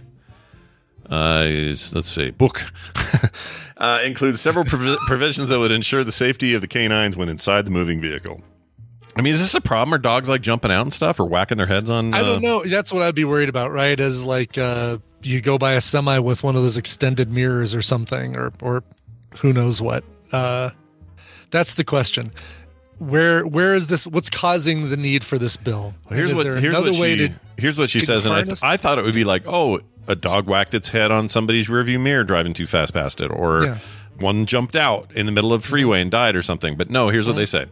uh, 1.11 1.45
is 1.47 1.95
let's 1.95 2.09
see, 2.09 2.31
Book, 2.31 2.63
uh, 3.77 4.01
includes 4.05 4.41
several 4.41 4.65
provi- 4.65 4.97
provisions 5.07 5.49
that 5.49 5.59
would 5.59 5.73
ensure 5.73 6.05
the 6.05 6.13
safety 6.13 6.55
of 6.55 6.61
the 6.61 6.69
canines 6.69 7.17
when 7.17 7.29
inside 7.29 7.65
the 7.65 7.71
moving 7.71 8.01
vehicle. 8.01 8.43
I 9.17 9.23
mean, 9.23 9.35
is 9.35 9.41
this 9.41 9.55
a 9.55 9.61
problem? 9.61 9.93
Are 9.93 9.99
dogs 9.99 10.29
like 10.29 10.41
jumping 10.41 10.71
out 10.71 10.83
and 10.83 10.93
stuff, 10.93 11.19
or 11.19 11.25
whacking 11.25 11.59
their 11.59 11.67
heads 11.67 11.91
on? 11.91 12.15
I 12.15 12.21
uh, 12.21 12.23
don't 12.23 12.43
know. 12.43 12.65
That's 12.65 12.93
what 12.93 13.03
I'd 13.03 13.17
be 13.17 13.25
worried 13.25 13.49
about, 13.49 13.73
right? 13.73 13.99
Is 13.99 14.25
like 14.25 14.57
uh, 14.57 14.99
you 15.23 15.41
go 15.41 15.59
by 15.59 15.73
a 15.73 15.81
semi 15.81 16.21
with 16.21 16.45
one 16.45 16.55
of 16.55 16.63
those 16.63 16.77
extended 16.77 17.33
mirrors 17.33 17.75
or 17.75 17.83
something, 17.83 18.37
or 18.37 18.53
or 18.63 18.85
who 19.39 19.53
knows 19.53 19.83
what. 19.83 20.05
Uh, 20.31 20.71
that's 21.51 21.75
the 21.75 21.85
question. 21.85 22.33
Where 22.99 23.47
where 23.47 23.75
is 23.75 23.87
this? 23.87 24.07
What's 24.07 24.29
causing 24.29 24.91
the 24.91 24.97
need 24.97 25.25
for 25.25 25.39
this 25.39 25.57
bill? 25.57 25.95
Well, 26.09 26.19
here's 26.19 26.35
what 26.35 26.45
here's 26.47 26.63
another 26.65 26.91
what 26.93 27.01
way 27.01 27.17
she 27.17 27.29
to 27.29 27.35
here's 27.57 27.79
what 27.79 27.89
she 27.91 28.01
says, 28.01 28.27
and 28.27 28.35
I, 28.35 28.39
harness- 28.39 28.63
I 28.63 28.77
thought 28.77 28.99
it 28.99 29.05
would 29.05 29.15
be 29.15 29.25
like, 29.25 29.45
oh, 29.47 29.81
a 30.07 30.15
dog 30.17 30.47
whacked 30.47 30.75
its 30.75 30.89
head 30.91 31.11
on 31.11 31.29
somebody's 31.29 31.69
rearview 31.69 32.01
mirror 32.01 32.25
driving 32.25 32.53
too 32.53 32.67
fast 32.67 32.93
past 32.93 33.21
it, 33.23 33.31
or 33.31 33.65
Yeah. 33.65 33.79
one 34.19 34.45
jumped 34.45 34.77
out 34.77 35.11
in 35.15 35.25
the 35.27 35.33
middle 35.33 35.53
of 35.55 35.65
freeway 35.65 36.03
and 36.03 36.11
died 36.11 36.37
or 36.37 36.43
something. 36.43 36.77
But 36.77 36.91
no, 36.91 37.09
here's 37.09 37.27
what 37.27 37.37
they 37.37 37.47
say. 37.47 37.67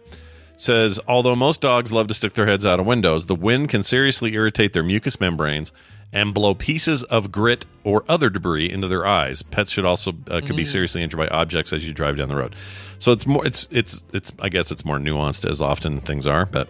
Says 0.56 0.98
although 1.06 1.36
most 1.36 1.60
dogs 1.60 1.92
love 1.92 2.06
to 2.08 2.14
stick 2.14 2.32
their 2.32 2.46
heads 2.46 2.64
out 2.64 2.80
of 2.80 2.86
windows, 2.86 3.26
the 3.26 3.34
wind 3.34 3.68
can 3.68 3.82
seriously 3.82 4.32
irritate 4.34 4.72
their 4.72 4.82
mucous 4.82 5.20
membranes 5.20 5.72
and 6.12 6.32
blow 6.32 6.54
pieces 6.54 7.02
of 7.04 7.30
grit 7.30 7.66
or 7.84 8.04
other 8.08 8.30
debris 8.30 8.70
into 8.70 8.88
their 8.88 9.06
eyes. 9.06 9.42
Pets 9.42 9.70
should 9.70 9.84
also 9.84 10.12
uh, 10.30 10.40
could 10.40 10.56
be 10.56 10.64
seriously 10.64 11.02
injured 11.02 11.18
by 11.18 11.28
objects 11.28 11.72
as 11.72 11.86
you 11.86 11.92
drive 11.92 12.16
down 12.16 12.28
the 12.28 12.36
road. 12.36 12.56
So 12.98 13.12
it's 13.12 13.26
more 13.26 13.46
it's 13.46 13.68
it's 13.70 14.02
it's 14.12 14.32
I 14.40 14.48
guess 14.48 14.70
it's 14.70 14.84
more 14.84 14.98
nuanced 14.98 15.48
as 15.48 15.60
often 15.60 16.00
things 16.00 16.26
are, 16.26 16.46
but 16.46 16.68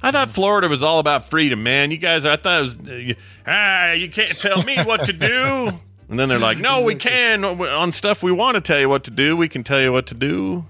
I 0.00 0.12
thought 0.12 0.30
Florida 0.30 0.68
was 0.68 0.82
all 0.84 1.00
about 1.00 1.28
freedom, 1.28 1.64
man. 1.64 1.90
You 1.90 1.98
guys, 1.98 2.24
I 2.24 2.36
thought 2.36 2.58
it 2.60 2.62
was, 2.62 2.78
uh, 2.88 2.92
you- 2.92 3.16
ah, 3.48 3.90
you 3.92 4.08
can't 4.08 4.38
tell 4.38 4.62
me 4.62 4.76
what 4.84 5.04
to 5.06 5.12
do. 5.12 5.72
And 6.08 6.18
then 6.18 6.28
they're 6.28 6.38
like, 6.38 6.58
no, 6.58 6.82
we 6.84 6.94
can 6.94 7.44
on 7.44 7.90
stuff 7.92 8.22
we 8.22 8.30
want 8.32 8.54
to 8.54 8.60
tell 8.60 8.78
you 8.78 8.88
what 8.88 9.04
to 9.04 9.10
do. 9.10 9.36
We 9.36 9.48
can 9.48 9.64
tell 9.64 9.80
you 9.80 9.92
what 9.92 10.06
to 10.06 10.14
do. 10.14 10.66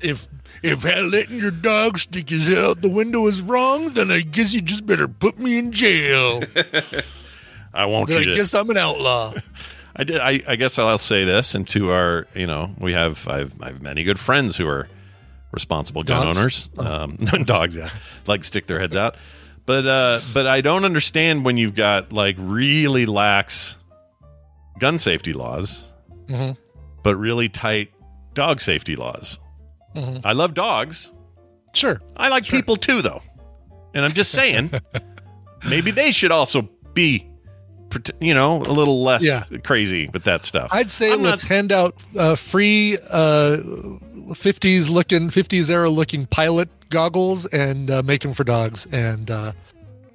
if 0.00 0.28
if 0.62 0.84
letting 0.84 1.38
your 1.38 1.50
dog 1.50 1.98
stick 1.98 2.30
his 2.30 2.46
head 2.46 2.58
out 2.58 2.80
the 2.80 2.88
window 2.88 3.26
is 3.26 3.42
wrong, 3.42 3.90
then 3.94 4.10
I 4.10 4.20
guess 4.20 4.54
you 4.54 4.60
just 4.60 4.86
better 4.86 5.06
put 5.08 5.38
me 5.38 5.58
in 5.58 5.72
jail. 5.72 6.42
I 7.78 7.86
want 7.86 8.08
Then 8.08 8.16
you 8.22 8.22
I 8.30 8.32
to. 8.32 8.38
guess 8.38 8.54
I'm 8.54 8.68
an 8.70 8.76
outlaw. 8.76 9.34
I 9.96 10.04
did. 10.04 10.18
I, 10.20 10.42
I 10.46 10.56
guess 10.56 10.78
I'll 10.78 10.98
say 10.98 11.24
this, 11.24 11.54
and 11.54 11.66
to 11.68 11.90
our, 11.90 12.26
you 12.34 12.46
know, 12.46 12.74
we 12.78 12.92
have 12.92 13.26
I 13.28 13.38
have, 13.38 13.54
I 13.60 13.66
have 13.68 13.82
many 13.82 14.04
good 14.04 14.18
friends 14.18 14.56
who 14.56 14.66
are 14.66 14.88
responsible 15.52 16.02
gun 16.04 16.26
Dogs? 16.26 16.38
owners. 16.38 16.70
Um, 16.78 17.16
dogs, 17.44 17.74
yeah, 17.76 17.90
like 18.26 18.44
stick 18.44 18.66
their 18.66 18.78
heads 18.78 18.94
out. 18.96 19.16
But 19.66 19.86
uh, 19.86 20.20
but 20.32 20.46
I 20.46 20.60
don't 20.60 20.84
understand 20.84 21.44
when 21.44 21.56
you've 21.56 21.74
got 21.74 22.12
like 22.12 22.36
really 22.38 23.06
lax 23.06 23.76
gun 24.78 24.98
safety 24.98 25.32
laws, 25.32 25.90
Mhm. 26.28 26.56
but 27.02 27.16
really 27.16 27.48
tight 27.48 27.90
dog 28.34 28.60
safety 28.60 28.94
laws. 28.96 29.38
Mhm. 29.96 30.20
I 30.24 30.32
love 30.32 30.54
dogs. 30.54 31.12
Sure. 31.74 32.00
I 32.16 32.28
like 32.28 32.44
people 32.44 32.76
too, 32.76 33.02
though, 33.02 33.20
and 33.94 34.04
I'm 34.04 34.12
just 34.12 34.30
saying, 34.32 34.70
maybe 35.68 35.90
they 35.90 36.12
should 36.12 36.32
also 36.32 36.68
be, 36.94 37.28
you 38.20 38.34
know, 38.34 38.58
a 38.62 38.72
little 38.72 39.02
less 39.02 39.24
Yeah. 39.24 39.44
crazy 39.64 40.08
with 40.12 40.24
that 40.24 40.44
stuff. 40.44 40.68
I'd 40.72 40.90
say 40.90 41.12
I'm 41.12 41.22
let's 41.22 41.44
not- 41.44 41.48
hand 41.48 41.72
out 41.72 41.94
uh, 42.16 42.34
free 42.34 42.98
uh, 43.10 43.58
50s 44.28 44.90
looking 44.90 45.28
50s 45.28 45.70
era 45.70 45.88
looking 45.90 46.26
pilot 46.26 46.68
goggles 46.90 47.46
and 47.46 47.90
uh, 47.90 48.02
make 48.02 48.22
them 48.22 48.34
for 48.34 48.44
dogs 48.44 48.86
and 48.92 49.30
uh, 49.30 49.52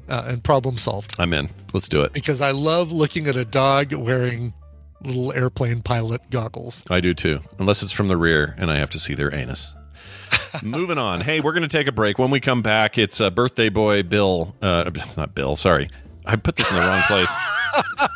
uh, 0.10 0.24
and 0.28 0.44
problem 0.44 0.78
solved. 0.78 1.16
I'm 1.18 1.34
in. 1.34 1.50
Let's 1.74 1.88
do 1.88 2.02
it. 2.02 2.14
Because 2.14 2.42
I 2.42 2.52
love 2.52 2.92
looking 2.92 3.28
at 3.28 3.36
a 3.36 3.46
dog 3.46 3.94
wearing 3.94 4.54
little 5.02 5.34
airplane 5.34 5.82
pilot 5.82 6.22
goggles. 6.30 6.84
I 6.90 7.00
do 7.02 7.14
too, 7.14 7.40
unless 7.60 7.84
it's 7.84 7.92
from 7.92 8.08
the 8.08 8.18
rear 8.18 8.56
and 8.58 8.70
I 8.72 8.78
have 8.78 8.90
to 8.92 9.00
see 9.00 9.14
their 9.14 9.34
anus. 9.34 9.74
Moving 10.64 10.98
on. 10.98 11.22
Hey, 11.22 11.40
we're 11.42 11.52
going 11.54 11.64
to 11.64 11.68
take 11.70 11.88
a 11.88 11.92
break. 11.92 12.18
When 12.18 12.32
we 12.32 12.40
come 12.40 12.62
back, 12.62 12.98
it's 12.98 13.20
uh, 13.22 13.30
birthday 13.30 13.70
boy 13.70 14.04
Bill. 14.04 14.56
Uh, 14.62 14.90
not 15.18 15.34
Bill. 15.36 15.56
Sorry, 15.56 15.90
I 16.26 16.36
put 16.36 16.56
this 16.56 16.70
in 16.70 16.78
the 16.78 16.82
wrong 16.84 17.02
place. 17.04 17.32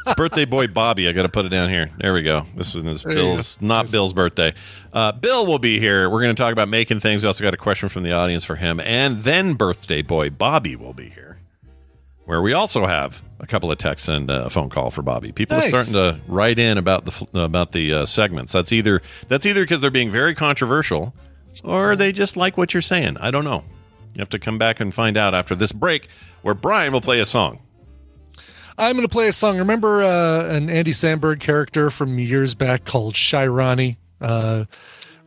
It's 0.06 0.16
birthday 0.16 0.46
boy 0.46 0.68
Bobby. 0.68 1.08
I 1.08 1.12
got 1.14 1.24
to 1.24 1.30
put 1.30 1.46
it 1.46 1.50
down 1.50 1.70
here. 1.70 1.90
There 1.98 2.14
we 2.14 2.22
go. 2.22 2.46
This 2.56 2.76
one 2.76 2.88
is 2.88 3.04
Bill's, 3.04 3.60
not 3.62 3.92
Bill's 3.92 4.14
birthday. 4.14 4.54
Uh, 4.94 5.12
Bill 5.12 5.46
will 5.46 5.60
be 5.60 5.80
here. 5.80 6.10
We're 6.10 6.22
going 6.22 6.36
to 6.36 6.40
talk 6.42 6.54
about 6.54 6.70
making 6.70 7.00
things. 7.00 7.24
We 7.24 7.28
also 7.28 7.44
got 7.44 7.54
a 7.54 7.58
question 7.58 7.90
from 7.90 8.04
the 8.04 8.14
audience 8.14 8.44
for 8.46 8.56
him, 8.56 8.80
and 8.80 9.24
then 9.24 9.56
birthday 9.56 10.02
boy 10.04 10.30
Bobby 10.30 10.76
will 10.76 10.94
be 10.94 11.10
here, 11.10 11.40
where 12.26 12.42
we 12.42 12.54
also 12.54 12.86
have 12.86 13.22
a 13.40 13.48
couple 13.48 13.72
of 13.72 13.78
texts 13.80 14.08
and 14.08 14.30
a 14.30 14.50
phone 14.50 14.70
call 14.70 14.92
for 14.92 15.02
Bobby. 15.02 15.32
People 15.32 15.58
Nice. 15.58 15.74
are 15.74 15.84
starting 15.84 15.94
to 15.94 16.20
write 16.32 16.60
in 16.60 16.78
about 16.78 17.06
the 17.06 17.42
about 17.44 17.72
the 17.72 17.94
uh, 17.94 18.06
segments. 18.06 18.52
That's 18.54 18.72
either 18.72 19.02
that's 19.28 19.46
either 19.48 19.64
because 19.64 19.80
they're 19.82 19.90
being 19.92 20.12
very 20.12 20.36
controversial, 20.36 21.16
or 21.64 21.96
they 21.96 22.12
just 22.12 22.38
like 22.38 22.58
what 22.58 22.74
you're 22.76 22.82
saying. 22.82 23.18
I 23.18 23.32
don't 23.32 23.44
know. 23.44 23.64
You 24.14 24.20
have 24.20 24.30
to 24.30 24.40
come 24.40 24.58
back 24.60 24.80
and 24.80 24.94
find 24.94 25.18
out 25.18 25.34
after 25.34 25.56
this 25.56 25.72
break, 25.72 26.10
where 26.44 26.54
Brian 26.54 26.94
will 26.94 27.02
play 27.02 27.20
a 27.20 27.26
song. 27.26 27.60
I'm 28.78 28.96
going 28.96 29.08
to 29.08 29.12
play 29.12 29.28
a 29.28 29.34
song. 29.34 29.58
Remember 29.58 30.04
uh, 30.04 30.46
an 30.46 30.70
Andy 30.70 30.92
Samberg 30.92 31.40
character 31.40 31.90
from 31.90 32.20
years 32.20 32.54
back 32.56 32.86
called 32.86 33.16
Shy 33.16 33.46
Ronnie? 33.48 33.98
Uh, 34.22 34.66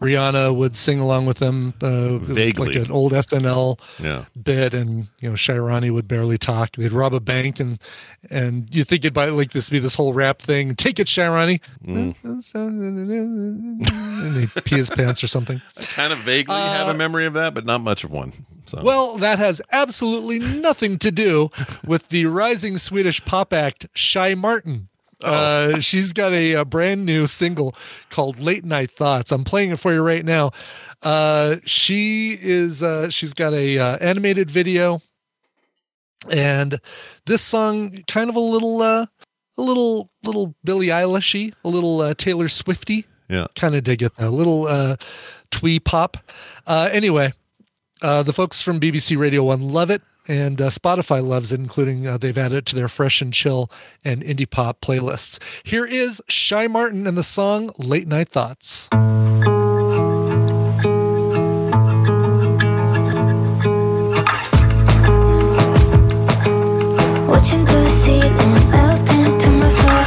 Rihanna 0.00 0.54
would 0.54 0.76
sing 0.76 0.98
along 0.98 1.26
with 1.26 1.40
him. 1.40 1.74
Uh, 1.82 2.14
it 2.14 2.28
was 2.28 2.58
like 2.58 2.74
an 2.74 2.90
old 2.90 3.12
SNL 3.12 3.78
Yeah. 3.98 4.24
bit, 4.42 4.72
and 4.72 5.08
you 5.20 5.28
know, 5.28 5.36
Shy 5.36 5.58
Ronnie 5.58 5.90
would 5.90 6.08
barely 6.08 6.38
talk. 6.38 6.72
They'd 6.76 6.90
rob 6.92 7.12
a 7.12 7.20
bank, 7.20 7.60
and 7.60 7.78
and 8.30 8.66
you 8.74 8.82
think 8.84 9.04
it'd 9.04 9.12
be 9.12 9.26
like 9.26 9.50
this 9.52 9.68
be 9.68 9.78
this 9.78 9.96
whole 9.96 10.14
rap 10.14 10.38
thing. 10.40 10.74
Take 10.74 10.98
it, 10.98 11.08
Shy 11.08 11.28
Ronnie. 11.28 11.60
Mm. 11.86 12.14
and 14.24 14.36
he'd 14.36 14.64
pee 14.64 14.76
his 14.76 14.88
pants 14.88 15.22
or 15.22 15.26
something. 15.26 15.60
I 15.76 15.82
kind 15.82 16.12
of 16.14 16.18
vaguely 16.20 16.54
have 16.56 16.88
a 16.88 16.94
memory 16.94 17.26
of 17.26 17.34
that, 17.34 17.52
but 17.52 17.66
not 17.66 17.82
much 17.82 18.02
of 18.02 18.10
one. 18.10 18.32
So 18.70 18.82
Well, 18.82 19.16
that 19.18 19.38
has 19.40 19.60
absolutely 19.72 20.38
nothing 20.38 20.96
to 20.98 21.10
do 21.10 21.50
with 21.84 22.08
the 22.08 22.26
rising 22.26 22.78
Swedish 22.78 23.24
pop 23.24 23.52
act 23.52 23.88
Shy 23.94 24.34
Martin. 24.34 24.88
Uh, 25.20 25.80
she's 25.80 26.12
got 26.14 26.32
a, 26.32 26.54
a 26.54 26.64
brand 26.64 27.04
new 27.04 27.26
single 27.26 27.74
called 28.08 28.38
"Late 28.38 28.64
Night 28.64 28.90
Thoughts." 28.90 29.32
I'm 29.32 29.44
playing 29.44 29.72
it 29.72 29.78
for 29.78 29.92
you 29.92 30.02
right 30.02 30.24
now. 30.24 30.52
Uh, 31.02 31.56
she 31.66 32.38
is 32.40 32.82
uh, 32.82 33.10
she's 33.10 33.34
got 33.34 33.52
a 33.52 33.78
uh, 33.78 33.98
animated 33.98 34.50
video, 34.50 35.02
and 36.30 36.80
this 37.26 37.42
song 37.42 38.02
kind 38.06 38.30
of 38.30 38.36
a 38.36 38.40
little 38.40 38.80
uh, 38.80 39.06
a 39.58 39.62
little 39.62 40.10
little 40.24 40.54
Billie 40.64 40.86
Eilishy, 40.86 41.52
a 41.64 41.68
little 41.68 42.00
uh, 42.00 42.14
Taylor 42.14 42.48
Swifty 42.48 43.04
yeah. 43.30 43.46
kind 43.54 43.74
of 43.74 43.84
dig 43.84 44.02
it. 44.02 44.12
A 44.18 44.28
little 44.28 44.66
uh, 44.66 44.96
twee 45.50 45.80
pop. 45.80 46.18
Uh, 46.66 46.88
anyway, 46.92 47.32
uh, 48.02 48.22
the 48.22 48.32
folks 48.32 48.62
from 48.62 48.80
BBC 48.80 49.18
Radio 49.18 49.42
One 49.44 49.60
love 49.60 49.90
it, 49.90 50.02
and 50.28 50.60
uh, 50.60 50.70
Spotify 50.70 51.26
loves 51.26 51.52
it, 51.52 51.60
including 51.60 52.06
uh, 52.06 52.18
they've 52.18 52.36
added 52.36 52.58
it 52.58 52.66
to 52.66 52.74
their 52.76 52.88
fresh 52.88 53.20
and 53.20 53.32
chill 53.32 53.70
and 54.04 54.22
indie 54.22 54.48
pop 54.48 54.80
playlists. 54.80 55.40
Here 55.62 55.84
is 55.84 56.22
Shy 56.28 56.66
Martin 56.66 57.06
and 57.06 57.16
the 57.16 57.24
song 57.24 57.70
"Late 57.78 58.08
Night 58.08 58.28
Thoughts." 58.28 58.88
Watching 67.28 67.64
the 67.64 67.88
ceiling 67.88 68.70
melt 68.70 69.10
into 69.10 69.50
my 69.50 69.70
floor. 69.78 70.04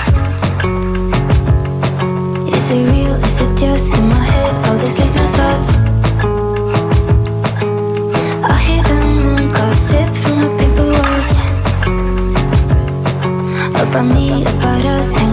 Is 2.56 2.72
it 2.72 2.84
real? 2.92 3.16
Is 3.24 3.42
it 3.42 3.58
just 3.58 3.94
in 3.94 4.08
my 4.08 4.16
head? 4.16 4.66
All 4.66 4.78
these 4.78 5.00
late 5.00 5.16
night 5.16 5.36
thoughts. 5.36 5.93
About 13.94 14.16
me, 14.16 14.42
about 14.42 14.86
us, 14.86 15.33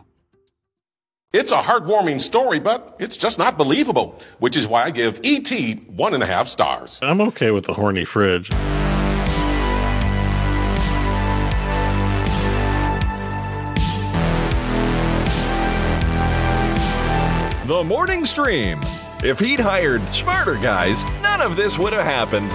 It's 1.51 1.59
a 1.59 1.69
heartwarming 1.69 2.21
story, 2.21 2.61
but 2.61 2.95
it's 2.97 3.17
just 3.17 3.37
not 3.37 3.57
believable, 3.57 4.17
which 4.39 4.55
is 4.55 4.69
why 4.69 4.83
I 4.83 4.89
give 4.89 5.19
E.T. 5.21 5.81
one 5.87 6.13
and 6.13 6.23
a 6.23 6.25
half 6.25 6.47
stars. 6.47 6.97
I'm 7.01 7.19
okay 7.19 7.51
with 7.51 7.65
the 7.65 7.73
horny 7.73 8.05
fridge. 8.05 8.47
The 17.67 17.83
Morning 17.85 18.23
Stream. 18.23 18.79
If 19.21 19.41
he'd 19.41 19.59
hired 19.59 20.07
smarter 20.07 20.55
guys, 20.55 21.03
none 21.21 21.41
of 21.41 21.57
this 21.57 21.77
would 21.77 21.91
have 21.91 22.05
happened. 22.05 22.49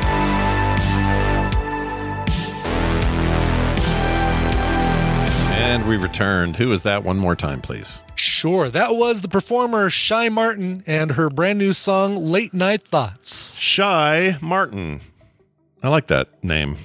And 5.53 5.87
we 5.87 5.99
returned. 5.99 6.57
Who 6.57 6.73
is 6.73 6.85
that 6.85 7.05
one 7.05 7.19
more 7.19 7.37
time, 7.37 7.61
please? 7.61 8.01
Sure, 8.47 8.71
that 8.71 8.95
was 8.95 9.23
the 9.23 9.29
performer 9.29 9.91
Shy 9.91 10.29
Martin 10.29 10.85
and 10.87 11.11
her 11.13 11.29
brand 11.29 11.59
new 11.59 11.73
song 11.73 12.15
"Late 12.31 12.55
Night 12.55 12.81
Thoughts." 12.81 13.57
Shy 13.59 14.37
Martin. 14.41 15.01
I 15.83 15.89
like 15.89 16.07
that 16.07 16.29
name. 16.45 16.77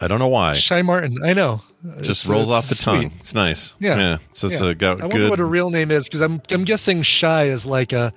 I 0.00 0.08
don't 0.08 0.18
know 0.18 0.28
why. 0.28 0.54
Shy 0.54 0.80
Martin, 0.80 1.18
I 1.22 1.34
know. 1.34 1.60
just 2.00 2.24
It's- 2.24 2.28
rolls 2.30 2.48
it's 2.48 2.56
off 2.56 2.68
the 2.70 2.74
sweet. 2.76 2.92
tongue. 2.94 3.10
It's 3.18 3.34
nice. 3.34 3.74
Yeah, 3.78 3.96
Yeah. 3.98 4.16
It's 4.30 4.40
just 4.40 4.62
yeah. 4.62 4.70
a 4.70 4.74
go- 4.74 4.92
I 4.92 5.02
wonder 5.02 5.16
good. 5.18 5.30
what 5.30 5.38
her 5.38 5.46
real 5.46 5.68
name 5.68 5.90
is 5.90 6.04
because 6.04 6.20
I'm 6.22 6.40
I'm 6.50 6.64
guessing 6.64 7.02
Shy 7.02 7.44
is 7.44 7.66
like 7.66 7.92
a 7.92 8.10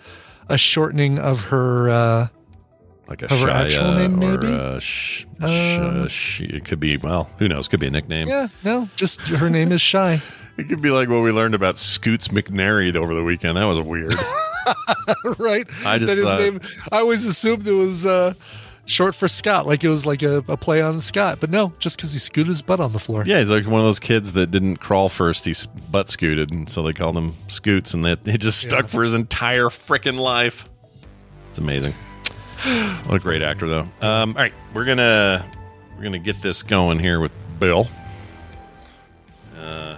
a 0.48 0.58
shortening 0.58 1.20
of 1.20 1.42
her. 1.52 1.90
uh 1.90 2.28
like 3.10 3.24
a 3.24 3.28
Shia 3.28 3.50
actual 3.54 3.94
name, 3.94 4.24
or 4.24 4.38
maybe? 4.42 4.80
sh- 4.80 5.26
sh- 5.46 5.78
Um, 5.80 6.08
sh- 6.08 6.42
it 6.42 6.64
could 6.64 6.80
be 6.80 6.96
well 6.96 7.30
who 7.40 7.50
knows 7.50 7.68
could 7.68 7.82
be 7.82 7.88
a 7.88 7.92
nickname 7.92 8.30
Yeah, 8.30 8.48
no, 8.64 8.88
just 8.96 9.20
her 9.28 9.50
name 9.50 9.74
is 9.74 9.82
Shy. 9.82 10.22
It 10.58 10.68
could 10.70 10.82
be 10.82 10.90
like 10.90 11.08
what 11.10 11.22
we 11.22 11.32
learned 11.32 11.54
about 11.56 11.78
scoots 11.78 12.30
McNairy 12.30 12.96
over 12.96 13.14
the 13.14 13.24
weekend 13.24 13.58
that 13.58 13.66
was 13.66 13.80
weird 13.80 14.16
right? 15.38 15.68
I 15.86 15.98
just 15.98 16.08
that 16.08 16.18
his 16.18 16.26
thought- 16.26 16.40
name. 16.40 16.60
I 16.92 16.98
always 17.00 17.26
assumed 17.26 17.66
it 17.68 17.72
was 17.72 18.06
uh, 18.06 18.34
short 18.86 19.16
for 19.16 19.28
Scott, 19.28 19.66
like 19.68 19.84
it 19.84 19.90
was 19.90 20.06
like 20.06 20.24
a, 20.24 20.44
a 20.48 20.58
play 20.58 20.82
on 20.82 21.00
Scott. 21.00 21.38
But 21.40 21.52
no, 21.52 21.74
just 21.80 21.98
because 21.98 22.12
he 22.12 22.20
scooted 22.20 22.48
his 22.48 22.62
butt 22.62 22.80
on 22.80 22.92
the 22.94 23.00
floor. 23.00 23.24
Yeah, 23.26 23.40
he's 23.40 23.52
like 23.52 23.66
one 23.66 23.80
of 23.80 23.86
those 23.86 24.00
kids 24.00 24.34
that 24.34 24.52
didn't 24.52 24.78
crawl 24.78 25.08
first; 25.10 25.46
he 25.46 25.52
s- 25.52 25.66
butt 25.68 26.10
scooted, 26.10 26.52
and 26.52 26.68
so 26.70 26.84
they 26.84 26.92
called 26.94 27.16
him 27.18 27.34
Scoots, 27.48 27.94
and 27.94 28.04
that 28.06 28.26
he 28.26 28.38
just 28.38 28.60
stuck 28.60 28.82
Yeah. 28.84 28.88
for 28.88 29.04
his 29.04 29.14
entire 29.14 29.66
freaking 29.66 30.20
life. 30.20 30.68
It's 31.50 31.60
amazing. 31.60 31.94
what 33.06 33.16
a 33.16 33.20
great 33.20 33.42
actor, 33.44 33.68
though. 33.70 33.88
Um, 34.02 34.32
all 34.36 34.42
right, 34.44 34.54
we're 34.74 34.86
gonna 34.86 35.50
we're 35.96 36.04
gonna 36.04 36.20
get 36.20 36.42
this 36.42 36.62
going 36.64 37.00
here 37.00 37.20
with 37.22 37.32
Bill. 37.60 37.88
Uh, 39.58 39.97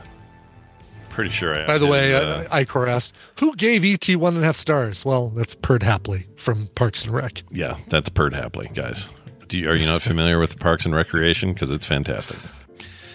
pretty 1.20 1.32
sure 1.32 1.60
I. 1.60 1.66
By 1.68 1.78
the 1.78 1.86
way, 1.88 2.16
uh, 2.16 2.46
Icor 2.46 2.88
asked, 2.88 3.14
"Who 3.40 3.54
gave 3.56 3.84
ET 3.84 4.16
one 4.16 4.36
and 4.36 4.44
a 4.44 4.46
half 4.46 4.56
stars?" 4.56 5.04
Well, 5.04 5.30
that's 5.30 5.54
Perd 5.54 5.82
Hapley 5.82 6.26
from 6.40 6.68
Parks 6.76 7.04
and 7.06 7.14
Rec. 7.14 7.44
yeah, 7.52 7.76
that's 7.88 8.08
Perd 8.08 8.34
Hapley, 8.34 8.74
guys. 8.74 9.10
Do 9.50 9.58
you, 9.58 9.70
are 9.70 9.76
you 9.76 9.86
not 9.86 10.02
familiar 10.02 10.40
with 10.40 10.60
Parks 10.60 10.86
and 10.86 10.96
Recreation? 10.96 11.52
Because 11.54 11.70
it's 11.72 11.86
fantastic. 11.86 12.38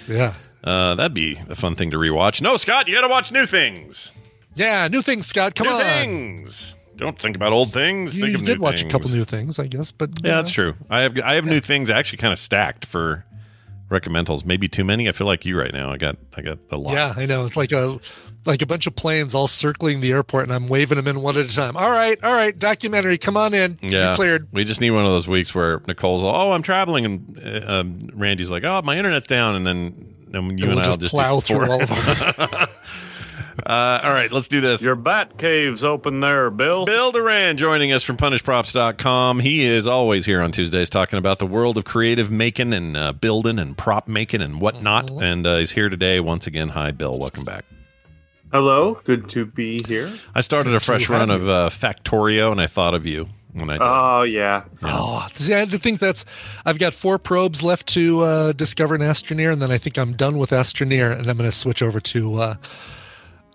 Yeah, 0.07 0.35
Uh, 0.63 0.95
that'd 0.97 1.15
be 1.15 1.39
a 1.49 1.55
fun 1.55 1.77
thing 1.77 1.91
to 1.93 1.97
rewatch. 1.97 2.43
No, 2.43 2.57
Scott, 2.59 2.89
you 2.89 2.95
got 2.95 3.03
to 3.03 3.09
watch 3.09 3.33
new 3.33 3.47
things. 3.47 4.13
yeah. 4.55 4.87
New 4.89 5.01
things, 5.01 5.27
Scott. 5.27 5.55
Come 5.55 5.69
new 5.69 5.73
on. 5.75 5.81
things. 5.81 6.75
Don't 6.97 7.19
think 7.19 7.37
about 7.37 7.53
old 7.53 7.73
things. 7.73 8.19
You, 8.19 8.27
think 8.27 8.39
you 8.39 8.45
did 8.45 8.59
watch 8.59 8.81
things. 8.81 8.93
a 8.93 8.97
couple 8.97 9.11
new 9.11 9.25
things, 9.25 9.59
I 9.59 9.67
guess, 9.67 9.93
but 9.93 10.11
Yeah, 10.23 10.37
that's 10.43 10.53
true. 10.53 10.75
I 10.91 11.01
have 11.01 11.19
I 11.25 11.35
have 11.35 11.45
new 11.47 11.61
things 11.61 11.89
actually 11.91 12.19
kind 12.19 12.33
of 12.33 12.39
stacked 12.39 12.85
for 12.85 13.25
recommendals. 14.01 14.45
Maybe 14.45 14.69
too 14.69 14.85
many. 14.85 15.09
I 15.09 15.13
feel 15.13 15.27
like 15.27 15.45
you 15.45 15.59
right 15.59 15.73
now. 15.73 15.91
I 15.91 15.97
got 15.97 16.17
I 16.37 16.43
got 16.43 16.59
a 16.71 16.77
lot. 16.77 16.95
Yeah, 16.95 17.15
I 17.17 17.27
know. 17.27 17.47
It's 17.47 17.57
like 17.57 17.73
a 17.73 17.99
like 18.47 18.63
a 18.63 18.67
bunch 18.67 18.87
of 18.87 18.95
planes 18.95 19.35
all 19.35 19.47
circling 19.47 20.01
the 20.01 20.13
airport, 20.13 20.45
and 20.45 20.53
I'm 20.53 20.69
waving 20.69 20.97
them 20.97 21.09
in 21.09 21.23
one 21.23 21.37
at 21.37 21.51
a 21.51 21.55
time. 21.55 21.77
All 21.77 21.91
right, 21.91 22.23
all 22.23 22.35
right, 22.35 22.57
documentary, 22.59 23.19
come 23.19 23.37
on 23.37 23.55
in. 23.55 23.79
Yeah, 23.81 24.09
You're 24.09 24.17
cleared. 24.17 24.49
We 24.53 24.65
just 24.65 24.81
need 24.81 24.91
one 24.91 25.05
of 25.05 25.11
those 25.11 25.27
weeks 25.27 25.55
where 25.55 25.81
Nicole's, 25.87 26.23
oh, 26.23 26.53
I'm 26.53 26.63
traveling, 26.63 27.05
and 27.05 27.41
uh, 27.43 27.81
um, 27.81 28.11
Randy's 28.13 28.51
like, 28.51 28.65
oh, 28.65 28.83
my 28.83 28.99
internet's 28.99 29.27
down, 29.27 29.55
and 29.55 29.67
then, 29.67 30.15
then 30.29 30.43
you 30.45 30.51
And 30.51 30.61
and, 30.61 30.75
we'll 30.75 30.79
I'll 30.81 30.97
just 30.97 31.15
plow 31.15 31.41
through 31.41 31.71
all 31.71 31.83
of 31.83 31.91
our. 31.91 32.69
uh, 33.65 34.01
all 34.03 34.13
right, 34.13 34.31
let's 34.33 34.49
do 34.49 34.61
this. 34.61 34.83
Your 34.83 34.95
bat 34.95 35.39
cave's 35.39 35.85
open 35.85 36.21
there, 36.21 36.51
Bill. 36.51 36.85
Bill 36.85 37.13
Doran 37.13 37.57
joining 37.57 37.93
us 37.93 38.03
from 38.03 38.17
punishprops.com. 38.17 39.41
He 39.41 39.65
is 39.65 39.87
always 39.87 40.27
here 40.27 40.41
on 40.41 40.53
Tuesdays 40.53 40.91
talking 40.91 41.19
about 41.19 41.39
the 41.39 41.47
world 41.47 41.79
of 41.79 41.85
creative 41.85 42.31
making 42.31 42.73
and 42.73 42.97
uh, 42.97 43.13
building 43.13 43.59
and 43.59 43.77
prop 43.77 44.09
making 44.09 44.43
and 44.43 44.61
whatnot. 44.61 45.07
Mm-hmm. 45.07 45.23
And 45.23 45.47
uh, 45.47 45.57
he's 45.59 45.73
here 45.73 45.89
today 45.89 46.21
once 46.21 46.47
again. 46.47 46.71
Hi, 46.71 46.91
Bill. 46.91 47.19
Welcome 47.19 47.45
back. 47.45 47.65
Hello, 48.53 49.01
good 49.05 49.29
to 49.31 49.47
be 49.47 49.81
here. 49.87 50.13
I 50.35 50.41
started 50.41 50.75
a 50.75 50.81
fresh 50.81 51.09
run 51.09 51.29
you. 51.29 51.35
of 51.35 51.49
uh, 51.49 51.71
Factorio, 51.71 52.53
and 52.53 52.61
I 52.61 52.69
thought 52.69 52.95
of 52.95 53.05
you 53.05 53.29
when 53.53 53.69
I 53.69 53.73
did. 53.73 53.83
Oh 53.83 54.23
yeah, 54.23 54.65
Oh, 54.83 55.27
see, 55.35 55.55
I 55.55 55.65
think 55.65 55.99
that's. 55.99 56.25
I've 56.65 56.79
got 56.79 56.95
four 56.95 57.19
probes 57.19 57.65
left 57.65 57.89
to 57.89 58.21
uh, 58.21 58.53
discover 58.53 58.95
an 58.95 59.01
Astroneer, 59.01 59.53
and 59.53 59.61
then 59.61 59.73
I 59.73 59.79
think 59.79 59.99
I'm 59.99 60.13
done 60.13 60.39
with 60.39 60.51
Astroneer, 60.51 61.19
and 61.19 61.29
I'm 61.29 61.37
going 61.37 61.51
to 61.51 61.57
switch 61.57 61.83
over 61.83 61.99
to 61.99 62.39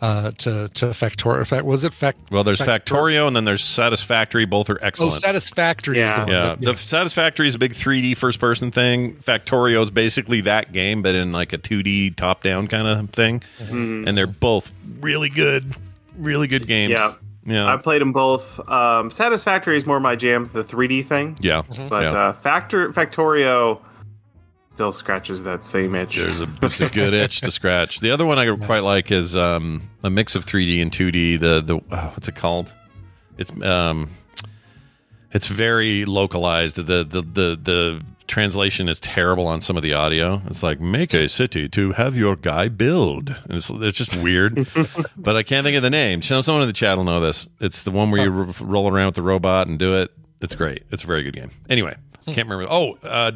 uh, 0.02 0.32
to 0.38 0.68
to 0.70 0.94
Factor. 0.94 1.44
Fact, 1.46 1.66
was 1.66 1.84
it 1.84 1.94
Fact? 1.94 2.18
well, 2.32 2.44
there's 2.44 2.62
Factor- 2.62 2.94
Factorio, 2.96 3.28
and 3.28 3.36
then 3.36 3.44
there's 3.46 3.64
Satisfactory. 3.64 4.46
Both 4.46 4.70
are 4.70 4.80
excellent. 4.84 5.12
Oh, 5.12 5.16
excellent. 5.16 5.22
Satisfactory 5.44 6.00
is 6.00 6.12
the 6.12 6.16
Yeah. 6.18 6.24
one. 6.24 6.30
yeah, 6.32 6.42
that- 6.56 6.62
the 6.62 6.78
Satisfactory 6.78 7.48
is 7.48 7.56
a 7.56 7.60
big 7.60 7.74
3D 7.74 8.14
first 8.16 8.40
person 8.40 8.72
thing. 8.72 9.16
Factorio 9.16 9.82
is 9.82 9.90
basically 9.90 10.42
that 10.42 10.72
game, 10.72 11.02
but 11.02 11.16
in 11.16 11.32
like 11.32 11.52
a 11.54 11.58
2D 11.58 12.12
top 12.12 12.44
down 12.44 12.68
kind 12.68 12.88
of 12.88 13.10
thing. 13.10 13.44
Mm-hmm. 13.62 14.08
And 14.08 14.18
they're 14.18 14.28
both 14.28 14.72
really 15.00 15.30
good, 15.30 15.74
really 16.18 16.48
good 16.48 16.68
games. 16.68 16.92
Yeah. 16.98 17.14
yeah, 17.46 17.66
I 17.74 17.78
played 17.78 18.02
them 18.02 18.14
both. 18.14 18.60
Um, 18.70 19.12
Satisfactory 19.12 19.76
is 19.78 19.86
more 19.86 20.00
my 20.00 20.16
jam, 20.16 20.50
the 20.54 20.64
3D 20.64 21.04
thing. 21.06 21.38
yeah. 21.42 21.64
But 21.90 22.04
yeah. 22.04 22.12
uh, 22.14 22.34
Factor 22.34 22.92
Factorio 22.94 23.80
still 24.80 24.94
scratches 24.94 25.44
that 25.44 25.62
same 25.62 25.94
itch. 25.94 26.16
There's 26.16 26.40
a 26.40 26.48
it's 26.62 26.80
a 26.80 26.88
good 26.88 27.14
itch 27.14 27.42
to 27.42 27.52
scratch. 27.52 28.00
The 28.00 28.12
other 28.12 28.26
one 28.26 28.40
I 28.40 28.56
quite 28.56 28.82
like 28.82 29.12
is 29.12 29.36
um, 29.36 29.90
a 30.06 30.10
mix 30.10 30.38
of 30.38 30.46
3D 30.46 30.82
and 30.82 30.90
2D. 30.90 31.38
The 31.38 31.60
the 31.60 31.82
oh, 31.92 32.12
what's 32.14 32.30
it 32.30 32.36
called? 32.36 32.72
It's 33.38 33.52
um, 33.62 34.10
it's 35.34 35.48
very 35.48 36.06
localized. 36.06 36.78
The 36.78 37.04
the 37.04 37.20
the 37.22 37.60
the 37.62 38.02
translation 38.28 38.88
is 38.88 39.02
terrible 39.02 39.48
on 39.48 39.60
some 39.60 39.76
of 39.76 39.84
the 39.84 39.94
audio. 39.96 40.42
It's 40.46 40.64
like 40.64 40.80
make 40.80 41.14
a 41.14 41.28
city 41.28 41.68
to 41.68 41.92
have 41.92 42.16
your 42.16 42.38
guy 42.38 42.70
build. 42.70 43.36
And 43.50 43.56
it's 43.58 43.70
it's 43.70 43.98
just 43.98 44.16
weird. 44.16 44.66
but 45.18 45.36
I 45.36 45.44
can't 45.44 45.66
think 45.66 45.76
of 45.76 45.84
the 45.84 45.90
name. 45.90 46.22
Some- 46.22 46.42
Someone 46.42 46.62
in 46.62 46.70
the 46.70 46.74
chat 46.74 46.96
will 46.96 47.04
know 47.04 47.20
this. 47.20 47.50
It's 47.60 47.84
the 47.84 47.92
one 47.92 48.12
where 48.12 48.22
you 48.24 48.30
ro- 48.30 48.54
roll 48.62 48.90
around 48.90 49.08
with 49.08 49.16
the 49.16 49.24
robot 49.24 49.68
and 49.68 49.78
do 49.78 49.98
it. 49.98 50.10
It's 50.40 50.56
great. 50.56 50.84
It's 50.90 51.04
a 51.04 51.08
very 51.08 51.24
good 51.24 51.36
game. 51.36 51.52
Anyway, 51.70 51.98
can't 52.28 52.48
remember. 52.48 52.66
Oh, 52.72 52.98
uh, 53.04 53.34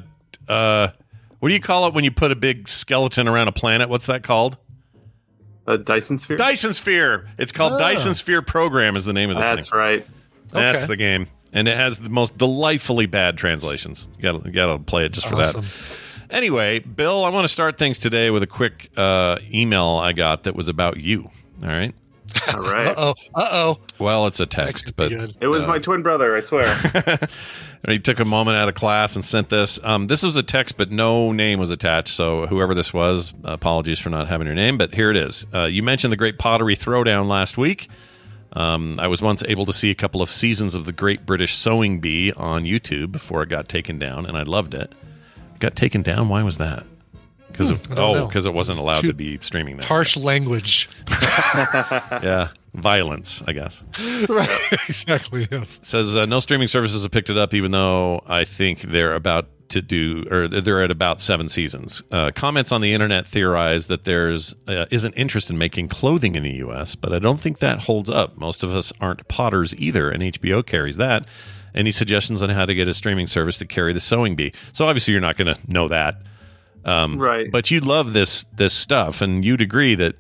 uh, 0.48 0.88
what 1.44 1.50
do 1.50 1.56
you 1.56 1.60
call 1.60 1.88
it 1.90 1.94
when 1.94 2.06
you 2.06 2.12
put 2.12 2.32
a 2.32 2.36
big 2.36 2.70
skeleton 2.70 3.28
around 3.28 3.50
a 3.50 3.52
planet? 3.52 3.90
What's 3.90 4.06
that 4.06 4.24
called? 4.24 4.58
a 5.68 5.78
Dyson 5.78 6.18
Sphere. 6.20 6.38
Dyson 6.38 6.72
Sphere. 6.74 7.28
It's 7.38 7.52
called 7.52 7.74
Oh. 7.74 7.80
Dyson 7.80 8.14
Sphere 8.14 8.42
Program 8.42 8.96
is 8.96 9.04
the 9.04 9.12
name 9.12 9.30
of 9.30 9.36
the 9.36 9.42
That's 9.42 9.70
thing. 9.70 9.78
right. 9.78 10.08
That's 10.50 10.84
Okay. 10.84 10.88
the 10.88 10.96
game. 10.96 11.28
And 11.52 11.68
it 11.68 11.76
has 11.76 12.00
the 12.00 12.10
most 12.10 12.38
delightfully 12.38 13.08
bad 13.08 13.38
translations. 13.38 14.08
You 14.18 14.24
gotta, 14.24 14.46
you 14.46 14.52
gotta 14.54 14.80
play 14.80 15.06
it 15.06 15.12
just 15.12 15.28
for 15.28 15.36
Awesome. 15.36 15.64
that. 16.30 16.36
Anyway, 16.36 16.80
Bill, 16.80 17.26
I 17.26 17.30
want 17.30 17.44
to 17.44 17.50
start 17.50 17.78
things 17.78 18.00
today 18.00 18.30
with 18.30 18.42
a 18.42 18.48
quick 18.48 18.90
uh, 18.96 19.38
email 19.54 20.00
I 20.02 20.14
got 20.14 20.44
that 20.44 20.56
was 20.56 20.70
about 20.70 20.98
you. 20.98 21.30
All 21.62 21.68
right. 21.70 21.94
All 22.54 22.62
right. 22.62 22.84
Uh 22.94 22.96
oh. 22.98 23.16
Uh 23.34 23.50
oh. 23.52 23.80
Well, 23.98 24.28
it's 24.28 24.40
a 24.40 24.46
text, 24.46 24.96
but. 24.96 25.12
It 25.12 25.48
was 25.48 25.66
my 25.66 25.80
twin 25.80 26.04
brother, 26.04 26.36
I 26.36 26.42
swear. 26.42 26.66
he 27.88 28.00
took 28.00 28.20
a 28.20 28.26
moment 28.26 28.58
out 28.58 28.70
of 28.70 28.76
class 28.76 29.16
and 29.16 29.24
sent 29.24 29.50
this. 29.50 29.80
Um, 29.84 30.08
this 30.08 30.24
was 30.24 30.36
a 30.36 30.44
text, 30.44 30.78
but 30.78 30.92
no 30.92 31.32
name 31.32 31.60
was 31.60 31.72
attached. 31.72 32.10
So 32.10 32.46
whoever 32.48 32.74
this 32.74 32.94
was, 32.94 33.34
apologies 33.44 34.00
for 34.00 34.10
not 34.10 34.28
having 34.28 34.48
your 34.48 34.56
name. 34.56 34.78
But 34.78 34.94
here 34.94 35.10
it 35.10 35.18
is. 35.18 35.48
Uh, 35.54 35.66
you 35.66 35.82
mentioned 35.84 36.12
the 36.12 36.18
Great 36.18 36.38
Pottery 36.38 36.76
Throwdown 36.76 37.28
last 37.30 37.58
week. 37.58 37.88
Um, 38.54 39.00
I 39.00 39.08
was 39.08 39.22
once 39.22 39.44
able 39.48 39.66
to 39.66 39.74
see 39.74 39.90
a 39.90 39.96
couple 39.96 40.22
of 40.22 40.30
seasons 40.30 40.76
of 40.76 40.86
the 40.86 40.92
Great 40.94 41.26
British 41.26 41.56
Sewing 41.56 42.00
Bee 42.00 42.32
on 42.34 42.64
YouTube 42.64 43.12
before 43.12 43.42
it 43.44 43.50
got 43.50 43.68
taken 43.68 43.98
down, 43.98 44.26
and 44.26 44.38
I 44.38 44.44
loved 44.44 44.74
it. 44.74 44.94
It 45.56 45.60
got 45.60 45.76
taken 45.76 46.04
down. 46.04 46.30
Why 46.30 46.44
was 46.44 46.58
that? 46.60 46.86
Because 47.54 47.70
Hmm, 47.70 47.94
oh, 47.98 48.28
because 48.28 48.46
it 48.46 48.54
wasn't 48.54 48.80
allowed 48.80 49.02
Too 49.02 49.08
to 49.08 49.14
be 49.14 49.40
streaming 49.42 49.78
there. 49.78 49.86
Harsh 49.88 50.18
language. 50.18 50.90
yeah, 51.42 52.50
violence, 52.74 53.42
I 53.48 53.54
guess. 53.54 53.84
right. 54.30 54.50
Exactly. 54.90 55.48
Yes. 55.50 55.80
says 55.84 56.16
uh, 56.16 56.26
no 56.26 56.40
streaming 56.42 56.68
services 56.68 57.04
have 57.04 57.12
picked 57.12 57.30
it 57.30 57.38
up, 57.38 57.54
even 57.54 57.72
though 57.72 58.22
I 58.28 58.44
think 58.44 58.82
they're 58.82 59.14
about 59.14 59.48
to 59.70 59.82
do, 59.82 60.26
or 60.30 60.48
they're 60.48 60.84
at 60.84 60.92
about 60.92 61.20
seven 61.20 61.50
seasons. 61.50 62.04
Uh, 62.12 62.32
comments 62.36 62.72
on 62.72 62.82
the 62.82 62.94
internet 62.94 63.26
theorize 63.26 63.88
that 63.88 64.04
there's 64.04 64.54
uh, 64.68 64.86
isn't 64.92 65.14
interest 65.14 65.50
in 65.50 65.58
making 65.58 65.88
clothing 65.88 66.36
in 66.36 66.44
the 66.44 66.56
U.S., 66.58 66.96
but 66.96 67.14
I 67.14 67.20
don't 67.20 67.40
think 67.40 67.60
that 67.60 67.82
holds 67.82 68.10
up. 68.10 68.38
Most 68.38 68.64
of 68.64 68.74
us 68.76 68.94
aren't 69.02 69.28
potters 69.28 69.74
either, 69.76 70.10
and 70.10 70.22
HBO 70.22 70.66
carries 70.66 70.98
that. 70.98 71.26
Any 71.76 71.92
suggestions 71.92 72.42
on 72.44 72.50
how 72.50 72.66
to 72.66 72.76
get 72.76 72.88
a 72.88 72.94
streaming 72.94 73.26
service 73.26 73.58
to 73.58 73.66
carry 73.66 73.94
the 73.94 74.00
sewing 74.00 74.36
bee? 74.36 74.54
So 74.74 74.86
obviously, 74.86 75.14
you're 75.14 75.22
not 75.22 75.38
going 75.38 75.54
to 75.54 75.60
know 75.68 75.88
that, 75.88 76.22
um, 76.86 77.18
Right. 77.18 77.52
But 77.52 77.72
you 77.72 77.80
love 77.80 78.14
this 78.14 78.46
this 78.56 78.74
stuff, 78.74 79.22
and 79.22 79.44
you'd 79.44 79.62
agree 79.62 79.96
that 79.96 80.16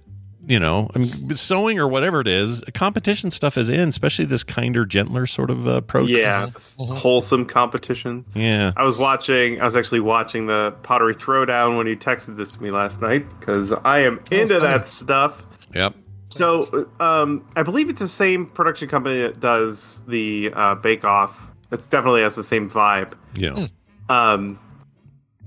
you 0.46 0.60
know, 0.60 0.90
I 0.94 1.00
mean, 1.00 1.36
sewing 1.36 1.80
or 1.80 1.88
whatever 1.88 2.20
it 2.20 2.28
is, 2.28 2.62
competition 2.74 3.32
stuff 3.32 3.58
is 3.58 3.70
in, 3.70 3.90
especially 3.90 4.26
this 4.26 4.44
kinder, 4.44 4.86
gentler 4.86 5.26
sort 5.26 5.50
of 5.50 5.68
uh, 5.68 5.72
approach. 5.78 6.10
yeah, 6.10 6.48
it's 6.48 6.76
wholesome 6.78 7.46
competition. 7.46 8.26
Yeah. 8.36 8.74
I 8.76 8.84
was 8.84 8.98
watching. 8.98 9.62
I 9.62 9.64
was 9.64 9.78
actually 9.78 10.02
watching 10.02 10.48
the 10.48 10.76
Pottery 10.84 11.16
Throwdown 11.16 11.78
when 11.78 11.88
you 11.88 11.96
texted 11.96 12.38
this 12.38 12.56
to 12.56 12.64
me 12.64 12.72
last 12.72 13.02
night 13.02 13.26
because 13.40 13.72
I 13.72 14.00
am 14.00 14.22
into 14.32 14.60
that 14.60 14.86
stuff. 14.88 15.46
Yep. 15.74 15.96
So, 16.30 16.90
um, 17.00 17.48
I 17.56 17.62
believe 17.64 17.90
it's 17.90 18.00
the 18.00 18.08
same 18.08 18.48
production 18.48 18.90
company 18.90 19.22
that 19.22 19.40
does 19.40 20.02
the 20.08 20.52
uh, 20.54 20.76
Bake 20.76 21.06
Off. 21.06 21.52
It 21.72 21.86
definitely 21.90 22.22
has 22.22 22.36
the 22.36 22.44
same 22.44 22.70
vibe. 22.70 23.14
Yeah. 23.36 23.68
Um, 24.10 24.60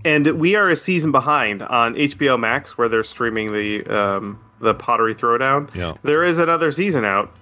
and 0.06 0.38
we 0.38 0.54
are 0.54 0.70
a 0.70 0.76
season 0.76 1.10
behind 1.12 1.62
on 1.62 1.94
HBO 1.96 2.38
Max, 2.38 2.78
where 2.78 2.88
they're 2.88 3.04
streaming 3.04 3.52
the 3.52 3.84
um, 3.86 4.38
the 4.60 4.74
Pottery 4.74 5.14
Throwdown. 5.14 5.74
Yeah. 5.74 5.94
There 6.02 6.22
is 6.24 6.38
another 6.38 6.72
season 6.72 7.04
out, 7.04 7.34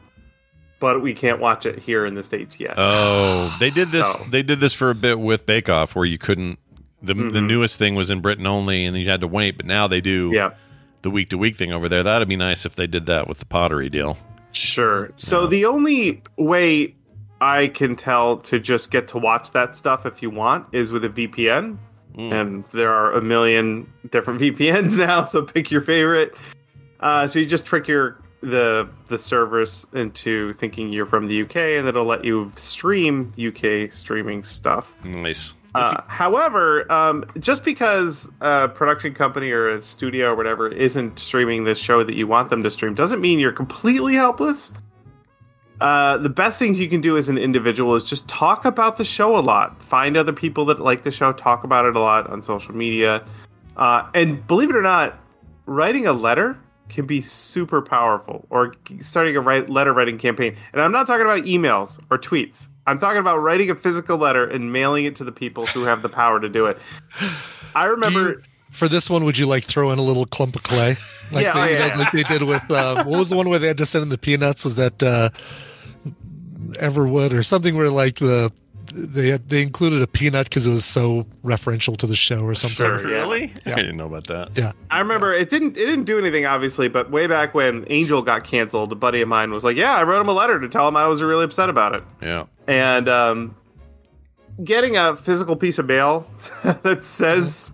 but 0.81 1.01
we 1.03 1.15
can't 1.15 1.39
watch 1.41 1.67
it 1.67 1.79
here 1.79 2.07
in 2.07 2.15
the 2.15 2.25
states 2.25 2.59
yet. 2.59 2.75
Oh, 2.77 3.55
they 3.61 3.71
did 3.71 3.91
this. 3.91 4.11
So- 4.13 4.25
They 4.31 4.43
did 4.43 4.61
this 4.61 4.73
for 4.75 4.91
a 4.91 4.95
bit 4.95 5.21
with 5.21 5.47
Bake 5.47 5.69
Off, 5.69 5.95
where 5.95 6.07
you 6.07 6.19
couldn't. 6.19 6.59
The 7.03 7.13
the 7.15 7.41
Mhm. 7.41 7.47
newest 7.47 7.79
thing 7.79 7.95
was 7.95 8.09
in 8.11 8.21
Britain 8.21 8.47
only, 8.47 8.85
and 8.87 8.97
you 8.97 9.09
had 9.09 9.21
to 9.21 9.29
wait. 9.29 9.57
But 9.59 9.67
now 9.67 9.87
they 9.87 10.01
do 10.01 10.31
yeah. 10.33 10.51
the 11.03 11.11
week 11.11 11.29
to 11.31 11.39
week 11.39 11.55
thing 11.57 11.71
over 11.71 11.89
there. 11.89 12.03
That'd 12.03 12.29
be 12.29 12.37
nice 12.37 12.65
if 12.65 12.75
they 12.75 12.87
did 12.87 13.05
that 13.07 13.29
with 13.29 13.39
the 13.41 13.47
pottery 13.47 13.91
deal. 13.91 14.17
Sure. 14.53 15.11
So 15.17 15.47
the 15.47 15.67
only 15.67 16.23
way 16.39 16.95
I 17.43 17.67
can 17.67 17.95
tell 17.95 18.39
to 18.39 18.59
just 18.59 18.91
get 18.91 19.09
to 19.09 19.19
watch 19.19 19.51
that 19.51 19.77
stuff 19.77 20.07
if 20.07 20.23
you 20.23 20.31
want 20.31 20.67
is 20.73 20.91
with 20.93 21.05
a 21.05 21.09
VPN. 21.11 21.77
And 22.17 22.65
there 22.73 22.93
are 22.93 23.13
a 23.13 23.21
million 23.21 23.93
different 24.11 24.41
VPNs 24.43 24.97
now, 24.97 25.25
so 25.25 25.43
pick 25.43 25.71
your 25.71 25.81
favorite. 25.81 26.35
Uh, 27.01 27.27
so 27.27 27.39
you 27.39 27.47
just 27.47 27.67
trick 27.67 27.89
your 27.89 28.21
the 28.41 28.89
the 29.07 29.19
servers 29.19 29.87
into 29.95 30.53
thinking 30.55 30.93
you're 30.93 31.07
from 31.07 31.29
the 31.29 31.43
UK, 31.43 31.57
and 31.57 31.89
it'll 31.89 32.05
let 32.05 32.25
you 32.25 32.53
stream 32.55 33.33
UK 33.39 33.91
streaming 33.93 34.45
stuff. 34.45 34.95
Nice. 35.05 35.55
Uh, 35.75 36.01
however, 36.07 36.91
um, 36.93 37.25
just 37.41 37.65
because 37.65 38.31
a 38.41 38.69
production 38.69 39.13
company 39.13 39.51
or 39.51 39.71
a 39.71 39.83
studio 39.83 40.31
or 40.31 40.37
whatever 40.37 40.69
isn't 40.69 41.19
streaming 41.19 41.65
this 41.65 41.79
show 41.79 42.05
that 42.05 42.15
you 42.15 42.29
want 42.29 42.49
them 42.49 42.63
to 42.63 42.71
stream 42.71 42.95
doesn't 42.95 43.21
mean 43.21 43.41
you're 43.41 43.51
completely 43.51 44.15
helpless. 44.15 44.71
Uh, 45.81 46.17
the 46.19 46.29
best 46.29 46.59
things 46.59 46.79
you 46.79 46.89
can 46.89 47.01
do 47.01 47.17
as 47.17 47.29
an 47.29 47.37
individual 47.37 47.95
is 47.95 48.05
just 48.05 48.29
talk 48.29 48.65
about 48.65 48.97
the 48.97 49.05
show 49.05 49.37
a 49.37 49.41
lot. 49.41 49.83
Find 49.83 50.17
other 50.17 50.33
people 50.33 50.65
that 50.67 50.81
like 50.81 51.03
the 51.03 51.11
show, 51.11 51.33
talk 51.33 51.65
about 51.65 51.85
it 51.85 51.97
a 51.97 52.01
lot 52.01 52.29
on 52.31 52.41
social 52.41 52.75
media. 52.75 53.25
Uh, 53.77 54.09
and 54.15 54.47
believe 54.47 54.71
it 54.71 54.77
or 54.77 54.83
not, 54.83 55.19
writing 55.67 56.07
a 56.07 56.13
letter 56.13 56.57
can 56.89 57.07
be 57.07 57.21
super 57.21 57.81
powerful 57.83 58.47
or 58.51 58.75
starting 59.01 59.37
a 59.37 59.41
write, 59.41 59.69
letter 59.71 59.93
writing 59.93 60.19
campaign. 60.19 60.57
And 60.73 60.83
I'm 60.83 60.93
not 60.93 61.07
talking 61.07 61.25
about 61.27 61.43
emails 61.45 61.99
or 62.11 62.19
tweets. 62.19 62.69
I'm 62.87 62.99
talking 62.99 63.19
about 63.19 63.39
writing 63.39 63.71
a 63.71 63.75
physical 63.75 64.19
letter 64.19 64.47
and 64.47 64.73
mailing 64.73 65.07
it 65.07 65.17
to 65.17 65.25
the 65.25 65.33
people 65.33 65.67
who 65.67 65.85
have 65.85 66.03
the 66.03 66.09
power 66.09 66.39
to 66.39 66.49
do 66.49 66.67
it. 66.67 66.79
I 67.75 67.87
remember 67.87 68.21
You- 68.29 68.43
for 68.75 68.89
this 68.89 69.09
one, 69.09 69.25
would 69.25 69.39
you 69.39 69.47
like 69.47 69.65
throw 69.65 69.91
in 69.93 69.99
a 69.99 70.03
little 70.03 70.27
clump 70.27 70.57
of 70.57 70.63
clay, 70.63 70.97
like, 71.33 71.45
Yeah, 71.45 71.53
they, 71.55 71.61
oh, 71.61 71.65
you 71.65 71.79
know, 71.79 71.87
yeah. 71.87 71.97
like 71.97 72.13
they 72.13 72.23
did 72.25 72.43
with 72.43 72.71
uh, 72.71 73.05
what 73.05 73.19
was 73.19 73.31
the 73.31 73.37
one 73.37 73.49
where 73.49 73.59
they 73.59 73.69
had 73.69 73.79
to 73.79 73.87
send 73.87 74.03
in 74.03 74.09
the 74.09 74.19
peanuts? 74.19 74.65
Was 74.65 74.75
that 74.75 75.03
uh, 75.03 75.31
Everwood 76.73 77.33
or 77.33 77.43
something 77.43 77.77
where 77.77 77.91
like 77.91 78.17
the 78.17 78.53
they 78.93 79.29
had, 79.31 79.49
they 79.49 79.63
included 79.63 80.03
a 80.03 80.07
peanut 80.07 80.45
because 80.45 80.67
it 80.67 80.71
was 80.71 80.85
so 80.85 81.27
referential 81.43 81.97
to 81.97 82.07
the 82.07 82.15
show 82.15 82.45
or 82.45 82.55
something? 82.55 82.77
Sure. 82.77 82.99
Really? 82.99 83.53
Yeah. 83.67 83.73
I 83.73 83.77
didn't 83.77 83.97
know 83.97 84.07
about 84.07 84.27
that. 84.29 84.51
Yeah. 84.57 84.73
I 84.91 85.01
remember 85.01 85.33
it 85.33 85.51
didn't 85.51 85.77
it 85.77 85.87
didn't 85.87 86.05
do 86.05 86.19
anything 86.19 86.47
obviously, 86.47 86.89
but 86.89 87.11
way 87.11 87.27
back 87.27 87.55
when 87.55 87.85
Angel 87.89 88.23
got 88.23 88.45
canceled, 88.45 88.93
a 88.93 88.95
buddy 88.95 89.21
of 89.21 89.29
mine 89.29 89.53
was 89.53 89.65
like, 89.65 89.77
"Yeah, 89.77 89.95
I 89.95 90.03
wrote 90.05 90.21
him 90.21 90.29
a 90.29 90.33
letter 90.33 90.61
to 90.61 90.69
tell 90.69 90.87
him 90.87 90.97
I 90.97 91.07
was 91.07 91.23
really 91.23 91.45
upset 91.45 91.71
about 91.71 91.95
it." 91.95 92.05
Yeah. 92.23 92.45
And 92.67 93.09
um, 93.09 93.57
getting 94.63 94.97
a 94.97 95.17
physical 95.17 95.57
piece 95.57 95.79
of 95.79 95.87
mail 95.87 96.27
that 96.83 97.03
says 97.03 97.73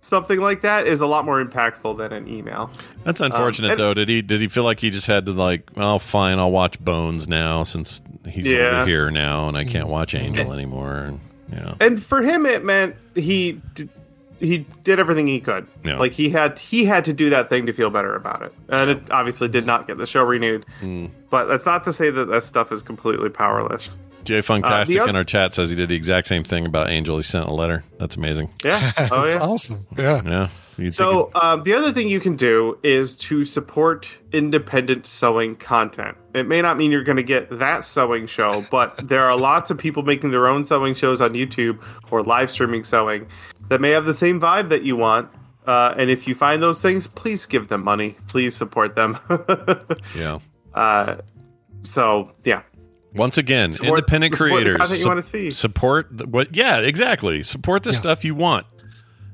something 0.00 0.40
like 0.40 0.62
that 0.62 0.86
is 0.86 1.00
a 1.00 1.06
lot 1.06 1.24
more 1.24 1.44
impactful 1.44 1.98
than 1.98 2.12
an 2.12 2.26
email. 2.28 2.70
That's 3.04 3.20
unfortunate 3.20 3.66
Um, 3.68 3.70
and- 3.72 3.80
though. 3.80 3.94
Did 3.94 4.08
he 4.08 4.22
did 4.22 4.40
he 4.40 4.48
feel 4.48 4.64
like 4.64 4.80
he 4.80 4.90
just 4.90 5.06
had 5.06 5.26
to 5.26 5.32
like, 5.32 5.68
oh 5.76 5.98
fine, 5.98 6.38
I'll 6.38 6.50
watch 6.50 6.78
Bones 6.80 7.28
now 7.28 7.62
since 7.62 8.00
he's 8.28 8.46
Yeah. 8.46 8.80
over 8.80 8.86
here 8.86 9.10
now 9.10 9.48
and 9.48 9.56
I 9.56 9.64
can't 9.64 9.88
watch 9.88 10.14
Angel 10.14 10.52
anymore 10.52 10.94
and 10.96 11.20
you 11.52 11.56
know. 11.58 11.74
And 11.80 12.02
for 12.02 12.22
him, 12.22 12.46
it 12.46 12.64
meant 12.64 12.94
he 13.14 13.60
did, 13.74 13.88
he 14.38 14.64
did 14.84 14.98
everything 15.00 15.26
he 15.26 15.40
could. 15.40 15.66
Yeah. 15.84 15.98
Like 15.98 16.12
he 16.12 16.30
had 16.30 16.58
he 16.58 16.84
had 16.84 17.04
to 17.06 17.12
do 17.12 17.28
that 17.30 17.48
thing 17.50 17.66
to 17.66 17.72
feel 17.72 17.90
better 17.90 18.14
about 18.14 18.40
it, 18.42 18.54
and 18.68 18.88
it 18.90 19.10
obviously 19.10 19.48
did 19.48 19.66
not 19.66 19.86
get 19.86 19.96
the 19.98 20.06
show 20.06 20.24
renewed. 20.24 20.64
Mm. 20.80 21.10
But 21.28 21.44
that's 21.46 21.66
not 21.66 21.84
to 21.84 21.92
say 21.92 22.08
that 22.08 22.24
that 22.26 22.42
stuff 22.44 22.72
is 22.72 22.82
completely 22.82 23.28
powerless. 23.28 23.98
Jay 24.24 24.40
Funktastic 24.40 24.64
Uh, 24.64 24.84
the 24.84 25.00
oth- 25.00 25.08
in 25.08 25.16
our 25.16 25.24
chat 25.24 25.54
says 25.54 25.70
he 25.70 25.76
did 25.76 25.88
the 25.88 25.96
exact 25.96 26.26
same 26.26 26.44
thing 26.44 26.66
about 26.66 26.90
Angel. 26.90 27.16
He 27.16 27.22
sent 27.22 27.46
a 27.46 27.52
letter. 27.52 27.84
That's 27.98 28.16
amazing. 28.16 28.50
Yeah. 28.64 28.92
Oh 28.98 29.22
That's 29.24 29.36
yeah. 29.36 29.42
awesome. 29.42 29.86
Yeah. 29.96 30.22
Yeah. 30.24 30.48
You'd 30.76 30.94
So 30.94 31.30
um, 31.34 31.62
the 31.64 31.74
other 31.74 31.92
thing 31.92 32.08
you 32.08 32.20
can 32.20 32.36
do 32.36 32.78
is 32.82 33.14
to 33.16 33.44
support 33.44 34.08
independent 34.32 35.06
sewing 35.06 35.56
content. 35.56 36.16
It 36.34 36.48
may 36.48 36.62
not 36.62 36.78
mean 36.78 36.90
you're 36.90 37.04
going 37.04 37.16
to 37.16 37.22
get 37.22 37.50
that 37.58 37.84
sewing 37.84 38.26
show, 38.26 38.64
but 38.70 38.96
there 39.08 39.24
are 39.24 39.36
lots 39.36 39.70
of 39.70 39.76
people 39.76 40.02
making 40.02 40.30
their 40.30 40.48
own 40.48 40.64
sewing 40.64 40.94
shows 40.94 41.20
on 41.20 41.34
YouTube 41.34 41.82
or 42.10 42.22
live 42.22 42.50
streaming 42.50 42.84
sewing 42.84 43.26
that 43.68 43.80
may 43.80 43.90
have 43.90 44.06
the 44.06 44.14
same 44.14 44.40
vibe 44.40 44.70
that 44.70 44.82
you 44.82 44.96
want. 44.96 45.28
Uh, 45.66 45.94
and 45.98 46.08
if 46.08 46.26
you 46.26 46.34
find 46.34 46.62
those 46.62 46.80
things, 46.80 47.06
please 47.06 47.44
give 47.44 47.68
them 47.68 47.84
money. 47.84 48.16
Please 48.28 48.56
support 48.56 48.96
them. 48.96 49.18
yeah. 50.16 50.38
uh, 50.74 51.16
so 51.82 52.32
yeah, 52.44 52.62
Once 53.14 53.38
again, 53.38 53.72
Support- 53.72 53.98
independent 54.00 54.34
support 54.34 54.48
the 54.50 54.54
creators 54.54 54.76
content 54.76 54.90
you 54.98 55.02
sup- 55.02 55.08
wanna 55.08 55.22
see. 55.22 55.50
support 55.50 56.06
the, 56.10 56.26
what? 56.26 56.54
Yeah, 56.54 56.78
exactly. 56.78 57.42
Support 57.42 57.82
the 57.82 57.90
Yeah. 57.90 57.96
stuff 57.96 58.24
you 58.24 58.34
want, 58.34 58.66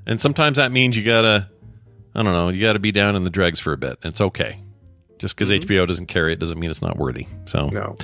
and 0.07 0.21
sometimes 0.21 0.57
that 0.57 0.73
means 0.73 0.97
you 0.97 1.03
gotta, 1.05 1.49
I 2.15 2.23
don't 2.23 2.33
know, 2.33 2.49
you 2.49 2.63
gotta 2.63 2.79
be 2.79 2.93
down 2.93 3.17
in 3.17 3.23
the 3.25 3.31
dregs 3.31 3.61
for 3.61 3.73
a 3.73 3.77
bit. 3.77 3.99
It's 4.03 4.21
okay. 4.21 4.61
Just 5.19 5.35
because 5.35 5.51
HBO 5.51 5.87
doesn't 5.87 6.07
carry 6.07 6.35
it 6.35 6.39
doesn't 6.39 6.59
mean 6.59 6.69
it's 6.69 6.83
not 6.83 6.99
worthy. 6.99 7.27
So, 7.47 7.71
Mm-hmm. 7.71 7.75
no. 7.75 7.97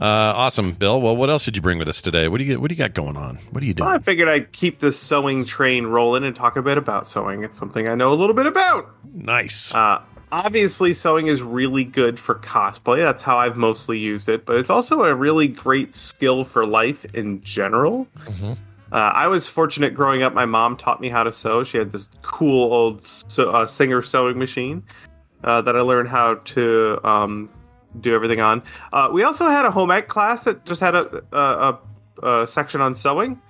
uh, 0.00 0.32
awesome, 0.36 0.70
Bill. 0.72 1.00
Well, 1.00 1.16
what 1.16 1.28
else 1.28 1.44
did 1.44 1.56
you 1.56 1.62
bring 1.62 1.76
with 1.78 1.88
us 1.88 2.00
today? 2.00 2.28
What 2.28 2.38
do 2.38 2.44
you 2.44 2.60
What 2.60 2.68
do 2.68 2.74
you 2.74 2.78
got 2.78 2.94
going 2.94 3.16
on? 3.16 3.38
What 3.50 3.64
are 3.64 3.66
you 3.66 3.74
doing? 3.74 3.88
Well, 3.88 3.96
I 3.96 4.00
figured 4.00 4.28
I'd 4.28 4.52
keep 4.52 4.78
the 4.78 4.92
sewing 4.92 5.44
train 5.44 5.86
rolling 5.86 6.22
and 6.22 6.36
talk 6.36 6.56
a 6.56 6.62
bit 6.62 6.78
about 6.78 7.08
sewing. 7.08 7.42
It's 7.42 7.58
something 7.58 7.88
I 7.88 7.96
know 7.96 8.12
a 8.12 8.14
little 8.14 8.34
bit 8.34 8.46
about. 8.46 8.88
Nice. 9.12 9.74
Uh, 9.74 10.00
obviously, 10.32 10.92
sewing 10.92 11.26
is 11.26 11.42
really 11.42 11.84
good 11.84 12.18
for 12.18 12.36
cosplay. 12.36 12.98
That's 12.98 13.22
how 13.22 13.38
I've 13.38 13.56
mostly 13.56 13.98
used 13.98 14.28
it, 14.28 14.44
but 14.46 14.56
it's 14.56 14.70
also 14.70 15.04
a 15.04 15.14
really 15.14 15.48
great 15.48 15.94
skill 15.94 16.44
for 16.44 16.66
life 16.66 17.04
in 17.14 17.40
general. 17.42 18.06
Uh, 18.92 18.96
I 18.96 19.26
was 19.26 19.48
fortunate 19.48 19.94
growing 19.94 20.22
up. 20.22 20.32
My 20.32 20.46
mom 20.46 20.76
taught 20.76 21.00
me 21.00 21.08
how 21.08 21.24
to 21.24 21.32
sew. 21.32 21.64
She 21.64 21.78
had 21.78 21.92
this 21.92 22.08
cool 22.22 22.72
old 22.72 23.02
so, 23.04 23.50
uh, 23.50 23.66
Singer 23.66 24.02
sewing 24.02 24.38
machine 24.38 24.82
uh, 25.44 25.60
that 25.62 25.76
I 25.76 25.80
learned 25.80 26.08
how 26.08 26.34
to 26.34 26.98
um, 27.04 27.48
do 28.00 28.14
everything 28.14 28.40
on. 28.40 28.62
Uh, 28.92 29.08
we 29.12 29.24
also 29.24 29.46
had 29.46 29.64
a 29.64 29.70
home 29.70 29.90
ec 29.90 30.08
class 30.08 30.44
that 30.44 30.64
just 30.64 30.80
had 30.80 30.94
a, 30.94 31.22
a, 31.32 31.78
a, 32.22 32.42
a 32.42 32.46
section 32.46 32.80
on 32.80 32.94
sewing 32.94 33.40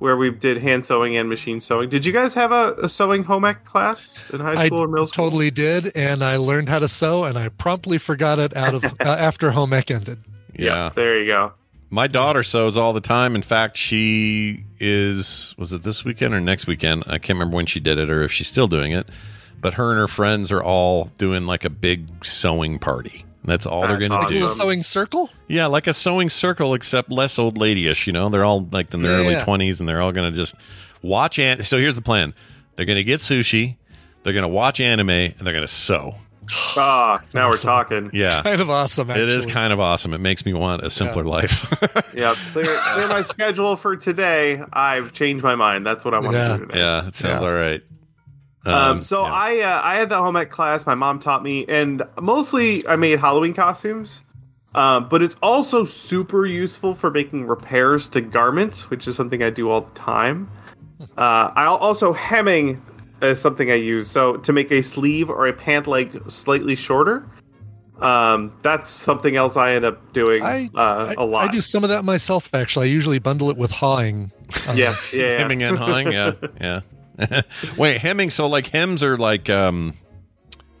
where 0.00 0.16
we 0.16 0.30
did 0.30 0.58
hand 0.58 0.84
sewing 0.84 1.16
and 1.16 1.28
machine 1.28 1.60
sewing. 1.60 1.88
Did 1.90 2.04
you 2.04 2.12
guys 2.12 2.34
have 2.34 2.50
a, 2.50 2.72
a 2.82 2.88
sewing 2.88 3.22
home 3.22 3.44
ec 3.44 3.64
class 3.64 4.18
in 4.32 4.40
high 4.40 4.62
I 4.62 4.66
school 4.66 4.82
or 4.82 4.88
middle 4.88 5.06
school? 5.06 5.26
totally 5.26 5.50
did, 5.50 5.94
and 5.94 6.24
I 6.24 6.36
learned 6.36 6.68
how 6.70 6.80
to 6.80 6.88
sew, 6.88 7.24
and 7.24 7.38
I 7.38 7.50
promptly 7.50 7.98
forgot 7.98 8.38
it 8.38 8.56
out 8.56 8.74
of 8.74 8.84
uh, 9.00 9.04
after 9.04 9.52
home 9.52 9.72
ec 9.72 9.90
ended. 9.90 10.18
yeah. 10.56 10.90
There 10.94 11.20
you 11.20 11.26
go. 11.26 11.52
My 11.90 12.06
daughter 12.06 12.42
sews 12.42 12.76
all 12.76 12.92
the 12.92 13.00
time. 13.00 13.34
In 13.34 13.42
fact, 13.42 13.76
she 13.76 14.64
is 14.78 15.54
was 15.58 15.72
it 15.72 15.82
this 15.82 16.04
weekend 16.04 16.34
or 16.34 16.40
next 16.40 16.66
weekend? 16.66 17.04
I 17.06 17.18
can't 17.18 17.38
remember 17.38 17.56
when 17.56 17.66
she 17.66 17.80
did 17.80 17.98
it 17.98 18.08
or 18.10 18.22
if 18.22 18.32
she's 18.32 18.48
still 18.48 18.68
doing 18.68 18.92
it. 18.92 19.08
But 19.60 19.74
her 19.74 19.90
and 19.90 19.98
her 19.98 20.08
friends 20.08 20.50
are 20.50 20.62
all 20.62 21.10
doing 21.18 21.44
like 21.44 21.64
a 21.64 21.70
big 21.70 22.24
sewing 22.24 22.78
party. 22.78 23.24
That's 23.44 23.64
all 23.66 23.86
they're 23.88 23.96
going 23.98 24.10
to 24.10 24.18
Like 24.18 24.26
a 24.26 24.28
do. 24.28 24.34
little 24.34 24.48
Awesome. 24.48 24.64
sewing 24.66 24.82
circle. 24.82 25.30
Yeah, 25.48 25.66
like 25.66 25.86
a 25.86 25.94
sewing 25.94 26.28
circle, 26.28 26.74
except 26.74 27.10
less 27.10 27.38
old 27.38 27.58
ladyish. 27.58 28.06
You 28.06 28.12
know, 28.12 28.28
they're 28.28 28.44
all 28.44 28.68
like 28.70 28.92
in 28.92 29.00
their 29.02 29.12
Yeah, 29.12 29.18
early 29.24 29.32
yeah. 29.34 29.44
twenties, 29.44 29.80
and 29.80 29.88
they're 29.88 30.02
all 30.02 30.12
going 30.12 30.30
to 30.30 30.36
just 30.36 30.56
watch. 31.02 31.38
An- 31.38 31.64
so 31.64 31.78
here's 31.78 31.96
the 31.96 32.02
plan: 32.02 32.34
they're 32.76 32.86
going 32.86 32.98
to 32.98 33.04
get 33.04 33.20
sushi, 33.20 33.76
they're 34.22 34.34
going 34.34 34.42
to 34.42 34.48
watch 34.48 34.78
anime, 34.80 35.08
and 35.10 35.34
they're 35.40 35.54
going 35.54 35.66
to 35.66 35.72
sew. 35.72 36.16
Ah, 36.76 37.22
now 37.32 37.48
we're 37.48 37.56
talking. 37.56 38.10
Yeah, 38.12 38.42
Kind 38.42 38.60
of 38.60 38.68
awesome. 38.70 39.08
Actually. 39.08 39.22
it 39.22 39.28
is 39.30 39.46
kind 39.46 39.72
of 39.72 39.78
awesome. 39.78 40.12
It 40.12 40.18
makes 40.20 40.44
me 40.44 40.52
want 40.52 40.82
a 40.82 40.90
simpler 40.90 41.22
life. 41.24 41.66
Yeah, 42.14 42.34
clear, 42.52 42.64
clear 42.92 43.06
my 43.08 43.22
schedule 43.34 43.76
for 43.76 43.96
today. 43.96 44.60
I've 44.72 45.12
changed 45.12 45.44
my 45.44 45.54
mind. 45.54 45.86
That's 45.86 46.04
what 46.04 46.12
I 46.12 46.18
want 46.18 46.34
Yeah. 46.34 46.48
to 46.48 46.58
do 46.58 46.66
today. 46.66 46.78
yeah, 46.80 47.06
it 47.06 47.14
sounds 47.14 47.40
Yeah. 47.42 47.48
all 47.48 47.54
right. 47.54 47.82
Um, 48.66 49.02
so 49.02 49.22
yeah. 49.22 49.32
I 49.32 49.60
uh, 49.60 49.80
I 49.82 49.94
had 49.96 50.10
that 50.10 50.18
home 50.18 50.36
ec 50.36 50.50
class. 50.50 50.86
My 50.86 50.94
mom 50.94 51.18
taught 51.18 51.42
me, 51.42 51.64
and 51.66 52.02
mostly 52.20 52.86
I 52.86 52.96
made 52.96 53.18
Halloween 53.18 53.54
costumes. 53.54 54.22
Um, 54.74 55.08
but 55.08 55.20
it's 55.22 55.34
also 55.42 55.84
super 55.84 56.46
useful 56.46 56.94
for 56.94 57.10
making 57.10 57.46
repairs 57.46 58.08
to 58.10 58.20
garments, 58.20 58.88
which 58.88 59.08
is 59.08 59.16
something 59.16 59.42
I 59.42 59.50
do 59.50 59.70
all 59.70 59.82
the 59.82 59.94
time. 59.94 60.50
Uh, 61.16 61.50
I 61.56 61.64
al- 61.64 61.78
also 61.78 62.12
hemming 62.12 62.78
is 63.22 63.40
something 63.40 63.70
I 63.70 63.76
use. 63.76 64.06
So 64.06 64.36
to 64.36 64.52
make 64.52 64.70
a 64.70 64.82
sleeve 64.82 65.30
or 65.30 65.46
a 65.46 65.52
pant 65.54 65.86
leg 65.86 66.30
slightly 66.30 66.74
shorter, 66.74 67.26
um, 68.00 68.52
that's 68.62 68.90
something 68.90 69.34
else 69.34 69.56
I 69.56 69.72
end 69.72 69.86
up 69.86 70.12
doing 70.12 70.42
I, 70.42 70.68
uh, 70.74 70.80
I, 71.08 71.14
a 71.16 71.24
lot. 71.24 71.48
I 71.48 71.52
do 71.52 71.62
some 71.62 71.84
of 71.84 71.90
that 71.90 72.04
myself. 72.04 72.52
Actually, 72.54 72.88
I 72.88 72.90
usually 72.90 73.18
bundle 73.18 73.48
it 73.48 73.56
with 73.56 73.70
hawing. 73.70 74.30
Yes, 74.74 75.12
yeah, 75.14 75.24
yeah. 75.24 75.38
hemming 75.38 75.62
and 75.62 75.78
hawing. 75.78 76.12
Yeah, 76.12 76.32
yeah. 76.60 76.80
Wait, 77.76 77.98
hemming. 77.98 78.30
So 78.30 78.46
like 78.46 78.66
hems 78.68 79.02
are 79.02 79.16
like 79.16 79.50
um, 79.50 79.94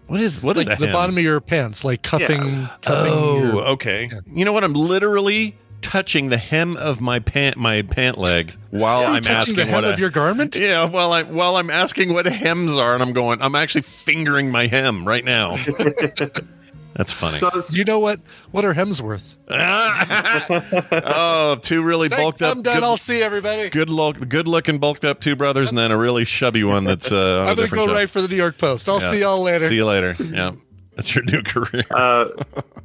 what 0.06 0.20
is 0.20 0.42
what 0.42 0.56
is 0.56 0.66
like 0.66 0.78
a 0.78 0.80
the 0.80 0.86
hem? 0.86 0.92
bottom 0.94 1.16
of 1.18 1.22
your 1.22 1.40
pants, 1.40 1.84
like 1.84 2.02
cuffing. 2.02 2.66
cuffing 2.82 3.12
Oh, 3.12 3.38
your, 3.38 3.68
okay. 3.68 4.10
You 4.32 4.44
know 4.44 4.52
what? 4.52 4.64
I'm 4.64 4.74
literally 4.74 5.56
touching 5.82 6.28
the 6.28 6.36
hem 6.36 6.76
of 6.76 7.00
my 7.00 7.18
pant 7.20 7.56
my 7.56 7.80
pant 7.80 8.18
leg 8.18 8.54
while 8.68 9.06
I'm 9.06 9.26
asking 9.26 9.56
the 9.56 9.64
hem 9.64 9.72
what 9.72 9.84
a, 9.84 9.94
of 9.94 9.98
your 9.98 10.10
garment. 10.10 10.54
yeah 10.54 10.84
while 10.84 11.10
I 11.10 11.22
while 11.22 11.56
I'm 11.56 11.70
asking 11.70 12.12
what 12.12 12.26
hems 12.26 12.76
are 12.76 12.92
and 12.92 13.02
I'm 13.02 13.14
going 13.14 13.40
I'm 13.40 13.54
actually 13.54 13.82
fingering 13.82 14.50
my 14.50 14.66
hem 14.66 15.08
right 15.08 15.24
now. 15.24 15.56
That's 17.00 17.14
funny. 17.14 17.38
So 17.38 17.46
it's- 17.46 17.72
Do 17.72 17.78
you 17.78 17.84
know 17.84 17.98
what 17.98 18.20
what 18.50 18.64
are 18.66 18.74
Hemsworth? 18.74 19.36
oh, 20.92 21.58
two 21.62 21.82
really 21.82 22.08
bulked 22.10 22.40
Thanks, 22.40 22.42
up. 22.42 22.56
I'm 22.58 22.62
done. 22.62 22.74
Good, 22.76 22.84
I'll 22.84 22.96
see 22.98 23.22
everybody. 23.22 23.70
good 23.70 23.88
look, 23.88 24.28
good 24.28 24.46
looking 24.46 24.78
bulked 24.78 25.04
up 25.04 25.20
two 25.20 25.34
brothers, 25.36 25.70
and 25.70 25.78
then 25.78 25.90
a 25.92 25.96
really 25.96 26.24
chubby 26.26 26.62
one 26.64 26.84
that's 26.84 27.10
uh, 27.10 27.16
on 27.16 27.20
a 27.20 27.22
I'm 27.22 27.46
gonna 27.46 27.56
different 27.62 27.84
go 27.86 27.88
show. 27.88 27.94
right 27.94 28.10
for 28.10 28.20
the 28.20 28.28
New 28.28 28.36
York 28.36 28.58
Post. 28.58 28.88
I'll 28.88 29.00
Yeah. 29.00 29.10
see 29.10 29.20
y'all 29.20 29.42
later. 29.42 29.66
See 29.68 29.76
you 29.76 29.86
later. 29.86 30.14
Yeah, 30.18 30.52
that's 30.94 31.14
your 31.14 31.24
new 31.24 31.42
career. 31.42 31.84
uh, 31.90 32.26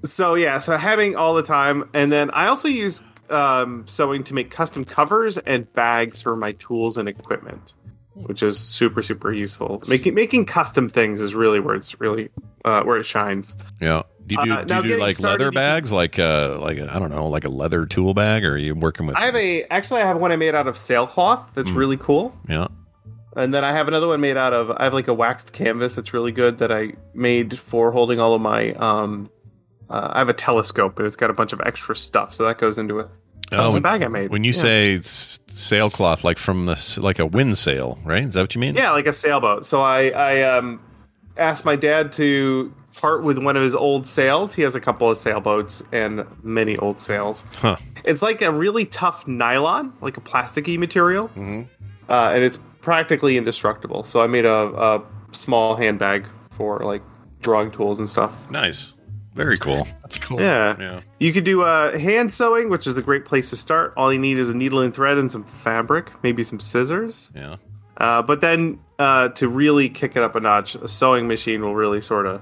so 0.06 0.36
yeah, 0.36 0.60
so 0.60 0.78
having 0.78 1.16
all 1.18 1.34
the 1.36 1.44
time, 1.44 1.90
and 1.94 2.10
then 2.12 2.32
I 2.32 2.48
also 2.48 2.68
use 2.70 3.04
um, 3.30 3.84
sewing 3.88 4.24
to 4.26 4.34
make 4.34 4.50
custom 4.50 4.86
covers 4.86 5.38
and 5.38 5.72
bags 5.74 6.22
for 6.22 6.36
my 6.38 6.54
tools 6.54 6.98
and 6.98 7.10
equipment, 7.10 7.74
which 8.14 8.42
is 8.44 8.58
super 8.58 9.02
super 9.02 9.34
useful. 9.34 9.84
Making 9.88 10.14
making 10.16 10.46
custom 10.46 10.88
things 10.90 11.20
is 11.20 11.36
really 11.36 11.60
where 11.60 11.76
it's 11.76 12.00
really 12.00 12.30
uh, 12.66 12.84
where 12.84 12.98
it 12.98 13.06
shines. 13.06 13.54
Yeah. 13.80 14.02
Do 14.28 14.36
you 14.36 14.44
do, 14.46 14.52
Uh, 14.54 14.64
do, 14.64 14.76
you 14.76 14.82
do 14.84 14.98
like 14.98 15.16
started, 15.16 15.34
leather 15.44 15.46
you 15.46 15.52
bags, 15.56 15.92
like 15.92 16.18
uh, 16.20 16.58
like 16.60 16.80
I 16.80 16.98
don't 17.00 17.12
know, 17.12 17.28
like 17.30 17.46
a 17.46 17.50
leather 17.50 17.86
tool 17.86 18.14
bag, 18.14 18.44
or 18.44 18.54
are 18.54 18.58
you 18.58 18.74
working 18.76 19.06
with? 19.06 19.16
I 19.16 19.26
have 19.26 19.36
a 19.36 19.64
actually 19.66 20.02
I 20.02 20.08
have 20.08 20.18
one 20.18 20.32
I 20.32 20.36
made 20.36 20.56
out 20.56 20.68
of 20.68 20.78
sailcloth 20.78 21.52
that's 21.54 21.70
Mm. 21.72 21.76
really 21.78 21.98
cool. 21.98 22.36
yeah. 22.50 22.68
And 23.38 23.54
then 23.54 23.64
I 23.66 23.72
have 23.74 23.88
another 23.88 24.08
one 24.08 24.22
made 24.22 24.38
out 24.38 24.54
of 24.54 24.72
I 24.72 24.86
have 24.86 24.94
like 24.94 25.08
a 25.08 25.14
waxed 25.14 25.52
canvas 25.54 25.94
that's 25.96 26.12
really 26.14 26.32
good 26.32 26.58
that 26.58 26.72
I 26.72 26.94
made 27.14 27.60
for 27.60 27.92
holding 27.92 28.18
all 28.18 28.34
of 28.34 28.42
my 28.42 28.72
um 28.74 29.30
uh, 29.92 30.10
I 30.14 30.18
have 30.20 30.30
a 30.30 30.34
telescope 30.34 30.98
and 30.98 31.06
it's 31.06 31.16
got 31.18 31.30
a 31.30 31.34
bunch 31.34 31.54
of 31.54 31.62
extra 31.64 31.96
stuff 31.96 32.34
so 32.34 32.46
that 32.46 32.58
goes 32.58 32.80
into 32.80 32.98
it. 33.00 33.08
That's 33.52 33.62
Oh, 33.62 33.66
the 33.68 33.72
when- 33.74 33.82
bag 33.84 34.02
I 34.02 34.08
made. 34.08 34.32
When 34.32 34.44
you 34.44 34.54
Yeah. 34.54 34.60
say 34.62 35.00
sailcloth, 35.02 36.24
like 36.24 36.38
from 36.40 36.66
the 36.66 37.00
like 37.02 37.20
a 37.20 37.26
wind 37.26 37.58
sail, 37.58 38.00
right? 38.04 38.24
Is 38.24 38.34
that 38.34 38.42
what 38.42 38.56
you 38.56 38.62
mean? 38.62 38.76
Yeah, 38.76 38.92
like 38.92 39.06
a 39.06 39.14
sailboat. 39.14 39.66
So 39.66 39.82
I 39.82 40.10
I 40.10 40.42
um 40.58 40.80
asked 41.38 41.66
my 41.66 41.76
dad 41.76 42.12
to 42.14 42.74
part 42.96 43.24
with 43.24 43.38
one 43.38 43.58
of 43.58 43.64
his 43.64 43.76
old 43.76 44.08
sails. 44.08 44.54
He 44.54 44.62
has 44.62 44.74
a 44.76 44.80
couple 44.80 45.10
of 45.12 45.18
sailboats 45.18 45.84
and 45.92 46.26
many 46.44 46.78
old 46.78 47.00
sails. 47.00 47.44
Huh. 47.56 47.76
It's 48.06 48.22
like 48.22 48.42
a 48.42 48.52
really 48.52 48.86
tough 48.86 49.28
nylon, 49.28 49.94
like 50.02 50.16
a 50.18 50.22
plasticky 50.22 50.78
material, 50.78 51.28
Mm-hmm. 51.30 51.64
uh, 52.12 52.30
and 52.32 52.44
it's 52.44 52.58
practically 52.82 53.36
indestructible. 53.38 54.04
So 54.04 54.22
I 54.22 54.28
made 54.28 54.46
a, 54.46 54.54
a 54.54 55.04
small 55.34 55.76
handbag 55.76 56.26
for 56.52 56.80
like 56.80 57.02
drawing 57.42 57.72
tools 57.72 58.00
and 58.00 58.10
stuff. 58.10 58.50
Nice. 58.50 58.96
Very 59.34 59.58
cool. 59.58 59.86
That's 60.02 60.18
cool. 60.18 60.40
Yeah. 60.40 60.78
Yeah. 60.80 61.02
You 61.20 61.34
could 61.34 61.44
do 61.44 61.64
uh, 61.64 61.98
hand 62.00 62.32
sewing, 62.32 62.70
which 62.70 62.88
is 62.88 62.98
a 62.98 63.02
great 63.02 63.26
place 63.26 63.50
to 63.50 63.58
start. 63.58 63.94
All 63.98 64.14
you 64.14 64.20
need 64.20 64.38
is 64.38 64.50
a 64.50 64.54
needle 64.54 64.80
and 64.80 64.94
thread 64.94 65.18
and 65.18 65.30
some 65.30 65.44
fabric, 65.44 66.12
maybe 66.24 66.42
some 66.46 66.62
scissors. 66.62 67.32
Yeah. 67.36 67.58
Uh, 67.98 68.22
but 68.22 68.42
then 68.42 68.80
uh, 69.00 69.30
to 69.30 69.48
really 69.48 69.90
kick 69.90 70.16
it 70.16 70.24
up 70.24 70.36
a 70.36 70.40
notch, 70.40 70.76
a 70.76 70.88
sewing 70.88 71.28
machine 71.28 71.62
will 71.62 71.76
really 71.76 72.02
sort 72.02 72.26
of 72.26 72.42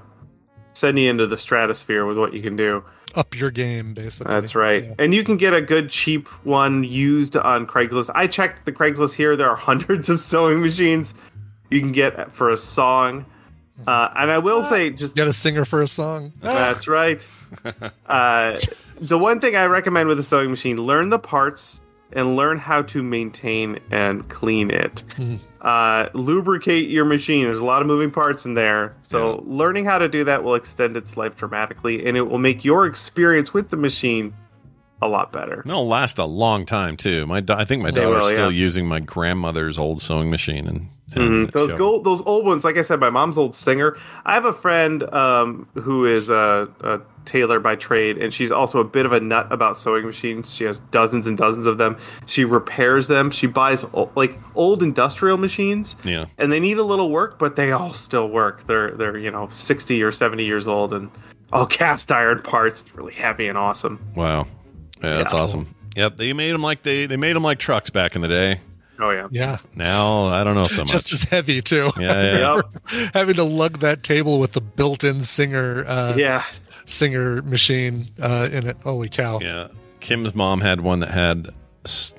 send 0.72 0.98
you 0.98 1.08
into 1.08 1.26
the 1.26 1.38
stratosphere 1.38 2.04
with 2.04 2.18
what 2.18 2.34
you 2.34 2.42
can 2.42 2.56
do. 2.56 2.84
Up 3.14 3.36
your 3.36 3.52
game, 3.52 3.94
basically. 3.94 4.32
That's 4.32 4.56
right. 4.56 4.92
And 4.98 5.14
you 5.14 5.22
can 5.22 5.36
get 5.36 5.54
a 5.54 5.62
good 5.62 5.88
cheap 5.88 6.26
one 6.44 6.82
used 6.82 7.36
on 7.36 7.66
Craigslist. 7.66 8.10
I 8.14 8.26
checked 8.26 8.64
the 8.64 8.72
Craigslist 8.72 9.14
here. 9.14 9.36
There 9.36 9.48
are 9.48 9.56
hundreds 9.70 10.08
of 10.08 10.20
sewing 10.20 10.60
machines 10.60 11.14
you 11.70 11.80
can 11.80 11.92
get 11.92 12.32
for 12.32 12.50
a 12.50 12.56
song. 12.56 13.26
Uh, 13.86 14.08
and 14.16 14.30
I 14.30 14.38
will 14.38 14.62
say, 14.62 14.90
just 14.90 15.16
Get 15.16 15.26
a 15.26 15.32
singer 15.32 15.64
for 15.64 15.82
a 15.82 15.86
song. 15.86 16.32
that's 16.40 16.88
right. 16.88 17.26
Uh, 18.06 18.56
the 19.00 19.16
one 19.16 19.40
thing 19.40 19.54
I 19.54 19.66
recommend 19.66 20.08
with 20.08 20.18
a 20.18 20.22
sewing 20.22 20.50
machine: 20.50 20.76
learn 20.76 21.08
the 21.08 21.20
parts 21.20 21.80
and 22.12 22.36
learn 22.36 22.58
how 22.58 22.82
to 22.82 23.02
maintain 23.02 23.78
and 23.90 24.28
clean 24.28 24.70
it. 24.70 25.02
Uh, 25.64 26.10
lubricate 26.12 26.90
your 26.90 27.06
machine. 27.06 27.46
There's 27.46 27.58
a 27.58 27.64
lot 27.64 27.80
of 27.80 27.88
moving 27.88 28.10
parts 28.10 28.44
in 28.44 28.52
there, 28.52 28.94
so 29.00 29.42
learning 29.46 29.86
how 29.86 29.96
to 29.96 30.10
do 30.10 30.22
that 30.24 30.44
will 30.44 30.56
extend 30.56 30.94
its 30.94 31.16
life 31.16 31.36
dramatically, 31.36 32.04
and 32.04 32.18
it 32.18 32.20
will 32.20 32.36
make 32.36 32.66
your 32.66 32.84
experience 32.84 33.54
with 33.54 33.70
the 33.70 33.78
machine 33.78 34.34
a 35.00 35.08
lot 35.08 35.32
better. 35.32 35.62
And 35.62 35.70
It'll 35.70 35.88
last 35.88 36.18
a 36.18 36.26
long 36.26 36.66
time 36.66 36.98
too. 36.98 37.26
My, 37.26 37.42
I 37.48 37.64
think 37.64 37.82
my 37.82 37.90
daughter's 37.90 38.24
will, 38.24 38.30
still 38.30 38.52
yeah. 38.52 38.60
using 38.60 38.86
my 38.86 39.00
grandmother's 39.00 39.78
old 39.78 40.02
sewing 40.02 40.28
machine, 40.28 40.66
and, 40.68 40.88
and 41.16 41.48
Mhm. 41.48 41.52
Those 41.52 41.70
she'll- 41.70 41.78
gold, 41.78 42.04
those 42.04 42.22
old 42.26 42.46
ones. 42.46 42.64
Like 42.64 42.76
I 42.76 42.82
said, 42.82 43.00
my 43.00 43.10
mom's 43.10 43.38
old 43.38 43.54
singer. 43.54 43.96
I 44.26 44.34
have 44.34 44.44
a 44.44 44.52
friend 44.52 45.02
um, 45.14 45.66
who 45.74 46.04
is 46.06 46.30
a, 46.30 46.68
a 46.80 47.00
tailor 47.24 47.58
by 47.60 47.74
trade, 47.76 48.18
and 48.18 48.32
she's 48.34 48.50
also 48.50 48.78
a 48.80 48.84
bit 48.84 49.06
of 49.06 49.12
a 49.12 49.20
nut 49.20 49.46
about 49.50 49.78
sewing 49.78 50.04
machines. 50.06 50.54
She 50.54 50.64
has 50.64 50.78
dozens 50.90 51.26
and 51.26 51.38
dozens 51.38 51.66
of 51.66 51.78
them. 51.78 51.96
She 52.26 52.44
repairs 52.44 53.08
them. 53.08 53.30
She 53.30 53.46
buys 53.46 53.84
like 54.16 54.38
old 54.54 54.82
industrial 54.82 55.38
machines, 55.38 55.96
Yeah. 56.04 56.26
and 56.38 56.52
they 56.52 56.60
need 56.60 56.78
a 56.78 56.82
little 56.84 57.10
work, 57.10 57.38
but 57.38 57.56
they 57.56 57.72
all 57.72 57.92
still 57.94 58.28
work. 58.28 58.66
They're 58.66 58.90
they're 58.92 59.16
you 59.16 59.30
know 59.30 59.48
sixty 59.50 60.02
or 60.02 60.12
seventy 60.12 60.44
years 60.44 60.68
old, 60.68 60.92
and 60.92 61.10
all 61.52 61.66
cast 61.80 62.10
iron 62.12 62.40
parts. 62.42 62.82
It's 62.82 62.94
really 62.94 63.14
heavy 63.14 63.46
and 63.48 63.56
awesome. 63.56 63.98
Wow. 64.14 64.46
Yeah, 65.02 65.18
that's 65.18 65.32
Yeah. 65.34 65.40
awesome. 65.40 65.66
Yep, 65.96 66.16
they 66.16 66.32
made 66.32 66.52
them 66.52 66.60
like 66.62 66.82
they 66.82 67.06
they 67.06 67.16
made 67.16 67.36
them 67.36 67.42
like 67.44 67.58
trucks 67.58 67.88
back 67.88 68.14
in 68.16 68.20
the 68.20 68.28
day. 68.28 68.60
Oh 69.00 69.10
yeah. 69.10 69.28
Yeah. 69.30 69.58
Now 69.74 70.26
I 70.26 70.44
don't 70.44 70.54
know 70.54 70.64
so 70.64 70.82
much. 70.82 70.92
Just 70.92 71.12
as 71.12 71.24
heavy, 71.24 71.60
too. 71.62 71.90
Yeah, 71.98 72.22
yeah. 72.38 72.62
Yep. 72.92 73.10
Having 73.14 73.34
to 73.36 73.44
lug 73.44 73.78
that 73.80 74.02
table 74.02 74.38
with 74.38 74.52
the 74.52 74.60
built 74.60 75.02
in 75.04 75.20
singer 75.22 75.84
uh, 75.86 76.14
Yeah. 76.16 76.44
singer 76.86 77.42
machine 77.42 78.08
uh, 78.22 78.48
in 78.52 78.66
it. 78.68 78.76
Holy 78.84 79.08
cow. 79.08 79.40
Yeah. 79.40 79.68
Kim's 80.00 80.34
mom 80.34 80.60
had 80.60 80.80
one 80.82 81.00
that 81.00 81.10
had 81.10 81.48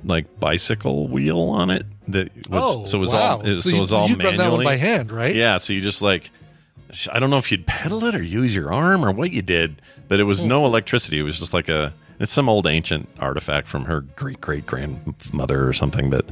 like 0.04 0.40
bicycle 0.40 1.08
wheel 1.08 1.40
on 1.40 1.70
it 1.70 1.86
that 2.08 2.30
was 2.50 2.64
Oh, 2.78 2.84
so 2.84 2.98
it 2.98 3.00
was 3.02 3.14
wow. 3.14 3.38
all 3.38 3.42
it, 3.42 3.62
So 3.62 3.62
so 3.62 3.70
it 3.70 3.74
you- 3.74 3.80
was 3.80 3.94
all 3.94 4.08
you'd 4.10 4.24
run 4.24 4.38
manually 4.38 4.50
that 4.50 4.56
one 4.58 4.64
by 4.66 4.76
hand, 4.78 5.12
right? 5.12 5.36
Yeah, 5.36 5.58
so 5.58 5.74
you 5.74 5.82
just 5.82 6.02
like 6.02 6.30
I 7.12 7.20
don't 7.20 7.30
know 7.30 7.38
if 7.38 7.52
you'd 7.52 7.66
pedal 7.66 8.04
it 8.06 8.16
or 8.16 8.22
use 8.24 8.56
your 8.56 8.72
arm 8.74 9.04
or 9.04 9.12
what 9.12 9.32
you 9.32 9.42
did, 9.42 9.82
but 10.08 10.20
it 10.20 10.24
was 10.24 10.42
Hmm. 10.42 10.50
no 10.50 10.66
electricity. 10.66 11.20
It 11.20 11.24
was 11.24 11.40
just 11.40 11.54
like 11.54 11.68
a 11.70 11.94
it's 12.20 12.32
some 12.32 12.48
old 12.48 12.66
ancient 12.68 13.10
artifact 13.20 13.68
from 13.68 13.86
her 13.86 14.02
great 14.02 14.40
great 14.40 14.66
grandmother 14.66 15.68
or 15.68 15.74
something, 15.74 16.10
but 16.10 16.26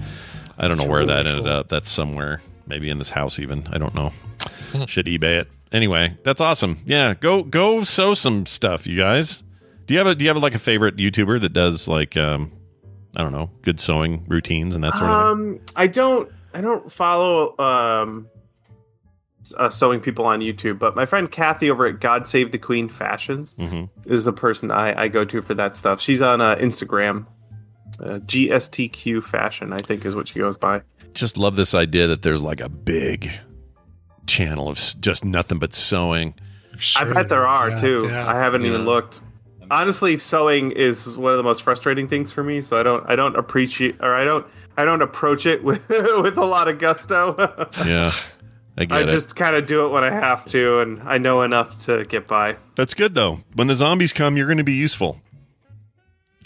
I 0.57 0.67
don't 0.67 0.77
know 0.77 0.88
where 0.88 1.05
that 1.05 1.25
ended 1.27 1.47
up. 1.47 1.69
That's 1.69 1.89
somewhere 1.89 2.41
maybe 2.67 2.89
in 2.89 2.97
this 2.97 3.09
house 3.09 3.39
even. 3.39 3.67
I 3.71 3.77
don't 3.77 3.93
know. 3.95 4.11
Should 4.88 5.05
eBay 5.07 5.39
it. 5.41 5.47
Anyway, 5.71 6.17
that's 6.23 6.39
awesome. 6.41 6.77
Yeah, 6.85 7.13
go 7.15 7.41
go 7.43 7.84
sew 7.84 8.13
some 8.13 8.45
stuff, 8.45 8.85
you 8.85 8.97
guys. 8.97 9.41
Do 9.85 9.93
you 9.93 9.97
have 9.97 10.07
a 10.07 10.15
do 10.15 10.23
you 10.23 10.30
have 10.30 10.38
like 10.41 10.55
a 10.55 10.59
favorite 10.59 10.97
YouTuber 10.97 11.41
that 11.41 11.53
does 11.53 11.88
like 11.88 12.15
um 12.15 12.51
I 13.15 13.21
don't 13.21 13.31
know, 13.31 13.49
good 13.63 13.80
sewing 13.80 14.25
routines 14.27 14.75
and 14.75 14.84
that 14.84 14.97
sort 14.97 15.09
of 15.09 15.38
thing? 15.38 15.49
Um, 15.53 15.59
I 15.75 15.85
don't, 15.85 16.31
I 16.51 16.61
don't 16.61 16.91
follow 16.91 17.55
um, 17.59 18.27
uh, 19.57 19.69
sewing 19.69 19.99
people 19.99 20.25
on 20.25 20.39
YouTube, 20.39 20.80
but 20.80 20.95
my 20.95 21.05
friend 21.05 21.30
Kathy 21.30 21.69
over 21.69 21.85
at 21.85 21.99
God 21.99 22.27
Save 22.27 22.51
the 22.51 22.57
Queen 22.57 22.89
Fashions 22.89 23.55
Mhm. 23.59 23.89
is 24.05 24.23
the 24.23 24.34
person 24.34 24.71
I, 24.71 25.03
I 25.03 25.07
go 25.09 25.25
to 25.25 25.41
for 25.43 25.53
that 25.53 25.75
stuff. 25.75 26.01
She's 26.01 26.23
on 26.23 26.41
uh, 26.41 26.55
Instagram, 26.55 27.27
uh, 27.99 28.20
GSTQ 28.20 29.24
Fashion, 29.24 29.74
I 29.74 29.78
think 29.80 30.06
is 30.06 30.15
what 30.15 30.28
she 30.28 30.40
goes 30.40 30.57
by. 30.57 30.82
Just 31.14 31.38
love 31.38 31.56
this 31.56 31.74
idea 31.76 32.07
that 32.07 32.22
there's 32.24 32.41
like 32.44 32.60
a 32.61 32.70
big 32.70 33.32
channel 34.28 34.70
of 34.70 34.80
just 34.99 35.24
nothing 35.26 35.60
but 35.60 35.74
sewing. 35.74 36.34
I 36.98 37.03
bet 37.06 37.30
there 37.30 37.45
are 37.45 37.70
Yeah, 37.70 37.82
too. 37.82 38.07
yeah. 38.10 38.28
I 38.28 38.38
haven't 38.40 38.65
even 38.65 38.86
looked. 38.86 39.22
Honestly, 39.70 40.18
sewing 40.18 40.72
is 40.72 41.07
one 41.18 41.32
of 41.32 41.38
the 41.38 41.44
most 41.44 41.61
frustrating 41.64 42.07
things 42.07 42.32
for 42.32 42.44
me, 42.44 42.61
so 42.61 42.78
I 42.80 42.84
don't, 42.84 43.03
I 43.10 43.15
don't 43.15 43.36
appreciate, 43.36 43.95
or 44.02 44.14
I 44.14 44.24
don't, 44.24 44.45
I 44.78 44.86
don't 44.86 45.02
approach 45.02 45.45
it 45.45 45.64
with 45.64 45.88
with 45.90 46.38
a 46.38 46.45
lot 46.45 46.68
of 46.68 46.80
gusto. 46.80 47.36
Yeah. 47.86 48.14
I 48.76 48.86
get 48.86 48.98
I 48.98 49.02
it. 49.03 49.11
just 49.11 49.36
kind 49.36 49.56
of 49.56 49.68
do 49.68 49.86
it 49.86 49.90
when 49.90 50.03
I 50.03 50.10
have 50.10 50.45
to, 50.45 50.80
and 50.80 50.99
I 51.03 51.20
know 51.20 51.44
enough 51.44 51.78
to 51.86 52.06
get 52.06 52.28
by. 52.28 52.57
That's 52.76 52.95
good 52.95 53.14
though. 53.14 53.38
When 53.53 53.68
the 53.68 53.76
zombies 53.76 54.14
come, 54.14 54.36
you're 54.36 54.48
going 54.48 54.57
to 54.57 54.64
be 54.64 54.74
useful. 54.74 55.22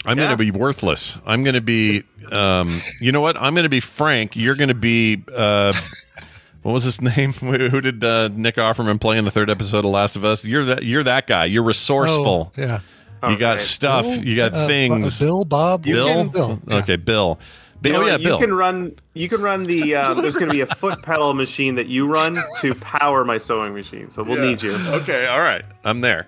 I'm 0.04 0.16
Yeah. 0.18 0.26
going 0.26 0.38
to 0.38 0.44
be 0.44 0.50
worthless. 0.50 1.18
I'm 1.26 1.42
going 1.44 1.54
to 1.54 1.60
be, 1.60 2.04
um, 2.30 2.80
you 3.00 3.12
know 3.12 3.20
what? 3.20 3.36
I'm 3.36 3.54
going 3.54 3.64
to 3.64 3.68
be 3.68 3.80
Frank. 3.80 4.36
You're 4.36 4.54
going 4.54 4.68
to 4.68 4.74
be, 4.74 5.22
uh, 5.34 5.72
what 6.62 6.72
was 6.72 6.84
his 6.84 7.00
name? 7.00 7.32
Who 7.40 7.68
who 7.68 7.80
did 7.80 8.02
uh, 8.04 8.28
Nick 8.28 8.56
Offerman 8.56 9.00
play 9.00 9.18
in 9.18 9.24
the 9.24 9.30
third 9.30 9.50
episode 9.50 9.84
of 9.84 9.90
Last 9.90 10.16
of 10.16 10.24
Us? 10.24 10.44
You're 10.44 10.64
that. 10.66 10.84
You're 10.84 11.02
that 11.04 11.26
guy. 11.26 11.46
You're 11.46 11.62
resourceful. 11.64 12.52
Oh, 12.56 12.60
yeah. 12.60 12.80
You 13.28 13.36
got 13.36 13.58
stuff. 13.58 14.04
Bill? 14.04 14.24
You 14.24 14.36
got 14.36 14.52
Uh, 14.54 14.66
things. 14.68 15.20
uh, 15.20 15.24
Bill, 15.24 15.44
Bob, 15.44 15.82
Bill. 15.82 16.06
can- 16.06 16.28
Bill. 16.28 16.60
Yeah. 16.68 16.76
Okay, 16.76 16.96
Bill. 16.96 17.38
Bill. 17.82 17.92
You 17.92 17.98
know 17.98 18.04
oh 18.04 18.06
yeah, 18.06 18.12
what? 18.12 18.22
Bill. 18.22 18.40
You 18.40 18.46
can 18.46 18.54
run. 18.54 18.92
You 19.14 19.28
can 19.28 19.40
run 19.42 19.64
the. 19.64 19.94
Uh, 19.96 20.14
there's 20.20 20.34
going 20.34 20.46
to 20.48 20.52
be 20.52 20.60
a 20.60 20.66
foot 20.66 21.02
pedal 21.02 21.34
machine 21.34 21.74
that 21.76 21.88
you 21.88 22.06
run 22.06 22.38
to 22.60 22.74
power 22.76 23.24
my 23.24 23.38
sewing 23.38 23.74
machine. 23.74 24.10
So 24.10 24.22
we'll 24.22 24.38
Yeah. 24.38 24.44
need 24.50 24.62
you. 24.62 24.74
Okay, 24.74 25.26
all 25.26 25.40
right. 25.40 25.64
I'm 25.84 26.00
there. 26.00 26.26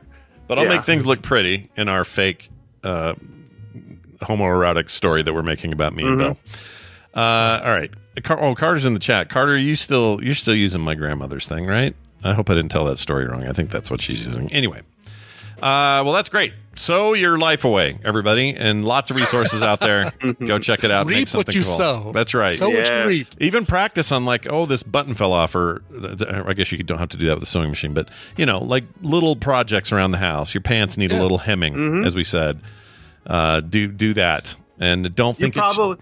But 0.48 0.58
I'll 0.58 0.64
Yeah. 0.64 0.70
make 0.70 0.82
things 0.82 1.06
look 1.06 1.22
pretty 1.22 1.70
in 1.76 1.88
our 1.88 2.04
fake 2.04 2.50
uh, 2.82 3.14
homoerotic 4.22 4.88
story 4.90 5.22
that 5.22 5.32
we're 5.34 5.42
making 5.42 5.72
about 5.72 5.94
me 5.94 6.04
and 6.06 6.16
Mhm. 6.16 6.18
Bill. 6.18 6.38
Uh, 7.14 7.60
all 7.64 7.72
right. 7.72 7.90
Car- 8.22 8.40
oh, 8.42 8.54
Carter's 8.54 8.84
in 8.84 8.94
the 8.94 9.00
chat. 9.00 9.28
Carter, 9.28 9.56
you 9.58 9.74
still 9.74 10.20
you're 10.22 10.34
still 10.34 10.54
using 10.54 10.80
my 10.80 10.94
grandmother's 10.94 11.46
thing, 11.46 11.66
right? 11.66 11.94
I 12.22 12.34
hope 12.34 12.50
I 12.50 12.54
didn't 12.54 12.70
tell 12.70 12.84
that 12.86 12.98
story 12.98 13.26
wrong. 13.26 13.46
I 13.46 13.52
think 13.52 13.70
that's 13.70 13.90
what 13.90 14.00
she's 14.00 14.24
using. 14.26 14.52
Anyway. 14.52 14.82
Uh, 15.56 16.00
well, 16.04 16.12
that's 16.12 16.30
great. 16.30 16.54
Sow 16.74 17.12
your 17.12 17.36
life 17.38 17.64
away, 17.66 17.98
everybody, 18.02 18.54
and 18.56 18.84
lots 18.86 19.10
of 19.10 19.18
resources 19.18 19.60
out 19.60 19.80
there. 19.80 20.10
Go 20.46 20.58
check 20.58 20.84
it 20.84 20.90
out. 20.90 21.06
make 21.06 21.16
Reap 21.16 21.28
what 21.34 21.54
you 21.54 21.62
cool. 21.62 21.72
sow. 21.72 22.12
That's 22.14 22.32
right. 22.32 22.52
Sow 22.54 22.68
what 22.70 22.88
you 22.88 22.94
Yes. 22.94 23.08
reap. 23.08 23.26
Even 23.40 23.66
practice 23.66 24.10
on 24.10 24.24
like, 24.24 24.46
oh, 24.50 24.64
this 24.64 24.82
button 24.82 25.12
fell 25.12 25.32
off, 25.34 25.54
or 25.54 25.82
I 26.46 26.54
guess 26.54 26.72
you 26.72 26.82
don't 26.82 26.98
have 26.98 27.10
to 27.10 27.18
do 27.18 27.26
that 27.26 27.32
with 27.34 27.40
the 27.40 27.46
sewing 27.46 27.68
machine, 27.68 27.92
but 27.92 28.08
you 28.38 28.46
know, 28.46 28.58
like 28.64 28.84
little 29.02 29.36
projects 29.36 29.92
around 29.92 30.12
the 30.12 30.18
house. 30.18 30.54
Your 30.54 30.62
pants 30.62 30.96
need 30.96 31.12
a 31.12 31.20
little 31.20 31.38
hemming, 31.38 32.04
as 32.06 32.14
we 32.14 32.24
said. 32.24 32.60
Uh, 33.26 33.60
do 33.60 33.88
do 33.88 34.14
that, 34.14 34.54
and 34.78 35.14
don't 35.14 35.38
You 35.38 35.44
think 35.44 35.56
it's 35.56 35.74
probably. 35.76 35.96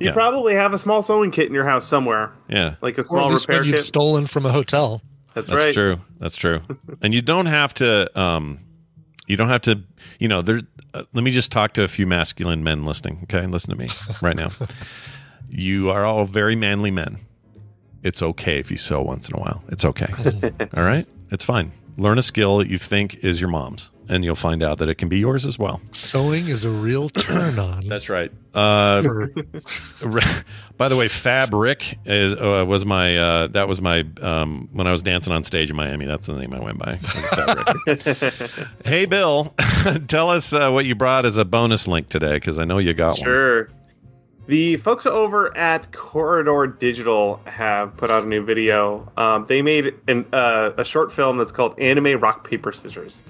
You 0.00 0.06
Yeah. 0.08 0.12
probably 0.12 0.54
have 0.54 0.72
a 0.74 0.78
small 0.78 1.02
sewing 1.02 1.30
kit 1.30 1.46
in 1.46 1.54
your 1.54 1.64
house 1.64 1.86
somewhere, 1.86 2.32
yeah. 2.48 2.74
like 2.82 2.94
a 2.94 2.98
Or 2.98 3.00
at 3.00 3.06
small 3.06 3.30
least 3.30 3.46
repair 3.46 3.60
when 3.62 3.70
you've 3.70 3.78
stolen 3.80 4.26
from 4.26 4.44
a 4.44 4.50
hotel. 4.50 5.02
That's, 5.34 5.48
That's 5.48 5.56
right. 5.62 5.72
true. 5.74 6.00
That's 6.18 6.34
true. 6.36 6.62
and 7.02 7.14
you 7.14 7.22
don't 7.22 7.46
have 7.46 7.74
to. 7.74 8.20
Um, 8.20 8.58
you 9.28 9.36
don't 9.36 9.48
have 9.50 9.62
to. 9.62 9.80
You 10.18 10.26
know, 10.28 10.42
there. 10.42 10.60
Uh, 10.92 11.04
let 11.12 11.22
me 11.24 11.30
just 11.30 11.52
talk 11.52 11.74
to 11.74 11.82
a 11.84 11.88
few 11.88 12.06
masculine 12.08 12.64
men 12.64 12.84
listening. 12.84 13.20
Okay, 13.24 13.46
listen 13.46 13.70
to 13.70 13.76
me 13.76 13.88
right 14.20 14.36
now. 14.36 14.50
You 15.48 15.90
are 15.90 16.04
all 16.04 16.24
very 16.24 16.56
manly 16.56 16.90
men. 16.90 17.18
It's 18.02 18.22
okay 18.22 18.58
if 18.58 18.70
you 18.70 18.76
sew 18.76 19.00
once 19.02 19.28
in 19.28 19.36
a 19.36 19.40
while. 19.40 19.62
It's 19.68 19.84
okay. 19.84 20.12
all 20.76 20.82
right. 20.84 21.06
It's 21.30 21.44
fine. 21.44 21.72
Learn 21.96 22.18
a 22.18 22.22
skill 22.22 22.58
that 22.58 22.68
you 22.68 22.78
think 22.78 23.16
is 23.24 23.40
your 23.40 23.48
mom's, 23.50 23.90
and 24.08 24.24
you'll 24.24 24.36
find 24.36 24.62
out 24.62 24.78
that 24.78 24.88
it 24.88 24.96
can 24.96 25.08
be 25.08 25.18
yours 25.18 25.46
as 25.46 25.58
well. 25.58 25.80
Sewing 25.92 26.48
is 26.48 26.64
a 26.64 26.70
real 26.70 27.08
turn 27.10 27.58
on. 27.58 27.88
That's 27.88 28.08
right. 28.08 28.30
Uh, 28.54 29.02
by 30.76 30.88
the 30.88 30.96
way, 30.96 31.08
Fabric 31.08 31.98
is, 32.04 32.34
uh, 32.34 32.64
was 32.66 32.84
my 32.84 33.16
uh, 33.16 33.46
that 33.48 33.68
was 33.68 33.80
my 33.80 34.04
um, 34.20 34.68
when 34.72 34.86
I 34.86 34.92
was 34.92 35.02
dancing 35.02 35.32
on 35.32 35.44
stage 35.44 35.70
in 35.70 35.76
Miami. 35.76 36.04
That's 36.06 36.26
the 36.26 36.34
name 36.34 36.54
I 36.54 36.60
went 36.60 36.78
by. 36.78 36.98
hey, 38.84 39.06
Bill, 39.06 39.54
tell 40.08 40.30
us 40.30 40.52
uh, 40.52 40.70
what 40.70 40.84
you 40.84 40.94
brought 40.94 41.24
as 41.24 41.36
a 41.36 41.44
bonus 41.44 41.88
link 41.88 42.08
today 42.08 42.34
because 42.34 42.58
I 42.58 42.64
know 42.64 42.78
you 42.78 42.94
got 42.94 43.18
one. 43.18 43.24
Sure. 43.24 43.68
The 44.46 44.76
folks 44.76 45.06
over 45.06 45.56
at 45.56 45.90
Corridor 45.92 46.66
Digital 46.66 47.40
have 47.46 47.96
put 47.96 48.10
out 48.10 48.24
a 48.24 48.26
new 48.26 48.44
video. 48.44 49.10
Um, 49.16 49.46
they 49.46 49.62
made 49.62 49.94
an, 50.06 50.26
uh, 50.34 50.72
a 50.76 50.84
short 50.84 51.12
film 51.12 51.38
that's 51.38 51.50
called 51.50 51.78
Anime 51.78 52.20
Rock 52.20 52.46
Paper 52.46 52.70
Scissors. 52.70 53.22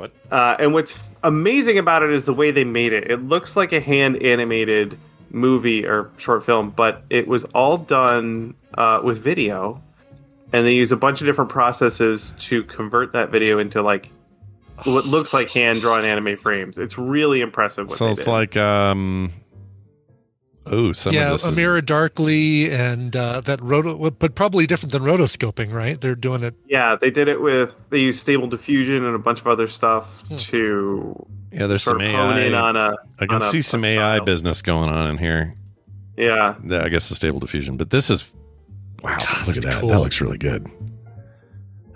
What? 0.00 0.12
Uh, 0.30 0.56
and 0.58 0.72
what's 0.72 1.10
amazing 1.22 1.76
about 1.76 2.02
it 2.02 2.10
is 2.10 2.24
the 2.24 2.32
way 2.32 2.50
they 2.50 2.64
made 2.64 2.92
it. 2.94 3.10
It 3.10 3.22
looks 3.22 3.54
like 3.56 3.72
a 3.72 3.80
hand 3.80 4.22
animated 4.22 4.98
movie 5.30 5.86
or 5.86 6.10
short 6.16 6.44
film, 6.44 6.70
but 6.70 7.02
it 7.10 7.28
was 7.28 7.44
all 7.54 7.76
done 7.76 8.54
uh, 8.78 9.00
with 9.04 9.18
video, 9.22 9.82
and 10.54 10.66
they 10.66 10.72
use 10.72 10.90
a 10.90 10.96
bunch 10.96 11.20
of 11.20 11.26
different 11.26 11.50
processes 11.50 12.34
to 12.38 12.64
convert 12.64 13.12
that 13.12 13.28
video 13.30 13.58
into 13.58 13.82
like 13.82 14.10
what 14.84 15.04
looks 15.04 15.34
like 15.34 15.50
hand 15.50 15.82
drawn 15.82 16.06
anime 16.06 16.34
frames. 16.38 16.78
It's 16.78 16.96
really 16.96 17.42
impressive. 17.42 17.88
What 17.88 17.98
So 17.98 18.06
they 18.06 18.10
it's 18.12 18.24
did. 18.24 18.30
like 18.30 18.56
um, 18.56 19.30
oh, 20.70 20.92
some 20.92 21.12
yeah, 21.14 21.26
of 21.26 21.32
this 21.32 21.44
is- 21.46 21.56
Amira 21.56 21.84
Darkly 21.84 22.70
and 22.70 23.14
uh, 23.14 23.40
that 23.42 23.60
roto, 23.62 24.10
but 24.10 24.34
probably 24.34 24.66
different 24.66 24.92
than 24.92 25.02
rotoscoping, 25.02 25.72
right? 25.72 26.00
They're 26.00 26.14
doing 26.14 26.42
it. 26.42 26.54
Yeah, 26.66 26.96
they 26.96 27.10
did 27.10 27.28
it 27.28 27.40
with 27.40 27.74
they 27.90 27.98
used 28.00 28.20
stable 28.20 28.46
diffusion 28.48 29.04
and 29.04 29.14
a 29.14 29.18
bunch 29.18 29.40
of 29.40 29.46
other 29.46 29.66
stuff 29.68 30.22
Hmm. 30.28 30.36
to 30.36 31.26
yeah. 31.52 31.66
There's 31.66 31.82
sort 31.82 32.00
some 32.00 32.06
of 32.06 32.14
AI. 32.14 32.40
in 32.40 32.54
on 32.54 32.76
a. 32.76 32.94
I 33.18 33.26
can 33.26 33.36
on 33.36 33.42
a- 33.42 33.44
see 33.46 33.58
a 33.58 33.62
some 33.62 33.84
AI 33.84 34.16
style. 34.16 34.24
business 34.24 34.62
going 34.62 34.88
on 34.90 35.10
in 35.10 35.18
here. 35.18 35.54
Yeah, 36.16 36.54
Yeah, 36.64 36.84
I 36.84 36.88
guess 36.90 37.08
the 37.08 37.14
stable 37.14 37.40
diffusion, 37.40 37.76
but 37.76 37.90
this 37.90 38.10
is 38.10 38.30
wow. 39.02 39.16
look 39.46 39.56
at 39.56 39.62
that. 39.64 39.80
cool. 39.80 39.88
That 39.88 40.00
looks 40.00 40.20
really 40.20 40.36
good. 40.38 40.66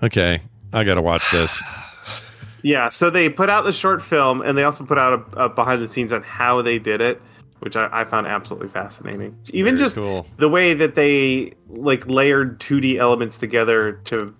Okay, 0.02 0.40
I 0.72 0.84
got 0.84 0.94
to 0.94 1.02
watch 1.02 1.30
this. 1.30 1.62
yeah. 2.62 2.88
So 2.90 3.10
they 3.10 3.28
put 3.28 3.48
out 3.50 3.64
the 3.64 3.72
short 3.72 4.02
film, 4.02 4.42
and 4.42 4.56
they 4.56 4.64
also 4.64 4.84
put 4.84 4.98
out 4.98 5.12
a, 5.34 5.44
a 5.44 5.48
behind 5.48 5.82
the 5.82 5.88
scenes 5.88 6.12
on 6.12 6.22
how 6.22 6.62
they 6.62 6.78
did 6.78 7.00
it, 7.00 7.20
which 7.64 7.76
I, 7.76 7.88
I 7.90 8.04
found 8.04 8.26
absolutely 8.26 8.68
fascinating. 8.68 9.36
Even 9.48 9.74
Very 9.76 9.84
just 9.86 9.96
cool. 9.96 10.26
the 10.36 10.48
way 10.48 10.74
that 10.74 10.94
they 10.94 11.54
like 11.68 12.06
layered 12.06 12.60
2D 12.60 12.98
elements 12.98 13.38
together 13.38 13.94
to 14.04 14.34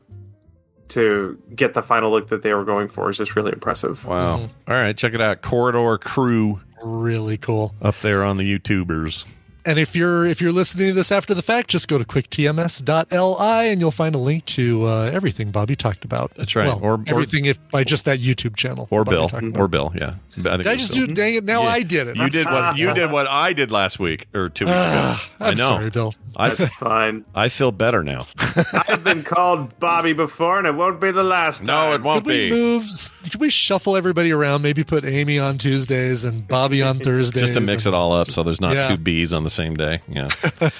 to 0.88 1.40
get 1.56 1.72
the 1.74 1.82
final 1.82 2.10
look 2.10 2.28
that 2.28 2.42
they 2.42 2.52
were 2.52 2.64
going 2.64 2.88
for 2.88 3.10
is 3.10 3.16
just 3.16 3.34
really 3.34 3.52
impressive. 3.52 4.04
Wow. 4.04 4.36
Mm-hmm. 4.36 4.70
All 4.70 4.76
right, 4.76 4.96
check 4.96 5.14
it 5.14 5.20
out. 5.20 5.40
Corridor 5.42 5.98
Crew 5.98 6.60
Really 6.82 7.38
cool. 7.38 7.74
up 7.80 7.98
there 8.02 8.22
on 8.22 8.36
the 8.36 8.58
YouTubers. 8.58 9.24
And 9.66 9.78
if 9.78 9.96
you're 9.96 10.26
if 10.26 10.40
you're 10.42 10.52
listening 10.52 10.88
to 10.88 10.92
this 10.94 11.10
after 11.10 11.32
the 11.34 11.40
fact, 11.42 11.70
just 11.70 11.88
go 11.88 11.96
to 11.96 12.04
quicktms.li 12.04 13.68
and 13.70 13.80
you'll 13.80 13.90
find 13.90 14.14
a 14.14 14.18
link 14.18 14.44
to 14.46 14.84
uh, 14.86 15.10
everything 15.12 15.50
Bobby 15.50 15.74
talked 15.76 16.04
about. 16.04 16.32
That's 16.34 16.54
right. 16.54 16.66
Well, 16.68 16.80
Or- 16.82 16.92
or- 16.94 17.04
everything 17.06 17.46
if 17.46 17.58
by 17.70 17.84
just 17.84 18.04
that 18.04 18.18
YouTube 18.20 18.56
channel. 18.56 18.88
Or 18.90 19.04
Bill. 19.04 19.30
Or 19.56 19.68
Bill, 19.68 19.92
yeah. 19.94 20.14
I 20.36 20.42
think 20.42 20.44
Did 20.64 20.66
I 20.66 20.76
just 20.76 20.94
Bill. 20.94 21.06
do? 21.06 21.14
Dang 21.14 21.34
it! 21.34 21.44
Now 21.44 21.62
Yeah. 21.62 21.68
I 21.68 21.82
did 21.82 22.08
it. 22.08 22.16
You 22.16 22.28
did 22.28 22.46
what 22.46 22.76
you 22.76 22.92
did 22.92 23.10
what 23.12 23.26
I 23.28 23.52
did 23.52 23.70
last 23.70 23.98
week 23.98 24.26
or 24.34 24.48
two 24.48 24.64
weeks 24.64 24.74
ago. 24.76 25.16
I 25.40 25.48
I'm 25.50 25.56
know. 25.56 25.68
sorry, 25.68 25.90
Bill. 25.90 26.14
I 26.36 26.48
That's 26.50 26.74
fine. 26.74 27.24
I 27.34 27.48
feel 27.48 27.70
better 27.70 28.02
now. 28.02 28.26
I've 28.88 29.04
been 29.04 29.22
called 29.22 29.78
Bobby 29.78 30.12
before, 30.12 30.58
and 30.58 30.66
it 30.66 30.74
won't 30.74 31.00
be 31.00 31.12
the 31.12 31.22
last 31.22 31.58
time. 31.58 31.66
No, 31.66 31.94
it 31.94 32.02
won't 32.02 32.24
Could 32.24 32.32
we 32.32 32.50
move? 32.50 32.84
Could 33.22 33.36
we 33.40 33.48
shuffle 33.50 33.96
everybody 33.96 34.32
around? 34.32 34.62
Maybe 34.62 34.82
put 34.82 35.04
Amy 35.04 35.38
on 35.38 35.58
Tuesdays 35.58 36.24
and 36.24 36.48
Bobby 36.48 36.82
on 36.82 36.98
Thursdays. 36.98 37.42
Just 37.42 37.54
to 37.54 37.60
mix 37.60 37.86
it 37.86 37.94
all 37.94 38.12
up 38.12 38.28
so 38.32 38.42
there's 38.42 38.60
not 38.60 38.74
Yeah. 38.74 38.88
two 38.88 38.96
B's 38.96 39.32
on 39.32 39.44
the 39.44 39.50
same 39.54 39.74
day. 39.74 40.00
Yeah. 40.08 40.28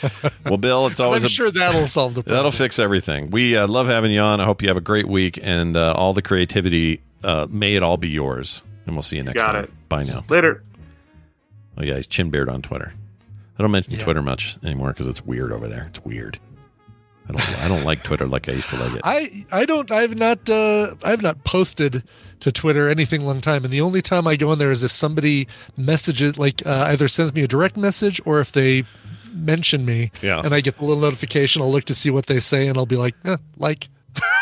well, 0.45 0.57
Bill, 0.59 0.87
it's 0.89 1.01
always 1.01 1.23
I'm 1.23 1.27
a, 1.27 1.31
sure 1.31 1.51
that'll 1.51 1.87
solve 1.87 2.15
the 2.15 2.23
problem. 2.23 2.37
That'll 2.37 2.51
fix 2.51 2.79
everything. 2.79 3.31
We 3.31 3.57
uh, 3.57 3.67
love 3.67 3.87
having 3.87 4.13
you 4.13 4.21
on. 4.21 4.41
I 4.41 4.45
hope 4.45 4.61
you 4.63 4.69
have 4.69 4.77
a 4.77 4.83
great 4.83 5.09
week 5.09 5.39
and 5.43 5.77
uh, 5.77 5.93
all 5.93 6.13
the 6.13 6.23
creativity. 6.23 7.01
Uh, 7.23 7.47
may 7.49 7.75
it 7.77 7.83
all 7.83 7.97
be 7.97 8.09
yours. 8.11 8.63
And 8.87 8.95
we'll 8.95 9.03
see 9.03 9.17
you 9.17 9.23
next 9.23 9.41
Got 9.41 9.53
time. 9.53 9.65
it. 9.65 9.89
Bye 9.89 10.03
now. 10.03 10.25
Later. 10.29 10.63
Oh 11.79 11.83
yeah, 11.83 11.97
he's 11.97 12.07
chin 12.07 12.29
beard 12.31 12.49
on 12.51 12.61
Twitter. 12.61 12.93
I 13.59 13.63
don't 13.63 13.71
mention 13.71 13.95
Yeah. 13.95 14.05
Twitter 14.05 14.21
much 14.23 14.59
anymore 14.63 14.89
because 14.93 15.07
it's 15.07 15.25
weird 15.25 15.53
over 15.53 15.69
there. 15.69 15.85
It's 15.89 16.05
weird. 16.05 16.39
I 17.29 17.33
don't. 17.33 17.59
I 17.65 17.69
don't 17.69 17.85
like 17.85 18.03
Twitter 18.03 18.27
like 18.27 18.49
I 18.49 18.53
used 18.53 18.69
to 18.71 18.77
like 18.77 18.93
it. 18.95 19.01
I 19.05 19.47
I 19.51 19.65
don't 19.65 19.91
I've 19.91 20.19
not 20.19 20.49
uh 20.51 20.95
I've 21.03 21.23
not 21.23 21.43
posted 21.45 22.03
to 22.41 22.53
Twitter 22.53 22.89
anything 22.89 23.25
long 23.25 23.41
time 23.41 23.65
and 23.65 23.73
the 23.73 23.81
only 23.81 24.03
time 24.03 24.27
I 24.27 24.37
go 24.37 24.53
in 24.53 24.59
there 24.59 24.71
is 24.71 24.83
if 24.85 24.93
somebody 24.93 25.49
messages 25.77 26.39
like 26.39 26.65
uh, 26.67 26.85
either 26.89 27.09
sends 27.09 27.33
me 27.33 27.43
a 27.43 27.49
direct 27.49 27.77
message 27.79 28.21
or 28.27 28.41
if 28.41 28.53
they 28.53 28.85
mention 29.33 29.85
me 29.87 30.11
Yeah. 30.21 30.43
and 30.45 30.55
I 30.55 30.61
get 30.61 30.77
the 30.79 30.85
little 30.85 31.01
notification 31.01 31.63
I'll 31.63 31.73
look 31.73 31.85
to 31.85 31.95
see 31.95 32.11
what 32.11 32.27
they 32.27 32.41
say 32.41 32.67
and 32.69 32.77
I'll 32.77 32.85
be 32.87 32.97
like 32.97 33.15
eh, 33.25 33.39
like 33.57 33.89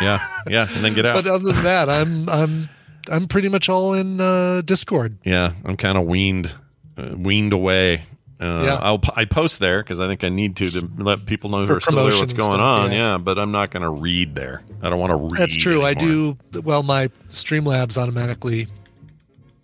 yeah, 0.00 0.18
yeah, 0.48 0.66
and 0.74 0.84
then 0.84 0.92
get 0.94 1.06
out. 1.06 1.22
but 1.22 1.30
other 1.30 1.52
than 1.52 1.62
that 1.64 1.88
I'm 1.88 2.28
I'm 2.28 2.68
I'm 3.08 3.28
pretty 3.28 3.48
much 3.48 3.68
all 3.68 3.94
in 3.94 4.20
uh 4.20 4.62
Discord 4.62 5.18
Yeah, 5.24 5.52
I'm 5.64 5.76
kind 5.76 5.96
of 5.96 6.04
weaned, 6.06 6.52
uh, 6.98 7.14
weaned 7.16 7.52
away. 7.52 8.02
Uh, 8.42 8.62
Yeah. 8.64 8.74
I'll 8.82 9.00
I 9.14 9.24
post 9.24 9.60
there 9.60 9.82
because 9.82 10.00
I 10.00 10.06
think 10.08 10.24
I 10.24 10.28
need 10.28 10.56
to 10.56 10.70
to 10.70 10.90
let 10.98 11.26
people 11.26 11.48
know 11.50 11.64
who 11.64 11.74
are 11.74 11.80
still 11.80 11.96
there 12.08 12.18
what's 12.18 12.32
going 12.32 12.50
stuff, 12.52 12.60
on. 12.60 12.90
yeah. 12.92 13.12
Yeah. 13.12 13.18
but 13.18 13.38
I'm 13.38 13.52
not 13.52 13.70
going 13.70 13.82
to 13.84 13.90
read 13.90 14.34
there. 14.34 14.62
I 14.82 14.90
don't 14.90 14.98
want 14.98 15.10
to 15.10 15.16
read. 15.16 15.36
That's 15.36 15.56
true. 15.56 15.84
I 15.84 15.94
do 15.94 16.36
well 16.62 16.82
my 16.82 17.08
Streamlabs 17.28 17.96
automatically 17.96 18.66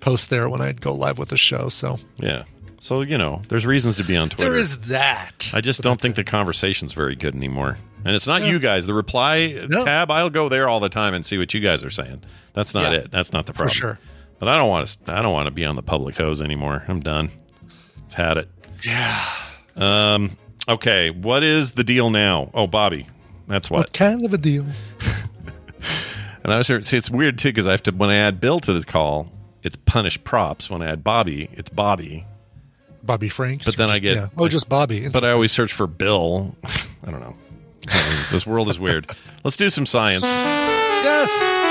post 0.01 0.31
there 0.31 0.49
when 0.49 0.61
I 0.61 0.73
go 0.73 0.95
live 0.95 1.19
with 1.19 1.31
the 1.31 1.37
show 1.37 1.69
so 1.69 1.99
Yeah. 2.19 2.45
So 2.81 3.01
you 3.01 3.19
know, 3.19 3.43
there's 3.49 3.67
reasons 3.67 3.97
to 3.97 4.05
be 4.05 4.17
on 4.17 4.29
Twitter. 4.29 4.51
there 4.53 4.59
is 4.61 4.79
that 4.83 5.51
I 5.53 5.61
just 5.61 5.83
don't 5.83 6.01
think 6.01 6.15
the 6.15 6.25
conversation's 6.25 6.93
very 6.93 7.17
good 7.17 7.35
anymore. 7.35 7.79
And 8.05 8.15
it's 8.15 8.29
not 8.29 8.43
Yeah. 8.43 8.49
you 8.53 8.59
guys. 8.61 8.87
The 8.87 8.95
reply 8.95 9.67
No. 9.69 9.85
tab, 9.85 10.11
I'll 10.13 10.31
go 10.31 10.49
there 10.49 10.69
all 10.69 10.79
the 10.79 10.89
time 10.89 11.15
and 11.15 11.27
see 11.27 11.37
what 11.37 11.53
you 11.53 11.59
guys 11.61 11.83
are 11.83 11.91
saying. 11.91 12.23
That's 12.55 12.75
not 12.75 12.93
Yeah. 12.93 12.99
it. 13.01 13.11
That's 13.11 13.33
not 13.33 13.47
the 13.47 13.53
for 13.53 13.65
problem. 13.65 13.75
sure 13.75 13.99
But 14.39 14.49
I 14.49 14.57
don't 14.57 14.69
want 14.69 14.87
to. 15.05 15.13
I 15.15 15.21
don't 15.21 15.33
want 15.33 15.47
to 15.47 15.51
be 15.51 15.65
on 15.65 15.75
the 15.75 15.83
public 15.83 16.17
hose 16.17 16.41
anymore. 16.41 16.85
I'm 16.87 17.01
done. 17.01 17.31
Had 18.15 18.37
it. 18.39 18.49
yeah 18.83 19.25
Um. 19.77 20.37
Okay. 20.69 21.11
What 21.11 21.43
is 21.43 21.73
the 21.73 21.85
deal 21.85 22.11
now? 22.11 22.51
Oh, 22.53 22.67
Bobby. 22.67 23.07
That's 23.47 23.71
what. 23.71 23.79
what 23.79 23.93
kind 23.93 24.25
of 24.25 24.35
a 24.35 24.39
deal 24.39 24.67
And 26.45 26.53
I 26.53 26.59
was 26.59 26.67
here. 26.69 26.81
See, 26.83 26.97
it's 26.97 27.11
weird 27.11 27.39
too 27.39 27.49
because 27.49 27.67
I 27.67 27.73
have 27.73 27.83
to 27.85 27.91
when 27.93 28.11
I 28.11 28.17
add 28.17 28.41
Bill 28.41 28.61
to 28.61 28.73
the 28.73 28.85
call, 28.85 29.31
it's 29.63 29.77
punish 29.77 30.23
props. 30.25 30.71
When 30.71 30.83
I 30.83 30.87
add 30.91 31.03
Bobby, 31.05 31.49
it's 31.53 31.69
Bobby. 31.71 32.25
Bobby 33.03 33.29
Franks. 33.29 33.67
But 33.67 33.77
then 33.77 33.91
I 33.91 33.99
get- 33.99 34.17
yeah. 34.17 34.29
oh, 34.37 34.49
just 34.49 34.69
Bobby. 34.69 35.09
But 35.09 35.25
I 35.25 35.31
always 35.31 35.53
search 35.53 35.73
for 35.73 35.87
Bill. 35.87 36.55
I 36.65 37.11
don't 37.11 37.21
know. 37.21 37.35
I 37.89 38.09
mean, 38.09 38.19
this 38.31 38.47
world 38.47 38.69
is 38.69 38.79
weird. 38.79 39.11
Let's 39.45 39.57
do 39.57 39.71
some 39.71 39.87
science. 39.87 40.25
yes. 40.25 41.68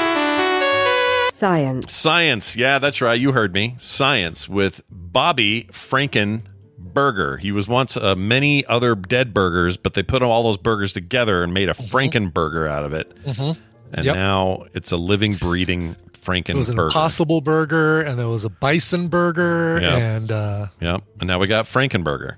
Science. 1.37 1.93
Science. 1.93 2.55
Yeah, 2.55 2.79
that's 2.79 2.99
right. 2.99 3.19
You 3.19 3.31
heard 3.31 3.53
me. 3.53 3.75
Science 3.77 4.49
with 4.49 4.81
Bobby 4.89 5.69
Frankenberger. 5.71 7.39
He 7.39 7.51
was 7.51 7.67
once 7.67 7.95
uh, 7.95 8.15
many 8.15 8.65
other 8.65 8.95
dead 8.95 9.33
burgers, 9.33 9.77
but 9.77 9.93
they 9.93 10.03
put 10.03 10.21
all 10.23 10.43
those 10.43 10.57
burgers 10.57 10.93
together 10.93 11.43
and 11.43 11.53
made 11.53 11.69
a 11.69 11.73
Frankenburger 11.73 12.67
out 12.69 12.83
of 12.83 12.93
it. 12.93 13.15
Mhm. 13.25 13.57
And 13.93 14.05
Yep. 14.05 14.15
now 14.15 14.63
it's 14.73 14.91
a 14.91 14.97
living, 14.97 15.35
breathing 15.35 15.91
It 15.91 16.55
was 16.55 16.69
an 16.69 16.75
Frankenburger. 16.75 16.85
Impossible 16.87 17.41
Burger, 17.41 18.01
and 18.01 18.17
there 18.19 18.27
was 18.27 18.43
a 18.43 18.49
Bison 18.49 19.07
Burger, 19.07 19.79
Yeah. 19.81 19.95
and 19.97 20.31
uh, 20.31 20.67
Yep. 20.81 21.03
And 21.21 21.27
now 21.27 21.39
we 21.39 21.47
got 21.47 21.65
Frankenburger. 21.65 22.35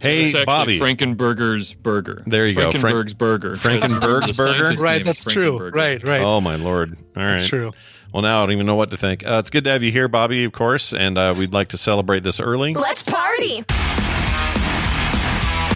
Hey, 0.00 0.26
it's 0.26 0.34
actually 0.34 0.44
Bobby. 0.44 0.78
Frankenburger's 0.78 1.72
burger. 1.72 2.22
There 2.26 2.46
you 2.46 2.54
go. 2.54 2.70
Frank- 2.70 2.84
Frankenberg's 2.84 3.14
burger. 3.14 3.56
Frankenberg's 3.56 4.36
burger? 4.36 4.74
right, 4.82 5.02
that's 5.02 5.24
true. 5.24 5.70
Right, 5.70 6.04
right. 6.04 6.20
Oh 6.20 6.42
my 6.42 6.56
lord! 6.56 6.98
All 7.16 7.22
right, 7.24 7.30
That's 7.30 7.46
true. 7.46 7.72
Well, 8.16 8.22
now 8.22 8.38
I 8.38 8.46
don't 8.46 8.52
even 8.52 8.64
know 8.64 8.76
what 8.76 8.90
to 8.92 8.96
think. 8.96 9.26
Uh, 9.26 9.40
it's 9.40 9.50
good 9.50 9.64
to 9.64 9.70
have 9.70 9.82
you 9.82 9.92
here, 9.92 10.08
Bobby, 10.08 10.44
of 10.44 10.52
course, 10.52 10.94
and 10.94 11.18
uh, 11.18 11.34
we'd 11.36 11.52
like 11.52 11.68
to 11.68 11.76
celebrate 11.76 12.22
this 12.22 12.40
early. 12.40 12.72
Let's 12.72 13.04
party! 13.04 13.62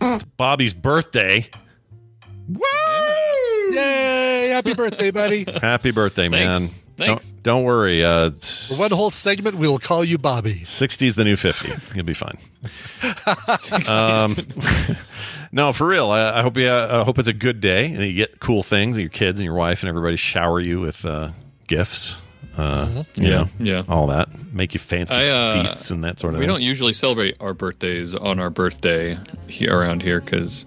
It's 0.02 0.24
Bobby's 0.38 0.72
birthday. 0.72 1.50
Woo! 2.48 2.62
Yay! 3.72 4.48
Happy 4.48 4.72
birthday, 4.72 5.10
buddy! 5.10 5.44
Happy 5.60 5.90
birthday, 5.90 6.30
man! 6.30 6.60
Thanks. 6.60 6.74
Thanks. 6.96 7.30
Don't, 7.32 7.42
don't 7.42 7.64
worry. 7.64 8.02
Uh, 8.02 8.30
For 8.30 8.80
one 8.80 8.90
whole 8.90 9.10
segment, 9.10 9.58
we'll 9.58 9.78
call 9.78 10.02
you 10.02 10.16
Bobby. 10.16 10.60
60's 10.60 11.16
the 11.16 11.24
new 11.24 11.36
50. 11.36 11.94
You'll 11.94 12.06
be 12.06 12.14
fine. 12.14 12.38
Um, 13.86 14.34
no, 15.52 15.74
for 15.74 15.86
real. 15.86 16.10
I, 16.10 16.38
I 16.38 16.42
hope 16.42 16.56
you. 16.56 16.68
Uh, 16.68 17.00
I 17.02 17.04
hope 17.04 17.18
it's 17.18 17.28
a 17.28 17.34
good 17.34 17.60
day 17.60 17.84
and 17.86 18.02
you 18.02 18.14
get 18.14 18.40
cool 18.40 18.62
things. 18.62 18.96
And 18.96 19.02
your 19.02 19.10
kids 19.10 19.40
and 19.40 19.44
your 19.44 19.54
wife 19.54 19.82
and 19.82 19.88
everybody 19.88 20.16
shower 20.16 20.58
you 20.60 20.80
with 20.80 21.04
uh, 21.04 21.30
gifts. 21.66 22.18
Uh, 22.60 23.04
You 23.14 23.24
Yeah, 23.24 23.30
know, 23.30 23.48
yeah. 23.58 23.82
all 23.88 24.06
that. 24.08 24.28
Make 24.52 24.74
you 24.74 24.80
fancy 24.80 25.16
I, 25.16 25.28
uh, 25.28 25.52
feasts 25.54 25.90
and 25.90 26.04
that 26.04 26.18
sort 26.18 26.34
of 26.34 26.38
thing. 26.38 26.40
We 26.40 26.46
thing. 26.46 26.54
don't 26.54 26.62
usually 26.62 26.92
celebrate 26.92 27.36
our 27.40 27.54
birthdays 27.54 28.14
on 28.14 28.38
our 28.38 28.50
birthday 28.50 29.18
here 29.48 29.76
around 29.76 30.02
here 30.02 30.20
because 30.20 30.66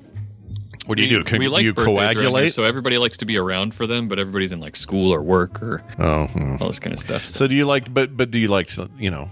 What 0.85 0.97
do 0.97 1.03
you 1.03 1.17
We- 1.17 1.23
do? 1.23 1.29
Can 1.29 1.39
we 1.39 1.47
like 1.47 1.63
you 1.63 1.71
around 1.77 1.87
here, 1.87 1.95
coagulate? 2.23 2.51
so 2.53 2.63
everybody 2.65 2.97
likes 2.97 3.15
to 3.17 3.25
be 3.25 3.37
around 3.37 3.73
for 3.73 3.87
them, 3.87 4.07
but 4.09 4.19
everybody's 4.19 4.51
in 4.51 4.59
like 4.59 4.75
school 4.75 5.13
or 5.13 5.21
work 5.21 5.61
or 5.63 5.81
Oh, 5.97 6.25
hmm. 6.27 6.57
all 6.59 6.67
this 6.67 6.79
kind 6.79 6.93
of 6.93 6.99
stuff. 6.99 7.23
So 7.25 7.47
do 7.47 7.55
you 7.55 7.65
like? 7.65 7.93
But 7.93 8.17
but 8.17 8.31
do 8.31 8.37
you 8.37 8.49
like? 8.49 8.69
You 8.99 9.09
know, 9.09 9.29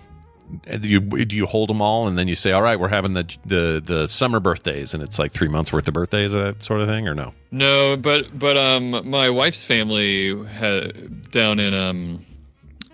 do 0.80 0.88
you 0.88 1.02
do 1.02 1.36
you 1.36 1.46
hold 1.46 1.68
them 1.70 1.82
all 1.82 2.08
and 2.08 2.18
then 2.18 2.30
you 2.30 2.36
say, 2.36 2.54
all 2.54 2.62
right, 2.62 2.80
we're 2.80 2.88
having 2.88 3.16
the 3.16 3.26
the 3.46 3.82
the 3.86 4.08
summer 4.08 4.40
birthdays, 4.40 4.94
and 4.94 5.04
it's 5.04 5.20
like 5.20 5.34
three 5.34 5.50
months 5.50 5.74
worth 5.74 5.88
of 5.90 5.94
birthdays, 5.94 6.34
or 6.34 6.42
that 6.42 6.64
sort 6.64 6.80
of 6.80 6.88
thing, 6.88 7.06
or 7.10 7.14
no? 7.16 7.34
No, 7.52 7.98
but 7.98 8.38
but 8.40 8.56
um, 8.56 9.10
my 9.10 9.30
wife's 9.30 9.66
family 9.66 10.34
had 10.46 11.32
down 11.32 11.60
in 11.60 11.74
um, 11.74 12.26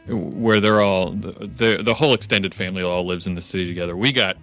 where 0.07 0.59
they're 0.59 0.81
all 0.81 1.11
the 1.11 1.81
the 1.83 1.93
whole 1.93 2.13
extended 2.13 2.53
family 2.53 2.81
all 2.83 3.05
lives 3.05 3.27
in 3.27 3.35
the 3.35 3.41
city 3.41 3.67
together. 3.67 3.95
We 3.95 4.11
got 4.11 4.37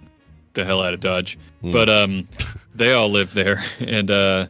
the 0.53 0.63
hell 0.65 0.81
out 0.81 0.93
of 0.93 0.99
Dodge, 0.99 1.37
Hmm. 1.61 1.71
but 1.71 1.89
um, 1.89 2.27
they 2.75 2.93
all 2.93 3.09
live 3.09 3.33
there, 3.33 3.63
and 3.79 4.09
uh, 4.11 4.47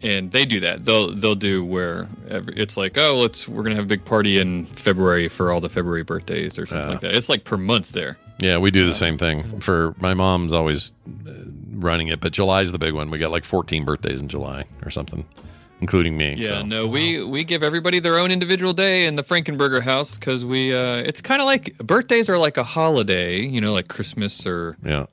and 0.00 0.30
they 0.30 0.44
do 0.46 0.60
that. 0.60 0.84
They'll 0.84 1.14
they'll 1.14 1.34
do 1.34 1.64
where 1.64 2.06
every, 2.28 2.56
it's 2.56 2.76
like, 2.76 2.96
oh, 2.96 3.16
let's 3.18 3.48
we're 3.48 3.62
gonna 3.64 3.74
have 3.76 3.84
a 3.84 3.88
big 3.88 4.04
party 4.04 4.38
in 4.38 4.66
February 4.66 5.28
for 5.28 5.50
all 5.52 5.60
the 5.60 5.68
February 5.68 6.04
birthdays 6.04 6.58
or 6.58 6.66
something 6.66 6.90
like 6.90 7.00
that. 7.00 7.14
It's 7.14 7.28
like 7.28 7.44
per 7.44 7.56
month 7.56 7.90
there. 7.92 8.16
Yeah, 8.40 8.58
we 8.58 8.70
do 8.70 8.86
the 8.86 8.94
same 8.94 9.18
thing. 9.18 9.58
For 9.60 9.94
my 9.98 10.14
mom's 10.14 10.52
always 10.52 10.92
uh, 11.26 11.32
running 11.72 12.06
it, 12.08 12.20
but 12.20 12.32
July's 12.32 12.70
the 12.70 12.78
big 12.78 12.94
one. 12.94 13.10
We 13.10 13.18
got 13.18 13.32
like 13.32 13.44
14 13.44 13.84
birthdays 13.84 14.22
in 14.22 14.28
July 14.28 14.64
or 14.84 14.90
something, 14.90 15.26
including 15.80 16.16
me. 16.16 16.36
Yeah, 16.38 16.48
so. 16.48 16.62
no, 16.62 16.86
we 16.86 17.22
we 17.24 17.44
give 17.44 17.62
everybody 17.62 18.00
their 18.00 18.18
own 18.18 18.30
individual 18.30 18.72
day 18.72 19.06
in 19.06 19.16
the 19.16 19.22
Frankenberger 19.24 19.82
house 19.82 20.18
because 20.18 20.44
we 20.44 20.74
uh, 20.74 20.96
it's 20.96 21.20
kind 21.20 21.40
of 21.40 21.46
like 21.46 21.76
birthdays 21.78 22.28
are 22.28 22.38
like 22.38 22.56
a 22.56 22.64
holiday, 22.64 23.40
you 23.40 23.60
know, 23.60 23.72
like 23.72 23.88
Christmas 23.88 24.46
or 24.46 24.76
Yeah. 24.84 25.06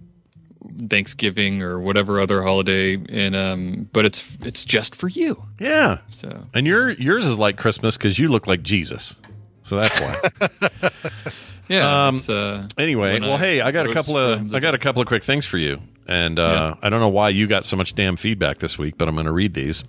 Thanksgiving 0.90 1.62
or 1.62 1.80
whatever 1.80 2.20
other 2.20 2.42
holiday, 2.42 2.96
and 3.10 3.36
um, 3.36 3.90
but 3.94 4.06
it's 4.06 4.38
it's 4.42 4.66
just 4.66 4.96
for 4.96 5.08
you. 5.08 5.42
Yeah. 5.60 6.00
So 6.10 6.46
And 6.54 6.66
your 6.66 6.92
yours 6.92 7.26
is 7.26 7.38
like 7.38 7.58
Christmas 7.58 7.98
because 7.98 8.18
you 8.18 8.30
look 8.30 8.48
like 8.48 8.64
Jesus, 8.64 9.16
so 9.64 9.78
that's 9.78 10.00
why. 10.02 10.90
yeah. 11.68 12.08
Um, 12.08 12.16
it's, 12.16 12.30
uh, 12.30 12.68
Anyway, 12.78 13.20
well, 13.20 13.38
hey, 13.38 13.62
I 13.62 13.72
got 13.72 13.86
a 13.88 13.94
couple 13.94 14.18
of 14.18 14.54
I 14.56 14.60
got 14.60 14.74
a 14.74 14.80
couple 14.80 15.02
of 15.02 15.08
quick 15.08 15.24
things 15.24 15.46
for 15.46 15.58
you, 15.58 15.82
and 16.08 16.40
uh, 16.40 16.76
I 16.82 16.90
don't 16.90 17.00
know 17.00 17.10
why 17.10 17.30
you 17.30 17.48
got 17.48 17.64
so 17.64 17.78
much 17.78 17.94
damn 17.96 18.16
feedback 18.18 18.58
this 18.58 18.78
week, 18.78 18.98
but 18.98 19.08
I'm 19.08 19.16
going 19.16 19.26
to 19.28 19.32
read 19.32 19.54
these. 19.54 19.84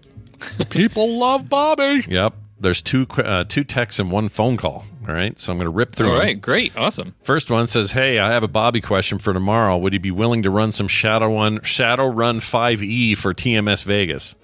People 0.70 1.18
love 1.18 1.48
Bobby. 1.48 2.04
Yep, 2.08 2.34
there's 2.60 2.82
two 2.82 3.06
uh, 3.18 3.44
two 3.44 3.64
texts 3.64 3.98
and 3.98 4.10
one 4.10 4.28
phone 4.28 4.56
call. 4.56 4.84
All 5.08 5.14
right, 5.14 5.38
so 5.38 5.52
I'm 5.52 5.58
going 5.58 5.66
to 5.66 5.70
rip 5.70 5.94
through. 5.94 6.12
All 6.12 6.18
right, 6.18 6.34
them. 6.34 6.40
great, 6.40 6.76
awesome. 6.76 7.14
First 7.22 7.50
one 7.50 7.66
says, 7.66 7.92
"Hey, 7.92 8.18
I 8.18 8.32
have 8.32 8.42
a 8.42 8.48
Bobby 8.48 8.80
question 8.80 9.18
for 9.18 9.32
tomorrow. 9.32 9.76
Would 9.76 9.92
you 9.92 10.00
be 10.00 10.10
willing 10.10 10.42
to 10.42 10.50
run 10.50 10.72
some 10.72 10.88
Shadow 10.88 11.30
One 11.30 11.60
Shadowrun 11.60 12.38
5e 12.38 13.16
for 13.16 13.32
TMS 13.32 13.84
Vegas?" 13.84 14.34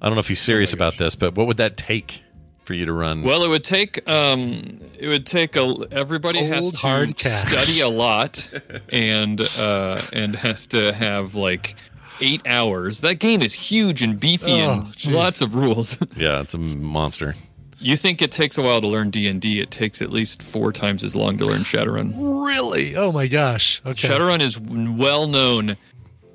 I 0.00 0.06
don't 0.06 0.14
know 0.14 0.20
if 0.20 0.28
he's 0.28 0.40
serious 0.40 0.72
about 0.72 0.96
this, 0.96 1.14
but 1.14 1.34
what 1.34 1.46
would 1.46 1.58
that 1.58 1.76
take 1.76 2.22
for 2.64 2.74
you 2.74 2.86
to 2.86 2.92
run? 2.92 3.22
Well, 3.22 3.42
it 3.42 3.48
would 3.48 3.64
take 3.64 4.08
um, 4.08 4.80
it 4.98 5.08
would 5.08 5.26
take 5.26 5.56
a 5.56 5.74
everybody 5.90 6.42
has 6.44 6.72
to 6.72 6.76
hard 6.78 7.16
cash. 7.16 7.50
study 7.50 7.80
a 7.80 7.88
lot, 7.88 8.48
and 8.90 9.40
uh, 9.58 10.00
and 10.12 10.34
has 10.36 10.66
to 10.68 10.92
have 10.92 11.34
like 11.34 11.74
eight 12.20 12.42
hours. 12.46 13.00
That 13.00 13.14
game 13.16 13.42
is 13.42 13.54
huge 13.54 14.02
and 14.02 14.18
beefy 14.18 14.52
Oh, 14.62 14.72
and 14.72 14.82
jeez. 14.94 15.12
lots 15.12 15.40
of 15.40 15.54
rules. 15.54 15.96
yeah, 16.16 16.40
it's 16.40 16.54
a 16.54 16.58
monster. 16.58 17.34
you 17.78 17.96
think 17.96 18.20
it 18.22 18.30
takes 18.32 18.58
a 18.58 18.62
while 18.62 18.80
to 18.80 18.86
learn 18.86 19.10
D 19.10 19.26
and 19.28 19.40
D? 19.40 19.60
It 19.60 19.70
takes 19.70 20.02
at 20.02 20.10
least 20.10 20.42
four 20.42 20.72
times 20.72 21.02
as 21.04 21.14
long 21.16 21.38
to 21.38 21.44
learn 21.44 21.60
Shadowrun. 21.62 22.14
Really? 22.46 22.96
Oh 22.96 23.10
my 23.12 23.26
gosh. 23.26 23.80
Okay. 23.86 24.08
Shadowrun 24.08 24.40
is 24.40 24.58
well 24.60 25.26
known 25.26 25.76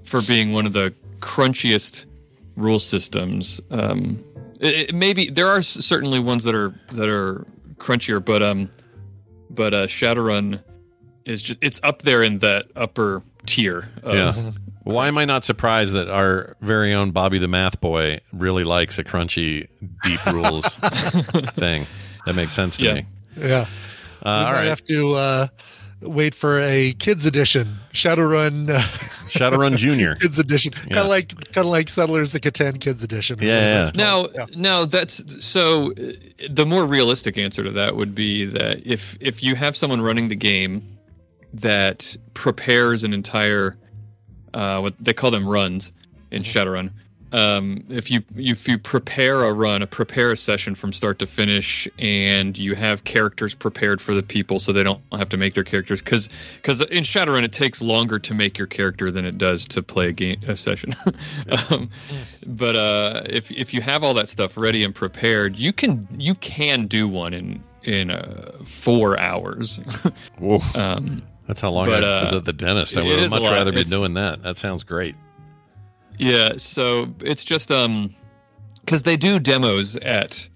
for 0.03 0.21
being 0.21 0.53
one 0.53 0.65
of 0.65 0.73
the 0.73 0.93
crunchiest 1.19 2.05
rule 2.55 2.79
systems. 2.79 3.59
Um, 3.71 4.23
it, 4.59 4.89
it- 4.89 4.95
maybe 4.95 5.29
there 5.29 5.47
are 5.47 5.61
certainly 5.61 6.19
ones 6.19 6.43
that 6.45 6.55
are 6.55 6.73
that 6.91 7.09
are 7.09 7.45
crunchier, 7.77 8.23
but 8.23 8.41
um, 8.41 8.69
but 9.49 9.73
uh, 9.73 9.87
Shadowrun 9.87 10.61
is 11.25 11.41
just 11.41 11.59
it's 11.61 11.79
up 11.83 12.03
there 12.03 12.23
in 12.23 12.39
that 12.39 12.65
upper 12.75 13.21
tier. 13.45 13.89
Of, 14.03 14.15
Yeah. 14.15 14.51
Why 14.85 15.07
am 15.09 15.17
I 15.17 15.25
not 15.25 15.43
surprised 15.43 15.93
that 15.93 16.09
our 16.09 16.55
very 16.61 16.93
own 16.93 17.11
Bobby 17.11 17.37
the 17.39 17.47
Math 17.47 17.81
Boy 17.81 18.19
really 18.31 18.63
likes 18.63 18.97
a 18.99 19.03
crunchy, 19.03 19.67
deep 20.03 20.25
rules 20.27 20.63
thing? 21.55 21.85
That 22.25 22.35
makes 22.35 22.53
sense 22.53 22.77
to 22.77 22.85
Yeah. 22.85 22.93
me. 22.93 23.05
Yeah. 23.37 23.45
Uh, 23.55 23.65
we 24.23 24.29
all 24.31 24.43
might 24.43 24.51
right, 24.53 24.67
have 24.67 24.83
to 24.85 25.13
uh, 25.15 25.47
wait 26.01 26.33
for 26.33 26.59
a 26.59 26.93
kids 26.93 27.25
edition, 27.25 27.77
Shadowrun 27.93 28.69
uh, 28.69 28.79
Shadowrun 29.29 29.75
Junior. 29.77 30.15
kids 30.21 30.39
edition, 30.39 30.71
kind 30.73 30.97
of 30.97 31.07
like 31.07 31.29
kind 31.51 31.65
of 31.65 31.71
like 31.71 31.89
Settlers 31.89 32.33
of 32.35 32.41
Catan 32.41 32.79
kids 32.79 33.03
edition. 33.03 33.37
Yeah, 33.39 33.47
yeah. 33.47 33.73
That's 33.85 33.95
Now, 33.97 34.25
called. 34.27 34.55
now 34.55 34.85
that's 34.85 35.45
so. 35.45 35.91
uh, 35.93 36.11
The 36.49 36.65
more 36.65 36.85
realistic 36.85 37.37
answer 37.37 37.63
to 37.63 37.71
that 37.71 37.95
would 37.95 38.13
be 38.15 38.45
that 38.45 38.85
if 38.87 39.17
if 39.19 39.41
you 39.43 39.55
have 39.55 39.75
someone 39.75 40.01
running 40.01 40.27
the 40.29 40.35
game 40.35 40.97
that 41.53 42.15
prepares 42.33 43.03
an 43.03 43.13
entire, 43.13 43.77
uh, 44.55 44.79
what 44.79 44.95
they 44.99 45.13
call 45.13 45.29
them 45.29 45.47
runs 45.47 45.91
in 46.31 46.41
Shadowrun. 46.41 46.89
Um, 47.31 47.83
if 47.89 48.09
you 48.09 48.23
if 48.37 48.67
you 48.67 48.77
prepare 48.77 49.43
a 49.43 49.51
run, 49.51 49.81
a 49.81 49.87
prepare 49.87 50.31
a 50.31 50.37
session 50.37 50.73
from 50.73 50.93
start 50.93 51.19
to 51.19 51.27
finish, 51.27 51.87
and 51.99 52.57
you 52.57 52.75
have 52.75 53.03
characters 53.03 53.53
prepared 53.53 54.01
for 54.01 54.15
the 54.15 54.23
people, 54.23 54.57
so 54.57 54.71
they 54.71 54.83
don't 54.83 55.01
have 55.11 55.27
to 55.29 55.37
make 55.37 55.53
their 55.53 55.65
characters, 55.65 56.01
because 56.01 56.29
because 56.55 56.79
in 56.81 57.03
Shadowrun 57.03 57.43
it 57.43 57.51
takes 57.51 57.81
longer 57.81 58.19
to 58.19 58.33
make 58.33 58.57
your 58.57 58.67
character 58.67 59.11
than 59.11 59.25
it 59.25 59.37
does 59.37 59.67
to 59.69 59.83
play 59.83 60.07
a 60.07 60.11
game 60.13 60.39
a 60.47 60.55
session. 60.55 60.95
um, 61.69 61.89
but 62.45 62.77
uh, 62.77 63.23
if 63.25 63.51
if 63.51 63.73
you 63.73 63.81
have 63.81 64.01
all 64.01 64.13
that 64.13 64.29
stuff 64.29 64.55
ready 64.55 64.85
and 64.85 64.95
prepared, 64.95 65.57
you 65.57 65.73
can 65.73 66.07
you 66.17 66.35
can 66.35 66.87
do 66.87 67.05
one 67.05 67.33
in 67.33 67.61
in 67.83 68.11
uh, 68.11 68.51
four 68.63 69.19
hours. 69.19 69.81
Whoa. 70.39 70.59
um, 70.75 71.21
That's 71.47 71.61
how 71.61 71.69
long 71.71 71.85
But, 71.87 72.03
I 72.03 72.21
was 72.23 72.33
uh, 72.33 72.37
at 72.37 72.45
the 72.45 72.53
dentist. 72.53 72.97
I 72.97 73.03
would 73.03 73.19
have 73.19 73.29
much 73.29 73.43
rather 73.43 73.71
be 73.71 73.81
It's- 73.81 73.89
doing 73.91 74.13
that. 74.15 74.41
That 74.41 74.57
sounds 74.57 74.83
great. 74.83 75.15
yeah, 76.17 76.53
so 76.57 77.13
it's 77.21 77.43
just 77.45 77.71
um, 77.71 78.13
because 78.81 79.03
they 79.03 79.17
do 79.17 79.39
demos 79.39 79.95
at 79.97 80.47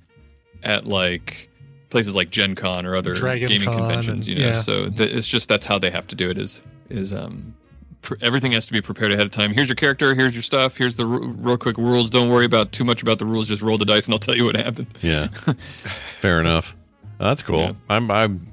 at 0.63 0.87
like 0.87 1.49
places 1.89 2.15
like 2.15 2.29
Gen 2.31 2.55
Con 2.55 2.85
or 2.85 2.95
other 2.95 3.13
Dragon 3.13 3.49
gaming 3.49 3.67
Con 3.67 3.77
conventions, 3.77 4.27
you 4.27 4.35
know. 4.35 4.41
yeah. 4.47 4.61
So 4.61 4.89
th- 4.89 5.11
it's 5.11 5.27
just 5.27 5.47
that's 5.49 5.65
how 5.65 5.77
they 5.79 5.91
have 5.91 6.07
to 6.07 6.15
do 6.15 6.29
it. 6.29 6.39
Is 6.39 6.61
is 6.89 7.13
um. 7.13 7.55
Pr- 8.01 8.13
everything 8.21 8.53
has 8.53 8.65
to 8.65 8.71
be 8.71 8.79
prepared 8.81 9.11
ahead 9.11 9.25
of 9.25 9.31
time. 9.33 9.53
Here's 9.53 9.67
your 9.67 9.75
character. 9.75 10.15
Here's 10.15 10.33
your 10.33 10.41
stuff. 10.41 10.77
Here's 10.77 10.95
the 10.95 11.03
r- 11.05 11.19
real 11.19 11.57
quick 11.57 11.77
rules. 11.77 12.09
Don't 12.09 12.29
worry 12.29 12.45
about 12.45 12.71
too 12.71 12.85
much 12.85 13.01
about 13.01 13.19
the 13.19 13.25
rules. 13.25 13.49
Just 13.49 13.61
roll 13.61 13.77
the 13.77 13.83
dice, 13.83 14.05
and 14.05 14.13
I'll 14.13 14.19
tell 14.19 14.37
you 14.37 14.45
what 14.45 14.55
happened. 14.55 14.87
Yeah, 15.01 15.27
fair 16.19 16.39
enough. 16.39 16.77
That's 17.19 17.43
cool. 17.43 17.59
Yeah. 17.59 17.71
I'm 17.89 18.09
I'm 18.09 18.47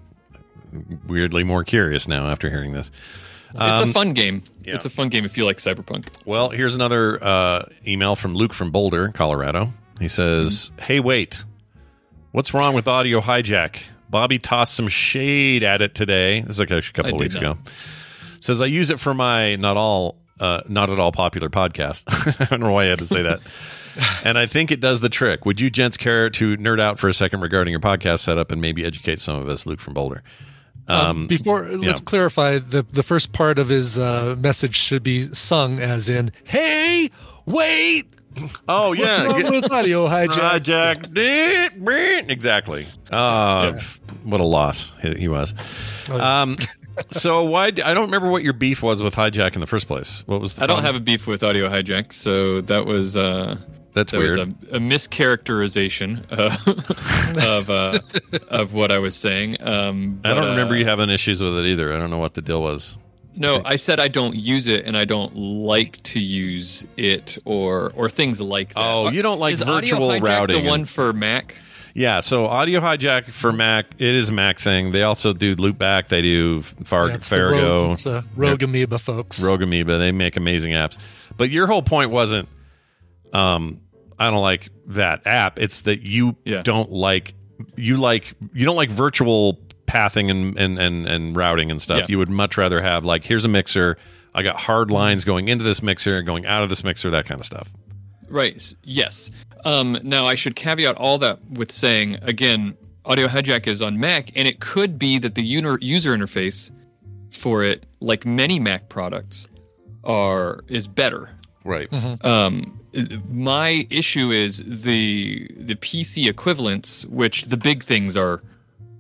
weirdly 1.07 1.45
more 1.45 1.65
curious 1.65 2.07
now 2.09 2.29
after 2.29 2.49
hearing 2.51 2.73
this. 2.73 2.91
it's 3.55 3.61
Um, 3.61 3.89
a 3.89 3.93
fun 3.93 4.13
game. 4.13 4.43
yeah. 4.65 4.75
It's 4.75 4.85
a 4.85 4.91
fun 4.91 5.09
game 5.09 5.25
if 5.25 5.37
you 5.39 5.45
like 5.45 5.59
Cyberpunk. 5.59 6.09
Well, 6.25 6.51
here's 6.51 6.75
another 6.75 7.23
uh, 7.23 7.63
email 7.87 8.17
from 8.17 8.35
Luke 8.35 8.53
from 8.53 8.71
Boulder, 8.71 9.09
Colorado. 9.09 9.73
He 10.01 10.09
says, 10.09 10.71
Mm-hmm. 10.77 10.85
"Hey, 10.85 11.01
wait, 11.01 11.45
what's 12.33 12.53
wrong 12.53 12.75
with 12.75 12.87
audio 12.89 13.21
hijack? 13.21 13.79
Bobby 14.11 14.39
tossed 14.39 14.75
some 14.75 14.89
shade 14.89 15.63
at 15.65 15.83
it 15.83 15.95
today. 15.95 16.41
This 16.43 16.57
is 16.57 16.61
like 16.61 16.71
a 16.71 16.81
couple 16.83 17.15
of 17.15 17.21
weeks 17.21 17.35
not. 17.35 17.43
ago. 17.43 17.59
Says 18.41 18.61
I 18.63 18.67
use 18.67 18.91
it 18.91 19.01
for 19.01 19.15
my 19.15 19.57
not 19.57 19.77
all, 19.77 20.17
uh, 20.39 20.61
not 20.69 20.91
at 20.91 21.01
all 21.01 21.11
popular 21.13 21.49
podcast. 21.49 22.05
I 22.41 22.45
don't 22.45 22.61
know 22.61 22.73
why 22.73 22.85
I 22.85 22.89
had 22.89 22.99
to 23.01 23.07
say 23.07 23.23
that." 23.23 23.41
and 24.25 24.37
I 24.39 24.45
think 24.47 24.71
it 24.71 24.81
does 24.81 25.01
the 25.01 25.09
trick. 25.09 25.47
Would 25.47 25.59
you 25.59 25.71
gents 25.71 25.97
care 25.97 26.29
to 26.31 26.57
nerd 26.59 26.79
out 26.79 26.99
for 26.99 27.09
a 27.09 27.15
second 27.15 27.41
regarding 27.41 27.71
your 27.73 27.81
podcast 27.81 28.19
setup 28.21 28.53
and 28.53 28.61
maybe 28.61 28.85
educate 28.85 29.19
some 29.21 29.37
of 29.41 29.49
us, 29.49 29.65
Luke 29.67 29.81
from 29.81 29.95
Boulder? 29.95 30.23
Um, 30.89 31.27
before 31.27 31.65
let's 31.69 32.01
clarify 32.01 32.59
the 32.59 32.83
the 32.83 33.03
first 33.03 33.33
part 33.33 33.59
of 33.59 33.69
his 33.69 33.99
uh, 33.99 34.37
message 34.39 34.77
should 34.77 35.03
be 35.03 35.23
sung 35.35 35.79
as 35.81 36.09
in, 36.09 36.31
"Hey, 36.45 37.11
wait, 37.45 38.07
Oh 38.69 38.91
what's 38.91 39.01
yeah, 39.01 39.25
wrong 39.25 39.51
with 39.51 39.73
audio 39.73 40.07
hijack?" 40.07 40.63
Hijack. 40.63 42.29
Exactly. 42.29 42.87
Uh, 43.11 43.79
What 44.25 44.41
a 44.41 44.45
loss 44.45 44.95
he, 45.03 45.15
he 45.15 45.29
was. 45.29 45.55
Um, 46.11 46.57
so 47.11 47.45
why? 47.45 47.67
I 47.67 47.71
don't 47.95 48.07
remember 48.07 48.29
what 48.31 48.43
your 48.43 48.53
beef 48.53 48.83
was 48.83 49.03
with 49.03 49.15
hijack 49.15 49.55
in 49.55 49.61
the 49.61 49.67
first 49.67 49.87
place. 49.87 50.23
What 50.27 50.41
was 50.41 50.55
the? 50.55 50.63
I 50.63 50.67
don't 50.67 50.83
have 50.83 50.97
a 50.97 51.01
beef 51.01 51.27
with 51.27 51.43
Audio 51.43 51.69
Hijack, 51.69 52.13
so 52.13 52.61
that 52.63 52.87
was 52.87 53.17
uh, 53.17 53.57
That's 53.97 54.13
that 54.13 54.19
weird. 54.19 54.39
was 54.39 54.49
a, 54.71 54.77
a 54.77 54.79
mischaracterization 54.79 56.23
uh, 56.31 57.49
of 57.49 57.71
uh, 57.71 57.99
of 58.49 58.75
what 58.75 58.93
I 58.93 58.99
was 58.99 59.17
saying. 59.17 59.57
Um, 59.63 60.21
I 60.23 60.35
don't 60.35 60.51
remember 60.51 60.75
uh, 60.75 60.79
you 60.79 60.85
having 60.85 61.09
issues 61.09 61.41
with 61.41 61.57
it 61.59 61.65
either. 61.65 61.95
I 61.95 61.99
don't 61.99 62.11
know 62.11 62.19
what 62.19 62.35
the 62.35 62.43
deal 62.43 62.61
was. 62.61 62.99
No, 63.35 63.63
I 63.65 63.77
said 63.77 63.99
I 63.99 64.09
don't 64.09 64.37
use 64.37 64.67
it, 64.67 64.85
and 64.85 64.99
I 64.99 65.07
don't 65.07 65.35
like 65.35 66.03
to 66.05 66.21
use 66.21 66.87
it 66.99 67.39
or 67.47 67.91
or 67.97 68.11
things 68.11 68.39
like 68.39 68.75
that. 68.75 68.83
Oh, 68.85 69.09
you 69.09 69.23
don't 69.23 69.41
like 69.41 69.55
Is 69.55 69.63
virtual 69.63 70.11
Audio 70.11 70.21
Hijack 70.21 70.29
routing 70.29 70.63
The 70.63 70.69
one 70.69 70.85
for 70.85 71.15
Mac. 71.15 71.55
Yeah, 71.95 72.21
so 72.21 72.45
audio 72.45 72.81
hijack 72.81 73.25
for 73.31 73.55
Mac, 73.55 73.87
it 73.97 74.15
is 74.15 74.29
a 74.29 74.33
Mac 74.35 74.59
thing. 74.59 74.91
They 74.91 75.03
also 75.03 75.33
do 75.33 75.57
loopback. 75.57 76.09
They 76.09 76.21
do 76.21 76.61
Far- 76.61 77.09
Yeah, 77.09 77.15
it's 77.15 77.31
the 77.31 77.43
Rogue, 77.43 77.91
it's 77.93 78.03
the 78.03 78.23
Rogue 78.37 78.63
Amoeba 78.63 78.99
folks. 78.99 79.43
Rogue 79.43 79.63
Amoeba. 79.63 79.97
They 79.97 80.13
make 80.13 80.37
amazing 80.37 80.73
apps. 80.73 80.99
But 81.39 81.49
your 81.49 81.67
whole 81.67 81.81
point 81.81 82.11
wasn't 82.11 82.51
um, 83.33 83.81
I 84.19 84.31
don't 84.31 84.43
like 84.43 84.69
that 84.87 85.27
app. 85.27 85.59
It's 85.59 85.83
that 85.83 86.03
you 86.03 86.37
don't 86.63 86.91
like 86.91 87.35
you 87.77 87.97
like 87.97 88.35
you 88.53 88.65
don't 88.65 88.77
like 88.77 88.91
virtual 88.91 89.61
pathing 89.87 90.31
and 90.31 90.59
and 90.59 90.79
and, 90.79 91.07
and 91.07 91.37
routing 91.37 91.71
and 91.71 91.81
stuff. 91.81 92.01
Yeah. 92.01 92.07
You 92.09 92.19
would 92.19 92.31
much 92.31 92.57
rather 92.57 92.81
have 92.81 93.05
like 93.05 93.25
here's 93.25 93.45
a 93.45 93.49
mixer. 93.49 93.97
I 94.35 94.43
got 94.43 94.57
hard 94.57 94.91
lines 94.91 95.25
going 95.25 95.49
into 95.49 95.65
this 95.65 95.83
mixer, 95.83 96.19
and 96.19 96.27
going 96.27 96.45
out 96.45 96.63
of 96.63 96.69
this 96.69 96.85
mixer, 96.85 97.11
that 97.11 97.25
kind 97.25 97.41
of 97.41 97.47
stuff. 97.47 97.71
Right. 98.29 98.75
Yes. 98.83 99.31
Um, 99.65 99.99
now 100.03 100.27
I 100.27 100.35
should 100.35 100.57
caveat 100.57 100.97
all 100.97 101.19
that 101.19 101.43
with 101.51 101.73
saying 101.73 102.19
again, 102.23 102.77
Audio 103.05 103.29
Hijack 103.29 103.67
is 103.67 103.81
on 103.81 103.99
Mac, 103.99 104.31
and 104.35 104.47
it 104.47 104.61
could 104.61 104.99
be 104.99 105.19
that 105.19 105.35
the 105.35 105.43
user 105.43 105.79
user 105.81 106.17
interface 106.17 106.71
for 107.33 107.63
it, 107.63 107.87
like 108.01 108.27
many 108.27 108.59
Mac 108.59 108.89
products, 108.89 109.49
are 110.05 110.61
is 110.69 110.87
better. 110.87 111.31
Right. 111.65 111.89
Um, 112.25 112.79
my 113.29 113.87
issue 113.91 114.31
is 114.31 114.63
the 114.67 115.49
the 115.59 115.75
PC 115.77 116.29
equivalents, 116.29 117.05
which 117.07 117.45
the 117.45 117.57
big 117.57 117.85
things 117.85 118.17
are 118.17 118.43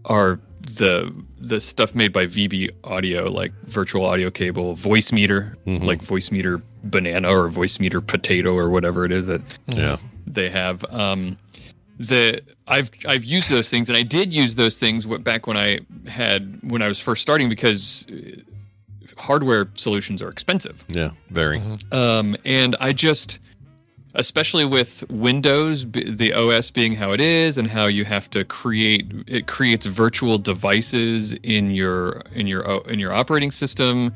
are 0.04 0.38
the 0.60 1.12
the 1.38 1.60
stuff 1.60 1.94
made 1.94 2.12
by 2.12 2.26
VB 2.26 2.70
Audio, 2.84 3.30
like 3.30 3.52
virtual 3.66 4.04
audio 4.04 4.30
cable, 4.30 4.74
Voicemeeter, 4.74 5.54
like 5.84 6.02
Voicemeeter 6.02 6.60
banana 6.84 7.28
or 7.28 7.48
Voicemeeter 7.48 8.04
potato 8.06 8.54
or 8.54 8.68
whatever 8.70 9.04
it 9.04 9.12
is 9.12 9.26
that 9.26 9.40
Yeah. 9.68 9.96
they 10.26 10.50
have. 10.50 10.84
Um, 10.92 11.36
the 11.98 12.42
I've 12.66 12.90
I've 13.06 13.24
used 13.24 13.48
those 13.50 13.70
things, 13.70 13.88
and 13.88 13.96
I 13.96 14.02
did 14.02 14.34
use 14.34 14.56
those 14.56 14.76
things 14.76 15.06
back 15.06 15.46
when 15.46 15.56
I 15.56 15.80
had 16.06 16.58
when 16.70 16.82
I 16.82 16.88
was 16.88 17.00
first 17.00 17.22
starting 17.22 17.48
because 17.48 18.06
uh, 18.12 18.40
hardware 19.16 19.68
solutions 19.74 20.20
are 20.20 20.28
expensive. 20.28 20.84
Yeah. 20.88 21.10
Very. 21.30 21.62
Um, 21.92 22.36
and 22.44 22.76
I 22.80 22.92
just, 22.92 23.38
especially 24.16 24.64
with 24.64 25.08
Windows, 25.10 25.86
the 25.92 26.32
OS 26.32 26.70
being 26.70 26.94
how 26.94 27.12
it 27.12 27.20
is, 27.20 27.56
and 27.56 27.68
how 27.68 27.86
you 27.86 28.04
have 28.04 28.28
to 28.30 28.44
create 28.44 29.10
it 29.26 29.46
creates 29.46 29.86
virtual 29.86 30.38
devices 30.38 31.32
in 31.42 31.70
your 31.70 32.22
in 32.34 32.46
your 32.46 32.62
in 32.88 32.98
your 32.98 33.12
operating 33.12 33.50
system, 33.50 34.12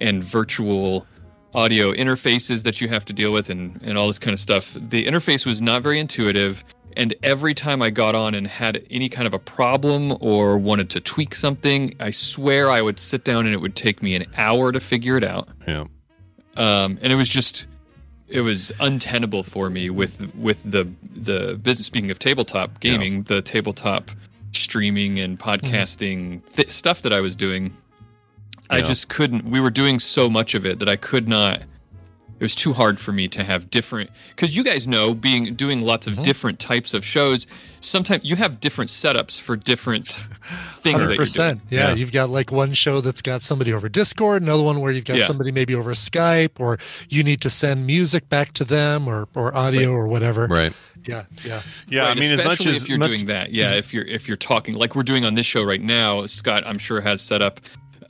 and 0.00 0.22
virtual 0.22 1.06
audio 1.54 1.92
interfaces 1.92 2.62
that 2.62 2.80
you 2.80 2.88
have 2.88 3.04
to 3.06 3.12
deal 3.12 3.32
with, 3.32 3.50
and 3.50 3.80
and 3.82 3.98
all 3.98 4.06
this 4.06 4.18
kind 4.18 4.32
of 4.34 4.40
stuff. 4.40 4.74
The 4.74 5.04
interface 5.06 5.44
was 5.44 5.60
not 5.60 5.82
very 5.82 5.98
intuitive. 5.98 6.64
And 6.96 7.14
every 7.22 7.54
time 7.54 7.80
I 7.80 7.90
got 7.90 8.16
on 8.16 8.34
and 8.34 8.44
had 8.48 8.84
any 8.90 9.08
kind 9.08 9.26
of 9.28 9.32
a 9.34 9.38
problem 9.38 10.16
or 10.20 10.58
wanted 10.58 10.90
to 10.90 11.00
tweak 11.00 11.32
something, 11.32 11.94
I 12.00 12.10
swear 12.10 12.70
I 12.72 12.82
would 12.82 12.98
sit 12.98 13.22
down 13.22 13.46
and 13.46 13.54
it 13.54 13.58
would 13.58 13.76
take 13.76 14.02
me 14.02 14.16
an 14.16 14.24
hour 14.36 14.72
to 14.72 14.80
figure 14.80 15.16
it 15.16 15.22
out 15.22 15.48
Yeah. 15.68 15.84
um, 16.56 16.98
and 17.00 17.12
it 17.12 17.14
was 17.14 17.28
just 17.28 17.66
it 18.28 18.42
was 18.42 18.72
untenable 18.80 19.42
for 19.42 19.70
me 19.70 19.90
with 19.90 20.34
with 20.34 20.62
the 20.64 20.88
the 21.14 21.58
business 21.62 21.86
speaking 21.86 22.10
of 22.10 22.18
tabletop 22.18 22.80
gaming 22.80 23.22
the 23.24 23.42
tabletop 23.42 24.10
streaming 24.52 25.18
and 25.18 25.38
mm-hmm. 25.38 25.66
podcasting 25.66 26.46
th- 26.54 26.70
stuff 26.70 27.02
that 27.02 27.12
i 27.12 27.20
was 27.20 27.36
doing. 27.36 27.76
I 28.70 28.82
just 28.82 29.08
couldn't 29.08 29.44
we 29.44 29.60
were 29.60 29.70
doing 29.70 29.98
so 29.98 30.28
much 30.28 30.54
of 30.54 30.66
it 30.66 30.78
that 30.80 30.90
i 30.90 30.96
could 30.96 31.26
not 31.26 31.62
it 32.38 32.44
was 32.44 32.54
too 32.54 32.72
hard 32.72 33.00
for 33.00 33.12
me 33.12 33.26
to 33.28 33.42
have 33.44 33.68
different 33.70 34.10
because 34.30 34.56
you 34.56 34.62
guys 34.62 34.86
know 34.86 35.12
being 35.14 35.54
doing 35.54 35.80
lots 35.82 36.06
of 36.06 36.22
different 36.22 36.58
types 36.58 36.94
of 36.94 37.04
shows 37.04 37.46
sometimes 37.80 38.22
you 38.24 38.36
have 38.36 38.60
different 38.60 38.90
setups 38.90 39.40
for 39.40 39.56
different 39.56 40.06
things 40.08 40.82
that 40.82 40.92
Hundred 40.92 41.08
you're 41.10 41.16
percent. 41.16 41.68
doing. 41.68 41.82
Yeah, 41.82 41.94
you've 41.94 42.12
got 42.12 42.30
like 42.30 42.50
one 42.52 42.72
show 42.74 43.00
that's 43.00 43.22
got 43.22 43.42
somebody 43.42 43.72
over 43.72 43.88
Discord, 43.88 44.42
another 44.42 44.62
one 44.62 44.80
where 44.80 44.92
you've 44.92 45.04
got 45.04 45.18
Yeah. 45.18 45.24
somebody 45.24 45.52
maybe 45.52 45.74
over 45.74 45.92
Skype, 45.92 46.58
or 46.60 46.78
you 47.08 47.22
need 47.22 47.40
to 47.42 47.50
send 47.50 47.86
music 47.86 48.28
back 48.28 48.52
to 48.54 48.64
them, 48.64 49.08
or 49.08 49.28
or 49.34 49.54
audio, 49.56 49.92
or 49.92 50.06
whatever. 50.08 50.46
Right. 50.46 50.72
Yeah, 51.06 51.24
yeah, 51.44 51.62
Yeah. 51.88 52.02
Right, 52.02 52.16
I 52.16 52.20
mean, 52.20 52.32
as 52.32 52.44
much 52.44 52.66
as 52.66 52.82
if 52.82 52.88
you're 52.88 52.98
much- 52.98 53.10
doing 53.12 53.26
that, 53.26 53.52
yeah. 53.52 53.72
If 53.74 53.94
you're 53.94 54.04
if 54.04 54.26
you're 54.28 54.36
talking 54.36 54.74
like 54.74 54.94
we're 54.96 55.02
doing 55.04 55.24
on 55.24 55.34
this 55.34 55.46
show 55.46 55.62
right 55.62 55.80
now, 55.80 56.26
Scott, 56.26 56.64
I'm 56.66 56.78
sure 56.78 57.00
has 57.00 57.22
set 57.22 57.40
up 57.42 57.60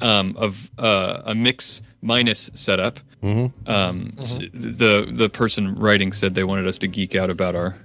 um, 0.01 0.35
of 0.39 0.71
uh, 0.79 1.23
a 1.25 1.35
mix 1.35 1.83
minus 2.03 2.51
setup. 2.55 3.01
Mm-hmm. 3.23 3.71
Um, 3.71 4.13
s- 4.21 4.37
the 4.53 5.09
the 5.11 5.29
person 5.29 5.75
writing 5.75 6.13
said 6.13 6.35
they 6.35 6.45
wanted 6.45 6.67
us 6.67 6.79
to 6.79 6.89
geek 6.89 7.17
out 7.17 7.31
about 7.31 7.55
our 7.57 7.77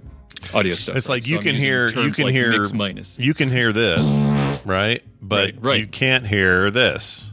audio 0.53 0.73
stuff. 0.75 0.95
It's 0.95 1.09
like 1.09 1.25
you 1.27 1.39
can 1.39 1.55
hear 1.55 1.87
you 1.87 2.11
can 2.11 2.25
like 2.25 2.33
hear 2.33 2.63
minus. 2.73 3.17
you 3.17 3.33
can 3.33 3.49
hear 3.49 3.73
this, 3.73 4.07
right? 4.65 5.01
But 5.21 5.35
Right, 5.53 5.55
right. 5.61 5.79
you 5.79 5.87
can't 5.87 6.27
hear 6.27 6.69
this. 6.69 7.29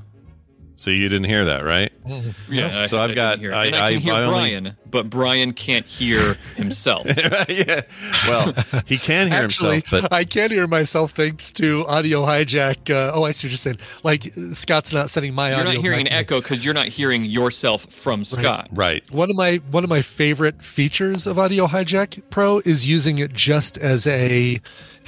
So 0.81 0.91
you 0.91 1.11
didn't 1.11 1.25
hear 1.29 1.45
that, 1.45 1.63
right? 1.63 1.93
Yeah, 2.49 2.87
So 2.87 2.97
I 2.97 3.03
I've 3.05 3.09
didn't 3.11 3.17
got 3.17 3.39
hear. 3.39 3.53
I 3.53 3.67
and 3.67 3.77
I 3.77 3.93
can 3.93 4.01
hear 4.01 4.15
I 4.15 4.23
only- 4.23 4.33
Brian, 4.33 4.77
but 4.87 5.11
Brian 5.11 5.53
can't 5.53 5.85
hear 5.85 6.35
himself. 6.57 7.07
yeah. 7.49 7.83
Well, 8.27 8.55
he 8.87 8.97
can 8.97 9.29
hear 9.29 9.43
Actually, 9.43 9.81
himself, 9.83 10.05
but 10.05 10.13
I 10.13 10.25
can 10.25 10.51
hear 10.51 10.67
myself 10.67 11.11
thanks 11.13 11.53
to 11.53 11.85
Audio 11.87 12.25
Hijack. 12.25 12.89
Uh, 12.89 13.13
oh, 13.15 13.25
I 13.25 13.33
see 13.33 13.47
what 13.47 13.51
you're 13.51 13.59
saying. 13.59 13.79
Like 14.03 14.33
Scott's 14.55 14.93
not 14.95 15.11
sending 15.11 15.35
my 15.35 15.53
audio. 15.53 15.65
You're 15.65 15.75
not 15.75 15.83
hearing 15.83 16.01
an 16.07 16.13
echo 16.15 16.41
because 16.41 16.65
you're 16.65 16.73
not 16.75 16.89
hearing 16.89 17.27
yourself 17.27 17.85
from 17.93 18.25
Scott. 18.25 18.69
right. 18.73 19.05
One 19.13 19.29
of 19.29 19.37
my 19.37 19.57
one 19.71 19.85
of 19.85 19.91
my 19.91 20.01
favorite 20.01 20.63
features 20.63 21.27
of 21.27 21.39
Audio 21.39 21.67
Hijack 21.67 22.23
Pro 22.31 22.61
is 22.61 22.89
using 22.89 23.19
it 23.19 23.35
just 23.35 23.77
as 23.77 24.07
a 24.07 24.61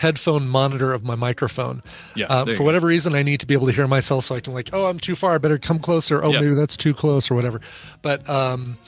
headphone 0.02 0.48
monitor 0.48 0.92
of 0.92 1.02
my 1.04 1.14
microphone. 1.14 1.82
Yeah, 2.14 2.26
Uh, 2.28 2.44
there 2.44 2.52
you 2.52 2.56
for 2.56 2.62
go. 2.62 2.64
whatever 2.66 2.86
reason, 2.88 3.14
I 3.14 3.22
need 3.22 3.40
to 3.40 3.46
be 3.46 3.54
able 3.54 3.66
to 3.68 3.72
hear 3.72 3.88
myself, 3.88 4.24
so 4.24 4.34
I 4.34 4.40
can 4.40 4.52
like, 4.52 4.70
oh, 4.72 4.86
I'm 4.86 4.98
too 4.98 5.14
far. 5.14 5.34
I 5.34 5.38
better 5.38 5.58
come 5.58 5.78
closer. 5.78 6.22
Oh, 6.24 6.32
Yeah. 6.32 6.40
maybe 6.40 6.54
that's 6.54 6.76
too 6.76 6.92
close, 6.94 7.30
or 7.30 7.34
whatever. 7.34 7.60
But 8.02 8.28
um, 8.28 8.78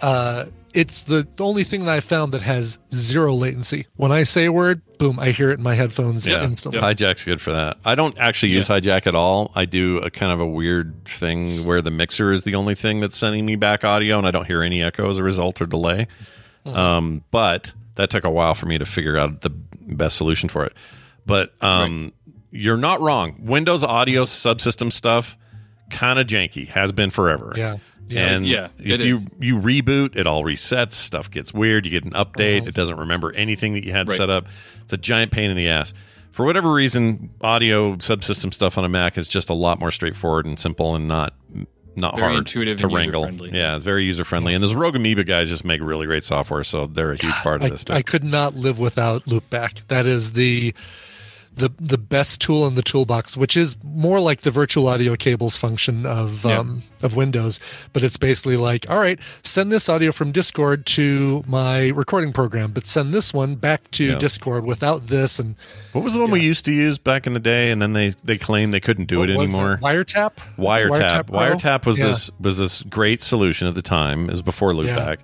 uh, 0.00 0.44
it's 0.72 1.04
the 1.04 1.26
only 1.38 1.62
thing 1.62 1.84
that 1.84 1.92
I 1.96 2.00
found 2.00 2.32
that 2.32 2.42
has 2.42 2.78
zero 2.92 3.32
latency. 3.34 3.86
When 3.96 4.10
I 4.10 4.24
say 4.24 4.44
a 4.46 4.52
word, 4.52 4.80
boom, 4.98 5.20
I 5.20 5.30
hear 5.30 5.50
it 5.50 5.54
in 5.58 5.62
my 5.62 5.74
headphones 5.74 6.26
Yeah, 6.26 6.42
instantly. 6.42 6.80
hijack's 6.80 7.22
good 7.24 7.40
for 7.40 7.52
that. 7.52 7.76
I 7.84 7.94
don't 7.94 8.16
actually 8.18 8.52
use 8.52 8.66
hijack 8.68 9.06
at 9.06 9.14
all. 9.14 9.52
I 9.54 9.66
do 9.66 9.98
a 9.98 10.10
kind 10.10 10.32
of 10.32 10.40
a 10.40 10.46
weird 10.46 10.92
thing 11.06 11.64
where 11.64 11.80
the 11.80 11.92
mixer 11.92 12.32
is 12.32 12.42
the 12.44 12.54
only 12.56 12.74
thing 12.74 12.98
that's 13.00 13.16
sending 13.16 13.46
me 13.46 13.54
back 13.56 13.84
audio, 13.84 14.18
and 14.18 14.26
I 14.26 14.30
don't 14.32 14.46
hear 14.46 14.62
any 14.62 14.82
echo 14.82 15.08
as 15.10 15.16
a 15.16 15.22
result 15.22 15.60
or 15.62 15.66
delay. 15.66 16.06
Um, 16.66 17.22
but 17.30 17.72
that 17.96 18.10
took 18.10 18.24
a 18.24 18.30
while 18.30 18.54
for 18.54 18.66
me 18.66 18.78
to 18.78 18.84
figure 18.84 19.16
out 19.16 19.40
the 19.42 19.50
best 19.50 20.16
solution 20.16 20.48
for 20.48 20.64
it. 20.64 20.74
But 21.26 21.52
um, 21.62 22.12
you're 22.50 22.76
not 22.76 23.00
wrong. 23.00 23.36
Windows 23.40 23.82
audio 23.84 24.24
subsystem 24.24 24.92
stuff 24.92 25.36
kind 25.90 26.18
of 26.18 26.26
janky 26.26 26.68
has 26.68 26.92
been 26.92 27.10
forever. 27.10 27.52
Yeah. 27.56 27.76
Yeah. 28.08 28.28
And 28.34 28.46
Yeah, 28.46 28.68
if 28.78 29.02
you 29.02 29.16
is. 29.16 29.26
you 29.40 29.58
reboot, 29.58 30.14
it 30.16 30.26
all 30.26 30.44
resets. 30.44 30.92
Stuff 30.92 31.30
gets 31.30 31.54
weird. 31.54 31.86
You 31.86 31.92
get 31.92 32.04
an 32.04 32.10
update. 32.10 32.66
It 32.66 32.74
doesn't 32.74 32.96
remember 32.98 33.32
anything 33.32 33.72
that 33.74 33.84
you 33.84 33.92
had 33.92 34.08
Right. 34.10 34.16
set 34.18 34.28
up. 34.28 34.46
It's 34.82 34.92
a 34.92 34.98
giant 34.98 35.30
pain 35.32 35.50
in 35.50 35.56
the 35.56 35.68
ass. 35.68 35.94
For 36.32 36.44
whatever 36.44 36.70
reason, 36.72 37.30
audio 37.40 37.94
subsystem 37.96 38.52
stuff 38.52 38.76
on 38.76 38.84
a 38.84 38.88
Mac 38.90 39.16
is 39.16 39.28
just 39.28 39.48
a 39.48 39.54
lot 39.54 39.78
more 39.78 39.90
straightforward 39.90 40.44
and 40.44 40.58
simple 40.58 40.94
and 40.94 41.08
not 41.08 41.32
not 41.96 42.16
Very 42.16 42.32
hard 42.32 42.38
intuitive 42.38 42.78
to 42.78 42.86
and 42.86 42.94
wrangle. 42.94 43.30
Yeah, 43.46 43.76
it's 43.76 43.84
very 43.84 44.04
user 44.04 44.24
friendly. 44.24 44.54
And 44.54 44.62
those 44.62 44.74
Rogue 44.74 44.96
Amoeba 44.96 45.24
guys 45.24 45.48
just 45.48 45.64
make 45.64 45.80
really 45.80 46.06
great 46.06 46.24
software, 46.24 46.64
so 46.64 46.86
they're 46.86 47.12
a 47.12 47.16
huge 47.16 47.34
part 47.34 47.62
of 47.62 47.66
I, 47.66 47.68
this. 47.70 47.84
I 47.88 48.02
could 48.02 48.24
not 48.24 48.54
live 48.54 48.78
without 48.78 49.24
Loopback. 49.24 49.86
That 49.88 50.06
is 50.06 50.32
the 50.32 50.74
the 51.56 51.70
the 51.78 51.98
best 51.98 52.40
tool 52.40 52.66
in 52.66 52.74
the 52.74 52.82
toolbox, 52.82 53.36
which 53.36 53.56
is 53.56 53.76
more 53.84 54.18
like 54.20 54.40
the 54.40 54.50
virtual 54.50 54.88
audio 54.88 55.14
cables 55.16 55.56
function 55.56 56.04
of 56.06 56.44
Yeah. 56.44 56.58
um, 56.58 56.82
of 57.02 57.14
Windows. 57.16 57.60
But 57.92 58.02
it's 58.02 58.16
basically 58.16 58.56
like, 58.56 58.88
all 58.90 58.98
right, 58.98 59.18
send 59.42 59.70
this 59.70 59.88
audio 59.88 60.10
from 60.10 60.32
Discord 60.32 60.84
to 60.86 61.44
my 61.46 61.88
recording 61.88 62.32
program, 62.32 62.72
but 62.72 62.86
send 62.86 63.14
this 63.14 63.32
one 63.32 63.54
back 63.54 63.90
to 63.92 64.04
Yeah. 64.04 64.18
Discord 64.18 64.64
without 64.64 65.06
this. 65.08 65.38
And 65.38 65.54
what 65.92 66.02
was 66.02 66.14
the 66.14 66.20
one 66.20 66.30
we 66.30 66.40
used 66.40 66.64
to 66.64 66.72
use 66.72 66.98
back 66.98 67.26
in 67.26 67.34
the 67.34 67.40
day? 67.40 67.70
And 67.70 67.80
then 67.80 67.92
they 67.92 68.10
they 68.24 68.36
claimed 68.38 68.74
they 68.74 68.80
couldn't 68.80 69.06
do 69.06 69.18
what 69.18 69.30
it 69.30 69.36
anymore. 69.38 69.78
that? 69.80 69.86
Wiretap. 70.06 70.30
Wiretap. 70.58 71.26
Pro? 71.28 71.38
Wiretap 71.38 71.86
was 71.86 71.98
Yeah. 71.98 72.06
this 72.06 72.30
was 72.40 72.58
this 72.58 72.82
great 72.82 73.20
solution 73.20 73.68
at 73.68 73.74
the 73.74 73.82
time. 73.82 74.24
It 74.24 74.30
was 74.32 74.42
before 74.42 74.72
Loopback. 74.72 75.18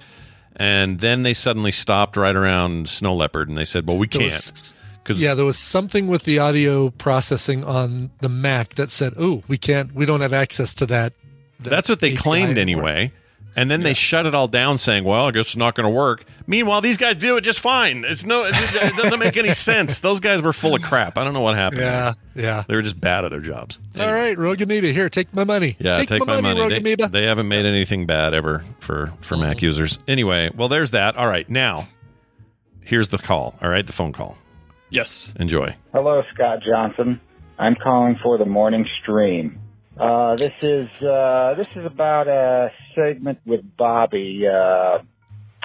And 0.57 1.01
then 1.01 1.23
they 1.23 1.33
suddenly 1.33 1.73
stopped 1.73 2.17
right 2.17 2.37
around 2.37 2.89
Snow 2.89 3.15
Leopard 3.15 3.49
and 3.49 3.57
they 3.57 3.65
said, 3.65 3.87
Well, 3.89 3.97
we 3.97 4.07
can't. 4.07 4.75
'Cause- 5.15 5.23
yeah, 5.23 5.35
there 5.35 5.45
was 5.45 5.59
something 5.59 6.09
with 6.09 6.25
the 6.25 6.39
audio 6.39 6.91
processing 6.91 7.65
on 7.65 8.11
the 8.21 8.29
Mac 8.29 8.75
that 8.75 8.91
said, 8.91 9.15
"Oh, 9.19 9.43
we 9.49 9.59
can't, 9.59 9.95
we 9.95 10.07
don't 10.07 10.21
have 10.21 10.33
access 10.33 10.75
to 10.75 10.87
that." 10.87 11.13
that 11.61 11.71
That's 11.71 11.89
what 11.89 12.01
they 12.01 12.13
API 12.13 12.17
claimed 12.17 12.59
anymore." 12.59 12.89
anyway. 12.89 13.13
And 13.57 13.71
then 13.71 13.83
they 13.83 13.95
shut 13.95 14.27
it 14.27 14.35
all 14.35 14.49
down 14.49 14.79
saying, 14.79 15.05
Well, 15.05 15.27
I 15.27 15.31
guess 15.33 15.47
it's 15.47 15.57
not 15.57 15.75
gonna 15.75 15.91
work. 15.91 16.25
Meanwhile, 16.47 16.81
these 16.81 16.97
guys 16.97 17.17
do 17.17 17.37
it 17.37 17.43
just 17.43 17.61
fine. 17.61 18.05
It's 18.07 18.25
no 18.25 18.45
it, 18.45 18.55
it 18.57 18.97
doesn't 18.97 19.19
make 19.19 19.37
any 19.37 19.53
sense. 19.53 20.01
Those 20.01 20.21
guys 20.21 20.41
were 20.41 20.53
full 20.53 20.75
of 20.75 20.83
crap. 20.83 21.19
I 21.19 21.25
don't 21.25 21.35
know 21.35 21.41
what 21.41 21.57
happened. 21.57 21.83
Yeah, 21.83 22.15
yeah. 22.35 22.65
They 22.67 22.75
were 22.77 22.83
just 22.83 23.01
bad 23.01 23.25
at 23.25 23.31
their 23.31 23.41
jobs. 23.41 23.79
It's 23.91 24.01
all 24.01 24.13
right, 24.13 24.37
Rogue 24.39 24.61
Amoeba. 24.61 24.93
Here, 24.93 25.09
take 25.09 25.35
my 25.35 25.45
money. 25.45 25.77
Yeah, 25.79 25.95
take, 25.95 26.09
take, 26.09 26.27
my, 26.27 26.41
money. 26.41 26.61
Rogue 26.61 26.83
They, 26.83 26.95
they 26.95 27.27
haven't 27.27 27.49
made 27.49 27.67
anything 27.67 28.07
bad 28.07 28.35
ever 28.35 28.65
for 28.79 29.13
for 29.21 29.37
Mac 29.37 29.59
mm. 29.59 29.63
users. 29.63 29.99
Anyway, 30.07 30.51
well, 30.55 30.69
there's 30.69 30.93
that. 30.93 31.17
All 31.17 31.29
right, 31.29 31.49
now 31.49 31.89
here's 32.83 33.09
the 33.09 33.19
call. 33.19 33.57
All 33.63 33.69
right, 33.69 33.87
the 33.87 33.93
phone 33.93 34.13
call. 34.13 34.37
Yes. 34.91 35.33
Enjoy. 35.39 35.75
Hello, 35.93 36.23
Scott 36.35 36.59
Johnson. 36.67 37.21
I'm 37.59 37.77
calling 37.77 38.17
for 38.23 38.39
the 38.39 38.45
morning 38.45 38.87
stream. 39.03 39.61
Uh, 39.99 40.35
this 40.35 40.53
is 40.63 40.89
uh, 41.03 41.55
this 41.57 41.69
is 41.77 41.85
about 41.85 42.27
a 42.27 42.71
segment 42.95 43.39
with 43.45 43.61
Bobby. 43.77 44.45
Uh, 44.47 44.99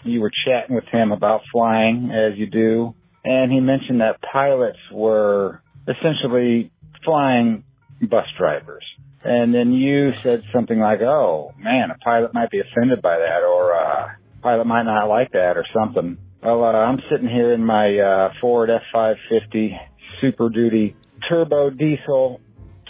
you 0.03 0.21
were 0.21 0.31
chatting 0.45 0.75
with 0.75 0.85
him 0.85 1.11
about 1.11 1.41
flying, 1.51 2.11
as 2.11 2.37
you 2.37 2.45
do, 2.45 2.93
and 3.23 3.51
he 3.51 3.59
mentioned 3.59 4.01
that 4.01 4.21
pilots 4.21 4.79
were 4.91 5.61
essentially 5.87 6.71
flying 7.03 7.63
bus 8.01 8.27
drivers. 8.37 8.83
And 9.23 9.55
then 9.55 9.71
you 9.71 10.13
said 10.13 10.43
something 10.53 10.79
like, 10.79 11.01
"Oh 11.01 11.53
man, 11.57 11.89
a 11.89 11.97
pilot 11.97 12.33
might 12.33 12.51
be 12.51 12.59
offended 12.59 13.01
by 13.01 13.17
that, 13.17 13.41
or 13.41 13.73
uh, 13.73 14.07
a 14.07 14.41
pilot 14.41 14.65
might 14.65 14.83
not 14.83 15.07
like 15.07 15.31
that, 15.31 15.57
or 15.57 15.65
something." 15.73 16.17
Well, 16.43 16.63
uh, 16.63 16.67
I'm 16.67 16.99
sitting 17.11 17.27
here 17.27 17.53
in 17.53 17.63
my 17.65 17.97
uh, 17.97 18.33
Ford 18.39 18.69
F550 18.93 19.69
Super 20.21 20.49
Duty 20.49 20.95
turbo 21.27 21.69
diesel 21.71 22.39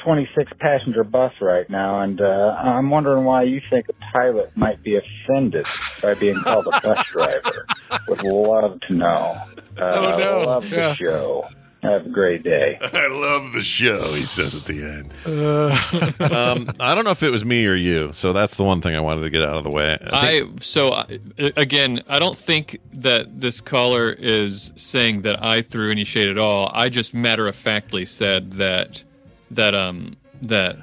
26 0.03 0.51
passenger 0.59 1.03
bus 1.03 1.31
right 1.41 1.69
now, 1.69 2.01
and 2.01 2.19
uh, 2.21 2.23
I'm 2.25 2.89
wondering 2.89 3.23
why 3.23 3.43
you 3.43 3.61
think 3.71 3.85
a 3.89 3.93
pilot 4.17 4.51
might 4.55 4.83
be 4.83 4.97
offended 4.97 5.65
by 6.01 6.13
being 6.15 6.41
called 6.43 6.67
a 6.67 6.71
bus 6.85 6.99
driver. 7.11 7.67
Would 8.07 8.19
love 8.21 8.79
to 8.87 8.93
know. 8.93 9.37
Uh, 9.77 9.81
Oh, 9.81 10.17
no. 10.17 10.39
Love 10.45 10.63
the 10.69 10.75
Yeah. 10.75 10.95
show. 10.95 11.45
Have 11.85 12.05
a 12.05 12.09
great 12.09 12.43
day. 12.43 12.77
I 12.93 13.07
love 13.07 13.53
the 13.53 13.63
show, 13.63 14.13
he 14.13 14.23
says 14.23 14.55
at 14.55 14.65
the 14.65 14.83
end. 14.83 15.13
Uh, 15.35 15.77
um, 16.19 16.71
I 16.79 16.95
don't 16.95 17.03
know 17.03 17.11
if 17.11 17.21
it 17.21 17.29
was 17.29 17.43
me 17.45 17.65
or 17.67 17.75
you, 17.75 18.11
so 18.13 18.33
that's 18.33 18.57
the 18.57 18.63
one 18.63 18.81
thing 18.81 18.95
I 18.95 18.99
wanted 18.99 19.21
to 19.21 19.29
get 19.29 19.41
out 19.41 19.57
of 19.57 19.63
the 19.63 19.69
way. 19.69 19.97
I 20.01 20.47
so 20.59 20.93
I, 20.93 21.19
again, 21.37 22.03
I 22.07 22.19
don't 22.19 22.37
think 22.37 22.79
that 22.93 23.39
this 23.39 23.61
caller 23.61 24.11
is 24.11 24.71
saying 24.75 25.21
that 25.21 25.43
I 25.43 25.61
threw 25.61 25.91
any 25.91 26.03
shade 26.03 26.29
at 26.29 26.37
all. 26.37 26.71
I 26.73 26.89
just 26.89 27.13
matter 27.13 27.47
of 27.47 27.55
factly 27.55 28.05
said 28.05 28.53
that 28.53 29.03
that 29.51 29.75
um 29.75 30.15
that 30.41 30.77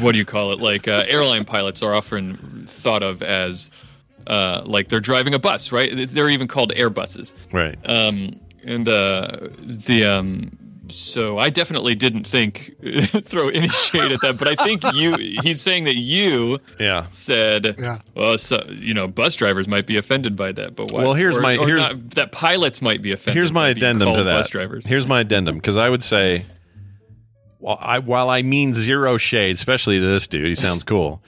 what 0.00 0.12
do 0.12 0.18
you 0.18 0.24
call 0.24 0.52
it? 0.52 0.60
Like 0.60 0.88
uh, 0.88 1.04
airline 1.06 1.44
pilots 1.44 1.82
are 1.82 1.94
often 1.94 2.66
thought 2.68 3.02
of 3.02 3.22
as 3.22 3.70
uh, 4.26 4.62
like 4.64 4.88
they're 4.88 5.00
driving 5.00 5.34
a 5.34 5.38
bus, 5.38 5.72
right? 5.72 6.08
They're 6.08 6.30
even 6.30 6.48
called 6.48 6.72
Airbuses. 6.74 7.32
Right. 7.52 7.76
Um, 7.84 8.40
and 8.66 8.88
uh, 8.88 9.48
the 9.58 10.04
um, 10.04 10.58
so 10.88 11.38
I 11.38 11.50
definitely 11.50 11.94
didn't 11.94 12.24
think 12.28 12.74
throw 13.24 13.48
any 13.48 13.68
shade 13.68 14.12
at 14.12 14.20
that, 14.20 14.36
but 14.38 14.46
I 14.48 14.54
think 14.64 14.82
you 14.94 15.14
he's 15.42 15.60
saying 15.62 15.84
that 15.84 15.96
you 15.96 16.58
yeah 16.78 17.06
said 17.10 17.74
yeah. 17.78 17.98
well 18.14 18.38
so, 18.38 18.62
you 18.68 18.94
know 18.94 19.08
bus 19.08 19.34
drivers 19.36 19.66
might 19.66 19.86
be 19.86 19.96
offended 19.96 20.36
by 20.36 20.52
that, 20.52 20.76
but 20.76 20.92
why? 20.92 21.02
Well, 21.02 21.14
here's 21.14 21.38
or- 21.38 21.40
my- 21.40 21.56
or 21.56 21.66
here's- 21.66 21.88
not- 21.88 22.10
that 22.10 22.32
pilots 22.32 22.80
might 22.82 23.02
be 23.02 23.12
offended. 23.12 23.36
Here's 23.36 23.52
my 23.52 23.68
addendum 23.70 24.14
to 24.14 24.24
that. 24.24 24.32
Bus 24.32 24.48
drivers. 24.50 24.86
Here's 24.86 25.06
my 25.08 25.20
addendum 25.22 25.56
because 25.56 25.76
I 25.76 25.88
would 25.88 26.02
say, 26.04 26.46
while 27.58 27.78
I, 27.80 27.98
while 27.98 28.30
I 28.30 28.42
mean 28.42 28.72
zero 28.72 29.16
shade, 29.16 29.54
especially 29.56 29.98
to 29.98 30.06
this 30.06 30.26
dude, 30.28 30.46
he 30.46 30.54
sounds 30.54 30.84
cool. 30.84 31.22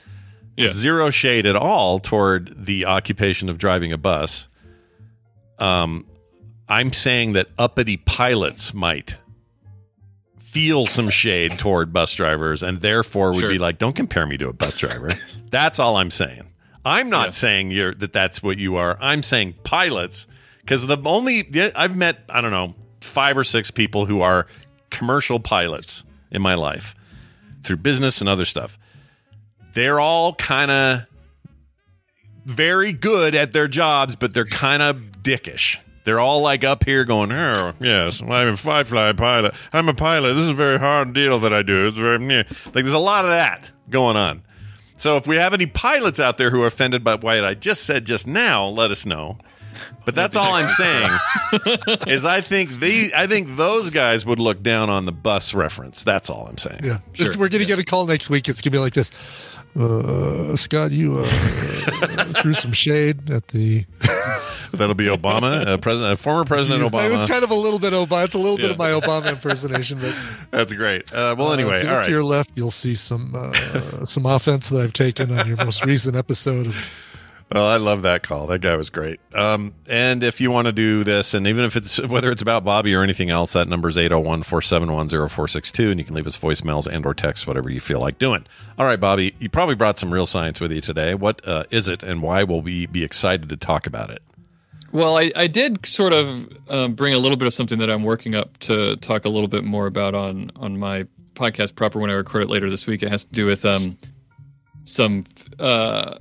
yeah. 0.56 0.68
Zero 0.68 1.10
shade 1.10 1.46
at 1.46 1.56
all 1.56 1.98
toward 1.98 2.66
the 2.66 2.84
occupation 2.86 3.48
of 3.48 3.58
driving 3.58 3.92
a 3.92 3.98
bus. 3.98 4.48
Um, 5.58 6.06
I'm 6.68 6.92
saying 6.92 7.32
that 7.32 7.48
uppity 7.58 7.96
pilots 7.96 8.74
might 8.74 9.16
feel 10.38 10.86
some 10.86 11.10
shade 11.10 11.58
toward 11.58 11.92
bus 11.92 12.14
drivers 12.14 12.62
and 12.62 12.80
therefore 12.80 13.32
would 13.32 13.40
Sure. 13.40 13.48
be 13.50 13.58
like, 13.58 13.78
don't 13.78 13.94
compare 13.96 14.26
me 14.26 14.36
to 14.38 14.48
a 14.48 14.52
bus 14.52 14.74
driver. 14.74 15.10
that's 15.50 15.78
all 15.78 15.96
I'm 15.96 16.10
saying. 16.10 16.44
I'm 16.84 17.10
not 17.10 17.34
saying 17.34 17.70
you're 17.70 17.94
that 17.96 18.12
that's 18.12 18.42
what 18.42 18.56
you 18.56 18.76
are. 18.76 18.96
I'm 19.00 19.22
saying 19.22 19.56
pilots 19.64 20.26
because 20.60 20.86
the 20.86 20.96
only 21.04 21.48
I've 21.74 21.96
met 21.96 22.20
I 22.28 22.40
don't 22.40 22.50
know 22.50 22.74
five 23.00 23.36
or 23.36 23.44
six 23.44 23.70
people 23.70 24.06
who 24.06 24.20
are 24.22 24.46
commercial 24.90 25.38
pilots 25.40 26.04
in 26.30 26.40
my 26.40 26.54
life 26.54 26.94
through 27.62 27.76
business 27.76 28.20
and 28.20 28.28
other 28.28 28.44
stuff. 28.46 28.78
They're 29.74 30.00
all 30.00 30.34
kind 30.34 30.70
of 30.70 31.00
very 32.46 32.92
good 32.92 33.34
at 33.34 33.52
their 33.52 33.68
jobs, 33.68 34.16
but 34.16 34.32
they're 34.32 34.46
kind 34.46 34.82
of 34.82 34.96
dickish. 35.22 35.78
They're 36.08 36.20
all 36.20 36.40
like 36.40 36.64
up 36.64 36.84
here 36.86 37.04
going, 37.04 37.30
oh, 37.32 37.74
yes, 37.80 38.22
I'm 38.22 38.30
a 38.48 38.56
fly 38.56 38.82
fly 38.82 39.12
pilot. 39.12 39.52
I'm 39.74 39.90
a 39.90 39.92
pilot. 39.92 40.32
This 40.32 40.44
is 40.44 40.48
a 40.48 40.54
very 40.54 40.78
hard 40.78 41.12
deal 41.12 41.38
that 41.40 41.52
I 41.52 41.60
do. 41.60 41.86
It's 41.86 41.98
very, 41.98 42.18
meh." 42.18 42.44
like, 42.64 42.72
there's 42.72 42.94
a 42.94 42.98
lot 42.98 43.26
of 43.26 43.30
that 43.30 43.70
going 43.90 44.16
on. 44.16 44.40
So 44.96 45.18
if 45.18 45.26
we 45.26 45.36
have 45.36 45.52
any 45.52 45.66
pilots 45.66 46.18
out 46.18 46.38
there 46.38 46.48
who 46.48 46.62
are 46.62 46.66
offended 46.66 47.04
by 47.04 47.16
what 47.16 47.44
I 47.44 47.52
just 47.52 47.84
said 47.84 48.06
just 48.06 48.26
now, 48.26 48.68
let 48.68 48.90
us 48.90 49.04
know. 49.04 49.36
But 50.06 50.14
that's 50.14 50.34
all 50.34 50.54
I'm 50.54 50.70
saying 50.70 51.10
is 52.06 52.24
I 52.24 52.40
think 52.40 52.80
the 52.80 53.12
I 53.14 53.26
think 53.26 53.56
those 53.56 53.90
guys 53.90 54.24
would 54.24 54.38
look 54.40 54.62
down 54.62 54.88
on 54.88 55.04
the 55.04 55.12
bus 55.12 55.52
reference. 55.52 56.04
That's 56.04 56.30
all 56.30 56.46
I'm 56.48 56.56
saying. 56.56 56.80
Yeah, 56.84 57.00
It's- 57.16 57.36
we're 57.36 57.50
gonna 57.50 57.66
get 57.66 57.78
a 57.78 57.84
call 57.84 58.06
next 58.06 58.30
week. 58.30 58.48
It's 58.48 58.62
gonna 58.62 58.72
be 58.72 58.78
like 58.78 58.94
this. 58.94 59.10
Uh, 59.78 60.56
Scott, 60.56 60.90
you 60.90 61.18
uh, 61.18 62.32
threw 62.40 62.54
some 62.54 62.72
shade 62.72 63.30
at 63.30 63.48
the. 63.48 63.84
That'll 64.72 64.94
be 64.94 65.06
Obama, 65.06 65.66
uh, 65.66 65.76
president, 65.78 66.12
uh, 66.12 66.16
former 66.16 66.44
President 66.44 66.82
Obama. 66.82 67.06
It 67.06 67.12
was 67.12 67.24
kind 67.24 67.44
of 67.44 67.50
a 67.50 67.54
little 67.54 67.78
bit 67.78 67.92
Obama. 67.92 68.24
It's 68.24 68.34
a 68.34 68.38
little 68.38 68.56
bit 68.56 68.70
of 68.70 68.78
my 68.78 68.90
Obama 68.90 69.28
impersonation, 69.30 69.98
but 70.00 70.14
That's 70.50 70.72
great. 70.72 71.12
Uh, 71.12 71.34
well, 71.38 71.48
uh, 71.48 71.54
anyway, 71.54 71.86
all 71.86 71.96
right. 71.96 72.04
to 72.06 72.10
your 72.10 72.24
left, 72.24 72.50
you'll 72.54 72.70
see 72.70 72.94
some 72.94 73.52
some 74.04 74.26
offense 74.26 74.68
that 74.68 74.80
I've 74.80 74.92
taken 74.92 75.36
on 75.36 75.46
your 75.46 75.56
most 75.56 75.84
recent 75.84 76.16
episode 76.16 76.66
of 76.66 77.04
Well, 77.52 77.66
I 77.66 77.78
love 77.78 78.02
that 78.02 78.22
call. 78.22 78.46
That 78.48 78.60
guy 78.60 78.76
was 78.76 78.90
great. 78.90 79.20
Um, 79.34 79.72
and 79.86 80.22
if 80.22 80.38
you 80.38 80.50
want 80.50 80.66
to 80.66 80.72
do 80.72 81.02
this, 81.02 81.32
and 81.32 81.46
even 81.46 81.64
if 81.64 81.76
it's 81.76 81.98
whether 81.98 82.30
it's 82.30 82.42
about 82.42 82.62
Bobby 82.62 82.94
or 82.94 83.02
anything 83.02 83.30
else, 83.30 83.54
that 83.54 83.68
number 83.68 83.88
is 83.88 83.96
801-471-0462, 83.96 85.90
and 85.90 85.98
you 85.98 86.04
can 86.04 86.14
leave 86.14 86.26
us 86.26 86.36
voicemails 86.38 86.86
and 86.86 87.06
or 87.06 87.14
text, 87.14 87.46
whatever 87.46 87.70
you 87.70 87.80
feel 87.80 88.00
like 88.00 88.18
doing. 88.18 88.44
All 88.78 88.84
right, 88.84 89.00
Bobby, 89.00 89.34
you 89.38 89.48
probably 89.48 89.76
brought 89.76 89.98
some 89.98 90.12
real 90.12 90.26
science 90.26 90.60
with 90.60 90.72
you 90.72 90.82
today. 90.82 91.14
What 91.14 91.40
uh, 91.48 91.64
is 91.70 91.88
it, 91.88 92.02
and 92.02 92.20
why 92.20 92.44
will 92.44 92.60
we 92.60 92.84
be 92.84 93.02
excited 93.02 93.48
to 93.48 93.56
talk 93.56 93.86
about 93.86 94.10
it? 94.10 94.22
Well, 94.92 95.18
I, 95.18 95.30
I 95.36 95.46
did 95.46 95.84
sort 95.84 96.12
of 96.12 96.48
um, 96.68 96.94
bring 96.94 97.12
a 97.14 97.18
little 97.18 97.36
bit 97.36 97.46
of 97.46 97.54
something 97.54 97.78
that 97.78 97.90
I'm 97.90 98.04
working 98.04 98.34
up 98.34 98.56
to 98.60 98.96
talk 98.96 99.24
a 99.24 99.28
little 99.28 99.48
bit 99.48 99.64
more 99.64 99.86
about 99.86 100.14
on 100.14 100.50
on 100.56 100.78
my 100.78 101.06
podcast 101.34 101.74
proper 101.74 101.98
when 101.98 102.10
I 102.10 102.14
record 102.14 102.42
it 102.42 102.48
later 102.48 102.70
this 102.70 102.86
week. 102.86 103.02
It 103.02 103.10
has 103.10 103.24
to 103.24 103.32
do 103.32 103.46
with 103.46 103.64
um, 103.64 103.98
some 104.84 105.24
uh, 105.58 106.16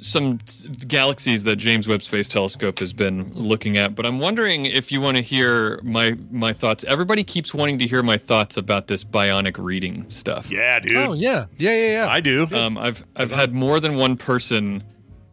some 0.00 0.38
galaxies 0.86 1.44
that 1.44 1.56
James 1.56 1.88
Webb 1.88 2.02
Space 2.02 2.28
Telescope 2.28 2.78
has 2.80 2.92
been 2.92 3.32
looking 3.34 3.78
at. 3.78 3.94
But 3.94 4.04
I'm 4.04 4.18
wondering 4.18 4.66
if 4.66 4.92
you 4.92 5.00
want 5.00 5.16
to 5.16 5.22
hear 5.22 5.80
my 5.82 6.16
my 6.30 6.52
thoughts. 6.52 6.84
Everybody 6.84 7.24
keeps 7.24 7.54
wanting 7.54 7.78
to 7.78 7.86
hear 7.86 8.02
my 8.02 8.18
thoughts 8.18 8.56
about 8.56 8.88
this 8.88 9.04
bionic 9.04 9.62
reading 9.62 10.10
stuff. 10.10 10.50
Yeah, 10.50 10.80
dude. 10.80 10.96
Oh 10.96 11.12
yeah, 11.12 11.46
yeah, 11.56 11.74
yeah, 11.74 11.92
yeah. 11.92 12.08
I 12.08 12.20
do. 12.20 12.46
Um, 12.52 12.76
I've 12.76 13.04
I've 13.16 13.30
had 13.30 13.54
more 13.54 13.80
than 13.80 13.96
one 13.96 14.16
person 14.16 14.82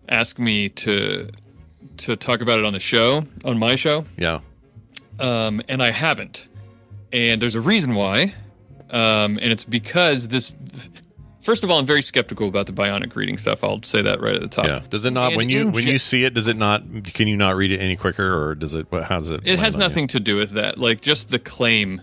ask 0.07 0.39
me 0.39 0.69
to 0.69 1.29
to 1.99 2.15
talk 2.15 2.41
about 2.41 2.59
it 2.59 2.65
on 2.65 2.73
the 2.73 2.79
show, 2.79 3.25
on 3.45 3.57
my 3.57 3.75
show, 3.75 4.05
Yeah. 4.17 4.39
um, 5.19 5.61
and 5.67 5.81
I 5.83 5.91
haven't. 5.91 6.47
And 7.11 7.41
there's 7.41 7.55
a 7.55 7.61
reason 7.61 7.95
why, 7.95 8.33
um, 8.91 9.37
and 9.41 9.51
it's 9.51 9.63
because 9.63 10.27
this. 10.27 10.51
First 11.41 11.63
of 11.63 11.71
all, 11.71 11.79
I'm 11.79 11.85
very 11.85 12.01
skeptical 12.03 12.47
about 12.47 12.67
the 12.67 12.73
bionic 12.73 13.15
reading 13.15 13.37
stuff. 13.37 13.63
I'll 13.63 13.81
say 13.81 14.01
that 14.01 14.19
right 14.21 14.35
at 14.35 14.41
the 14.41 14.47
top. 14.49 14.65
Yeah. 14.65 14.81
Does 14.89 15.05
it 15.05 15.11
not 15.11 15.29
And 15.29 15.37
when 15.37 15.49
you 15.49 15.69
when 15.69 15.87
you 15.87 15.97
see 15.97 16.23
it? 16.25 16.33
Does 16.33 16.47
it 16.47 16.57
not? 16.57 16.83
Can 17.05 17.27
you 17.27 17.37
not 17.37 17.55
read 17.55 17.71
it 17.71 17.79
any 17.79 17.95
quicker, 17.95 18.43
or 18.49 18.55
does 18.55 18.73
it? 18.75 18.85
what- 18.91 19.05
How 19.05 19.17
does 19.17 19.31
it? 19.31 19.41
It 19.45 19.57
has 19.57 19.75
on 19.75 19.81
you? 19.81 19.87
nothing 19.87 20.07
to 20.07 20.19
do 20.19 20.35
with 20.35 20.51
that. 20.51 20.77
Like 20.77 21.01
just 21.01 21.29
the 21.29 21.39
claim, 21.39 22.01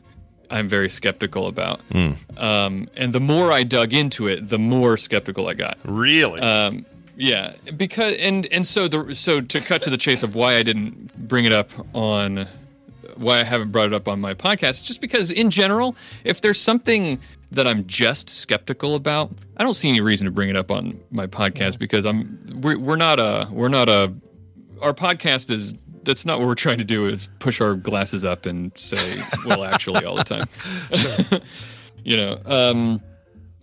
I'm 0.50 0.68
very 0.68 0.88
skeptical 0.88 1.46
about. 1.46 1.82
Hmm. 1.92 2.12
Um, 2.38 2.88
and 2.96 3.12
the 3.12 3.20
more 3.20 3.52
I 3.52 3.62
dug 3.62 3.92
into 3.92 4.26
it, 4.26 4.48
the 4.48 4.58
more 4.58 4.96
skeptical 4.96 5.48
I 5.48 5.54
got. 5.54 5.78
Really? 5.84 6.40
Um, 6.40 6.84
yeah, 7.16 7.54
because 7.76 8.14
and 8.18 8.46
and 8.46 8.66
so 8.66 8.88
the 8.88 9.14
so 9.14 9.40
to 9.40 9.60
cut 9.60 9.82
to 9.82 9.90
the 9.90 9.96
chase 9.96 10.22
of 10.22 10.34
why 10.34 10.56
I 10.56 10.62
didn't 10.62 11.28
bring 11.28 11.44
it 11.46 11.52
up 11.52 11.70
on 11.94 12.46
why 13.16 13.40
I 13.40 13.44
haven't 13.44 13.72
brought 13.72 13.86
it 13.86 13.94
up 13.94 14.06
on 14.06 14.20
my 14.20 14.34
podcast, 14.34 14.84
just 14.84 15.00
because 15.00 15.30
in 15.30 15.50
general, 15.50 15.96
if 16.24 16.42
there's 16.42 16.60
something 16.60 17.18
that 17.52 17.66
I'm 17.66 17.86
just 17.86 18.28
skeptical 18.28 18.94
about, 18.94 19.30
I 19.56 19.62
don't 19.62 19.74
see 19.74 19.88
any 19.88 20.00
reason 20.00 20.26
to 20.26 20.30
bring 20.30 20.50
it 20.50 20.56
up 20.56 20.70
on 20.70 21.00
my 21.10 21.26
podcast 21.26 21.78
because 21.78 22.04
I'm 22.04 22.38
we're, 22.60 22.78
we're 22.78 22.96
not 22.96 23.18
a 23.18 23.48
we're 23.50 23.68
not 23.68 23.88
a 23.88 24.12
our 24.82 24.92
podcast 24.92 25.50
is 25.50 25.72
that's 26.02 26.26
not 26.26 26.38
what 26.38 26.46
we're 26.46 26.54
trying 26.54 26.78
to 26.78 26.84
do 26.84 27.06
is 27.06 27.28
push 27.38 27.60
our 27.60 27.74
glasses 27.74 28.24
up 28.24 28.46
and 28.46 28.72
say 28.76 29.22
well 29.46 29.64
actually 29.64 30.04
all 30.04 30.16
the 30.16 30.24
time. 30.24 31.40
You 32.04 32.16
know 32.16 32.40
um 32.44 33.00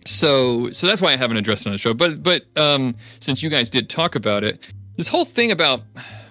so 0.04 0.70
so 0.70 0.86
that's 0.86 1.00
why 1.00 1.12
i 1.12 1.16
haven't 1.16 1.36
addressed 1.36 1.62
it 1.64 1.68
on 1.68 1.72
the 1.72 1.78
show 1.78 1.94
but 1.94 2.22
but 2.22 2.42
um 2.56 2.94
since 3.20 3.42
you 3.42 3.48
guys 3.50 3.70
did 3.70 3.88
talk 3.88 4.14
about 4.14 4.44
it 4.44 4.68
this 4.96 5.08
whole 5.08 5.24
thing 5.24 5.50
about 5.50 5.80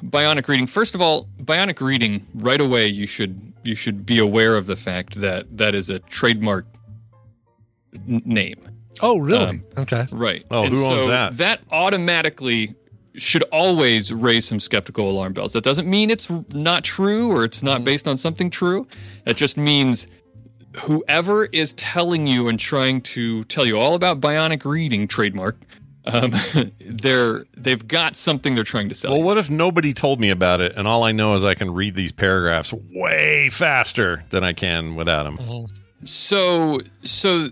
bionic 0.03 0.47
reading 0.47 0.67
first 0.67 0.93
of 0.95 1.01
all 1.01 1.27
bionic 1.43 1.81
reading 1.81 2.25
right 2.35 2.61
away 2.61 2.87
you 2.87 3.07
should 3.07 3.39
you 3.63 3.75
should 3.75 4.05
be 4.05 4.19
aware 4.19 4.55
of 4.55 4.65
the 4.67 4.75
fact 4.75 5.19
that 5.21 5.45
that 5.57 5.73
is 5.75 5.89
a 5.89 5.99
trademark 5.99 6.65
n- 7.95 8.21
name 8.25 8.59
Oh 9.01 9.17
really? 9.17 9.45
Um, 9.45 9.63
okay. 9.75 10.05
Right. 10.11 10.45
Oh, 10.51 10.63
And 10.63 10.75
who 10.75 10.85
owns 10.85 11.05
so 11.05 11.11
that? 11.11 11.37
That 11.37 11.61
automatically 11.71 12.75
should 13.15 13.41
always 13.51 14.13
raise 14.13 14.47
some 14.47 14.59
skeptical 14.59 15.09
alarm 15.09 15.33
bells. 15.33 15.53
That 15.53 15.63
doesn't 15.63 15.89
mean 15.89 16.11
it's 16.11 16.29
not 16.53 16.83
true 16.83 17.31
or 17.31 17.43
it's 17.43 17.57
Mm-hmm. 17.57 17.65
not 17.65 17.83
based 17.83 18.07
on 18.07 18.17
something 18.17 18.51
true. 18.51 18.87
It 19.25 19.35
just 19.35 19.57
means 19.57 20.07
whoever 20.75 21.45
is 21.45 21.73
telling 21.73 22.27
you 22.27 22.47
and 22.47 22.59
trying 22.59 23.01
to 23.01 23.43
tell 23.45 23.65
you 23.65 23.79
all 23.79 23.95
about 23.95 24.19
bionic 24.21 24.65
reading 24.65 25.07
trademark 25.07 25.55
Um, 26.05 26.33
they're 26.81 27.45
they've 27.55 27.87
got 27.87 28.15
something 28.15 28.55
they're 28.55 28.63
trying 28.65 28.89
to 28.89 28.95
sell. 28.95 29.11
Well, 29.13 29.23
what 29.23 29.37
if 29.37 29.49
nobody 29.49 29.93
told 29.93 30.19
me 30.19 30.31
about 30.31 30.59
it, 30.59 30.73
and 30.75 30.85
all 30.87 31.03
I 31.03 31.13
know 31.13 31.35
is 31.35 31.45
I 31.45 31.53
can 31.53 31.73
read 31.73 31.95
these 31.95 32.11
paragraphs 32.11 32.73
way 32.73 33.49
faster 33.49 34.23
than 34.29 34.43
I 34.43 34.51
can 34.51 34.95
without 34.95 35.23
them? 35.23 35.67
So, 36.03 36.81
so 37.05 37.47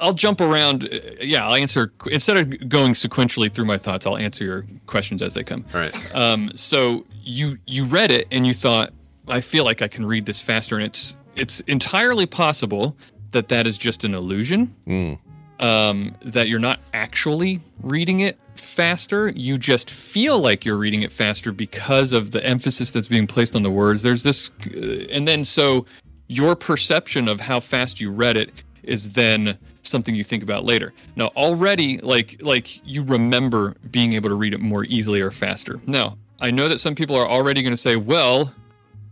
I'll 0.00 0.14
jump 0.14 0.40
around. 0.40 0.84
Uh, 0.84 0.98
Yeah, 1.20 1.46
I'll 1.48 1.56
answer 1.56 1.92
instead 2.08 2.36
of 2.36 2.68
going 2.68 2.92
sequentially 2.92 3.52
through 3.52 3.64
my 3.64 3.78
thoughts. 3.78 4.06
I'll 4.06 4.16
answer 4.16 4.44
your 4.44 4.66
questions 4.86 5.20
as 5.20 5.34
they 5.34 5.42
come. 5.42 5.64
All 5.74 5.80
right. 5.80 6.14
Um, 6.14 6.52
so 6.54 7.04
you 7.24 7.58
you 7.66 7.84
read 7.86 8.12
it 8.12 8.28
and 8.30 8.46
you 8.46 8.54
thought, 8.54 8.92
I 9.26 9.40
feel 9.40 9.64
like 9.64 9.82
I 9.82 9.88
can 9.88 10.06
read 10.06 10.26
this 10.26 10.40
faster, 10.40 10.76
and 10.76 10.84
it's 10.84 11.16
it's 11.36 11.60
entirely 11.60 12.26
possible 12.26 12.96
that 13.32 13.48
that 13.48 13.66
is 13.66 13.78
just 13.78 14.04
an 14.04 14.14
illusion. 14.14 14.74
Mm. 14.86 15.18
Um, 15.58 16.14
that 16.22 16.48
you're 16.48 16.58
not 16.58 16.80
actually 16.92 17.60
reading 17.80 18.20
it 18.20 18.38
faster. 18.56 19.28
You 19.28 19.56
just 19.56 19.90
feel 19.90 20.38
like 20.38 20.66
you're 20.66 20.76
reading 20.76 21.02
it 21.02 21.10
faster 21.10 21.50
because 21.50 22.12
of 22.12 22.32
the 22.32 22.44
emphasis 22.44 22.92
that's 22.92 23.08
being 23.08 23.26
placed 23.26 23.56
on 23.56 23.62
the 23.62 23.70
words. 23.70 24.02
There's 24.02 24.22
this, 24.22 24.50
uh, 24.66 25.06
and 25.10 25.26
then 25.26 25.44
so 25.44 25.86
your 26.28 26.56
perception 26.56 27.26
of 27.26 27.40
how 27.40 27.60
fast 27.60 28.02
you 28.02 28.10
read 28.10 28.36
it 28.36 28.50
is 28.82 29.10
then 29.10 29.56
something 29.82 30.14
you 30.14 30.24
think 30.24 30.42
about 30.42 30.64
later. 30.64 30.92
Now, 31.16 31.28
already, 31.28 31.98
like 31.98 32.36
like 32.42 32.84
you 32.86 33.02
remember 33.02 33.76
being 33.90 34.12
able 34.12 34.28
to 34.28 34.34
read 34.34 34.52
it 34.52 34.60
more 34.60 34.84
easily 34.84 35.22
or 35.22 35.30
faster. 35.30 35.80
Now, 35.86 36.18
I 36.40 36.50
know 36.50 36.68
that 36.68 36.80
some 36.80 36.94
people 36.94 37.16
are 37.16 37.26
already 37.26 37.62
going 37.62 37.72
to 37.72 37.80
say, 37.80 37.96
well, 37.96 38.52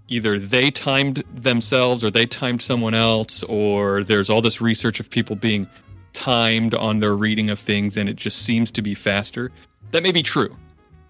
either 0.08 0.38
they 0.38 0.70
timed 0.70 1.22
themselves 1.34 2.04
or 2.04 2.10
they 2.10 2.26
timed 2.26 2.62
someone 2.62 2.94
else, 2.94 3.42
or 3.44 4.04
there's 4.04 4.30
all 4.30 4.42
this 4.42 4.60
research 4.60 5.00
of 5.00 5.08
people 5.10 5.36
being 5.36 5.68
timed 6.12 6.74
on 6.74 7.00
their 7.00 7.14
reading 7.14 7.50
of 7.50 7.58
things 7.58 7.96
and 7.96 8.08
it 8.08 8.16
just 8.16 8.42
seems 8.42 8.70
to 8.70 8.82
be 8.82 8.94
faster. 8.94 9.50
That 9.90 10.02
may 10.02 10.12
be 10.12 10.22
true. 10.22 10.56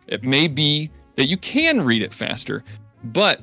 It 0.07 0.25
may 0.25 0.49
be 0.49 0.91
that 1.15 1.27
you 1.27 1.37
can 1.37 1.83
read 1.83 2.03
it 2.03 2.13
faster, 2.13 2.65
but 3.05 3.41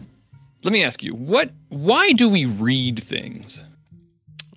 let 0.63 0.73
me 0.73 0.83
ask 0.83 1.03
you, 1.03 1.15
what 1.15 1.51
why 1.69 2.11
do 2.11 2.29
we 2.29 2.45
read 2.45 3.01
things? 3.03 3.63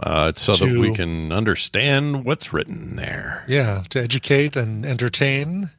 Uh, 0.00 0.26
it's 0.30 0.42
so 0.42 0.54
that 0.54 0.76
we 0.76 0.92
can 0.92 1.32
understand 1.32 2.24
what's 2.24 2.52
written 2.52 2.96
there. 2.96 3.44
Yeah, 3.46 3.84
to 3.90 4.00
educate 4.00 4.56
and 4.56 4.84
entertain. 4.84 5.70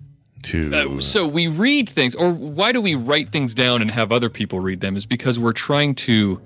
To 0.45 0.97
Uh, 0.97 1.01
so 1.01 1.27
we 1.27 1.47
read 1.47 1.89
things, 1.89 2.15
or 2.15 2.31
why 2.31 2.72
do 2.72 2.80
we 2.80 2.95
write 2.95 3.30
things 3.30 3.53
down 3.53 3.81
and 3.81 3.89
have 3.89 4.11
other 4.11 4.30
people 4.30 4.59
read 4.59 4.80
them? 4.80 4.95
Is 4.95 5.05
because 5.05 5.39
we're 5.39 5.53
trying 5.53 5.95
to, 5.95 6.39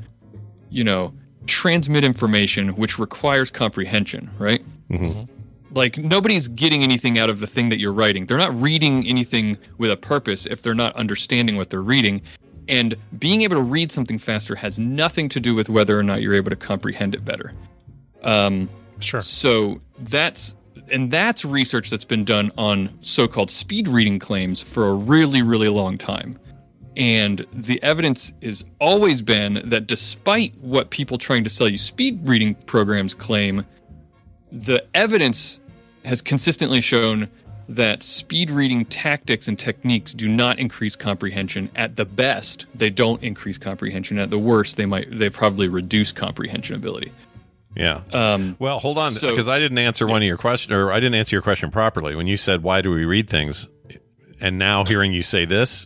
you 0.69 0.83
know, 0.83 1.13
transmit 1.47 2.03
information 2.03 2.69
which 2.75 2.97
requires 2.99 3.49
comprehension, 3.51 4.29
right? 4.39 4.63
Mhm. 4.89 5.27
Like 5.73 5.97
nobody's 5.97 6.47
getting 6.47 6.83
anything 6.83 7.17
out 7.17 7.29
of 7.29 7.39
the 7.39 7.47
thing 7.47 7.69
that 7.69 7.79
you're 7.79 7.93
writing. 7.93 8.25
They're 8.25 8.37
not 8.37 8.59
reading 8.59 9.05
anything 9.07 9.57
with 9.77 9.91
a 9.91 9.97
purpose 9.97 10.45
if 10.45 10.61
they're 10.61 10.73
not 10.73 10.95
understanding 10.95 11.57
what 11.57 11.69
they're 11.69 11.81
reading. 11.81 12.21
And 12.67 12.95
being 13.17 13.41
able 13.41 13.55
to 13.55 13.61
read 13.61 13.91
something 13.91 14.19
faster 14.19 14.55
has 14.55 14.79
nothing 14.79 15.27
to 15.29 15.39
do 15.39 15.55
with 15.55 15.69
whether 15.69 15.97
or 15.97 16.03
not 16.03 16.21
you're 16.21 16.35
able 16.35 16.51
to 16.51 16.55
comprehend 16.55 17.15
it 17.15 17.25
better. 17.25 17.51
Um, 18.23 18.69
sure. 18.99 19.21
So 19.21 19.81
that's 19.99 20.55
and 20.91 21.11
that's 21.11 21.45
research 21.45 21.89
that's 21.89 22.05
been 22.05 22.25
done 22.25 22.51
on 22.57 22.89
so-called 23.01 23.49
speed 23.49 23.87
reading 23.87 24.19
claims 24.19 24.61
for 24.61 24.87
a 24.87 24.93
really, 24.93 25.41
really 25.41 25.69
long 25.69 25.97
time. 25.97 26.37
And 26.97 27.45
the 27.53 27.81
evidence 27.81 28.33
has 28.41 28.65
always 28.79 29.21
been 29.21 29.61
that 29.65 29.87
despite 29.87 30.53
what 30.59 30.89
people 30.89 31.17
trying 31.17 31.43
to 31.43 31.49
sell 31.49 31.69
you 31.69 31.77
speed 31.77 32.19
reading 32.27 32.55
programs 32.65 33.13
claim, 33.13 33.65
the 34.51 34.83
evidence 34.93 35.59
has 36.03 36.21
consistently 36.21 36.81
shown 36.81 37.29
that 37.69 38.01
speed 38.01 38.49
reading 38.49 38.83
tactics 38.85 39.47
and 39.47 39.57
techniques 39.57 40.13
do 40.13 40.27
not 40.27 40.57
increase 40.57 40.95
comprehension. 40.95 41.69
At 41.75 41.95
the 41.95 42.05
best 42.05 42.65
they 42.73 42.89
don't 42.89 43.21
increase 43.21 43.57
comprehension. 43.59 44.17
At 44.17 44.31
the 44.31 44.39
worst 44.39 44.75
they 44.75 44.87
might 44.87 45.07
they 45.17 45.29
probably 45.29 45.67
reduce 45.67 46.11
comprehension 46.11 46.75
ability 46.75 47.11
Yeah. 47.75 48.01
um, 48.13 48.55
well, 48.59 48.79
hold 48.79 48.97
on, 48.97 49.11
so- 49.11 49.29
because 49.29 49.47
I 49.47 49.59
didn't 49.59 49.77
answer 49.77 50.07
one 50.07 50.21
of 50.21 50.27
your 50.27 50.37
questions, 50.37 50.73
or 50.73 50.91
I 50.91 50.99
didn't 50.99 51.15
answer 51.15 51.35
your 51.35 51.43
question 51.43 51.69
properly. 51.71 52.15
When 52.15 52.27
you 52.27 52.35
said, 52.37 52.63
"Why 52.63 52.81
do 52.81 52.91
we 52.91 53.05
read 53.05 53.29
things?" 53.29 53.67
and 54.41 54.57
now 54.57 54.85
hearing 54.85 55.11
you 55.13 55.21
say 55.21 55.43
this, 55.45 55.85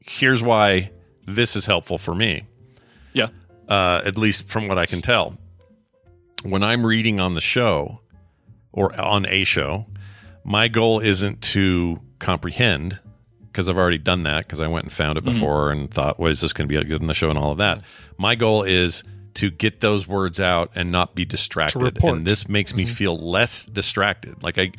here's 0.00 0.42
why 0.42 0.90
this 1.26 1.54
is 1.54 1.66
helpful 1.66 1.98
for 1.98 2.14
me. 2.14 2.44
Yeah. 3.12 3.28
Uh, 3.68 4.00
at 4.04 4.16
least 4.16 4.48
from 4.48 4.68
what 4.68 4.78
I 4.78 4.86
can 4.86 5.02
tell, 5.02 5.36
when 6.42 6.62
I'm 6.62 6.84
reading 6.86 7.20
on 7.20 7.34
the 7.34 7.40
show 7.42 8.00
or 8.72 8.98
on 8.98 9.26
a 9.26 9.44
show, 9.44 9.86
my 10.44 10.68
goal 10.68 10.98
isn't 11.00 11.42
to 11.42 12.00
comprehend 12.18 12.98
because 13.48 13.68
I've 13.68 13.76
already 13.78 13.98
done 13.98 14.22
that 14.22 14.46
because 14.46 14.60
I 14.60 14.66
went 14.66 14.84
and 14.84 14.92
found 14.92 15.18
it 15.18 15.24
Mhm. 15.24 15.32
before 15.34 15.70
and 15.70 15.90
thought, 15.90 16.18
well, 16.18 16.30
is 16.32 16.40
this 16.40 16.52
going 16.54 16.68
to 16.68 16.74
be 16.78 16.82
good 16.88 17.02
in 17.02 17.06
the 17.06 17.14
show 17.14 17.28
and 17.28 17.38
all 17.38 17.52
of 17.52 17.58
that. 17.58 17.82
My 18.18 18.34
goal 18.34 18.62
is 18.62 19.04
to 19.34 19.50
get 19.50 19.80
those 19.80 20.06
words 20.06 20.40
out 20.40 20.70
and 20.74 20.92
not 20.92 21.14
be 21.14 21.24
distracted. 21.24 21.80
And 22.16 22.26
this 22.26 22.48
makes 22.48 22.74
me 22.74 22.84
feel 22.86 23.16
less 23.16 23.66
distracted. 23.66 24.42
Like 24.42 24.58
I, 24.58 24.72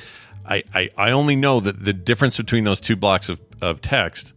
I, 0.46 0.64
I, 0.74 0.90
I 0.98 1.12
only 1.12 1.36
know 1.36 1.60
that 1.60 1.84
the 1.84 1.94
difference 1.94 2.38
between 2.38 2.64
those 2.64 2.82
two 2.82 2.96
blocks 2.96 3.30
of, 3.30 3.40
of 3.62 3.82
text 3.82 4.34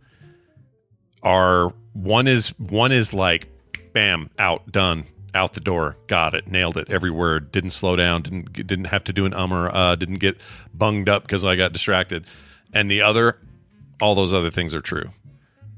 are 1.23 1.73
one 1.93 2.29
is 2.29 2.51
one 2.59 2.93
is 2.93 3.13
like 3.13 3.49
bam 3.93 4.31
out 4.39 4.71
done 4.71 5.05
out 5.35 5.55
the 5.55 5.61
door 5.61 5.97
got 6.07 6.35
it 6.35 6.47
nailed 6.47 6.77
it 6.77 6.91
every 6.91 7.11
word 7.11 7.51
didn't 7.51 7.71
slow 7.71 7.97
down 7.97 8.23
didn't 8.23 8.53
didn't 8.53 8.87
have 8.87 9.05
to 9.05 9.13
do 9.13 9.27
an 9.27 9.35
um 9.35 9.53
or 9.53 9.75
uh 9.75 9.95
didn't 9.97 10.19
get 10.19 10.41
bunged 10.73 11.09
up 11.09 11.23
because 11.23 11.45
I 11.45 11.57
got 11.57 11.73
distracted. 11.73 12.25
And 12.73 12.91
the 12.91 13.03
other 13.03 13.39
all 14.01 14.15
those 14.15 14.33
other 14.33 14.51
things 14.51 14.75
are 14.75 14.81
true. 14.81 15.11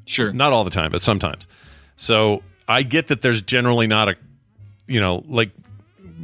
Sure. 0.06 0.32
Not 0.32 0.52
all 0.52 0.64
the 0.64 0.70
time 0.70 0.92
but 0.92 1.02
sometimes. 1.02 1.46
So 1.96 2.42
I 2.68 2.82
get 2.82 3.06
that 3.08 3.22
there's 3.22 3.42
generally 3.42 3.86
not 3.86 4.08
a 4.08 4.16
you 4.88 5.00
know 5.00 5.24
like 5.28 5.52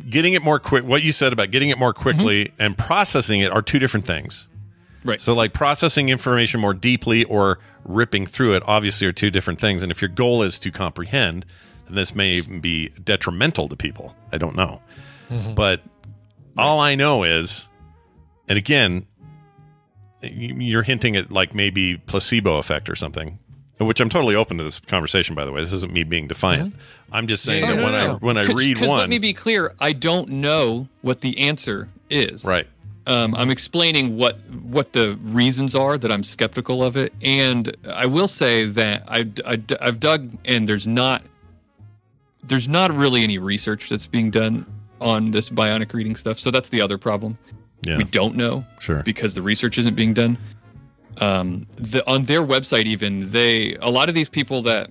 getting 0.09 0.35
it 0.35 0.43
more 0.43 0.59
quick 0.59 0.85
what 0.85 1.03
you 1.03 1.13
said 1.13 1.33
about 1.33 1.51
getting 1.51 1.69
it 1.69 1.79
more 1.79 1.93
mm-hmm. 1.93 2.03
quickly 2.03 2.53
and 2.59 2.77
processing 2.77 3.41
it 3.41 3.53
are 3.53 3.63
two 3.63 3.79
different 3.79 4.07
things. 4.07 4.49
Right. 5.05 5.21
so 5.21 5.35
like 5.35 5.53
processing 5.53 6.09
information 6.09 6.61
more 6.61 6.73
deeply 6.73 7.25
or 7.25 7.59
ripping 7.85 8.25
through 8.25 8.55
it 8.55 8.63
obviously 8.67 9.07
are 9.07 9.13
two 9.13 9.31
different 9.31 9.61
things. 9.61 9.83
And 9.83 9.93
if 9.93 10.01
your 10.01 10.09
goal 10.09 10.43
is 10.43 10.59
to 10.61 10.71
comprehend 10.71 11.45
then 11.87 11.95
this 11.95 12.15
may 12.15 12.33
even 12.33 12.61
be 12.61 12.89
detrimental 12.89 13.69
to 13.69 13.77
people. 13.77 14.17
I 14.33 14.39
don't 14.39 14.57
know. 14.57 14.81
Mm-hmm. 15.29 15.55
But 15.55 15.83
all 16.57 16.81
i 16.81 16.95
know 16.95 17.25
is 17.25 17.69
and 18.49 18.59
again 18.59 19.07
you're 20.23 20.83
hinting 20.83 21.17
at 21.17 21.31
like 21.31 21.55
maybe 21.55 21.97
placebo 21.97 22.57
effect 22.57 22.89
or 22.89 22.95
something 22.95 23.39
which 23.79 24.01
i'm 24.01 24.09
totally 24.09 24.35
open 24.35 24.57
to 24.59 24.65
this 24.65 24.79
conversation 24.81 25.35
by 25.35 25.45
the 25.45 25.53
way. 25.53 25.61
This 25.61 25.73
isn't 25.73 25.93
me 25.93 26.05
being 26.05 26.29
defiant. 26.29 26.75
I'm 27.13 27.27
just 27.27 27.45
saying 27.45 27.65
Oh, 27.65 27.67
that 27.69 27.77
no, 27.77 27.83
when 27.85 27.93
no, 27.93 27.99
i 27.99 28.07
no. 28.07 28.15
when 28.17 28.37
i 28.39 28.45
read 28.45 28.81
one 28.81 28.99
let 28.99 29.09
me 29.09 29.19
be 29.19 29.33
clear 29.33 29.75
i 29.81 29.93
don't 29.93 30.29
know 30.29 30.89
what 31.03 31.21
the 31.21 31.39
answer 31.39 31.89
is. 32.11 32.45
Right. 32.45 32.67
Um, 33.07 33.35
i'm 33.35 33.51
explaining 33.51 34.17
what 34.17 34.39
what 34.51 34.93
the 34.95 35.19
reasons 35.23 35.75
are 35.75 35.99
that 35.99 36.11
i'm 36.11 36.25
skeptical 36.25 36.83
of 36.83 36.97
it. 36.97 37.13
And 37.23 37.77
i 37.89 38.07
will 38.07 38.29
say 38.29 38.65
that 38.67 39.05
I, 39.09 39.29
I, 39.47 39.61
i've 39.81 40.01
dug 40.01 40.31
and 40.45 40.67
there's 40.69 40.87
not 40.87 41.23
there's 42.43 42.69
not 42.69 42.93
really 42.95 43.23
any 43.23 43.39
research 43.39 43.89
that's 43.89 44.07
being 44.07 44.31
done 44.31 44.67
on 45.01 45.31
this 45.33 45.51
bionic 45.51 45.93
reading 45.93 46.15
stuff. 46.17 46.39
So 46.39 46.51
that's 46.51 46.69
the 46.69 46.81
other 46.81 46.99
problem. 46.99 47.37
Yeah. 47.83 47.99
we 47.99 48.05
don't 48.05 48.35
know 48.37 48.65
Sure. 48.81 49.03
because 49.03 49.35
the 49.35 49.43
research 49.43 49.77
isn't 49.77 49.95
being 49.95 50.15
done 50.15 50.39
um, 51.21 51.67
the, 51.77 52.07
on 52.09 52.25
their 52.25 52.45
website 52.45 52.85
even 52.87 53.31
they 53.31 53.77
a 53.77 53.91
lot 53.91 54.09
of 54.09 54.15
these 54.15 54.29
people 54.29 54.63
that 54.63 54.91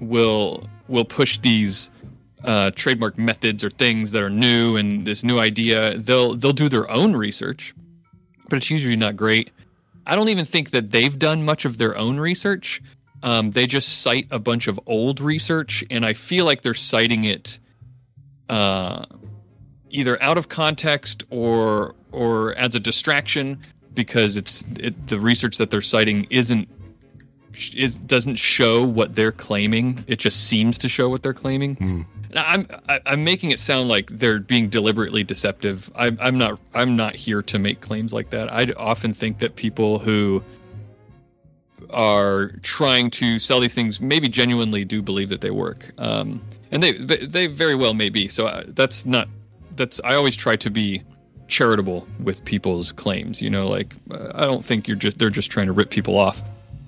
will 0.00 0.68
will 0.88 1.04
push 1.04 1.38
these 1.38 1.90
uh, 2.44 2.72
trademark 2.74 3.16
methods 3.16 3.62
or 3.62 3.70
things 3.70 4.10
that 4.10 4.22
are 4.22 4.30
new 4.30 4.76
and 4.76 5.06
this 5.06 5.22
new 5.22 5.38
idea 5.38 5.96
they'll 5.98 6.34
they'll 6.34 6.52
do 6.52 6.68
their 6.68 6.90
own 6.90 7.14
research 7.14 7.74
but 8.52 8.58
it's 8.58 8.68
usually 8.68 8.96
not 8.96 9.16
great. 9.16 9.50
I 10.06 10.14
don't 10.14 10.28
even 10.28 10.44
think 10.44 10.72
that 10.72 10.90
they've 10.90 11.18
done 11.18 11.42
much 11.42 11.64
of 11.64 11.78
their 11.78 11.96
own 11.96 12.20
research. 12.20 12.82
Um, 13.22 13.52
they 13.52 13.66
just 13.66 14.02
cite 14.02 14.26
a 14.30 14.38
bunch 14.38 14.68
of 14.68 14.78
old 14.84 15.20
research 15.20 15.84
and 15.90 16.04
i 16.04 16.12
feel 16.12 16.44
like 16.44 16.62
they're 16.62 16.74
citing 16.74 17.22
it 17.22 17.60
uh, 18.48 19.06
either 19.88 20.20
out 20.20 20.36
of 20.36 20.48
context 20.48 21.24
or 21.30 21.94
or 22.10 22.52
as 22.56 22.74
a 22.74 22.80
distraction 22.80 23.62
because 23.94 24.36
it's 24.36 24.64
it, 24.78 25.08
the 25.08 25.20
research 25.20 25.58
that 25.58 25.70
they're 25.70 25.80
citing 25.80 26.26
isn't 26.30 26.68
is 27.74 27.98
doesn't 27.98 28.36
show 28.36 28.84
what 28.84 29.14
they're 29.14 29.32
claiming. 29.32 30.04
It 30.06 30.18
just 30.18 30.48
seems 30.48 30.78
to 30.78 30.88
show 30.88 31.08
what 31.08 31.22
they're 31.22 31.34
claiming. 31.34 32.06
Now, 32.32 32.44
I'm 32.46 32.66
I, 32.88 33.00
I'm 33.06 33.24
making 33.24 33.50
it 33.50 33.58
sound 33.58 33.88
like 33.88 34.10
they're 34.10 34.40
being 34.40 34.68
deliberately 34.68 35.22
deceptive. 35.22 35.90
I, 35.94 36.16
I'm 36.18 36.38
not. 36.38 36.58
I'm 36.74 36.94
not 36.94 37.14
here 37.14 37.42
to 37.42 37.58
make 37.58 37.80
claims 37.80 38.12
like 38.12 38.30
that. 38.30 38.52
I 38.52 38.72
often 38.76 39.12
think 39.12 39.38
that 39.40 39.56
people 39.56 39.98
who 39.98 40.42
are 41.90 42.52
trying 42.62 43.10
to 43.10 43.38
sell 43.38 43.60
these 43.60 43.74
things 43.74 44.00
maybe 44.00 44.28
genuinely 44.28 44.84
do 44.84 45.02
believe 45.02 45.28
that 45.28 45.42
they 45.42 45.50
work, 45.50 45.92
um, 45.98 46.40
and 46.70 46.82
they 46.82 46.92
they 46.92 47.46
very 47.46 47.74
well 47.74 47.92
may 47.92 48.08
be. 48.08 48.28
So 48.28 48.46
uh, 48.46 48.64
that's 48.68 49.04
not 49.04 49.28
that's. 49.76 50.00
I 50.02 50.14
always 50.14 50.36
try 50.36 50.56
to 50.56 50.70
be 50.70 51.02
charitable 51.52 52.06
with 52.22 52.44
people's 52.44 52.90
claims. 52.90 53.40
You 53.40 53.50
know, 53.50 53.68
like 53.68 53.94
uh, 54.10 54.32
I 54.34 54.40
don't 54.40 54.64
think 54.64 54.88
you're 54.88 54.96
just 54.96 55.18
they're 55.18 55.30
just 55.30 55.50
trying 55.50 55.66
to 55.66 55.72
rip 55.72 55.90
people 55.90 56.18
off, 56.18 56.42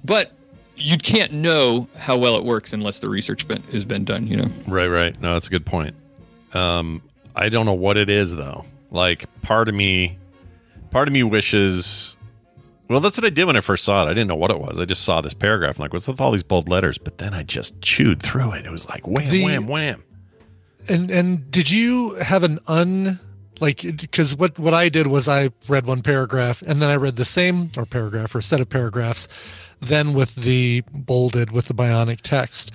but 0.05 0.33
you 0.77 0.99
can't 0.99 1.33
know 1.33 1.87
how 1.97 2.17
well 2.17 2.37
it 2.37 2.45
works 2.45 2.73
unless 2.73 2.99
the 2.99 3.09
research 3.09 3.47
been, 3.47 3.63
has 3.65 3.85
been 3.85 4.05
done. 4.05 4.27
You 4.27 4.39
know, 4.39 4.51
Right, 4.67 4.89
right. 4.89 5.21
No, 5.21 5.35
that's 5.35 5.47
a 5.47 5.51
good 5.51 5.65
point. 5.65 5.95
Um, 6.53 7.01
I 7.37 7.49
don't 7.49 7.67
know 7.67 7.75
what 7.75 7.97
it 7.97 8.11
is 8.11 8.35
though. 8.35 8.65
Like 8.91 9.27
part 9.43 9.69
of 9.69 9.75
me, 9.75 10.19
part 10.91 11.07
of 11.07 11.13
me 11.15 11.23
wishes. 11.23 12.17
Well, 12.89 13.01
that's 13.01 13.17
what 13.17 13.25
I 13.25 13.31
did 13.31 13.45
when 13.47 13.57
I 13.57 13.61
first 13.61 13.85
saw 13.85 14.03
it. 14.05 14.11
I 14.11 14.15
didn't 14.15 14.29
know 14.29 14.35
what 14.37 14.51
it 14.51 14.59
was. 14.61 14.79
I 14.79 14.85
just 14.85 15.03
saw 15.05 15.21
this 15.21 15.33
paragraph. 15.35 15.79
I'm 15.79 15.83
like, 15.83 15.93
what's 15.93 16.07
with 16.07 16.21
all 16.21 16.31
these 16.33 16.43
bold 16.43 16.69
letters? 16.69 16.99
But 16.99 17.19
then 17.19 17.33
I 17.33 17.43
just 17.43 17.81
chewed 17.81 18.21
through 18.23 18.53
it. 18.53 18.67
It 18.67 18.71
was 18.71 18.89
like 18.89 19.07
wham, 19.07 19.29
The- 19.31 19.45
wham, 19.45 19.67
wham. 19.69 20.03
And 20.89 21.11
and 21.11 21.51
did 21.51 21.71
you 21.71 22.15
have 22.17 22.43
an 22.43 22.59
un 22.67 23.19
like 23.61 23.83
because 23.83 24.37
what 24.37 24.59
what 24.59 24.75
I 24.75 24.89
did 24.89 25.07
was 25.07 25.29
I 25.29 25.51
read 25.69 25.87
one 25.87 26.03
paragraph 26.03 26.63
and 26.63 26.81
then 26.83 26.91
I 26.91 26.97
read 26.97 27.17
the 27.17 27.25
same 27.25 27.71
or 27.77 27.87
paragraph 27.87 28.35
or 28.35 28.41
set 28.41 28.61
of 28.61 28.69
paragraphs, 28.69 29.29
then 29.81 30.13
with 30.15 30.35
the 30.35 30.83
bolded 30.93 31.51
with 31.53 31.67
the 31.67 31.75
bionic 31.75 32.21
text. 32.23 32.71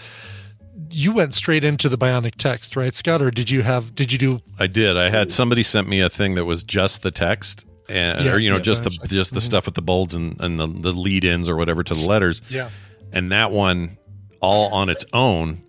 You 0.92 1.12
went 1.12 1.34
straight 1.36 1.64
into 1.64 1.88
the 1.90 1.98
bionic 1.98 2.36
text, 2.36 2.76
right, 2.76 2.96
Scott? 2.96 3.22
Or 3.22 3.30
did 3.30 3.52
you 3.52 3.62
have 3.62 3.94
did 3.94 4.12
you 4.12 4.18
do 4.18 4.40
I 4.58 4.68
did. 4.68 4.98
I 4.98 5.10
had 5.10 5.32
somebody 5.32 5.62
sent 5.64 5.88
me 5.88 6.02
a 6.02 6.10
thing 6.10 6.36
that 6.36 6.46
was 6.46 6.64
just 6.64 7.04
the 7.04 7.12
text, 7.12 7.66
and 7.88 8.26
Yeah, 8.26 8.34
or 8.34 8.38
you 8.40 8.50
know, 8.50 8.56
yeah, 8.56 8.62
just 8.62 8.84
the 8.86 8.90
just 9.08 9.34
the 9.34 9.40
Mhm. 9.40 9.44
stuff 9.44 9.66
with 9.66 9.76
the 9.76 9.82
bolds 9.82 10.14
and 10.16 10.40
and 10.40 10.58
the, 10.60 10.66
the 10.68 10.92
lead 10.94 11.24
ins 11.26 11.48
or 11.50 11.56
whatever 11.58 11.84
to 11.84 11.94
the 11.94 12.02
letters. 12.06 12.42
Yeah. 12.50 12.70
And 13.12 13.32
that 13.32 13.52
one, 13.52 13.98
all 14.42 14.74
on 14.74 14.90
its 14.90 15.06
own, 15.14 15.62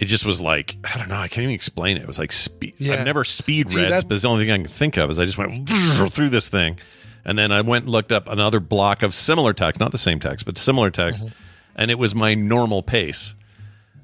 it 0.00 0.06
just 0.06 0.24
was 0.26 0.40
like 0.40 0.76
I 0.84 0.98
don't 0.98 1.08
know. 1.08 1.16
I 1.18 1.28
can't 1.28 1.44
even 1.44 1.54
explain 1.54 1.96
it. 1.96 2.02
It 2.02 2.06
was 2.08 2.18
like 2.18 2.32
speed. 2.32 2.74
Yeah. 2.78 2.94
I've 2.94 3.04
never 3.04 3.22
speed 3.24 3.66
read, 3.72 3.84
that's- 3.84 4.02
but 4.04 4.14
it's 4.14 4.22
the 4.22 4.28
only 4.28 4.44
thing 4.44 4.52
I 4.52 4.56
can 4.58 4.66
think 4.66 4.96
of. 4.96 5.10
Is 5.10 5.18
I 5.18 5.24
just 5.26 5.38
went 5.38 5.68
through 6.12 6.30
this 6.30 6.48
thing, 6.48 6.78
and 7.24 7.38
then 7.38 7.52
I 7.52 7.60
went 7.60 7.84
and 7.84 7.92
looked 7.92 8.10
up 8.10 8.28
another 8.28 8.58
block 8.60 9.02
of 9.02 9.14
similar 9.14 9.52
text, 9.52 9.78
not 9.80 9.92
the 9.92 9.98
same 9.98 10.18
text, 10.18 10.44
but 10.46 10.58
similar 10.58 10.90
text, 10.90 11.24
Mm-hmm. 11.24 11.34
and 11.76 11.90
it 11.90 11.98
was 11.98 12.14
my 12.14 12.34
normal 12.34 12.82
pace. 12.82 13.34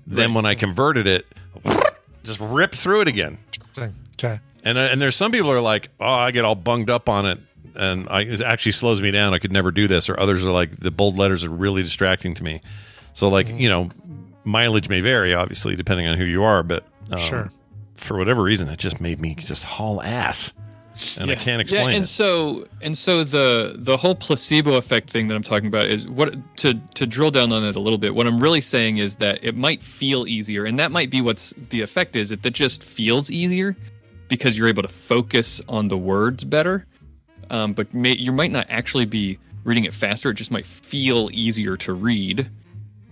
Then 0.07 0.35
when 0.35 0.47
I 0.47 0.55
converted 0.55 1.07
it, 1.09 1.27
just 2.23 2.39
ripped 2.41 2.77
through 2.77 3.01
it 3.01 3.09
again. 3.09 3.39
okay? 3.79 4.41
And 4.63 4.79
uh, 4.79 4.83
and 4.83 5.01
there's 5.01 5.17
some 5.17 5.33
people 5.33 5.51
who 5.51 5.57
are 5.57 5.61
like, 5.61 5.89
oh, 6.01 6.07
I 6.07 6.31
get 6.31 6.45
all 6.45 6.55
bunged 6.55 6.91
up 6.91 7.09
on 7.09 7.27
it, 7.27 7.39
and 7.75 8.09
I, 8.09 8.21
it 8.23 8.41
actually 8.41 8.73
slows 8.73 9.01
me 9.03 9.11
down. 9.11 9.35
I 9.35 9.39
could 9.39 9.53
never 9.53 9.71
do 9.71 9.89
this. 9.89 10.09
Or 10.09 10.19
others 10.19 10.45
are 10.45 10.51
like, 10.53 10.71
the 10.73 10.91
bold 10.91 11.17
letters 11.19 11.43
are 11.45 11.51
really 11.51 11.83
distracting 11.83 12.35
to 12.35 12.45
me. 12.45 12.61
So 13.15 13.29
like, 13.29 13.47
Mm-hmm. 13.47 13.59
you 13.59 13.69
know, 13.69 13.91
mileage 14.47 14.89
may 14.89 15.01
vary, 15.01 15.35
obviously, 15.35 15.77
depending 15.77 16.07
on 16.07 16.17
who 16.17 16.25
you 16.25 16.43
are. 16.45 16.63
But 16.63 16.85
um, 17.11 17.19
Sure. 17.19 17.51
for 17.97 18.17
whatever 18.17 18.43
reason, 18.43 18.69
it 18.69 18.79
just 18.79 19.01
made 19.01 19.21
me 19.21 19.35
just 19.35 19.65
haul 19.65 20.01
ass, 20.03 20.53
and 21.19 21.31
I 21.31 21.35
can't 21.35 21.47
Yeah, 21.59 21.61
explain 21.61 21.97
and 21.97 22.05
it. 22.05 22.09
so 22.09 22.67
and 22.81 22.97
so 22.97 23.23
the 23.25 23.75
the 23.77 23.97
whole 23.97 24.15
placebo 24.15 24.75
effect 24.77 25.11
thing 25.11 25.29
that 25.29 25.35
I'm 25.35 25.43
talking 25.43 25.67
about 25.69 25.87
is 25.87 26.07
what 26.07 26.35
to 26.59 26.75
to 26.95 27.07
drill 27.07 27.31
down 27.31 27.53
on 27.53 27.65
it 27.65 27.77
a 27.77 27.81
little 27.81 27.99
bit. 27.99 28.15
What 28.15 28.27
I'm 28.27 28.41
really 28.41 28.61
saying 28.63 28.99
is 28.99 29.17
that 29.17 29.43
it 29.45 29.57
might 29.57 29.83
feel 29.83 30.27
easier, 30.27 30.65
and 30.65 30.79
that 30.79 30.91
might 30.93 31.11
be 31.11 31.21
what's 31.21 31.53
the 31.71 31.83
effect 31.83 32.17
is. 32.17 32.31
It 32.31 32.43
that 32.43 32.53
just 32.55 32.83
feels 32.83 33.31
easier 33.31 33.77
because 34.29 34.57
you're 34.59 34.69
able 34.69 34.83
to 34.83 34.89
focus 34.89 35.61
on 35.69 35.89
the 35.89 35.99
words 35.99 36.45
better. 36.45 36.87
Um, 37.51 37.73
but 37.73 37.93
may, 37.95 38.17
you 38.17 38.33
might 38.33 38.51
not 38.51 38.67
actually 38.69 39.05
be 39.05 39.39
reading 39.63 39.85
it 39.85 39.95
faster. 39.95 40.31
It 40.31 40.35
just 40.35 40.51
might 40.51 40.67
feel 40.67 41.31
easier 41.33 41.77
to 41.77 41.93
read. 41.93 42.49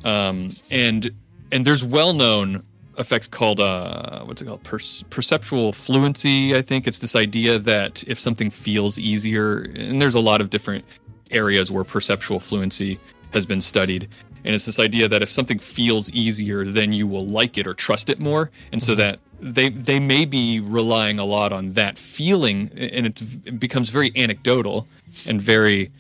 Um, 0.05 0.56
and 0.70 1.11
and 1.55 1.64
there's 1.64 1.85
well 1.85 2.12
known 2.12 2.64
effects 2.98 3.28
called 3.28 3.60
uh, 3.60 4.24
what's 4.24 4.43
it 4.43 4.47
called 4.47 4.62
per- 4.64 4.78
perceptual 5.09 5.72
fluency. 5.72 6.55
I 6.55 6.62
think 6.62 6.89
it's 6.89 6.98
this 6.98 7.14
idea 7.14 7.60
that 7.60 8.02
if 8.09 8.18
something 8.18 8.51
feels 8.51 8.98
easier, 8.98 9.60
and 9.76 10.02
there's 10.02 10.16
a 10.16 10.20
lot 10.20 10.40
of 10.40 10.51
different 10.51 10.85
areas 11.31 11.70
where 11.70 11.85
perceptual 11.85 12.40
fluency 12.40 12.98
has 13.32 13.47
been 13.47 13.60
studied. 13.60 14.09
And 14.44 14.55
it's 14.55 14.66
this 14.66 14.81
idea 14.81 15.09
that 15.09 15.22
if 15.22 15.31
something 15.31 15.59
feels 15.60 16.10
easier, 16.10 16.64
then 16.64 16.93
you 16.93 17.06
will 17.06 17.26
like 17.26 17.56
it 17.56 17.66
or 17.66 17.72
trust 17.72 18.10
it 18.10 18.18
more. 18.18 18.51
And 18.72 18.82
so 18.82 18.97
that 18.97 19.20
they 19.40 19.68
they 19.68 20.01
may 20.01 20.24
be 20.24 20.59
relying 20.59 21.20
a 21.20 21.24
lot 21.24 21.52
on 21.52 21.70
that 21.70 21.98
feeling, 21.98 22.68
and 22.76 23.06
it's, 23.06 23.22
it 23.22 23.60
becomes 23.60 23.90
very 23.90 24.12
anecdotal 24.16 24.89
and 25.24 25.40
very 25.40 25.93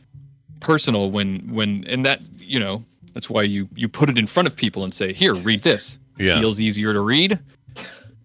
personal 0.58 1.12
when 1.12 1.54
when 1.54 1.84
and 1.86 2.04
that 2.04 2.20
you 2.38 2.58
know 2.58 2.84
that's 3.14 3.30
why 3.30 3.42
you 3.42 3.68
you 3.74 3.88
put 3.88 4.10
it 4.10 4.18
in 4.18 4.26
front 4.26 4.46
of 4.46 4.54
people 4.56 4.84
and 4.84 4.92
say 4.92 5.12
here 5.12 5.34
read 5.34 5.62
this 5.62 5.98
Yeah. 6.18 6.38
feels 6.38 6.60
easier 6.60 6.92
to 6.92 7.00
read 7.00 7.38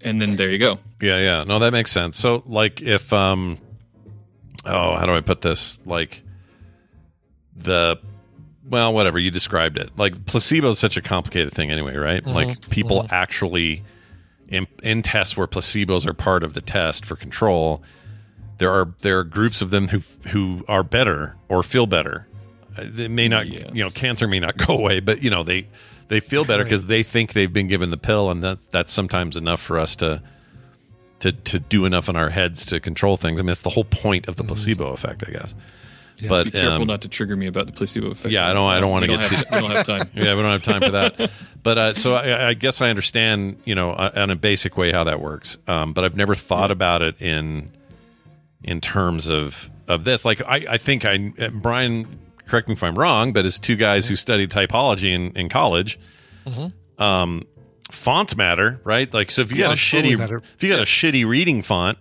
and 0.02 0.22
then 0.22 0.36
there 0.36 0.50
you 0.50 0.58
go 0.60 0.80
Yeah, 1.02 1.20
yeah. 1.20 1.44
No, 1.46 1.60
that 1.60 1.72
makes 1.72 1.92
sense. 1.92 2.18
So 2.18 2.44
like 2.46 2.82
if 2.82 3.14
um 3.14 3.58
oh, 4.66 4.96
how 4.98 5.06
do 5.06 5.14
I 5.14 5.22
put 5.22 5.42
this? 5.42 5.80
Like 5.86 6.22
the 7.56 7.98
well, 8.70 8.94
whatever, 8.94 9.18
you 9.18 9.32
described 9.32 9.78
it. 9.78 9.90
Like 9.98 10.26
placebo 10.26 10.70
is 10.70 10.80
such 10.80 10.96
a 10.96 11.02
complicated 11.02 11.54
thing 11.54 11.72
anyway, 11.72 11.96
right? 11.96 12.24
Mhm, 12.24 12.34
Like 12.36 12.70
people 12.70 13.08
actually 13.10 13.84
in, 14.48 14.68
in 14.84 15.02
tests 15.02 15.36
where 15.38 15.48
placebos 15.48 16.06
are 16.08 16.14
part 16.14 16.44
of 16.44 16.54
the 16.54 16.62
test 16.62 17.06
for 17.06 17.16
control, 17.16 17.82
there 18.58 18.72
are 18.72 18.94
there 19.02 19.20
are 19.20 19.24
groups 19.24 19.62
of 19.62 19.70
them 19.72 19.88
who 19.90 20.02
who 20.30 20.64
are 20.68 20.84
better 20.84 21.36
or 21.50 21.64
feel 21.64 21.86
better. 21.88 22.28
They 22.84 23.08
may 23.08 23.28
not, 23.28 23.48
you 23.48 23.84
know, 23.84 23.90
cancer 23.90 24.28
may 24.28 24.40
not 24.40 24.58
go 24.68 24.78
away, 24.78 25.00
but 25.00 25.22
you 25.22 25.30
know 25.30 25.44
they 25.44 25.68
they 26.08 26.20
feel 26.20 26.46
better 26.46 26.64
because 26.64 26.86
they 26.86 27.04
think 27.04 27.34
they've 27.34 27.52
been 27.52 27.68
given 27.68 27.92
the 27.92 27.98
pill, 27.98 28.30
and 28.30 28.44
that 28.44 28.72
that's 28.72 28.92
sometimes 28.92 29.38
enough 29.38 29.62
for 29.62 29.80
us 29.80 29.96
to 29.98 30.22
to 31.20 31.32
to 31.32 31.60
do 31.60 31.86
enough 31.86 32.10
in 32.10 32.16
our 32.16 32.30
heads 32.30 32.66
to 32.68 32.80
control 32.80 33.18
things. 33.18 33.40
I 33.40 33.44
mean, 33.44 33.48
that's 33.48 33.62
the 33.62 33.70
whole 33.70 33.84
point 33.84 34.28
of 34.28 34.36
the 34.36 34.44
placebo 34.44 34.94
effect, 34.94 35.24
I 35.28 35.32
guess. 35.32 35.54
Yeah, 36.18 36.30
But 36.30 36.44
be 36.46 36.52
careful 36.52 36.82
um, 36.82 36.88
not 36.88 37.02
to 37.02 37.08
trigger 37.08 37.36
me 37.36 37.48
about 37.48 37.68
the 37.68 37.72
placebo 37.72 38.08
effect 38.08 38.34
yeah, 38.34 38.50
I 38.50 38.54
don't. 38.54 38.70
I 38.70 38.80
don't 38.80 38.92
want 38.92 39.06
to 39.06 39.08
get. 39.08 39.20
have, 39.22 39.48
too, 39.48 39.56
we 39.56 39.62
don't 39.62 39.72
have 39.72 39.86
time 39.86 40.10
yeah, 40.16 40.36
we 40.36 40.42
don't 40.42 40.52
have 40.52 40.64
time 40.64 40.82
for 40.82 40.92
that. 40.92 41.32
But 41.62 41.78
uh, 41.78 41.94
so 41.94 42.16
I, 42.16 42.50
I 42.50 42.54
guess 42.54 42.80
I 42.80 42.90
understand, 42.90 43.62
you 43.66 43.76
know, 43.76 43.92
uh, 43.92 44.12
in 44.16 44.30
a 44.30 44.38
basic 44.38 44.78
way 44.78 44.94
how 44.94 45.04
that 45.04 45.20
works. 45.20 45.58
Um, 45.68 45.92
but 45.92 46.06
I've 46.06 46.16
never 46.16 46.34
thought 46.34 46.72
about 46.72 47.02
it 47.02 47.22
in 47.22 47.72
in 48.64 48.80
terms 48.80 49.28
of 49.28 49.70
of 49.90 50.06
this. 50.06 50.24
Like 50.24 50.42
I, 50.42 50.66
I 50.70 50.78
think 50.78 51.04
I 51.04 51.34
uh, 51.38 51.50
Brian, 51.50 52.18
correct 52.50 52.68
me 52.68 52.74
if 52.74 52.84
I'm 52.84 52.96
wrong, 52.98 53.32
but 53.34 53.46
as 53.46 53.60
two 53.60 53.76
guys 53.76 54.08
who 54.10 54.16
studied 54.16 54.50
typology 54.52 55.14
in 55.14 55.32
in 55.38 55.50
college, 55.50 56.00
Mhm. 56.48 56.74
um, 56.98 57.44
fonts 57.92 58.36
matter, 58.36 58.82
right? 58.84 59.12
Like 59.14 59.32
so, 59.32 59.42
if 59.44 59.52
you 59.52 59.58
got 59.58 59.78
a 59.78 59.82
totally 59.92 60.16
shitty 60.16 60.42
if 60.56 60.64
you 60.64 60.70
got 60.70 60.80
a 60.80 60.84
shitty 60.84 61.26
reading 61.28 61.62
font, 61.62 61.98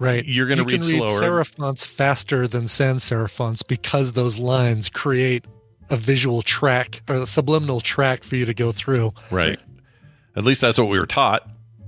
Right. 0.00 0.24
You're 0.24 0.46
going 0.46 0.58
to 0.58 0.62
You 0.62 0.68
read 0.78 0.80
can 0.82 0.90
read 1.00 1.08
slower. 1.08 1.42
serif 1.42 1.56
fonts 1.56 1.84
faster 1.84 2.46
than 2.46 2.68
sans 2.68 3.02
serif 3.02 3.30
fonts 3.30 3.64
because 3.64 4.12
those 4.12 4.38
lines 4.38 4.88
create 4.88 5.44
a 5.90 5.96
visual 5.96 6.40
track 6.40 7.02
or 7.08 7.16
a 7.16 7.26
subliminal 7.26 7.80
track 7.80 8.22
for 8.22 8.36
you 8.36 8.44
to 8.44 8.54
go 8.54 8.70
through. 8.70 9.12
Right. 9.32 9.58
At 10.36 10.44
least 10.44 10.60
that's 10.60 10.78
what 10.78 10.88
we 10.88 11.00
were 11.00 11.06
taught. 11.06 11.42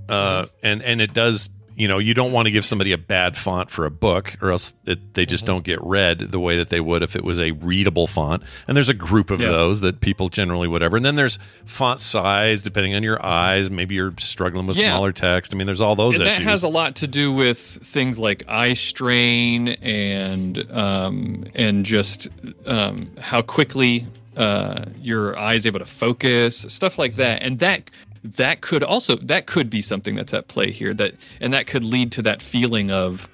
Uh, 0.09 0.47
and 0.61 0.81
and 0.83 0.99
it 0.99 1.13
does. 1.13 1.49
You 1.81 1.87
know, 1.87 1.97
you 1.97 2.13
don't 2.13 2.31
want 2.31 2.45
to 2.45 2.51
give 2.51 2.63
somebody 2.63 2.91
a 2.91 2.97
bad 2.99 3.35
font 3.35 3.71
for 3.71 3.87
a 3.87 3.89
book, 3.89 4.35
or 4.39 4.51
else 4.51 4.75
it, 4.85 5.15
they 5.15 5.25
just 5.25 5.47
don't 5.47 5.63
get 5.63 5.81
read 5.81 6.19
the 6.31 6.39
way 6.39 6.57
that 6.57 6.69
they 6.69 6.79
would 6.79 7.01
if 7.01 7.15
it 7.15 7.23
was 7.23 7.39
a 7.39 7.53
readable 7.53 8.05
font. 8.05 8.43
And 8.67 8.77
there's 8.77 8.87
a 8.89 8.93
group 8.93 9.31
of 9.31 9.41
Yeah. 9.41 9.49
those 9.49 9.81
that 9.81 9.99
people 9.99 10.29
generally 10.29 10.67
whatever. 10.67 10.95
And 10.95 11.03
then 11.03 11.15
there's 11.15 11.39
font 11.65 11.99
size, 11.99 12.61
depending 12.61 12.93
on 12.93 13.01
your 13.01 13.25
eyes. 13.25 13.71
Maybe 13.71 13.95
you're 13.95 14.13
struggling 14.19 14.67
with 14.67 14.77
Yeah. 14.77 14.91
smaller 14.93 15.11
text. 15.11 15.55
I 15.55 15.57
mean, 15.57 15.65
there's 15.65 15.81
all 15.81 15.95
those 15.95 16.19
and 16.19 16.27
issues. 16.27 16.37
that 16.37 16.43
has 16.43 16.61
a 16.61 16.67
lot 16.67 16.93
to 16.97 17.07
do 17.07 17.33
with 17.33 17.57
things 17.57 18.19
like 18.19 18.43
eye 18.47 18.73
strain 18.75 19.69
and 19.69 20.71
um, 20.71 21.45
and 21.55 21.83
just 21.83 22.27
um, 22.67 23.09
how 23.19 23.41
quickly 23.41 24.05
uh, 24.37 24.85
your 25.01 25.35
eye 25.35 25.55
is 25.55 25.65
able 25.65 25.79
to 25.79 25.85
focus, 25.87 26.63
stuff 26.69 26.99
like 26.99 27.15
that. 27.15 27.41
And 27.41 27.57
that 27.57 27.89
that 28.23 28.61
could 28.61 28.83
also 28.83 29.15
that 29.17 29.47
could 29.47 29.69
be 29.69 29.81
something 29.81 30.15
that's 30.15 30.33
at 30.33 30.47
play 30.47 30.71
here. 30.71 30.93
That 30.93 31.15
and 31.39 31.53
that 31.53 31.67
could 31.67 31.83
lead 31.83 32.11
to 32.13 32.21
that 32.23 32.41
feeling 32.41 32.91
of 32.91 33.27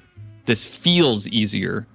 this 0.45 0.63
feels 0.65 1.27
easier 1.27 1.85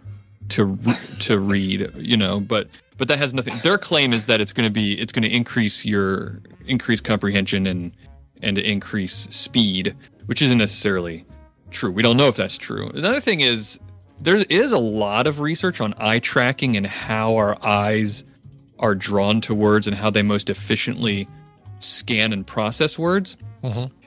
to 0.51 0.79
to 1.21 1.39
read, 1.39 1.91
you 1.97 2.17
know. 2.17 2.41
But 2.41 2.69
but 2.99 3.09
that 3.09 3.19
has 3.19 3.33
nothing. 3.33 3.55
Their 3.63 3.79
claim 3.79 4.13
is 4.13 4.27
that 4.27 4.41
it's 4.41 4.53
going 4.53 4.67
to 4.67 4.71
be 4.71 5.01
it's 5.01 5.13
going 5.13 5.23
to 5.23 5.35
increase 5.35 5.85
your 5.85 6.41
increase 6.67 7.01
comprehension 7.01 7.67
and 7.67 7.93
and 8.43 8.59
increase 8.59 9.29
speed, 9.31 9.97
which 10.27 10.43
isn't 10.43 10.59
necessarily 10.59 11.25
true. 11.71 11.91
We 11.91 12.03
don't 12.03 12.17
know 12.17 12.29
if 12.29 12.37
that's 12.37 12.59
true. 12.59 12.91
Another 12.91 13.21
thing 13.21 13.41
is 13.41 13.81
there 14.21 14.37
is 14.37 14.73
a 14.73 14.79
lot 14.79 15.27
of 15.27 15.41
research 15.41 15.81
on 15.81 15.95
eye 15.99 16.19
tracking 16.19 16.77
and 16.77 16.87
how 16.87 17.37
our 17.37 17.57
eyes 17.65 18.25
are 18.79 18.95
drawn 18.95 19.41
to 19.41 19.55
words 19.55 19.87
and 19.87 19.97
how 19.97 20.11
they 20.11 20.23
most 20.23 20.51
efficiently 20.51 21.27
scan 21.83 22.33
and 22.33 22.47
process 22.47 22.99
words. 22.99 23.37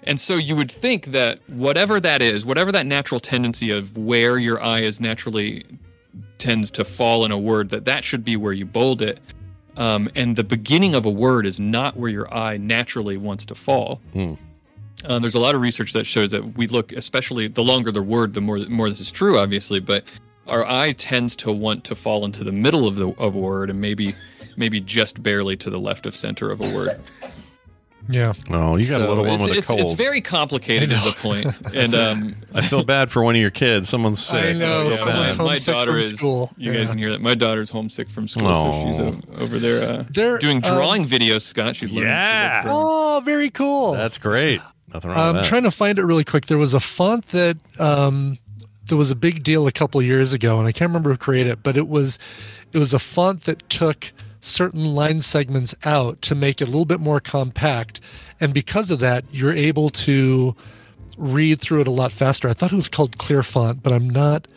And 0.04 0.20
so 0.20 0.36
you 0.36 0.56
would 0.56 0.72
think 0.72 1.08
that 1.08 1.40
whatever 1.50 2.00
that 2.00 2.22
is, 2.22 2.46
whatever 2.46 2.72
that 2.72 2.86
natural 2.86 3.20
tendency 3.20 3.72
of 3.72 3.98
where 3.98 4.38
your 4.38 4.62
eye 4.62 4.82
is 4.82 5.00
naturally 5.00 5.66
tends 6.38 6.70
to 6.72 6.84
fall 6.84 7.26
in 7.26 7.32
a 7.32 7.40
word, 7.40 7.70
that 7.70 7.86
that 7.86 8.04
should 8.04 8.24
be 8.24 8.36
where 8.36 8.54
you 8.54 8.66
bold 8.66 9.02
it. 9.02 9.20
Um, 9.78 10.10
and 10.16 10.36
the 10.36 10.44
beginning 10.44 10.96
of 10.96 11.06
a 11.06 11.10
word 11.10 11.46
is 11.46 11.60
not 11.60 11.98
where 11.98 12.10
your 12.10 12.34
eye 12.34 12.58
naturally 12.58 13.18
wants 13.18 13.46
to 13.46 13.56
fall. 13.56 14.00
Hmm. 14.14 14.34
Um, 15.04 15.22
there's 15.22 15.36
a 15.36 15.40
lot 15.40 15.56
of 15.56 15.62
research 15.62 15.94
that 15.94 16.06
shows 16.06 16.32
that 16.32 16.58
we 16.58 16.68
look, 16.68 16.92
especially 16.94 17.48
the 17.48 17.64
longer 17.64 17.92
the 17.92 18.02
word, 18.02 18.34
the 18.34 18.42
more 18.42 18.60
more 18.60 18.90
this 18.90 19.02
is 19.02 19.12
true, 19.12 19.38
obviously. 19.38 19.80
But 19.80 20.06
our 20.48 20.66
eye 20.66 20.94
tends 20.94 21.36
to 21.38 21.52
want 21.52 21.84
to 21.86 21.96
fall 21.96 22.26
into 22.26 22.44
the 22.44 22.52
middle 22.52 22.88
of 22.88 22.96
the 22.96 23.10
of 23.18 23.36
a 23.36 23.40
word, 23.40 23.70
and 23.70 23.82
maybe 23.82 24.16
maybe 24.56 24.80
just 24.80 25.22
barely 25.22 25.58
to 25.58 25.70
the 25.70 25.80
left 25.80 26.06
of 26.06 26.16
center 26.16 26.50
of 26.50 26.62
a 26.62 26.74
word. 26.74 27.00
Yeah. 28.08 28.34
Oh, 28.52 28.76
you 28.76 28.88
got 28.90 29.02
a 29.02 29.08
little 29.08 29.26
one 29.26 29.42
it's, 29.42 29.50
with 29.50 29.58
a 29.58 29.62
cold. 29.62 29.80
It's 29.80 29.94
very 29.94 30.22
complicated, 30.22 30.92
is 30.92 31.04
the 31.04 31.12
point. 31.12 31.48
And 31.76 31.94
um, 31.96 32.36
I 32.54 32.62
feel 32.66 32.84
bad 32.84 33.10
for 33.12 33.24
one 33.24 33.36
of 33.36 33.42
your 33.42 33.52
kids. 33.52 33.90
Someone's 33.90 34.24
sick. 34.24 34.36
I 34.36 34.54
know, 34.54 34.88
feel 34.90 34.98
someone's 34.98 35.36
bad. 35.36 35.38
my 35.40 35.44
homesick 35.50 35.74
daughter 35.74 35.92
from 35.92 35.98
is. 35.98 36.10
school. 36.10 36.52
You 36.58 36.72
Yeah. 36.72 36.78
guys 36.80 36.90
can 36.90 36.98
hear 36.98 37.10
that. 37.12 37.22
My 37.22 37.36
daughter's 37.36 37.70
homesick 37.70 38.10
from 38.10 38.28
school, 38.28 38.48
so 38.54 38.82
she's 38.88 39.00
Oh. 39.00 39.44
over 39.44 39.60
there, 39.60 39.82
uh, 39.90 40.04
There, 40.12 40.38
doing 40.38 40.64
um, 40.64 40.74
drawing 40.76 41.06
videos. 41.06 41.42
Scott, 41.42 41.76
she's 41.76 41.92
learning. 41.92 42.10
Yeah. 42.10 42.62
to 42.62 42.68
draw. 42.68 43.18
Oh, 43.18 43.22
very 43.22 43.50
cool. 43.50 43.94
That's 43.94 44.18
great. 44.18 44.62
Nothing 44.94 45.12
wrong 45.12 45.20
I'm 45.20 45.28
with 45.36 45.44
that. 45.44 45.50
trying 45.50 45.64
to 45.64 45.72
find 45.72 45.98
it 46.00 46.04
really 46.06 46.24
quick. 46.24 46.46
There 46.46 46.58
was 46.58 46.74
a 46.74 46.80
font 46.80 47.30
that 47.30 47.58
um, 47.80 48.38
there 48.88 48.98
was 48.98 49.10
a 49.12 49.16
big 49.16 49.44
deal 49.44 49.66
a 49.68 49.72
couple 49.72 50.02
years 50.02 50.32
ago, 50.32 50.60
and 50.60 50.68
I 50.68 50.72
can't 50.72 50.90
remember 50.90 51.10
who 51.10 51.18
created 51.18 51.52
it, 51.54 51.64
but 51.64 51.76
it 51.76 51.88
was 51.88 52.20
it 52.72 52.78
was 52.78 52.94
a 52.94 53.00
font 53.00 53.42
that 53.46 53.68
took 53.70 54.12
certain 54.46 54.84
line 54.96 55.22
segments 55.22 55.76
out 55.86 56.22
to 56.24 56.36
make 56.36 56.62
it 56.62 56.66
a 56.66 56.72
little 56.72 56.86
bit 56.86 57.00
more 57.00 57.20
compact, 57.20 58.00
and 58.40 58.54
because 58.54 58.92
of 58.92 59.00
that, 59.00 59.26
you're 59.32 59.54
able 59.54 59.90
to 59.90 60.56
read 61.18 61.60
through 61.60 61.82
it 61.82 61.88
a 61.88 61.92
lot 61.92 62.12
faster. 62.12 62.48
I 62.50 62.54
thought 62.54 62.72
it 62.72 62.76
was 62.76 62.90
called 62.90 63.18
Clear 63.18 63.42
Font, 63.44 63.82
but 63.84 63.94
I'm 63.94 64.10
not. 64.10 64.48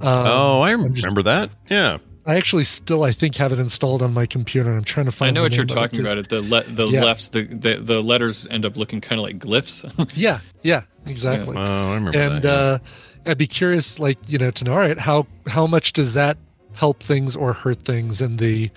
Um, 0.00 0.24
oh, 0.26 0.60
I 0.62 0.72
I'm 0.72 0.94
just- 0.94 1.04
remember 1.06 1.22
that. 1.24 1.50
Yeah. 1.68 1.98
I 2.26 2.36
actually 2.36 2.64
still 2.64 3.02
I 3.02 3.12
think 3.12 3.36
have 3.36 3.50
it 3.50 3.58
installed 3.58 4.02
on 4.02 4.12
my 4.12 4.26
computer, 4.26 4.70
I'm 4.70 4.84
trying 4.84 5.06
to 5.06 5.12
find. 5.12 5.30
I 5.30 5.32
know 5.32 5.42
what 5.42 5.56
you're 5.56 5.64
talking 5.64 6.00
it, 6.00 6.02
about. 6.02 6.18
It 6.18 6.28
the 6.28 6.42
le- 6.42 6.64
the 6.64 6.86
Yeah. 6.86 7.02
lefts 7.04 7.28
the, 7.28 7.44
the 7.44 7.76
the 7.76 8.02
letters 8.02 8.46
end 8.50 8.66
up 8.66 8.76
looking 8.76 9.00
kind 9.00 9.18
of 9.18 9.24
like 9.24 9.38
glyphs. 9.38 9.84
Yeah, 10.14 10.40
yeah, 10.62 10.82
exactly. 11.06 11.56
Oh, 11.56 11.60
I 11.90 11.94
remember 11.94 12.16
and 12.18 12.42
that. 12.42 12.44
yeah. 12.44 12.50
uh, 12.50 13.30
I'd 13.30 13.38
be 13.38 13.46
curious, 13.46 13.98
like 13.98 14.18
you 14.28 14.36
know, 14.38 14.50
to 14.50 14.64
know. 14.64 14.72
All 14.72 14.78
right, 14.78 14.98
how 14.98 15.26
how 15.46 15.66
much 15.66 15.94
does 15.94 16.12
that 16.12 16.36
help 16.74 17.02
things 17.02 17.34
or 17.34 17.54
hurt 17.54 17.82
things 17.82 18.20
in 18.20 18.36
the 18.36 18.70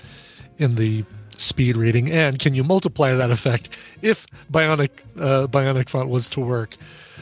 in 0.64 0.76
the 0.76 1.04
speed 1.38 1.76
reading, 1.78 2.10
and 2.12 2.40
can 2.40 2.54
you 2.54 2.64
multiply 2.64 3.14
that 3.14 3.30
effect 3.32 3.78
if 4.02 4.26
Bionic 4.52 4.90
uh, 5.20 5.48
Bionic 5.48 5.90
font 5.90 6.10
was 6.10 6.30
to 6.32 6.40
work? 6.40 6.76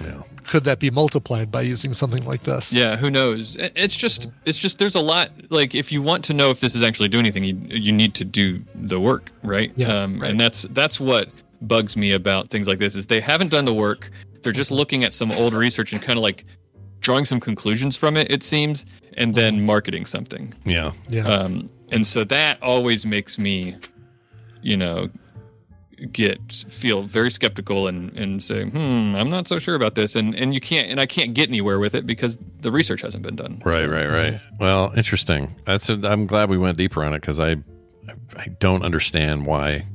Yeah. 0.04 0.22
Could 0.46 0.64
that 0.64 0.80
be 0.80 0.90
multiplied 0.90 1.52
by 1.52 1.62
using 1.62 1.94
something 1.94 2.26
like 2.26 2.44
this? 2.44 2.74
Yeah, 2.74 2.96
who 2.98 3.10
knows? 3.10 3.56
It's 3.60 3.96
just 3.96 4.30
it's 4.46 4.58
just 4.58 4.80
there's 4.80 4.96
a 4.96 5.02
lot 5.02 5.30
like 5.50 5.76
if 5.76 5.92
you 5.92 6.02
want 6.02 6.24
to 6.26 6.34
know 6.34 6.50
if 6.50 6.60
this 6.60 6.76
is 6.76 6.84
actually 6.84 7.10
doing 7.10 7.26
anything, 7.26 7.44
you 7.44 7.56
you 7.70 7.92
need 7.92 8.14
to 8.16 8.26
do 8.26 8.62
the 8.76 9.00
work, 9.00 9.32
right? 9.44 9.72
Yeah, 9.76 9.88
um, 10.04 10.22
And 10.24 10.40
that's 10.40 10.64
that's 10.72 11.00
what 11.00 11.30
bugs 11.62 11.96
me 11.96 12.12
about 12.12 12.50
things 12.50 12.68
like 12.68 12.80
this 12.80 12.96
is 12.96 13.08
they 13.08 13.22
haven't 13.22 13.50
done 13.50 13.66
the 13.66 13.74
work. 13.74 14.10
They're 14.42 14.52
just 14.52 14.72
looking 14.72 15.04
at 15.04 15.14
some 15.14 15.32
old 15.34 15.54
research 15.54 15.94
and 15.94 16.02
kind 16.02 16.18
of 16.18 16.24
like 16.24 16.46
drawing 17.02 17.26
some 17.26 17.40
conclusions 17.40 17.96
from 17.96 18.18
it. 18.18 18.30
It 18.32 18.42
seems, 18.44 18.86
and 19.18 19.36
then 19.36 19.64
marketing 19.66 20.06
something. 20.06 20.54
yeah. 20.66 20.92
Yeah. 21.10 21.26
Um, 21.28 21.70
and 21.92 22.08
so 22.08 22.24
that 22.26 22.62
always 22.62 23.06
makes 23.06 23.38
me, 23.38 23.76
you 24.62 24.78
know, 24.78 25.10
get 26.12 26.40
feel 26.52 27.04
very 27.04 27.30
skeptical 27.30 27.88
and 27.88 28.18
and 28.18 28.44
say, 28.44 28.66
hmm, 28.66 29.16
I'm 29.16 29.30
not 29.30 29.48
so 29.48 29.60
sure 29.60 29.76
about 29.76 29.96
this, 29.96 30.16
and 30.16 30.34
and 30.36 30.54
you 30.54 30.62
can't, 30.62 30.90
and 30.90 31.00
I 31.00 31.06
can't 31.06 31.34
get 31.34 31.50
anywhere 31.50 31.80
with 31.80 31.94
it 31.94 32.06
because 32.06 32.38
the 32.62 32.72
research 32.72 33.02
hasn't 33.02 33.24
been 33.24 33.36
done. 33.36 33.62
Right, 33.64 33.88
right, 33.88 34.08
right. 34.08 34.40
Well, 34.60 34.92
interesting. 34.96 35.56
That's. 35.66 35.90
A, 35.90 36.00
I'm 36.04 36.26
glad 36.26 36.50
we 36.50 36.58
went 36.58 36.78
deeper 36.78 37.04
on 37.04 37.14
it 37.14 37.22
because 37.22 37.40
I, 37.40 37.58
I 38.36 38.48
don't 38.60 38.84
understand 38.84 39.46
why 39.46 39.86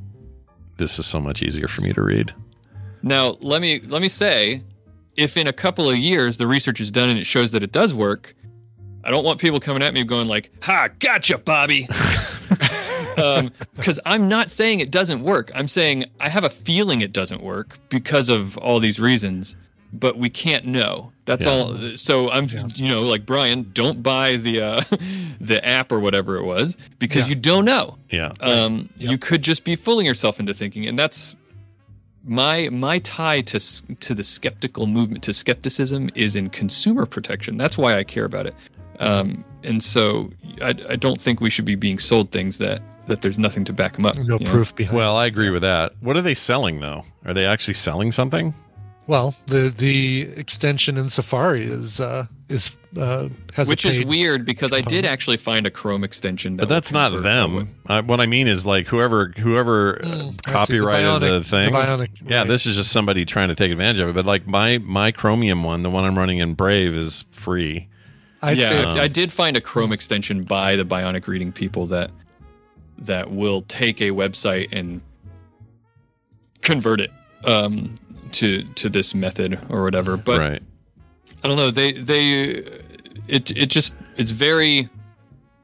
this 0.77 0.99
is 0.99 1.05
so 1.05 1.19
much 1.19 1.41
easier 1.43 1.67
for 1.67 1.81
me 1.81 1.93
to 1.93 2.01
read. 2.01 2.33
Now, 3.03 3.37
let 3.41 3.61
me 3.61 3.81
let 3.87 4.01
me 4.01 4.09
say, 4.09 4.63
if 5.15 5.37
in 5.37 5.47
a 5.47 5.53
couple 5.53 5.89
of 5.89 5.97
years 5.97 6.37
the 6.37 6.47
research 6.47 6.79
is 6.79 6.91
done 6.91 7.09
and 7.09 7.19
it 7.19 7.25
shows 7.25 7.51
that 7.51 7.63
it 7.63 7.71
does 7.71 7.93
work, 7.93 8.35
I 9.07 9.09
don't 9.09 9.23
want 9.23 9.39
people 9.39 9.59
coming 9.61 9.81
at 9.81 9.93
me 9.93 10.03
going 10.03 10.27
like, 10.27 10.51
"Ha, 10.63 10.89
gotcha, 10.99 11.37
Bobby." 11.39 11.87
Because 13.75 13.99
I'm 14.05 14.27
not 14.29 14.51
saying 14.51 14.79
it 14.79 14.91
doesn't 14.91 15.23
work. 15.23 15.51
I'm 15.55 15.67
saying 15.67 16.05
I 16.19 16.29
have 16.29 16.43
a 16.43 16.49
feeling 16.51 17.01
it 17.01 17.13
doesn't 17.13 17.41
work 17.41 17.79
because 17.89 18.29
of 18.29 18.57
all 18.59 18.79
these 18.79 18.99
reasons, 18.99 19.55
but 19.91 20.19
we 20.19 20.29
can't 20.29 20.65
know. 20.67 21.11
That's 21.25 21.45
Yeah. 21.45 21.51
all. 21.51 21.77
So 21.95 22.29
I'm, 22.29 22.45
you 22.75 22.87
know, 22.89 23.01
like 23.03 23.25
Brian, 23.25 23.71
don't 23.73 24.03
buy 24.03 24.35
the 24.37 24.61
uh, 24.61 24.81
the 25.41 25.65
app 25.65 25.91
or 25.91 25.99
whatever 25.99 26.37
it 26.37 26.43
was 26.43 26.77
because 26.99 27.25
Yeah. 27.25 27.29
you 27.29 27.35
don't 27.37 27.65
know. 27.65 27.97
Yeah. 28.11 28.33
Um, 28.39 28.87
You 28.97 29.17
could 29.17 29.41
just 29.41 29.63
be 29.63 29.75
fooling 29.75 30.05
yourself 30.05 30.39
into 30.39 30.53
thinking, 30.53 30.85
and 30.85 30.97
that's 30.99 31.35
my 32.23 32.69
my 32.69 32.99
tie 32.99 33.41
to 33.41 33.59
to 33.95 34.13
the 34.13 34.23
skeptical 34.23 34.85
movement 34.85 35.23
to 35.23 35.33
skepticism 35.33 36.11
is 36.13 36.35
in 36.35 36.49
consumer 36.51 37.07
protection. 37.07 37.57
That's 37.57 37.77
why 37.79 37.97
I 37.97 38.03
care 38.03 38.25
about 38.25 38.45
it. 38.45 38.53
Um, 38.99 39.43
and 39.63 39.83
so 39.83 40.31
I, 40.61 40.73
I 40.89 40.95
don't 40.95 41.19
think 41.19 41.41
we 41.41 41.49
should 41.49 41.65
be 41.65 41.75
being 41.75 41.99
sold 41.99 42.31
things 42.31 42.57
that 42.59 42.81
that 43.07 43.21
there's 43.21 43.39
nothing 43.39 43.63
to 43.63 43.73
back 43.73 43.93
them 43.93 44.05
up. 44.05 44.17
no 44.17 44.37
you 44.37 44.45
know? 44.45 44.51
proof 44.51 44.75
behind. 44.75 44.97
Well, 44.97 45.15
I 45.15 45.25
agree 45.25 45.49
with 45.49 45.61
that. 45.61 45.93
What 46.01 46.17
are 46.17 46.21
they 46.21 46.33
selling 46.33 46.79
though? 46.79 47.05
Are 47.25 47.33
they 47.33 47.45
actually 47.45 47.75
selling 47.75 48.11
something? 48.11 48.53
Well, 49.07 49.35
the 49.45 49.69
the 49.69 50.23
extension 50.35 50.97
in 50.97 51.09
Safari 51.09 51.63
is 51.63 52.01
uh, 52.01 52.25
is 52.49 52.75
uh, 52.97 53.29
has 53.53 53.69
Which 53.69 53.85
a 53.85 53.89
is 53.89 54.03
weird 54.03 54.45
because 54.45 54.73
I 54.73 54.81
did 54.81 55.05
actually 55.05 55.37
find 55.37 55.65
a 55.65 55.71
Chrome 55.71 56.03
extension. 56.03 56.57
That 56.57 56.63
But 56.63 56.69
that's 56.69 56.91
not 56.91 57.23
them. 57.23 57.73
Uh, 57.87 58.01
what 58.01 58.19
I 58.19 58.25
mean 58.25 58.47
is 58.49 58.65
like 58.65 58.85
whoever 58.87 59.31
whoever 59.37 60.01
uh, 60.03 60.07
Mm, 60.07 60.11
I 60.11 60.23
see, 60.23 60.35
the 60.35 60.41
copyrighted 60.43 61.21
the, 61.21 61.43
thing. 61.43 61.71
the 61.71 61.77
Bionic, 61.77 62.29
yeah, 62.29 62.39
right. 62.39 62.47
this 62.47 62.65
is 62.65 62.75
just 62.75 62.91
somebody 62.91 63.23
trying 63.23 63.47
to 63.47 63.55
take 63.55 63.71
advantage 63.71 63.99
of 63.99 64.09
it. 64.09 64.13
But 64.15 64.25
like 64.25 64.45
my 64.45 64.77
my 64.79 65.11
Chromium 65.13 65.63
one, 65.63 65.83
the 65.83 65.89
one 65.89 66.03
I'm 66.03 66.17
running 66.17 66.39
in 66.39 66.53
Brave, 66.55 66.93
is 66.93 67.23
free. 67.31 67.87
I'd 68.41 68.57
yeah, 68.57 68.69
say 68.69 68.83
I- 68.83 69.03
I 69.03 69.07
did 69.07 69.31
find 69.31 69.57
a 69.57 69.61
Chrome 69.61 69.91
extension 69.91 70.41
by 70.41 70.75
the 70.75 70.85
Bionic 70.85 71.27
Reading 71.27 71.51
people 71.51 71.87
that 71.87 72.11
that 72.99 73.31
will 73.31 73.61
take 73.63 74.01
a 74.01 74.09
website 74.09 74.69
and 74.71 75.01
convert 76.61 76.99
it 77.01 77.11
um, 77.45 77.95
to 78.31 78.63
to 78.75 78.89
this 78.89 79.13
method 79.13 79.59
or 79.69 79.83
whatever. 79.83 80.17
But 80.17 80.39
right. 80.39 80.63
I 81.43 81.47
don't 81.47 81.57
know. 81.57 81.71
They 81.71 81.93
they 81.93 82.63
it 83.27 83.51
it 83.51 83.67
just 83.67 83.93
it's 84.17 84.31
very 84.31 84.89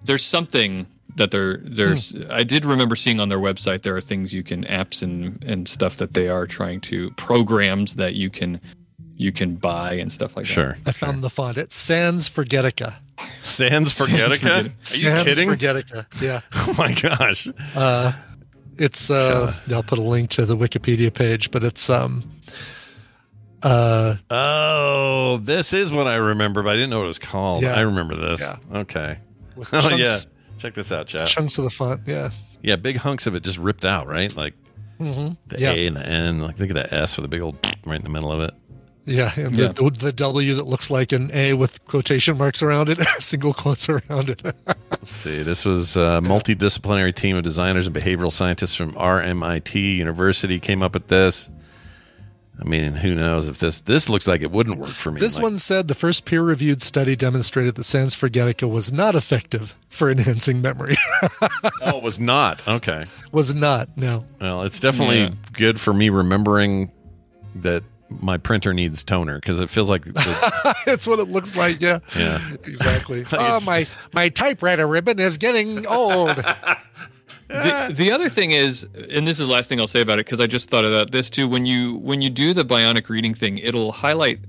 there's 0.03 0.23
something 0.23 0.85
that 1.15 1.31
they're 1.31 1.57
there's 1.57 2.11
Hmm. 2.11 2.31
I 2.31 2.43
did 2.43 2.65
remember 2.65 2.95
seeing 2.95 3.19
on 3.19 3.29
their 3.29 3.39
website 3.39 3.81
there 3.81 3.95
are 3.95 4.01
things 4.01 4.33
you 4.33 4.43
can 4.43 4.63
apps 4.65 5.03
and 5.03 5.43
and 5.43 5.67
stuff 5.67 5.97
that 5.97 6.13
they 6.13 6.27
are 6.29 6.47
trying 6.47 6.81
to 6.81 7.11
programs 7.11 7.95
that 7.95 8.15
you 8.15 8.29
can 8.29 8.59
you 9.15 9.31
can 9.31 9.56
buy 9.56 9.94
and 9.94 10.11
stuff 10.11 10.35
like 10.35 10.45
that. 10.48 10.52
Sure. 10.53 10.77
I 10.85 10.91
found 10.91 11.23
the 11.23 11.30
font. 11.30 11.57
It's 11.57 11.76
Sans 11.76 12.27
Forgetica. 12.30 12.95
Sans 13.41 13.91
Forgetica? 13.94 14.45
Are 14.60 14.64
you 14.64 14.72
Sans 14.84 15.23
kidding? 15.26 15.49
Forgetica. 15.49 16.06
Yeah. 16.22 16.41
Oh 16.53 16.73
my 16.77 16.94
gosh. 16.94 17.48
Uh, 17.76 18.14
it's 18.77 19.10
uh, 19.11 19.53
I'll 19.72 19.84
put 19.84 19.99
a 19.99 20.02
link 20.02 20.31
to 20.31 20.45
the 20.45 20.57
Wikipedia 20.57 21.14
page, 21.14 21.52
but 21.52 21.64
it's 21.64 21.90
um 21.90 22.23
uh 23.61 24.15
Oh, 24.30 25.38
this 25.41 25.73
is 25.73 25.91
what 25.91 26.07
I 26.07 26.15
remember, 26.15 26.64
but 26.64 26.72
I 26.72 26.73
didn't 26.73 26.90
know 26.90 26.99
what 26.99 27.06
it 27.06 27.10
was 27.10 27.19
called. 27.19 27.64
Yeah. 27.64 27.76
I 27.76 27.81
remember 27.81 28.15
this. 28.15 28.41
Yeah. 28.41 28.57
Okay. 28.80 29.19
with 29.56 29.69
Oh 29.73 29.81
chunks, 29.81 29.99
yeah. 29.99 30.18
Check 30.57 30.73
this 30.73 30.91
out, 30.91 31.07
chat. 31.07 31.27
chunks 31.27 31.57
of 31.57 31.64
the 31.65 31.69
font. 31.69 32.02
Yeah. 32.06 32.31
Yeah, 32.61 32.77
big 32.77 32.98
hunks 32.98 33.27
of 33.27 33.35
it 33.35 33.44
just 33.44 33.57
ripped 33.57 33.85
out, 33.85 34.07
right? 34.07 34.35
Like 34.35 34.53
hmm 34.98 35.30
the 35.48 35.60
Yeah. 35.60 35.72
A 35.72 35.88
and 35.88 35.95
the 35.95 36.06
N. 36.07 36.40
Like 36.40 36.60
look 36.60 36.69
at 36.69 36.76
that 36.76 36.94
S 36.94 37.15
with 37.18 37.26
a 37.26 37.30
big 37.30 37.41
old 37.41 37.57
right 37.85 37.98
in 37.98 38.03
the 38.03 38.10
middle 38.10 38.31
of 38.31 38.41
it. 38.41 38.53
Yeah, 39.05 39.31
and 39.35 39.55
Yeah. 39.55 39.67
The, 39.69 39.89
the 39.89 40.13
W 40.13 40.55
that 40.55 40.65
looks 40.67 40.89
like 40.89 41.11
an 41.11 41.30
A 41.34 41.53
with 41.53 41.84
quotation 41.85 42.38
marks 42.38 42.61
around 42.63 42.89
it, 42.89 42.99
single 43.19 43.53
quotes 43.53 43.89
around 43.89 44.30
it. 44.30 44.41
Let's 44.91 45.09
see. 45.11 45.43
This 45.43 45.65
was 45.65 45.97
a 45.97 46.21
multidisciplinary 46.23 47.13
team 47.13 47.35
of 47.35 47.43
designers 47.43 47.85
and 47.88 47.95
behavioral 47.95 48.31
scientists 48.31 48.75
from 48.75 48.93
RMIT 48.93 49.97
University 49.97 50.59
came 50.59 50.81
up 50.81 50.93
with 50.93 51.07
this. 51.09 51.49
I 52.61 52.65
mean, 52.65 52.93
who 52.93 53.15
knows 53.15 53.47
if 53.47 53.57
this 53.59 53.81
this 53.81 54.07
looks 54.09 54.27
like 54.27 54.41
it 54.41 54.51
wouldn't 54.51 54.77
work 54.77 54.91
for 54.91 55.11
me. 55.11 55.19
This 55.19 55.35
Like, 55.35 55.43
one 55.43 55.59
said 55.59 55.88
the 55.88 55.95
first 55.95 56.23
peer 56.23 56.43
reviewed 56.43 56.84
study 56.84 57.15
demonstrated 57.15 57.75
that 57.75 57.84
Sans 57.84 58.15
Forgetica 58.15 58.69
was 58.69 58.93
not 58.93 59.15
effective 59.15 59.75
for 59.89 60.09
enhancing 60.11 60.61
memory. 60.61 60.95
oh, 61.81 61.97
it 61.97 62.03
was 62.03 62.19
not. 62.19 62.65
Okay. 62.67 63.05
was 63.31 63.55
not, 63.55 63.89
no. 63.97 64.25
Well, 64.39 64.61
it's 64.63 64.80
definitely 64.80 65.21
Yeah. 65.21 65.31
good 65.53 65.81
for 65.81 65.93
me 65.93 66.09
remembering 66.09 66.91
that 67.55 67.84
my 68.22 68.38
printer 68.38 68.73
needs 68.73 69.03
toner 69.03 69.35
because 69.40 69.60
it 69.60 69.69
feels 69.69 69.90
like 69.90 70.06
the, 70.06 70.76
That's 70.85 71.07
what 71.07 71.19
it 71.19 71.30
looks 71.30 71.56
like, 71.56 71.80
yeah. 71.81 71.99
yeah. 72.18 72.40
Exactly. 72.64 73.26
Oh, 73.34 73.60
my, 73.65 73.80
just- 73.80 73.99
my 74.14 74.30
typewriter 74.30 74.88
ribbon 74.88 75.19
is 75.19 75.38
getting 75.38 75.85
old. 75.88 76.38
the, 77.48 77.90
the 77.91 78.11
other 78.11 78.30
thing 78.30 78.52
is, 78.52 78.84
and 79.11 79.27
this 79.27 79.40
is 79.40 79.48
the 79.48 79.53
last 79.53 79.69
thing 79.69 79.80
I'll 79.80 79.88
say 79.88 80.02
about 80.02 80.19
it 80.19 80.26
because 80.26 80.40
I 80.40 80.48
just 80.48 80.69
thought 80.69 80.85
about 80.85 81.11
this 81.11 81.30
too. 81.30 81.48
When 81.48 81.65
you 81.65 81.95
when 81.98 82.22
you 82.22 82.30
do 82.30 82.53
the 82.53 82.64
bionic 82.65 83.10
reading 83.10 83.34
thing, 83.34 83.57
it'll 83.60 83.91
highlight 83.91 84.40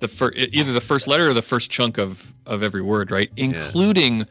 the 0.00 0.08
fir- 0.08 0.32
either 0.34 0.72
the 0.72 0.80
first 0.80 1.06
letter 1.06 1.28
or 1.28 1.34
the 1.34 1.42
first 1.42 1.70
chunk 1.70 1.98
of 1.98 2.32
of 2.46 2.62
every 2.62 2.82
word, 2.82 3.10
right? 3.10 3.30
Including 3.36 4.26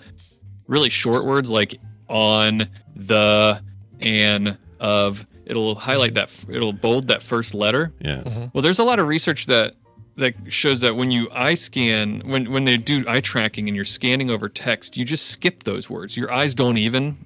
really 0.67 0.89
short 0.89 1.25
words 1.25 1.49
like 1.49 1.79
on, 2.07 2.67
the, 2.95 3.61
and, 3.99 4.57
of. 4.79 5.25
It'll 5.51 5.75
highlight 5.75 6.15
that 6.15 6.31
it'll 6.49 6.73
bold 6.73 7.07
that 7.09 7.21
first 7.21 7.53
letter. 7.53 7.91
Yeah. 7.99 8.49
Well, 8.53 8.61
there's 8.63 8.79
a 8.79 8.83
lot 8.83 8.97
of 8.97 9.07
research 9.07 9.45
that 9.47 9.75
that 10.17 10.33
shows 10.47 10.81
that 10.81 10.95
when 10.95 11.11
you 11.11 11.29
eye 11.31 11.53
scan, 11.53 12.21
when 12.25 12.51
when 12.51 12.65
they 12.65 12.77
do 12.77 13.03
eye 13.07 13.21
tracking 13.21 13.67
and 13.67 13.75
you're 13.75 13.85
scanning 13.85 14.29
over 14.31 14.49
text, 14.49 14.97
you 14.97 15.05
just 15.05 15.27
skip 15.27 15.63
those 15.63 15.89
words. 15.89 16.17
Your 16.17 16.31
eyes 16.31 16.55
don't 16.55 16.77
even 16.77 17.17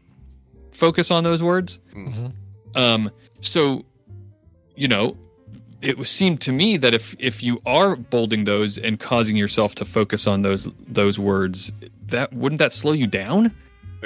focus 0.71 1.11
on 1.11 1.23
those 1.23 1.41
words. 1.41 1.79
Mm-hmm. 1.93 2.27
Um, 2.77 3.09
so, 3.39 3.85
you 4.75 4.87
know, 4.87 5.15
it 5.81 5.97
was- 5.97 6.09
seemed 6.09 6.41
to 6.41 6.51
me 6.51 6.77
that 6.77 6.93
if 6.93 7.15
if 7.19 7.41
you 7.43 7.61
are 7.65 7.95
bolding 7.95 8.43
those 8.43 8.77
and 8.77 8.99
causing 8.99 9.37
yourself 9.37 9.75
to 9.75 9.85
focus 9.85 10.27
on 10.27 10.41
those 10.41 10.67
those 10.87 11.17
words, 11.19 11.71
that 12.07 12.33
wouldn't 12.33 12.59
that 12.59 12.73
slow 12.73 12.91
you 12.91 13.07
down? 13.07 13.51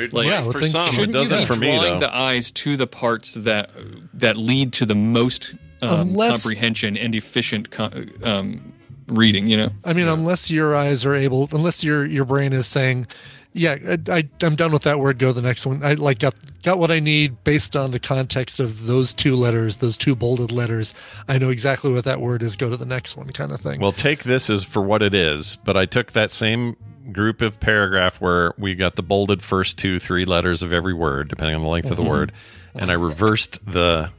Like, 0.08 0.26
Yeah, 0.28 0.48
I 0.48 0.52
for 0.52 0.60
think 0.60 0.76
so. 0.76 0.86
some, 0.88 1.04
it 1.04 1.12
doesn't 1.12 1.46
for 1.46 1.56
me, 1.56 1.68
drawing 1.76 1.94
though. 1.96 2.08
the 2.08 2.16
eyes 2.16 2.52
to 2.52 2.78
the 2.78 2.88
parts 2.88 3.34
that 3.36 3.70
that 4.14 4.38
lead 4.38 4.74
to 4.74 4.86
the 4.86 4.96
most 4.96 5.54
um, 5.82 6.02
Unless- 6.02 6.44
comprehension 6.44 6.98
and 6.98 7.14
efficient 7.16 7.72
co- 7.72 7.92
um, 8.24 8.74
reading. 9.08 9.48
You 9.48 9.58
know. 9.58 9.70
I 9.84 9.94
mean, 9.94 10.08
unless 10.08 10.50
your 10.52 10.76
eyes 10.76 11.06
are 11.06 11.16
able, 11.16 11.50
unless 11.52 11.84
your 11.84 12.06
your 12.06 12.26
brain 12.26 12.54
is 12.54 12.68
saying, 12.68 13.08
"Yeah, 13.54 13.78
I, 13.88 13.98
I 14.20 14.30
I'm 14.42 14.56
done 14.56 14.72
with 14.72 14.84
that 14.84 15.00
word. 15.00 15.20
Go 15.20 15.28
to 15.28 15.34
the 15.34 15.42
next 15.42 15.66
one." 15.66 15.84
I 15.84 15.94
like 15.94 16.20
got 16.20 16.36
got 16.64 16.78
what 16.80 16.92
I 16.92 17.00
need 17.00 17.44
based 17.46 17.76
on 17.78 17.92
the 17.92 18.00
context 18.00 18.60
of 18.60 18.86
those 18.86 19.14
two 19.14 19.36
letters, 19.36 19.78
those 19.78 19.98
two 19.98 20.16
bolded 20.16 20.52
letters. 20.52 20.94
I 21.28 21.38
know 21.38 21.50
exactly 21.50 21.92
what 21.94 22.04
that 22.04 22.20
word 22.20 22.44
is. 22.44 22.56
Go 22.58 22.70
to 22.70 22.78
the 22.78 22.86
next 22.86 23.16
one, 23.16 23.30
kind 23.30 23.52
of 23.54 23.62
thing. 23.62 23.80
Well, 23.80 23.94
take 23.94 24.24
this 24.24 24.50
as 24.50 24.64
for 24.64 24.82
what 24.82 25.02
it 25.02 25.14
is, 25.14 25.56
but 25.64 25.78
I 25.78 25.86
took 25.86 26.12
that 26.12 26.30
same 26.32 26.76
group 27.14 27.42
of 27.42 27.60
paragraph 27.60 28.20
where 28.22 28.54
we 28.58 28.76
got 28.76 28.96
the 28.96 29.04
bolded 29.04 29.42
first 29.42 29.78
two, 29.78 30.00
three 30.00 30.26
letters 30.26 30.64
of 30.64 30.72
every 30.74 30.94
word, 30.94 31.28
depending 31.30 31.56
on 31.56 31.62
the 31.64 31.68
length 31.70 31.92
of 31.92 31.98
the 31.98 32.04
Mhm. 32.04 32.10
word, 32.10 32.32
and 32.76 32.90
I 32.92 32.96
reversed 32.96 33.60
the 33.66 34.10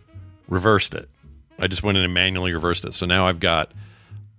reversed 0.49 0.95
it. 0.95 1.09
I 1.59 1.67
just 1.69 1.83
went 1.83 1.97
in 1.99 2.05
and 2.05 2.13
manually 2.15 2.53
reversed 2.53 2.85
it. 2.85 2.95
So 2.95 3.07
now 3.07 3.29
I've 3.29 3.39
got 3.41 3.71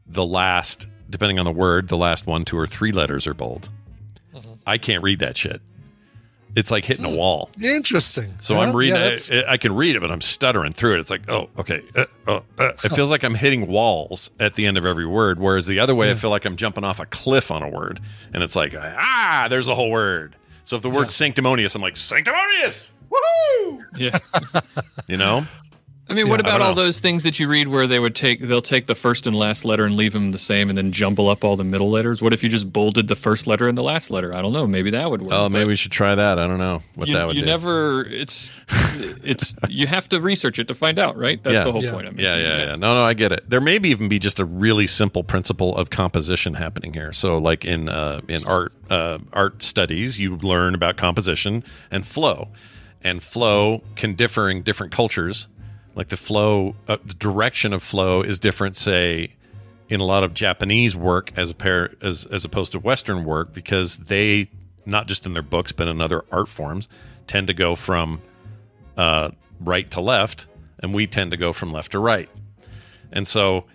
the 0.06 0.26
last, 0.26 0.88
depending 1.10 1.40
on 1.40 1.46
the 1.46 1.52
word, 1.52 1.88
the 1.88 1.98
last 1.98 2.28
one, 2.28 2.44
two, 2.44 2.58
or 2.58 2.68
three 2.68 2.92
letters 2.92 3.28
are 3.28 3.34
bold. 3.34 3.70
I 4.68 4.78
can't 4.78 5.02
read 5.04 5.20
that 5.20 5.38
shit. 5.38 5.62
It's 6.56 6.70
like 6.70 6.84
hitting 6.84 7.06
a 7.06 7.10
wall. 7.10 7.50
Interesting. 7.62 8.34
So 8.42 8.56
Well, 8.56 8.68
I'm 8.68 8.76
reading 8.76 8.96
yeah, 8.96 9.10
it. 9.10 9.32
I, 9.48 9.54
I 9.54 9.58
can 9.58 9.74
read 9.74 9.96
it, 9.96 10.02
but 10.02 10.12
I'm 10.12 10.22
stuttering 10.22 10.74
through 10.74 10.96
it. 10.96 11.00
It's 11.00 11.10
like, 11.10 11.30
oh, 11.30 11.50
okay. 11.58 11.82
Uh, 11.96 12.06
uh, 12.28 12.42
uh. 12.58 12.72
It 12.84 12.90
feels 12.90 13.10
like 13.10 13.24
I'm 13.24 13.36
hitting 13.36 13.68
walls 13.68 14.32
at 14.40 14.56
the 14.56 14.66
end 14.66 14.78
of 14.78 14.86
every 14.86 15.06
word. 15.06 15.40
Whereas 15.40 15.66
the 15.66 15.80
other 15.80 15.96
way, 15.96 16.12
I 16.12 16.16
feel 16.16 16.30
like 16.30 16.44
I'm 16.46 16.58
jumping 16.58 16.84
off 16.84 17.00
a 17.00 17.06
cliff 17.06 17.52
on 17.52 17.64
a 17.64 17.70
word. 17.70 18.02
And 18.34 18.44
it's 18.44 18.56
like, 18.56 18.76
ah, 18.78 19.48
there's 19.50 19.66
the 19.66 19.76
whole 19.76 19.92
word. 19.92 20.36
So 20.64 20.76
if 20.76 20.82
the 20.82 20.90
word's 20.90 21.16
sanctimonious, 21.16 21.74
I'm 21.76 21.82
like, 21.82 21.98
sanctimonious! 21.98 22.90
Woohoo! 23.10 23.84
Yeah. 23.98 24.20
You 25.08 25.18
know? 25.18 25.46
I 26.12 26.16
mean, 26.16 26.30
what 26.30 26.40
Yeah, 26.40 26.52
I 26.52 26.56
about 26.56 26.62
all 26.62 26.76
those 26.76 27.00
things 27.00 27.24
that 27.24 27.40
you 27.40 27.48
read 27.48 27.68
where 27.68 27.88
they 27.88 28.00
would 28.00 28.16
take 28.16 28.42
they'll 28.42 28.62
take 28.62 28.88
the 28.88 28.96
first 28.96 29.28
and 29.28 29.36
last 29.36 29.66
letter 29.66 29.86
and 29.86 29.96
leave 29.96 30.14
them 30.14 30.32
the 30.32 30.38
same 30.38 30.70
and 30.70 30.78
then 30.78 30.92
jumble 30.92 31.30
up 31.30 31.44
all 31.44 31.56
the 31.56 31.64
middle 31.64 31.90
letters? 31.90 32.22
What 32.22 32.34
if 32.34 32.44
you 32.44 32.50
just 32.50 32.72
bolded 32.72 33.08
the 33.08 33.16
first 33.16 33.48
letter 33.48 33.68
and 33.68 33.78
the 33.78 33.84
last 33.84 34.12
letter? 34.12 34.34
I 34.34 34.42
don't 34.42 34.54
know. 34.54 34.68
Maybe 34.68 34.92
that 34.92 35.10
would 35.10 35.22
work. 35.22 35.32
Oh, 35.34 35.50
maybe 35.50 35.68
we 35.68 35.76
should 35.76 35.92
try 35.92 36.16
that. 36.16 36.40
I 36.40 36.48
don't 36.48 36.58
know 36.58 36.82
what 36.96 37.08
you, 37.08 37.14
that 37.16 37.28
would 37.28 37.36
you 37.36 37.44
do. 37.44 37.48
never 37.48 38.06
it's 38.06 38.52
it's 39.24 39.56
you 39.70 39.88
have 39.88 40.10
to 40.10 40.20
research 40.20 40.60
it 40.60 40.68
to 40.68 40.76
find 40.76 41.00
out, 41.00 41.18
right? 41.18 41.42
That's 41.44 41.54
yeah. 41.54 41.64
the 41.64 41.72
whole 41.72 41.84
yeah. 41.84 41.94
point. 41.94 42.08
I 42.08 42.12
mean, 42.12 42.20
yeah, 42.20 42.38
yeah, 42.38 42.58
yeah. 42.66 42.76
No, 42.76 42.96
no, 42.96 43.04
I 43.04 43.14
get 43.14 43.32
it. 43.32 43.50
There 43.50 43.62
may 43.62 43.78
be 43.78 43.90
even 43.90 44.10
be 44.10 44.20
just 44.20 44.40
a 44.40 44.46
really 44.46 44.88
simple 44.88 45.24
principle 45.24 45.76
of 45.78 45.90
composition 45.90 46.56
happening 46.56 46.94
here. 46.94 47.14
So, 47.14 47.38
like 47.38 47.66
in 47.66 47.90
uh, 47.90 48.22
in 48.28 48.46
art 48.46 48.74
uh, 48.90 49.20
art 49.34 49.62
studies, 49.62 50.20
you 50.20 50.38
learn 50.38 50.76
about 50.76 50.98
composition 50.98 51.64
and 51.92 52.06
flow, 52.06 52.50
and 53.04 53.22
flow 53.22 53.84
can 53.96 54.16
differ 54.16 54.50
in 54.50 54.64
different 54.64 54.92
cultures. 54.92 55.48
Like 55.96 56.08
the 56.08 56.18
flow, 56.18 56.76
uh, 56.88 56.98
the 57.06 57.14
direction 57.14 57.74
of 57.74 57.84
flow 57.84 58.22
is 58.22 58.40
different. 58.40 58.78
Say 58.78 59.34
in 59.90 60.00
a 60.00 60.06
lot 60.06 60.24
of 60.24 60.34
Japanese 60.34 60.96
work 60.96 61.32
as 61.36 61.50
a 61.50 61.54
pair 61.54 61.94
as 62.02 62.26
as 62.26 62.46
opposed 62.46 62.72
to 62.72 62.80
Western 62.80 63.26
work 63.26 63.54
because 63.54 63.98
they 63.98 64.50
not 64.86 65.08
just 65.08 65.26
in 65.26 65.34
their 65.34 65.44
books 65.44 65.72
but 65.72 65.88
in 65.88 66.02
other 66.02 66.24
art 66.32 66.48
forms 66.48 66.88
tend 67.28 67.48
to 67.48 67.54
go 67.54 67.76
from 67.76 68.22
uh, 68.98 69.30
right 69.60 69.90
to 69.92 70.02
left, 70.02 70.48
and 70.80 70.94
we 70.94 71.08
tend 71.08 71.32
to 71.32 71.38
go 71.38 71.54
from 71.54 71.72
left 71.72 71.92
to 71.94 72.00
right. 72.00 72.30
And 73.12 73.28
so, 73.28 73.66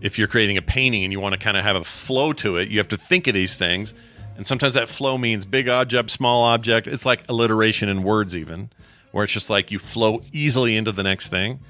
if 0.00 0.18
you're 0.18 0.28
creating 0.28 0.56
a 0.56 0.62
painting 0.62 1.04
and 1.04 1.12
you 1.12 1.20
want 1.20 1.32
to 1.34 1.38
kind 1.38 1.56
of 1.56 1.64
have 1.64 1.76
a 1.76 1.84
flow 1.84 2.32
to 2.34 2.56
it, 2.56 2.68
you 2.68 2.78
have 2.78 2.88
to 2.88 2.96
think 2.96 3.26
of 3.26 3.34
these 3.34 3.54
things. 3.54 3.94
And 4.36 4.46
sometimes 4.46 4.74
that 4.74 4.88
flow 4.88 5.18
means 5.18 5.44
big 5.44 5.68
object, 5.68 6.10
small 6.10 6.44
object. 6.44 6.86
It's 6.86 7.04
like 7.04 7.22
alliteration 7.28 7.88
in 7.88 8.02
words, 8.02 8.34
even, 8.34 8.70
where 9.12 9.24
it's 9.24 9.32
just 9.32 9.50
like 9.50 9.70
you 9.70 9.78
flow 9.78 10.22
easily 10.32 10.76
into 10.76 10.92
the 10.92 11.02
next 11.02 11.28
thing. 11.28 11.60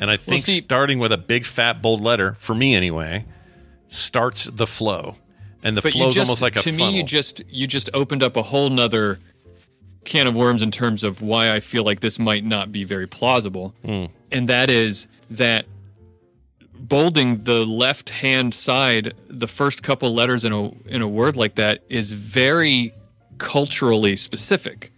And 0.00 0.10
I 0.10 0.16
think 0.16 0.42
see- 0.44 0.58
starting 0.58 0.98
with 0.98 1.12
a 1.12 1.18
big, 1.18 1.44
fat, 1.46 1.80
bold 1.80 2.00
letter, 2.00 2.34
for 2.38 2.54
me 2.54 2.74
anyway, 2.74 3.24
starts 3.86 4.44
the 4.46 4.66
flow. 4.66 5.16
And 5.62 5.76
the 5.76 5.82
you 5.88 5.92
flow's 5.92 6.18
almost 6.18 6.42
like 6.42 6.56
a 6.56 6.60
to 6.60 6.72
funnel. 6.72 6.88
me, 6.92 6.96
you 6.98 7.04
just 7.04 7.42
you 7.48 7.66
just 7.66 7.88
opened 7.94 8.22
up 8.22 8.36
a 8.36 8.42
whole 8.42 8.68
nother 8.70 9.18
can 10.04 10.26
of 10.26 10.34
worms 10.36 10.60
in 10.60 10.70
terms 10.70 11.02
of 11.04 11.22
why 11.22 11.54
I 11.54 11.60
feel 11.60 11.84
like 11.84 12.00
this 12.00 12.18
might 12.18 12.44
not 12.44 12.70
be 12.70 12.84
very 12.84 13.06
plausible, 13.06 13.72
Mm. 13.82 14.10
and 14.30 14.48
that 14.50 14.68
is 14.68 15.08
that 15.30 15.64
bolding 16.78 17.42
the 17.44 17.64
left 17.64 18.10
hand 18.10 18.52
side, 18.54 19.14
the 19.28 19.46
first 19.46 19.82
couple 19.82 20.12
letters 20.14 20.44
in 20.44 20.52
a 20.52 20.68
in 20.88 21.00
a 21.00 21.08
word 21.08 21.36
like 21.36 21.54
that 21.54 21.80
is 21.88 22.12
very 22.12 22.92
culturally 23.38 24.16
specific. 24.16 24.92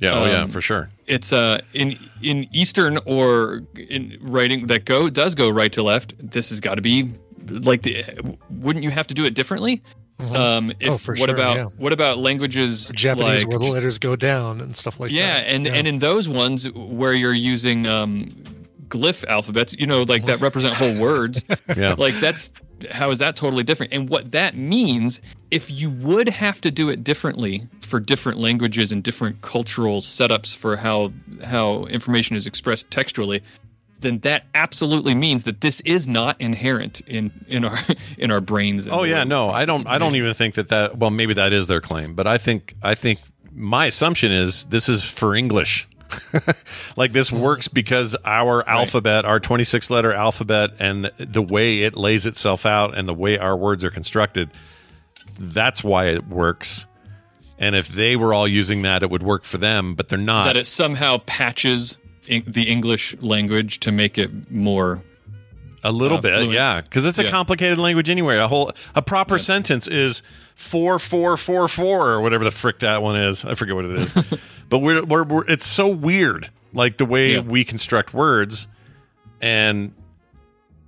yeah, 0.00 0.12
oh 0.12 0.26
yeah, 0.26 0.42
um, 0.42 0.50
for 0.50 0.60
sure. 0.60 0.90
It's 1.08 1.32
uh 1.32 1.60
in 1.72 1.98
in 2.22 2.46
Eastern 2.52 2.98
or 3.06 3.62
in 3.76 4.18
writing 4.20 4.66
that 4.68 4.84
go 4.84 5.08
does 5.10 5.34
go 5.34 5.48
right 5.48 5.72
to 5.72 5.82
left. 5.82 6.14
This 6.18 6.50
has 6.50 6.60
got 6.60 6.74
to 6.76 6.82
be 6.82 7.12
like 7.48 7.82
the. 7.82 8.04
Wouldn't 8.50 8.84
you 8.84 8.90
have 8.90 9.06
to 9.08 9.14
do 9.14 9.24
it 9.24 9.34
differently? 9.34 9.82
Um, 10.34 10.72
if, 10.80 10.90
Oh, 10.90 10.98
for 10.98 11.12
what 11.14 11.26
sure, 11.28 11.34
about 11.34 11.56
yeah. 11.56 11.64
what 11.76 11.92
about 11.92 12.18
languages 12.18 12.90
Japanese 12.94 13.44
like 13.44 13.48
where 13.48 13.58
the 13.60 13.66
letters 13.72 13.98
go 14.00 14.16
down 14.16 14.60
and 14.60 14.76
stuff 14.76 14.98
like 14.98 15.10
that? 15.10 15.16
yeah, 15.16 15.36
and 15.36 15.66
and 15.66 15.86
in 15.86 15.98
those 16.00 16.28
ones 16.28 16.68
where 16.72 17.12
you're 17.12 17.32
using 17.32 17.86
um, 17.86 18.34
glyph 18.88 19.24
alphabets, 19.26 19.74
you 19.78 19.86
know, 19.86 20.02
like 20.02 20.24
that 20.26 20.40
represent 20.40 20.74
whole 20.74 20.98
words. 20.98 21.44
Yeah. 21.76 21.94
like 21.98 22.14
that's 22.14 22.50
how 22.90 23.10
is 23.10 23.18
that 23.18 23.36
totally 23.36 23.62
different? 23.62 23.92
And 23.92 24.08
what 24.08 24.32
that 24.32 24.56
means, 24.56 25.20
if 25.50 25.70
you 25.70 25.90
would 25.90 26.28
have 26.28 26.60
to 26.62 26.70
do 26.70 26.88
it 26.88 27.02
differently 27.04 27.66
for 27.82 28.00
different 28.00 28.38
languages 28.38 28.92
and 28.92 29.02
different 29.02 29.42
cultural 29.42 30.00
setups 30.00 30.54
for 30.54 30.76
how 30.76 31.12
how 31.44 31.84
information 31.86 32.36
is 32.36 32.46
expressed 32.46 32.90
textually, 32.90 33.42
then 34.00 34.18
that 34.20 34.44
absolutely 34.54 35.14
means 35.14 35.44
that 35.44 35.60
this 35.60 35.80
is 35.80 36.06
not 36.06 36.40
inherent 36.40 37.00
in 37.02 37.30
in 37.48 37.64
our 37.64 37.78
in 38.18 38.30
our 38.30 38.40
brains. 38.40 38.88
Oh 38.88 39.02
yeah, 39.04 39.24
no, 39.24 39.50
I 39.50 39.64
don't. 39.64 39.86
I 39.86 39.98
don't 39.98 40.14
even 40.14 40.34
think 40.34 40.54
that 40.54 40.68
that. 40.68 40.98
Well, 40.98 41.10
maybe 41.10 41.34
that 41.34 41.52
is 41.52 41.66
their 41.66 41.80
claim, 41.80 42.14
but 42.14 42.26
I 42.26 42.38
think 42.38 42.74
I 42.82 42.94
think 42.94 43.20
my 43.52 43.86
assumption 43.86 44.32
is 44.32 44.66
this 44.66 44.88
is 44.88 45.02
for 45.02 45.34
English. 45.34 45.88
like 46.96 47.12
this 47.12 47.30
works 47.32 47.68
because 47.68 48.16
our 48.24 48.66
alphabet, 48.68 49.24
our 49.24 49.40
26 49.40 49.90
letter 49.90 50.12
alphabet, 50.12 50.70
and 50.78 51.10
the 51.18 51.42
way 51.42 51.82
it 51.82 51.96
lays 51.96 52.26
itself 52.26 52.64
out, 52.66 52.96
and 52.96 53.08
the 53.08 53.14
way 53.14 53.38
our 53.38 53.56
words 53.56 53.84
are 53.84 53.90
constructed. 53.90 54.50
That's 55.38 55.84
why 55.84 56.06
it 56.06 56.26
works. 56.28 56.86
And 57.58 57.74
if 57.74 57.88
they 57.88 58.16
were 58.16 58.32
all 58.32 58.46
using 58.48 58.82
that, 58.82 59.02
it 59.02 59.10
would 59.10 59.22
work 59.22 59.44
for 59.44 59.58
them, 59.58 59.94
but 59.94 60.08
they're 60.08 60.18
not. 60.18 60.44
that 60.44 60.56
it 60.56 60.66
somehow 60.66 61.18
patches 61.26 61.98
in, 62.26 62.44
the 62.46 62.64
English 62.64 63.16
language 63.20 63.80
to 63.80 63.90
make 63.92 64.16
it 64.18 64.50
more 64.50 65.02
A 65.82 65.90
little 65.92 66.18
uh, 66.18 66.20
bit, 66.20 66.34
fluent. 66.34 66.52
yeah, 66.52 66.80
because 66.80 67.04
it's 67.04 67.18
a 67.18 67.24
Yeah. 67.24 67.30
complicated 67.30 67.78
language 67.78 68.08
anyway. 68.08 68.36
A 68.36 68.46
whole 68.48 68.72
a 68.94 69.02
proper 69.02 69.38
sentence 69.38 69.88
is 69.88 70.22
four 70.58 70.98
four 70.98 71.36
four 71.36 71.68
four 71.68 72.08
or 72.10 72.20
whatever 72.20 72.42
the 72.42 72.50
frick 72.50 72.80
that 72.80 73.00
one 73.00 73.14
is. 73.16 73.44
I 73.44 73.54
forget 73.54 73.74
what 73.76 73.84
it 73.84 73.92
is, 73.92 74.12
but 74.68 74.78
we're, 74.80 75.04
we're, 75.04 75.22
we're 75.24 75.44
it's 75.46 75.64
so 75.66 75.86
weird, 75.88 76.50
like 76.72 76.98
the 76.98 77.04
way 77.06 77.34
Yeah. 77.34 77.40
we 77.40 77.64
construct 77.64 78.12
words, 78.12 78.66
and 79.40 79.94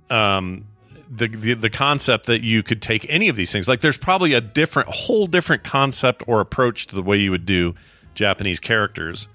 um 0.09 0.65
the, 1.09 1.27
the 1.27 1.53
the 1.55 1.69
concept 1.69 2.25
that 2.27 2.41
you 2.41 2.63
could 2.63 2.81
take 2.81 3.05
any 3.09 3.29
of 3.29 3.35
these 3.35 3.51
things. 3.51 3.67
Like 3.67 3.81
there's 3.81 3.97
probably 3.97 4.33
a 4.33 4.41
different, 4.41 4.89
whole 4.89 5.25
different 5.25 5.63
concept 5.63 6.23
or 6.27 6.39
approach 6.41 6.87
to 6.87 6.95
the 6.95 7.01
way 7.03 7.17
you 7.17 7.31
would 7.31 7.45
do 7.45 7.75
Japanese 8.13 8.59
characters. 8.59 9.27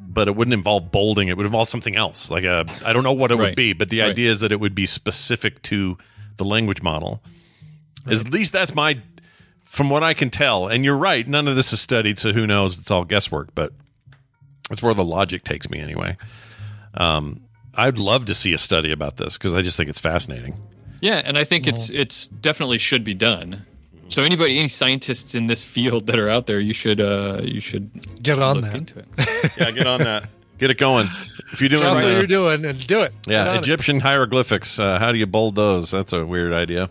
But 0.00 0.28
it 0.28 0.36
wouldn't 0.36 0.54
involve 0.54 0.90
bolding. 0.92 1.26
It 1.28 1.36
would 1.36 1.46
involve 1.46 1.68
something 1.68 1.94
else. 1.96 2.30
Like 2.30 2.44
a, 2.44 2.64
I 2.84 2.92
don't 2.92 3.02
know 3.04 3.12
what 3.12 3.30
it 3.32 3.38
would 3.38 3.56
be, 3.56 3.72
but 3.72 3.88
the 3.90 4.00
Right. 4.00 4.10
idea 4.10 4.30
is 4.30 4.40
that 4.40 4.50
it 4.52 4.60
would 4.60 4.74
be 4.74 4.86
specific 4.86 5.60
to 5.62 5.98
the 6.36 6.44
language 6.44 6.82
model. 6.82 7.20
At 8.06 8.30
least 8.32 8.52
that's 8.52 8.74
my, 8.76 9.00
from 9.68 9.90
what 9.90 10.02
I 10.02 10.14
can 10.14 10.30
tell. 10.30 10.66
And 10.66 10.84
you're 10.84 10.96
right, 10.96 11.28
none 11.28 11.46
of 11.46 11.54
this 11.54 11.72
is 11.72 11.80
studied, 11.80 12.18
so 12.18 12.32
who 12.32 12.46
knows? 12.46 12.78
It's 12.78 12.90
all 12.90 13.04
guesswork. 13.04 13.54
But 13.54 13.72
it's 14.70 14.82
where 14.82 14.94
the 14.94 15.04
logic 15.04 15.44
takes 15.44 15.68
me 15.70 15.78
anyway. 15.78 16.16
Um, 16.94 17.42
I'd 17.74 17.98
love 17.98 18.24
to 18.26 18.34
see 18.34 18.52
a 18.54 18.58
study 18.58 18.90
about 18.90 19.18
this 19.18 19.38
because 19.38 19.54
I 19.54 19.62
just 19.62 19.76
think 19.76 19.88
it's 19.88 19.98
fascinating. 20.00 20.56
Yeah, 21.00 21.22
and 21.24 21.38
I 21.38 21.44
think 21.44 21.66
it's 21.68 21.90
it's 21.90 22.26
definitely 22.26 22.78
should 22.78 23.04
be 23.04 23.14
done. 23.14 23.64
So 24.08 24.22
anybody, 24.22 24.58
any 24.58 24.68
scientists 24.68 25.34
in 25.34 25.46
this 25.46 25.62
field 25.62 26.06
that 26.06 26.18
are 26.18 26.28
out 26.28 26.46
there, 26.46 26.58
you 26.58 26.72
should 26.72 27.00
uh 27.00 27.40
you 27.44 27.60
should 27.60 28.22
Get 28.22 28.40
on 28.40 28.62
look 28.62 28.72
that. 28.72 28.74
into 28.74 28.98
it. 28.98 29.06
yeah, 29.58 29.70
get 29.70 29.86
on 29.86 30.00
that. 30.00 30.28
Get 30.58 30.70
it 30.70 30.78
going. 30.78 31.06
If 31.52 31.60
you're 31.60 31.68
doing, 31.68 31.82
Stop 31.82 31.94
what 31.96 32.04
uh, 32.04 32.08
you're 32.08 32.26
doing 32.26 32.64
and 32.64 32.84
do 32.84 33.02
it. 33.02 33.14
Yeah, 33.28 33.48
on 33.48 33.56
it. 33.56 33.58
Egyptian 33.60 34.00
hieroglyphics. 34.00 34.80
Uh, 34.80 34.98
how 34.98 35.12
do 35.12 35.18
you 35.18 35.26
bold 35.26 35.54
those? 35.54 35.92
That's 35.92 36.12
a 36.12 36.26
weird 36.26 36.52
idea. 36.52 36.90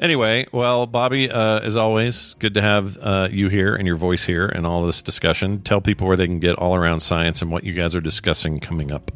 Anyway, 0.00 0.46
well, 0.50 0.86
Bobby, 0.86 1.30
uh, 1.30 1.60
as 1.60 1.76
always, 1.76 2.34
good 2.38 2.54
to 2.54 2.62
have 2.62 2.96
uh, 2.98 3.28
you 3.30 3.48
here 3.48 3.74
and 3.74 3.86
your 3.86 3.96
voice 3.96 4.24
here 4.24 4.46
and 4.46 4.66
all 4.66 4.86
this 4.86 5.02
discussion. 5.02 5.60
Tell 5.60 5.82
people 5.82 6.06
where 6.06 6.16
they 6.16 6.26
can 6.26 6.38
get 6.38 6.56
all 6.56 6.74
around 6.74 7.00
science 7.00 7.42
and 7.42 7.50
what 7.50 7.64
you 7.64 7.74
guys 7.74 7.94
are 7.94 8.00
discussing 8.00 8.58
coming 8.58 8.90
up. 8.90 9.10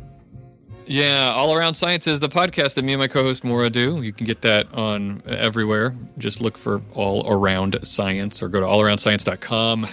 Yeah, 0.87 1.33
All 1.33 1.55
Around 1.55 1.75
Science 1.75 2.07
is 2.07 2.21
the 2.21 2.29
podcast 2.29 2.75
that 2.75 2.83
me 2.83 2.93
and 2.93 3.01
my 3.01 3.09
co-host 3.09 3.43
Maura 3.43 3.71
do. 3.71 4.03
You 4.03 4.13
can 4.13 4.27
get 4.27 4.43
that 4.43 4.71
on 4.75 5.23
everywhere. 5.27 5.95
Just 6.19 6.43
look 6.43 6.59
for 6.59 6.83
All 6.93 7.27
Around 7.27 7.79
Science 7.85 8.43
or 8.43 8.49
go 8.49 8.61
to 8.61 8.67
allaroundscience.com. 8.67 9.87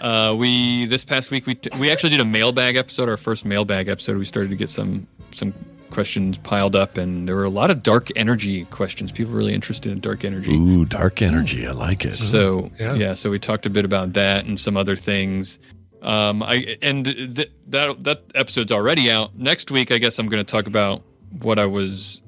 Uh, 0.00 0.34
we 0.36 0.84
this 0.84 1.02
past 1.02 1.30
week 1.30 1.46
we 1.46 1.54
t- 1.54 1.70
we 1.80 1.90
actually 1.90 2.10
did 2.10 2.20
a 2.20 2.24
mailbag 2.26 2.76
episode, 2.76 3.08
our 3.08 3.16
first 3.16 3.46
mailbag 3.46 3.88
episode. 3.88 4.18
We 4.18 4.26
started 4.26 4.50
to 4.50 4.56
get 4.56 4.68
some 4.68 5.06
some 5.30 5.54
questions 5.94 6.36
piled 6.38 6.76
up, 6.76 6.96
and 6.98 7.26
there 7.26 7.36
were 7.36 7.44
a 7.44 7.50
lot 7.50 7.70
of 7.70 7.82
dark 7.82 8.08
energy 8.16 8.64
questions. 8.66 9.12
People 9.12 9.32
were 9.32 9.38
really 9.38 9.54
interested 9.54 9.90
in 9.92 10.00
dark 10.00 10.24
energy. 10.24 10.52
Ooh, 10.54 10.84
dark 10.84 11.22
energy. 11.22 11.66
I 11.66 11.70
like 11.70 12.04
it. 12.04 12.16
So 12.16 12.70
Yeah. 12.78 12.94
yeah. 12.94 13.14
so 13.14 13.30
we 13.30 13.38
talked 13.38 13.64
a 13.64 13.70
bit 13.70 13.84
about 13.84 14.12
that 14.14 14.44
and 14.44 14.58
some 14.60 14.76
other 14.76 14.96
things. 14.96 15.58
Um, 16.02 16.42
I 16.42 16.76
and 16.82 17.06
th- 17.06 17.50
that 17.68 18.04
that 18.04 18.22
episode's 18.34 18.72
already 18.72 19.10
out. 19.10 19.38
Next 19.38 19.70
week, 19.70 19.90
I 19.90 19.96
guess 19.98 20.18
I'm 20.18 20.26
going 20.28 20.44
to 20.44 20.50
talk 20.50 20.66
about 20.66 21.02
what 21.40 21.58
I 21.58 21.64
was 21.64 22.20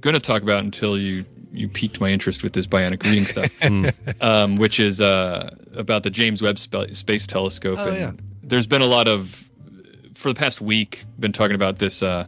going 0.00 0.14
to 0.14 0.20
talk 0.20 0.42
about 0.42 0.64
until 0.64 0.98
you 0.98 1.24
you 1.52 1.68
piqued 1.68 2.00
my 2.00 2.10
interest 2.10 2.42
with 2.42 2.52
this 2.54 2.66
bionic 2.66 3.02
reading 3.04 3.26
stuff, 3.26 4.20
um, 4.22 4.56
which 4.56 4.80
is 4.80 5.00
uh, 5.00 5.54
about 5.74 6.02
the 6.02 6.10
James 6.10 6.42
Webb 6.42 6.58
Sp- 6.58 6.90
Space 6.92 7.26
Telescope. 7.26 7.78
Oh, 7.78 7.88
and 7.88 7.96
yeah. 7.96 8.12
there's 8.42 8.66
been 8.66 8.82
a 8.82 8.86
lot 8.86 9.06
of 9.06 9.48
for 10.14 10.28
the 10.32 10.38
past 10.38 10.60
week 10.60 11.04
been 11.18 11.32
talking 11.32 11.54
about 11.54 11.78
this 11.78 12.02
uh, 12.02 12.26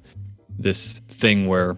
this 0.63 1.01
thing 1.09 1.47
where 1.47 1.77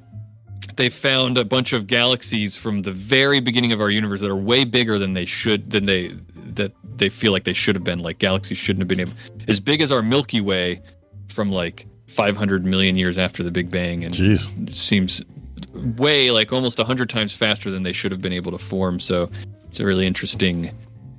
they 0.76 0.88
found 0.88 1.38
a 1.38 1.44
bunch 1.44 1.72
of 1.72 1.86
galaxies 1.86 2.56
from 2.56 2.82
the 2.82 2.90
very 2.90 3.40
beginning 3.40 3.72
of 3.72 3.80
our 3.80 3.90
universe 3.90 4.20
that 4.20 4.30
are 4.30 4.36
way 4.36 4.64
bigger 4.64 4.98
than 4.98 5.12
they 5.12 5.24
should 5.24 5.70
than 5.70 5.86
they 5.86 6.08
that 6.34 6.72
they 6.96 7.08
feel 7.08 7.32
like 7.32 7.44
they 7.44 7.52
should 7.52 7.74
have 7.74 7.84
been 7.84 8.00
like 8.00 8.18
galaxies 8.18 8.58
shouldn't 8.58 8.80
have 8.80 8.88
been 8.88 9.00
able 9.00 9.12
as 9.48 9.60
big 9.60 9.80
as 9.80 9.90
our 9.92 10.02
milky 10.02 10.40
way 10.40 10.80
from 11.28 11.50
like 11.50 11.86
500 12.06 12.64
million 12.64 12.96
years 12.96 13.18
after 13.18 13.42
the 13.42 13.50
big 13.50 13.70
bang 13.70 14.04
and 14.04 14.14
Jeez. 14.14 14.74
seems 14.74 15.22
way 15.96 16.30
like 16.30 16.52
almost 16.52 16.78
100 16.78 17.08
times 17.08 17.34
faster 17.34 17.70
than 17.70 17.82
they 17.82 17.92
should 17.92 18.12
have 18.12 18.22
been 18.22 18.32
able 18.32 18.52
to 18.52 18.58
form 18.58 19.00
so 19.00 19.28
it's 19.66 19.80
a 19.80 19.86
really 19.86 20.06
interesting 20.06 20.70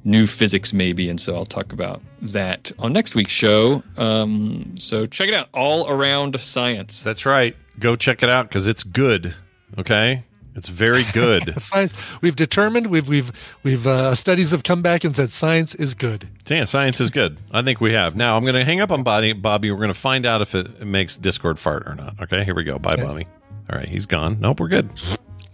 new 0.06 0.28
physics 0.28 0.72
maybe 0.72 1.10
and 1.10 1.20
so 1.20 1.36
i'll 1.36 1.46
talk 1.48 1.74
about 1.74 2.00
that 2.22 2.72
on 2.80 2.94
next 2.94 3.16
week's 3.16 3.34
show 3.34 3.82
um, 3.98 4.76
so 4.78 5.06
check 5.08 5.28
it 5.28 5.34
out 5.34 5.50
all 5.54 5.90
around 5.90 6.40
science 6.42 7.02
That's 7.04 7.26
right. 7.26 7.56
Go 7.80 7.96
check 7.98 8.24
it 8.24 8.30
out 8.30 8.48
because 8.48 8.68
it's 8.68 8.84
good. 8.84 9.34
Okay, 9.78 10.24
it's 10.56 10.70
very 10.70 11.04
good. 11.14 11.60
Science. 11.62 11.94
We've 12.22 12.36
determined. 12.36 12.88
We've 12.88 13.08
we've 13.10 13.32
we've 13.64 13.86
uh, 13.86 14.16
studies 14.16 14.52
have 14.52 14.64
come 14.64 14.82
back 14.82 15.04
and 15.04 15.14
said 15.16 15.32
science 15.34 15.76
is 15.76 15.94
good. 15.94 16.30
yeah, 16.48 16.64
science 16.64 17.02
is 17.02 17.10
good. 17.10 17.38
I 17.52 17.64
think 17.64 17.82
we 17.82 17.92
have. 17.92 18.16
Now 18.16 18.38
I'm 18.38 18.44
going 18.44 18.56
to 18.56 18.64
hang 18.64 18.80
up 18.80 18.92
on 18.92 19.04
Bobby. 19.04 19.34
Bobby, 19.34 19.72
we're 19.72 19.78
going 19.78 19.90
to 19.90 19.94
find 19.94 20.26
out 20.26 20.42
if 20.42 20.56
it, 20.56 20.68
it 20.80 20.86
makes 20.86 21.18
Discord 21.18 21.60
fart 21.60 21.84
or 21.86 21.96
not. 21.96 22.22
Okay, 22.22 22.46
here 22.46 22.56
we 22.56 22.64
go. 22.64 22.80
Bye, 22.80 22.96
Bobby. 22.96 23.26
All 23.70 23.78
right, 23.78 23.88
he's 23.88 24.06
gone. 24.06 24.38
Nope, 24.40 24.62
we're 24.62 24.70
good. 24.70 24.90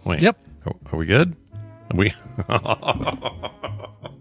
Wait. 0.03 0.21
Yep. 0.21 0.37
Are, 0.67 0.75
are 0.91 0.97
we 0.97 1.07
good? 1.07 1.35
We? 1.95 2.13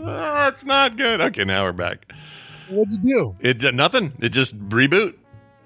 It's 0.00 0.64
not 0.64 0.96
good. 0.96 1.20
Okay, 1.20 1.44
now 1.44 1.64
we're 1.64 1.72
back. 1.72 2.12
What'd 2.68 3.02
you 3.02 3.12
do? 3.12 3.36
It 3.40 3.58
did 3.58 3.74
nothing. 3.74 4.12
It 4.20 4.30
just 4.30 4.58
reboot. 4.68 5.16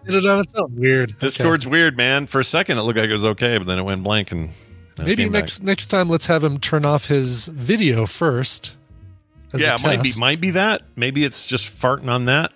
Did 0.07 0.15
it 0.24 0.27
on 0.27 0.41
its 0.41 0.55
own? 0.55 0.74
Weird. 0.74 1.16
Discord's 1.19 1.66
weird, 1.66 1.97
man. 1.97 2.27
For 2.27 2.41
a 2.41 2.45
second, 2.45 2.79
it 2.79 2.83
looked 2.83 2.99
like 2.99 3.09
it 3.09 3.12
was 3.12 3.24
okay, 3.24 3.59
but 3.59 3.66
then 3.66 3.79
it 3.79 3.83
went 3.83 4.03
blank 4.03 4.33
and 4.33 4.51
Maybe 4.99 5.24
came 5.24 5.33
back. 5.33 5.43
next 5.43 5.62
next 5.62 5.87
time 5.87 6.09
let's 6.09 6.27
have 6.27 6.43
him 6.43 6.59
turn 6.59 6.85
off 6.85 7.07
his 7.07 7.47
video 7.49 8.07
first. 8.07 8.77
yeah, 9.55 9.74
it 9.74 9.83
might 9.85 10.03
be 10.03 10.12
might 10.19 10.41
be 10.41 10.51
that. 10.51 10.83
Maybe 10.97 11.24
it's 11.24 11.47
just 11.47 11.66
farting 11.66 12.09
on 12.09 12.24
that. 12.24 12.53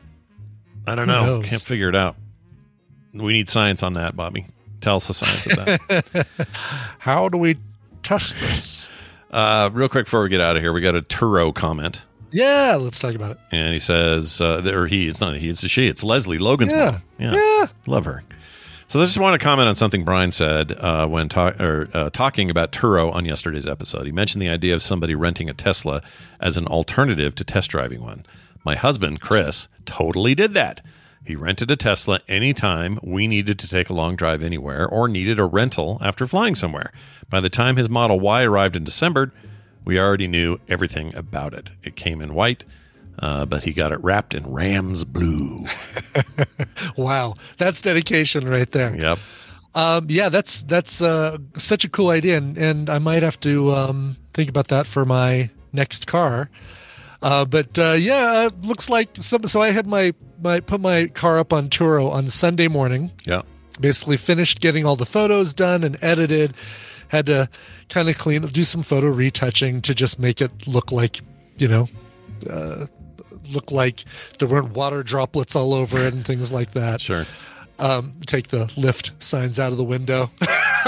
I 0.87 0.95
don't 0.95 1.09
Who 1.09 1.15
know. 1.15 1.27
knows? 1.27 1.47
Can't 1.47 1.63
figure 1.63 1.89
it 1.89 1.97
out. 1.97 2.17
We 3.13 3.33
need 3.33 3.49
science 3.49 3.83
on 3.83 3.93
that, 3.95 4.17
Bobby. 4.17 4.47
Tell 4.81 4.97
us 4.97 5.09
the 5.09 5.15
science 5.15 5.47
of 5.47 5.57
that. 5.57 6.27
How 6.99 7.29
do 7.29 7.39
we 7.39 7.57
this? 8.09 8.89
uh, 9.31 9.71
real 9.73 9.89
quick 9.89 10.07
before 10.07 10.23
we 10.23 10.29
get 10.29 10.41
out 10.41 10.57
of 10.57 10.63
here, 10.63 10.73
we 10.73 10.81
got 10.81 10.95
a 10.95 11.03
Turo 11.03 11.55
comment, 11.55 12.05
Yeah, 12.33 12.77
let's 12.79 12.99
talk 12.99 13.15
about 13.15 13.33
it. 13.33 13.39
and 13.53 13.73
he 13.73 13.79
says, 13.81 14.41
uh, 14.41 14.63
or 14.73 14.87
he, 14.87 15.09
it's 15.09 15.21
not 15.21 15.35
a 15.35 15.39
he, 15.39 15.49
it's 15.49 15.63
a 15.63 15.69
she. 15.69 15.87
It's 15.89 16.03
Leslie 16.05 16.39
Logan's 16.39 16.73
Yeah. 16.73 16.99
mom. 17.19 17.35
Yeah, 17.35 17.67
love 17.87 18.05
her. 18.05 18.23
So 18.89 19.01
I 19.01 19.05
just 19.05 19.19
want 19.19 19.39
to 19.39 19.45
comment 19.45 19.69
on 19.69 19.75
something 19.75 20.05
Brian 20.05 20.31
said 20.31 20.71
uh, 20.71 21.09
when 21.09 21.29
ta- 21.29 21.55
or, 21.59 21.89
uh, 21.93 22.09
talking 22.11 22.51
about 22.51 22.71
Turo 22.71 23.13
on 23.13 23.25
yesterday's 23.25 23.67
episode. 23.67 24.07
He 24.07 24.13
mentioned 24.13 24.41
the 24.43 24.49
idea 24.49 24.75
of 24.75 24.83
somebody 24.83 25.15
renting 25.17 25.51
a 25.51 25.55
Tesla 25.55 26.03
as 26.41 26.57
an 26.57 26.69
alternative 26.69 27.35
to 27.35 27.43
test 27.45 27.71
driving 27.71 28.01
one. 28.01 28.25
My 28.65 28.77
husband, 28.77 29.21
Chris, 29.21 29.67
totally 29.87 30.37
did 30.37 30.55
that. 30.55 30.83
He 31.27 31.35
rented 31.35 31.71
a 31.73 31.77
Tesla 31.77 32.21
anytime 32.29 33.01
we 33.03 33.27
needed 33.27 33.59
to 33.59 33.69
take 33.69 33.91
a 33.91 33.95
long 33.95 34.15
drive 34.15 34.43
anywhere 34.43 34.87
or 34.87 35.09
needed 35.09 35.39
a 35.41 35.45
rental 35.45 35.99
after 36.01 36.27
flying 36.27 36.55
somewhere. 36.55 36.93
By 37.29 37.41
the 37.41 37.51
time 37.51 37.77
his 37.77 37.91
Model 37.91 38.21
Y 38.21 38.45
arrived 38.45 38.77
in 38.77 38.85
December, 38.85 39.33
we 39.85 39.99
already 39.99 40.29
knew 40.29 40.59
everything 40.69 41.15
about 41.17 41.53
it. 41.53 41.73
It 41.83 41.97
came 41.97 42.21
in 42.21 42.33
white, 42.35 42.65
uh, 43.19 43.45
but 43.45 43.65
he 43.65 43.73
got 43.73 43.91
it 43.91 44.03
wrapped 44.05 44.35
in 44.35 44.51
Rams 44.51 45.05
blue. 45.05 45.67
Wow, 46.97 47.35
that's 47.59 47.83
dedication 47.83 48.49
right 48.49 48.71
there. 48.71 48.97
Yep. 48.97 49.19
Um, 49.75 50.07
yeah, 50.09 50.31
that's 50.31 50.63
that's 50.63 51.03
uh, 51.03 51.37
such 51.57 51.85
a 51.85 51.91
cool 51.91 52.09
idea, 52.09 52.39
and, 52.39 52.57
and 52.57 52.89
I 52.89 52.99
might 52.99 53.23
have 53.23 53.39
to 53.41 53.73
um, 53.73 54.17
think 54.33 54.49
about 54.49 54.69
that 54.69 54.87
for 54.87 55.05
my 55.05 55.51
next 55.73 56.07
car. 56.07 56.49
Uh, 57.27 57.45
but 57.45 57.77
uh, 57.77 57.95
yeah, 57.99 58.47
uh, 58.47 58.51
looks 58.63 58.89
like 58.89 59.09
some. 59.19 59.43
So 59.49 59.61
I 59.61 59.73
had 59.73 59.85
my 59.85 60.15
my 60.41 60.61
put 60.61 60.81
my 60.81 61.09
car 61.09 61.41
up 61.41 61.53
on 61.53 61.69
Turo 61.69 62.09
on 62.09 62.31
Sunday 62.31 62.69
morning. 62.69 63.11
Yeah. 63.25 63.43
Basically 63.81 64.17
finished 64.17 64.61
getting 64.61 64.87
all 64.87 64.95
the 64.95 65.07
photos 65.07 65.53
done 65.53 65.83
and 65.83 65.99
edited. 66.03 66.55
Had 67.09 67.27
to 67.27 67.49
kind 67.89 68.09
of 68.09 68.17
clean, 68.17 68.43
do 68.43 68.63
some 68.63 68.85
photo 68.85 69.09
retouching 69.09 69.83
to 69.83 69.93
just 69.95 70.21
make 70.21 70.41
it 70.41 70.69
look 70.69 70.93
like, 70.93 71.21
you 71.59 71.67
know, 71.67 71.89
uh, 72.49 72.87
look 73.53 73.73
like 73.73 74.05
there 74.39 74.47
weren't 74.47 74.75
water 74.75 75.03
droplets 75.03 75.57
all 75.57 75.75
over 75.75 75.99
it 75.99 76.15
and 76.15 76.25
things 76.25 76.53
like 76.53 76.73
that. 76.75 77.01
Sure. 77.01 77.27
Um, 77.81 78.15
take 78.27 78.49
the 78.49 78.73
lift 78.77 79.11
signs 79.19 79.59
out 79.59 79.73
of 79.73 79.79
the 79.79 79.85
window. 79.85 80.31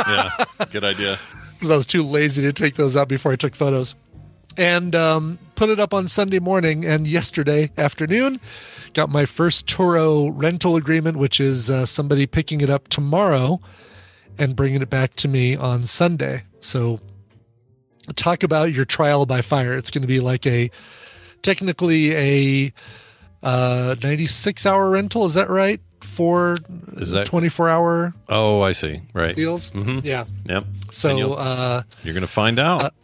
Yeah. 0.07 0.31
Good 0.71 0.85
idea. 0.85 1.19
because 1.55 1.73
I 1.73 1.75
was 1.75 1.85
too 1.85 2.05
lazy 2.05 2.43
to 2.43 2.53
take 2.53 2.77
those 2.77 2.97
out 2.97 3.09
before 3.09 3.33
I 3.33 3.37
took 3.37 3.57
photos. 3.57 3.97
And 4.57 4.95
um, 4.95 5.41
put 5.59 5.69
it 5.71 5.81
up 5.81 5.93
on 5.93 6.07
Sunday 6.07 6.39
morning. 6.39 6.85
And 6.85 7.05
yesterday 7.07 7.71
afternoon, 7.77 8.39
got 8.95 9.11
my 9.11 9.27
first 9.27 9.67
Turo 9.67 10.31
rental 10.33 10.77
agreement, 10.77 11.17
which 11.17 11.41
is 11.41 11.69
uh, 11.69 11.85
somebody 11.85 12.27
picking 12.27 12.61
it 12.61 12.71
up 12.71 12.87
tomorrow 12.87 13.61
and 14.39 14.55
bringing 14.55 14.83
it 14.83 14.89
back 14.89 15.15
to 15.17 15.27
me 15.27 15.57
on 15.57 15.83
Sunday. 15.85 16.45
So, 16.61 17.01
talk 18.15 18.45
about 18.45 18.73
your 18.73 18.85
trial 18.85 19.27
by 19.27 19.43
fire. 19.43 19.77
It's 19.77 19.91
going 19.91 20.03
to 20.03 20.09
be 20.09 20.21
like 20.21 20.47
a 20.47 20.71
technically 21.43 22.15
a 22.15 22.73
uh, 23.43 23.97
96 24.01 24.65
hour 24.65 24.91
rental. 24.91 25.25
Is 25.25 25.35
that 25.35 25.51
right? 25.51 25.81
For 26.01 26.55
Is 26.97 27.11
that- 27.11 27.27
24 27.27 27.69
hour 27.69 28.15
Oh, 28.29 28.61
I 28.63 28.73
see. 28.73 29.03
Right. 29.13 29.35
deals? 29.35 29.71
Mhm. 29.71 30.05
Yeah. 30.05 30.25
Yep. 30.47 30.65
So, 30.93 31.35
uh, 31.35 31.83
you're 32.05 32.15
going 32.15 32.23
to 32.23 32.27
find 32.29 32.61
out. 32.61 32.95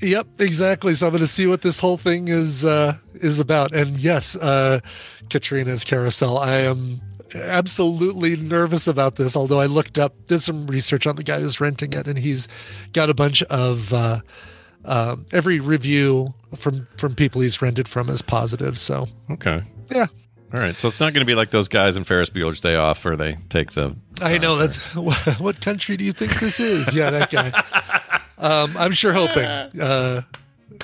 Yep, 0.00 0.40
exactly. 0.40 0.94
So 0.94 1.06
I'm 1.06 1.12
going 1.12 1.20
to 1.20 1.26
see 1.26 1.46
what 1.46 1.62
this 1.62 1.80
whole 1.80 1.96
thing 1.96 2.28
is 2.28 2.64
uh, 2.64 2.96
is 3.14 3.38
about. 3.38 3.72
And 3.72 3.98
yes, 3.98 4.34
uh, 4.36 4.80
Katrina's 5.28 5.84
carousel. 5.84 6.38
I 6.38 6.56
am 6.58 7.00
absolutely 7.34 8.36
nervous 8.36 8.86
about 8.88 9.16
this. 9.16 9.36
Although 9.36 9.60
I 9.60 9.66
looked 9.66 9.98
up, 9.98 10.26
did 10.26 10.40
some 10.42 10.66
research 10.66 11.06
on 11.06 11.16
the 11.16 11.22
guy 11.22 11.40
who's 11.40 11.60
renting 11.60 11.92
it, 11.92 12.08
and 12.08 12.18
he's 12.18 12.48
got 12.92 13.10
a 13.10 13.14
bunch 13.14 13.42
of 13.44 13.92
uh, 13.92 14.20
um 14.84 15.26
every 15.30 15.60
review 15.60 16.34
from 16.56 16.88
from 16.96 17.14
people 17.14 17.40
he's 17.40 17.62
rented 17.62 17.88
from 17.88 18.08
is 18.08 18.22
positive. 18.22 18.78
So 18.78 19.06
okay. 19.30 19.62
yeah, 19.90 20.06
All 20.52 20.60
right. 20.60 20.76
So 20.78 20.88
it's 20.88 21.00
not 21.00 21.12
going 21.14 21.24
to 21.24 21.30
be 21.30 21.34
like 21.34 21.50
those 21.50 21.68
guys 21.68 21.96
in 21.96 22.04
Ferris 22.04 22.30
Bueller's 22.30 22.60
Day 22.60 22.76
Off 22.76 23.04
where 23.04 23.16
they 23.16 23.36
take 23.48 23.72
the. 23.72 23.96
I 24.20 24.38
know 24.38 24.56
that's 24.56 24.76
what 25.38 25.60
country 25.60 25.96
do 25.96 26.04
you 26.04 26.12
think 26.12 26.38
this 26.40 26.60
is? 26.60 26.94
Yeah, 26.94 27.10
that 27.10 27.30
guy. 27.30 28.00
Um, 28.42 28.76
I'm 28.76 28.92
sure 28.92 29.12
hoping. 29.12 29.44
Uh, 29.44 30.22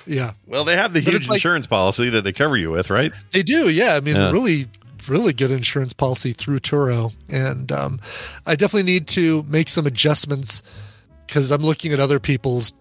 yeah. 0.06 0.32
Well, 0.46 0.64
they 0.64 0.76
have 0.76 0.92
the 0.92 1.00
But 1.00 1.12
huge 1.12 1.22
it's 1.22 1.28
like- 1.28 1.36
insurance 1.36 1.66
policy 1.66 2.08
that 2.10 2.22
they 2.22 2.32
cover 2.32 2.56
you 2.56 2.70
with, 2.70 2.88
right? 2.90 3.12
They 3.32 3.42
do, 3.42 3.68
yeah. 3.68 3.94
I 3.96 4.00
mean, 4.00 4.16
Yeah. 4.16 4.30
really, 4.30 4.68
really 5.06 5.32
good 5.32 5.50
insurance 5.50 5.92
policy 5.92 6.32
through 6.32 6.60
Turo, 6.60 7.12
and 7.28 7.70
um, 7.72 8.00
I 8.46 8.54
definitely 8.54 8.90
need 8.90 9.06
to 9.08 9.44
make 9.48 9.68
some 9.68 9.86
adjustments 9.86 10.62
because 11.26 11.50
I'm 11.50 11.62
looking 11.62 11.92
at 11.92 12.00
other 12.00 12.18
people's 12.20 12.72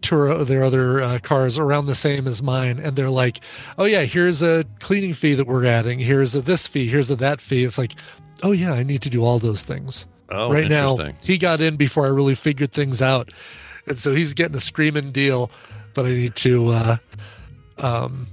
Turo, 0.00 0.44
their 0.46 0.64
other 0.64 1.00
uh, 1.02 1.18
cars 1.22 1.58
around 1.58 1.86
the 1.86 1.94
same 1.94 2.26
as 2.26 2.42
mine, 2.42 2.80
and 2.82 2.96
they're 2.96 3.10
like, 3.10 3.40
"Oh 3.78 3.84
yeah, 3.84 4.02
here's 4.02 4.42
a 4.42 4.64
cleaning 4.80 5.12
fee 5.12 5.34
that 5.34 5.46
we're 5.46 5.66
adding. 5.66 5.98
Here's 6.00 6.34
a 6.34 6.40
this 6.40 6.66
fee. 6.66 6.88
Here's 6.88 7.10
a 7.10 7.16
that 7.16 7.40
fee." 7.40 7.62
It's 7.64 7.78
like, 7.78 7.92
"Oh 8.42 8.52
yeah, 8.52 8.72
I 8.72 8.82
need 8.84 9.02
to 9.02 9.10
do 9.10 9.22
all 9.22 9.38
those 9.38 9.62
things." 9.62 10.06
Oh, 10.30 10.50
right 10.50 10.68
now 10.68 10.96
he 11.22 11.36
got 11.36 11.60
in 11.60 11.76
before 11.76 12.06
I 12.06 12.08
really 12.08 12.34
figured 12.34 12.72
things 12.72 13.02
out, 13.02 13.30
and 13.86 13.98
so 13.98 14.14
he's 14.14 14.34
getting 14.34 14.56
a 14.56 14.60
screaming 14.60 15.12
deal. 15.12 15.50
But 15.94 16.06
I 16.06 16.10
need 16.10 16.36
to, 16.36 16.68
uh, 16.70 16.96
um, 17.78 18.26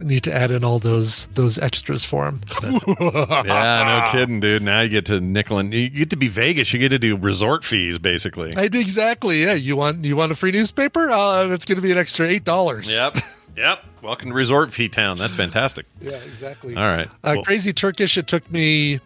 need 0.00 0.22
to 0.24 0.34
add 0.34 0.50
in 0.50 0.64
all 0.64 0.78
those 0.78 1.26
those 1.34 1.58
extras 1.58 2.04
for 2.04 2.26
him. 2.26 2.42
yeah, 2.62 4.02
no 4.04 4.08
kidding, 4.12 4.40
dude. 4.40 4.62
Now 4.62 4.80
you 4.82 4.88
get 4.88 5.06
to 5.06 5.20
nickel 5.20 5.58
and 5.58 5.72
you 5.72 5.88
get 5.88 6.10
to 6.10 6.16
be 6.16 6.28
Vegas. 6.28 6.72
You 6.72 6.78
get 6.78 6.90
to 6.90 6.98
do 6.98 7.16
resort 7.16 7.64
fees, 7.64 7.98
basically. 7.98 8.54
I 8.56 8.64
exactly. 8.64 9.42
Yeah, 9.44 9.54
you 9.54 9.76
want 9.76 10.04
you 10.04 10.16
want 10.16 10.32
a 10.32 10.34
free 10.34 10.52
newspaper? 10.52 11.10
Uh, 11.10 11.46
that's 11.46 11.64
going 11.64 11.76
to 11.76 11.82
be 11.82 11.92
an 11.92 11.98
extra 11.98 12.26
eight 12.26 12.44
dollars. 12.44 12.90
Yep. 12.90 13.16
Yep. 13.56 13.84
Welcome 14.02 14.30
to 14.30 14.34
Resort 14.34 14.72
Fee 14.72 14.88
Town. 14.88 15.16
That's 15.16 15.36
fantastic. 15.36 15.86
Yeah, 16.00 16.16
exactly. 16.16 16.74
All 16.76 16.82
right. 16.82 17.06
Uh, 17.22 17.34
Well, 17.36 17.44
Crazy 17.44 17.72
Turkish. 17.72 18.18
It 18.18 18.26
took 18.26 18.50
me, 18.50 18.98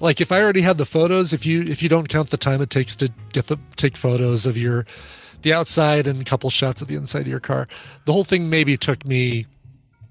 like, 0.00 0.20
if 0.20 0.30
I 0.32 0.40
already 0.42 0.62
had 0.62 0.78
the 0.78 0.84
photos, 0.86 1.32
if 1.32 1.44
you 1.46 1.62
if 1.62 1.82
you 1.82 1.88
don't 1.88 2.08
count 2.08 2.30
the 2.30 2.36
time 2.36 2.60
it 2.62 2.70
takes 2.70 2.96
to 2.96 3.10
get 3.32 3.46
the 3.46 3.58
take 3.76 3.96
photos 3.96 4.46
of 4.46 4.56
your 4.56 4.86
the 5.42 5.52
outside 5.52 6.06
and 6.06 6.20
a 6.20 6.24
couple 6.24 6.48
shots 6.50 6.80
of 6.82 6.88
the 6.88 6.94
inside 6.96 7.22
of 7.22 7.28
your 7.28 7.40
car, 7.40 7.68
the 8.06 8.12
whole 8.12 8.24
thing 8.24 8.48
maybe 8.48 8.76
took 8.76 9.04
me 9.06 9.46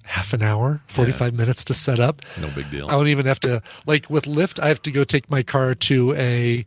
half 0.04 0.34
an 0.34 0.42
hour, 0.44 0.82
forty 0.88 1.12
five 1.12 1.34
minutes 1.34 1.64
to 1.66 1.74
set 1.74 2.00
up. 2.00 2.22
No 2.40 2.50
big 2.50 2.70
deal. 2.72 2.88
I 2.88 2.92
don't 2.92 3.08
even 3.08 3.26
have 3.26 3.40
to 3.42 3.62
like 3.86 4.10
with 4.10 4.26
Lyft. 4.26 4.60
I 4.62 4.68
have 4.68 4.82
to 4.84 4.92
go 4.92 5.04
take 5.04 5.30
my 5.30 5.44
car 5.44 5.76
to 5.76 6.14
a 6.16 6.66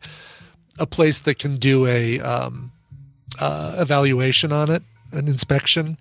a 0.79 0.85
place 0.85 1.19
that 1.19 1.39
can 1.39 1.55
do 1.57 1.85
a 1.87 2.19
um, 2.19 2.71
uh, 3.39 3.77
evaluation 3.79 4.51
on 4.51 4.69
it, 4.69 4.83
an 5.11 5.27
inspection. 5.27 5.97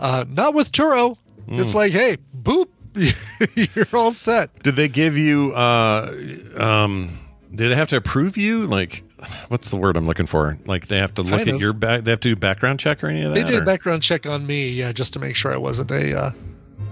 Uh, 0.00 0.24
not 0.28 0.54
with 0.54 0.72
Turo. 0.72 1.16
It's 1.46 1.72
Mm. 1.72 1.74
like, 1.74 1.92
hey, 1.92 2.16
boop, 2.34 2.68
you're 3.54 3.86
all 3.92 4.12
set. 4.12 4.62
Did 4.62 4.76
they 4.76 4.88
give 4.88 5.16
you? 5.16 5.52
uh 5.54 6.12
um 6.56 7.18
Did 7.54 7.70
they 7.70 7.74
have 7.76 7.88
to 7.88 7.96
approve 7.96 8.36
you? 8.36 8.66
Like, 8.66 9.02
what's 9.48 9.70
the 9.70 9.76
word 9.76 9.96
I'm 9.96 10.06
looking 10.06 10.26
for? 10.26 10.58
Like, 10.66 10.86
they 10.88 10.98
have 10.98 11.14
to 11.14 11.22
look 11.22 11.30
Kind 11.38 11.48
at 11.48 11.54
of. 11.56 11.60
your 11.60 11.72
back. 11.72 12.04
They 12.04 12.10
have 12.10 12.20
to 12.20 12.28
do 12.30 12.36
background 12.36 12.80
check 12.80 13.02
or 13.04 13.08
any 13.08 13.22
of 13.22 13.34
that. 13.34 13.40
They 13.40 13.46
did 13.48 13.58
or- 13.58 13.62
a 13.62 13.64
background 13.64 14.02
check 14.02 14.26
on 14.26 14.46
me, 14.46 14.70
yeah, 14.70 14.92
just 14.92 15.12
to 15.14 15.18
make 15.18 15.34
sure 15.36 15.52
I 15.52 15.56
wasn't 15.56 15.90
a, 15.90 16.18
uh, 16.18 16.30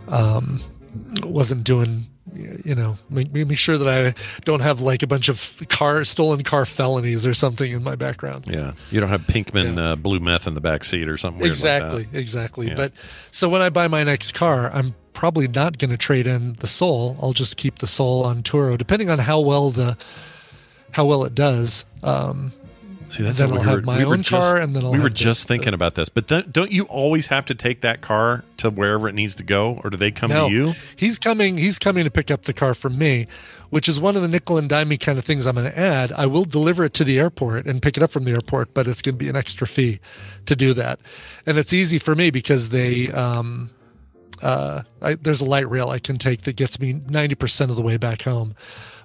um, 0.09 0.62
wasn't 1.23 1.65
doing, 1.65 2.07
you 2.35 2.74
know, 2.74 2.99
make, 3.11 3.33
make 3.33 3.59
sure 3.59 3.79
that 3.79 3.89
I 3.89 4.15
don't 4.45 4.61
have 4.61 4.81
like 4.81 5.03
a 5.03 5.07
bunch 5.07 5.29
of 5.29 5.62
car 5.69 6.05
stolen 6.05 6.43
car 6.43 6.65
felonies 6.65 7.27
or 7.27 7.35
something 7.35 7.70
in 7.70 7.83
my 7.83 7.95
background. 7.97 8.47
Yeah, 8.47 8.73
you 8.91 9.01
don't 9.01 9.09
have 9.11 9.23
Pinkman 9.23 9.79
uh, 9.79 9.97
blue 9.97 10.20
meth 10.20 10.47
in 10.47 10.55
the 10.55 10.61
back 10.61 10.85
seat 10.85 11.09
or 11.09 11.16
something. 11.16 11.41
Weird 11.41 11.53
exactly, 11.53 11.99
Like 12.05 12.12
that. 12.12 12.19
exactly. 12.19 12.69
Yeah. 12.69 12.74
But 12.77 12.93
so 13.31 13.49
when 13.49 13.62
I 13.62 13.70
buy 13.70 13.89
my 13.89 14.05
next 14.05 14.33
car, 14.33 14.70
I'm 14.73 14.95
probably 15.13 15.49
not 15.49 15.79
going 15.79 15.91
to 15.91 15.97
trade 15.97 16.27
in 16.27 16.55
the 16.55 16.67
Soul. 16.67 17.17
I'll 17.21 17.33
just 17.33 17.57
keep 17.57 17.79
the 17.79 17.87
Soul 17.87 18.25
on 18.25 18.43
Turo, 18.43 18.77
depending 18.77 19.11
on 19.11 19.21
how 19.21 19.41
well 19.41 19.71
the 19.71 19.97
how 20.93 21.07
well 21.07 21.25
it 21.25 21.35
does. 21.35 21.85
Um, 22.03 22.53
See, 23.09 23.23
that's 23.23 23.39
then 23.39 23.51
what 23.51 23.59
I'll 23.59 23.65
we 23.65 23.69
have 23.69 23.79
were, 23.81 23.83
my 23.83 23.99
we 23.99 24.05
own 24.05 24.23
just, 24.23 24.31
car, 24.31 24.59
and 24.59 24.75
then 24.75 24.85
I'll 24.85 24.93
we 24.93 25.01
were 25.01 25.11
just 25.11 25.47
thinking 25.47 25.75
about 25.75 25.97
this. 25.97 26.09
But 26.09 26.29
don't 26.51 26.71
you 26.71 26.85
always 26.85 27.27
have 27.27 27.45
to 27.47 27.55
take 27.55 27.83
that 27.83 28.01
car 28.01 28.43
to 28.57 28.71
wherever 28.71 29.07
it 29.07 29.15
needs 29.15 29.35
to 29.35 29.43
go, 29.43 29.81
or 29.85 29.91
do 29.91 29.99
they 29.99 30.11
come 30.11 30.31
no, 30.31 30.49
to 30.49 30.55
you? 30.55 30.75
He's 30.97 31.19
coming. 31.19 31.59
He's 31.59 31.79
coming 31.79 32.05
to 32.05 32.11
pick 32.11 32.31
up 32.31 32.45
the 32.45 32.55
car 32.55 32.73
from 32.73 32.97
me, 32.97 33.27
which 33.69 33.87
is 33.87 34.01
one 34.01 34.17
of 34.17 34.23
the 34.23 34.29
nickel 34.29 34.57
and 34.57 34.69
dimey 34.69 34.99
kind 34.99 35.19
of 35.19 35.27
things 35.27 35.47
I'm 35.47 35.57
going 35.57 35.71
to 35.71 35.79
add. 35.79 36.11
I 36.13 36.25
will 36.25 36.45
deliver 36.47 36.85
it 36.85 36.95
to 36.95 37.05
the 37.05 37.19
airport 37.19 37.67
and 37.67 37.83
pick 37.83 37.99
it 37.99 38.03
up 38.03 38.11
from 38.11 38.25
the 38.25 38.33
airport, 38.33 38.73
but 38.73 38.87
it's 38.87 39.03
going 39.03 39.17
to 39.17 39.19
be 39.19 39.29
an 39.29 39.37
extra 39.37 39.67
fee 39.67 40.01
to 40.47 40.57
do 40.57 40.73
that. 40.75 40.99
And 41.45 41.59
it's 41.59 41.75
easy 41.75 41.99
for 41.99 42.15
me 42.15 42.31
because 42.31 42.71
they, 42.71 43.11
um, 43.13 43.71
uh, 44.43 44.82
I, 45.01 45.14
there's 45.14 45.40
a 45.40 45.44
light 45.47 45.69
rail 45.70 45.89
I 45.90 45.98
can 45.98 46.16
take 46.19 46.43
that 46.43 46.56
gets 46.56 46.78
me 46.81 46.94
90% 46.94 47.70
of 47.70 47.77
the 47.77 47.82
way 47.82 47.97
back 47.97 48.23
home. 48.23 48.55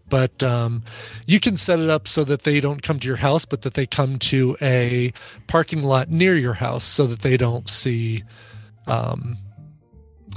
But 0.10 0.42
um, 0.42 0.84
you 1.26 1.40
can 1.42 1.58
set 1.58 1.80
it 1.80 1.90
up 1.90 2.08
so 2.08 2.24
that 2.24 2.44
they 2.44 2.62
don't 2.62 2.82
come 2.82 2.98
to 3.00 3.08
your 3.08 3.18
house, 3.18 3.44
but 3.46 3.64
that 3.64 3.74
they 3.74 3.86
come 3.86 4.18
to 4.20 4.56
a 4.62 5.12
parking 5.48 5.84
lot 5.84 6.10
near 6.10 6.34
your 6.34 6.54
house 6.54 6.86
so 6.86 7.06
that 7.08 7.20
they 7.20 7.36
don't 7.36 7.68
see, 7.68 8.24
um, 8.88 9.38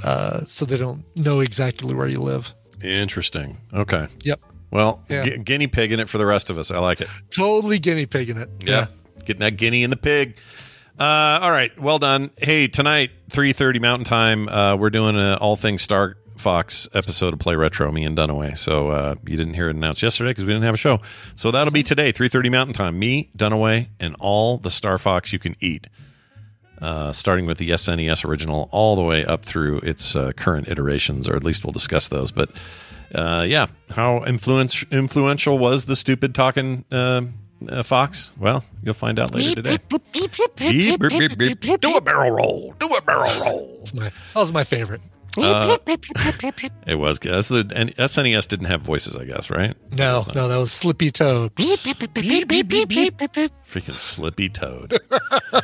uh, 0.03 0.43
so 0.45 0.65
they 0.65 0.77
don't 0.77 1.05
know 1.15 1.39
exactly 1.39 1.93
where 1.93 2.07
you 2.07 2.19
live. 2.19 2.53
Interesting. 2.83 3.57
Okay. 3.73 4.07
Yep. 4.23 4.41
Well, 4.71 5.03
Yeah. 5.09 5.23
gu- 5.25 5.37
guinea 5.37 5.67
pig 5.67 5.91
in 5.91 5.99
it 5.99 6.09
for 6.09 6.17
the 6.17 6.25
rest 6.25 6.49
of 6.49 6.57
us. 6.57 6.69
I 6.71 6.79
like 6.79 6.99
it. 7.01 7.07
Totally 7.29 7.79
guinea 7.79 8.05
pigging 8.05 8.37
it. 8.37 8.49
Yeah. 8.65 8.87
Getting 9.25 9.39
that 9.41 9.57
guinea 9.57 9.83
in 9.83 9.89
the 9.89 9.97
pig. 9.97 10.35
Uh, 10.99 11.39
all 11.41 11.51
right. 11.51 11.77
Well 11.79 11.99
done. 11.99 12.31
Hey, 12.37 12.67
tonight, 12.67 13.11
3.30 13.29 13.81
Mountain 13.81 14.05
Time, 14.05 14.49
uh, 14.49 14.75
we're 14.75 14.89
doing 14.89 15.15
an 15.17 15.35
All 15.35 15.55
Things 15.55 15.81
Star 15.81 16.17
Fox 16.37 16.87
episode 16.93 17.33
of 17.33 17.39
Play 17.39 17.55
Retro, 17.55 17.91
me 17.91 18.03
and 18.03 18.17
Dunaway. 18.17 18.57
So 18.57 18.89
uh, 18.89 19.15
you 19.25 19.37
didn't 19.37 19.53
hear 19.53 19.69
it 19.69 19.75
announced 19.75 20.01
yesterday 20.03 20.31
because 20.31 20.43
we 20.43 20.53
didn't 20.53 20.65
have 20.65 20.73
a 20.73 20.77
show. 20.77 20.99
So 21.35 21.51
that'll 21.51 21.71
be 21.71 21.83
today, 21.83 22.11
3.30 22.11 22.51
Mountain 22.51 22.73
Time. 22.73 22.99
Me, 22.99 23.29
Dunaway, 23.37 23.89
and 23.99 24.15
all 24.19 24.57
the 24.57 24.69
Star 24.71 24.97
Fox 24.97 25.33
you 25.33 25.39
can 25.39 25.55
eat. 25.59 25.87
Uh, 26.81 27.13
starting 27.13 27.45
with 27.45 27.59
the 27.59 27.69
SNES 27.69 28.25
original 28.25 28.67
all 28.71 28.95
the 28.95 29.03
way 29.03 29.23
up 29.23 29.45
through 29.45 29.77
its 29.81 30.15
uh, 30.15 30.31
current 30.35 30.67
iterations, 30.67 31.29
or 31.29 31.35
at 31.35 31.43
least 31.43 31.63
we'll 31.63 31.71
discuss 31.71 32.07
those. 32.07 32.31
But 32.31 32.49
uh, 33.13 33.45
yeah, 33.47 33.67
how 33.91 34.25
influence, 34.25 34.83
influential 34.91 35.59
was 35.59 35.85
the 35.85 35.95
stupid 35.95 36.33
talking 36.33 36.85
uh, 37.69 37.71
uh, 37.71 37.83
fox? 37.83 38.33
Well, 38.37 38.63
you'll 38.83 38.93
find 38.93 39.19
out 39.19 39.33
later 39.33 39.55
today. 39.55 39.77
Beep, 39.89 40.11
beep, 40.11 41.37
beep, 41.37 41.59
beep. 41.59 41.81
Do 41.81 41.95
a 41.95 42.01
barrel 42.01 42.31
roll. 42.31 42.75
Do 42.79 42.87
a 42.95 43.01
barrel 43.01 43.41
roll. 43.41 43.75
That's 43.77 43.93
my, 43.93 44.05
that 44.05 44.35
was 44.35 44.53
my 44.53 44.63
favorite. 44.63 45.01
Uh, 45.37 45.77
it 46.85 46.95
was 46.95 47.19
good. 47.19 47.31
That's 47.31 47.47
the, 47.47 47.71
and 47.73 47.95
SNES 47.95 48.49
didn't 48.49 48.65
have 48.65 48.81
voices, 48.81 49.15
I 49.15 49.23
guess, 49.23 49.49
right? 49.49 49.77
No, 49.89 50.23
no, 50.35 50.49
that 50.49 50.57
was 50.57 50.73
Slippy 50.73 51.09
Toad. 51.09 51.55
Freaking 51.55 51.77
Slippy 53.97 54.49
Toad. 54.49 54.99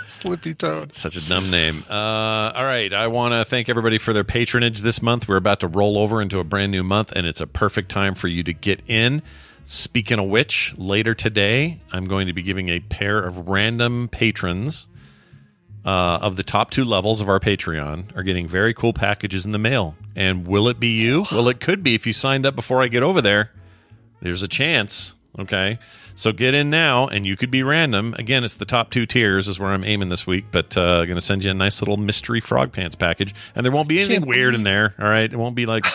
Slippy 0.08 0.54
Toad. 0.54 0.94
Such 0.94 1.18
a 1.18 1.28
dumb 1.28 1.52
name. 1.52 1.84
Uh, 1.90 2.54
all 2.56 2.64
right. 2.64 2.94
I 2.94 3.08
want 3.08 3.34
to 3.34 3.44
thank 3.44 3.68
everybody 3.68 3.98
for 3.98 4.14
their 4.14 4.24
patronage 4.24 4.82
this 4.82 5.02
month. 5.02 5.28
We're 5.28 5.36
about 5.36 5.60
to 5.60 5.68
roll 5.68 5.98
over 5.98 6.22
into 6.22 6.40
a 6.40 6.46
brand 6.46 6.72
new 6.72 6.84
month, 6.84 7.12
and 7.12 7.28
it's 7.28 7.42
a 7.42 7.48
perfect 7.48 7.90
time 7.90 8.16
for 8.16 8.30
you 8.30 8.44
to 8.44 8.54
get 8.54 8.82
in. 8.88 9.22
Speaking 9.70 10.18
of 10.18 10.30
which, 10.30 10.74
later 10.78 11.14
today, 11.14 11.82
I'm 11.92 12.06
going 12.06 12.28
to 12.28 12.34
be 12.34 12.42
giving 12.42 12.70
a 12.70 12.80
pair 12.80 13.20
of 13.20 13.50
random 13.50 14.08
patrons 14.08 14.88
uh, 15.84 16.20
of 16.22 16.38
the 16.38 16.44
top 16.44 16.72
two 16.72 16.86
levels 16.86 17.20
of 17.20 17.28
our 17.28 17.42
Patreon 17.42 18.16
are 18.16 18.24
getting 18.24 18.48
very 18.48 18.74
cool 18.74 18.94
packages 18.94 19.46
in 19.46 19.52
the 19.52 19.60
mail. 19.60 19.98
And 20.16 20.48
will 20.48 20.70
it 20.70 20.80
be 20.80 20.98
you? 20.98 21.26
Well, 21.34 21.50
it 21.50 21.60
could 21.60 21.84
be 21.84 21.96
if 21.96 22.08
you 22.08 22.14
signed 22.14 22.46
up 22.46 22.56
before 22.56 22.82
I 22.82 22.88
get 22.88 23.04
over 23.04 23.22
there. 23.22 23.52
There's 24.22 24.42
a 24.42 24.48
chance. 24.48 25.16
Okay. 25.38 25.80
So 26.16 26.32
get 26.32 26.54
in 26.54 26.70
now, 26.70 27.08
and 27.08 27.28
you 27.28 27.36
could 27.36 27.52
be 27.52 27.62
random. 27.62 28.16
Again, 28.18 28.46
it's 28.46 28.56
the 28.56 28.64
top 28.64 28.90
two 28.90 29.06
tiers 29.06 29.50
is 29.50 29.60
where 29.60 29.72
I'm 29.72 29.84
aiming 29.84 30.08
this 30.08 30.26
week, 30.26 30.46
but 30.50 30.78
uh, 30.78 31.04
going 31.04 31.18
to 31.18 31.22
send 31.22 31.44
you 31.44 31.52
a 31.52 31.54
nice 31.54 31.82
little 31.82 31.98
mystery 31.98 32.40
frog 32.40 32.72
pants 32.72 32.96
package, 32.96 33.36
and 33.54 33.66
there 33.66 33.74
won't 33.74 33.90
be 33.90 34.00
anything 34.00 34.22
Can't 34.22 34.30
weird 34.30 34.54
in 34.56 34.64
there. 34.64 34.96
All 34.98 35.10
right, 35.10 35.32
it 35.32 35.36
won't 35.36 35.56
be 35.56 35.66
like 35.66 35.86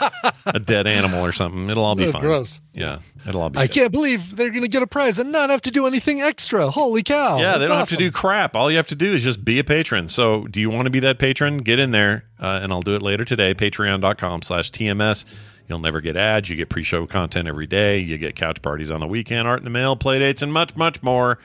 a 0.46 0.58
dead 0.58 0.86
animal 0.86 1.24
or 1.24 1.32
something. 1.32 1.68
It'll 1.70 1.84
all 1.84 1.94
be 1.94 2.06
Oh, 2.06 2.12
fine. 2.12 2.22
gross. 2.22 2.60
Yeah, 2.72 2.98
it'll 3.26 3.42
all 3.42 3.50
be. 3.50 3.54
Fine. 3.56 3.62
I 3.62 3.66
good. 3.66 3.74
can't 3.74 3.92
believe 3.92 4.36
they're 4.36 4.50
going 4.50 4.62
to 4.62 4.68
get 4.68 4.82
a 4.82 4.86
prize 4.86 5.18
and 5.18 5.30
not 5.32 5.50
have 5.50 5.62
to 5.62 5.70
do 5.70 5.86
anything 5.86 6.20
extra. 6.20 6.70
Holy 6.70 7.02
cow. 7.02 7.38
Yeah, 7.38 7.58
they 7.58 7.66
don't 7.66 7.78
have 7.78 7.88
to 7.90 7.96
do 7.96 8.10
crap. 8.10 8.56
All 8.56 8.70
you 8.70 8.76
have 8.76 8.88
to 8.88 8.94
do 8.94 9.12
is 9.12 9.22
just 9.22 9.44
be 9.44 9.58
a 9.58 9.64
patron. 9.64 10.08
So, 10.08 10.46
do 10.46 10.60
you 10.60 10.70
want 10.70 10.86
to 10.86 10.90
be 10.90 11.00
that 11.00 11.18
patron? 11.18 11.58
Get 11.58 11.78
in 11.78 11.90
there, 11.90 12.24
uh, 12.40 12.60
and 12.62 12.72
I'll 12.72 12.82
do 12.82 12.94
it 12.94 13.02
later 13.02 13.24
today. 13.24 13.54
Patreon.com 13.54 14.42
slash 14.42 14.70
TMS. 14.70 15.24
You'll 15.68 15.78
never 15.78 16.00
get 16.00 16.16
ads. 16.16 16.50
You 16.50 16.56
get 16.56 16.68
pre 16.68 16.82
show 16.82 17.06
content 17.06 17.46
every 17.48 17.66
day. 17.66 17.98
You 17.98 18.18
get 18.18 18.34
couch 18.36 18.60
parties 18.62 18.90
on 18.90 19.00
the 19.00 19.06
weekend, 19.06 19.46
art 19.48 19.60
in 19.60 19.64
the 19.64 19.70
mail, 19.70 19.96
play 19.96 20.18
dates, 20.18 20.42
and 20.42 20.52
much, 20.52 20.74
much 20.76 21.02
more. 21.02 21.38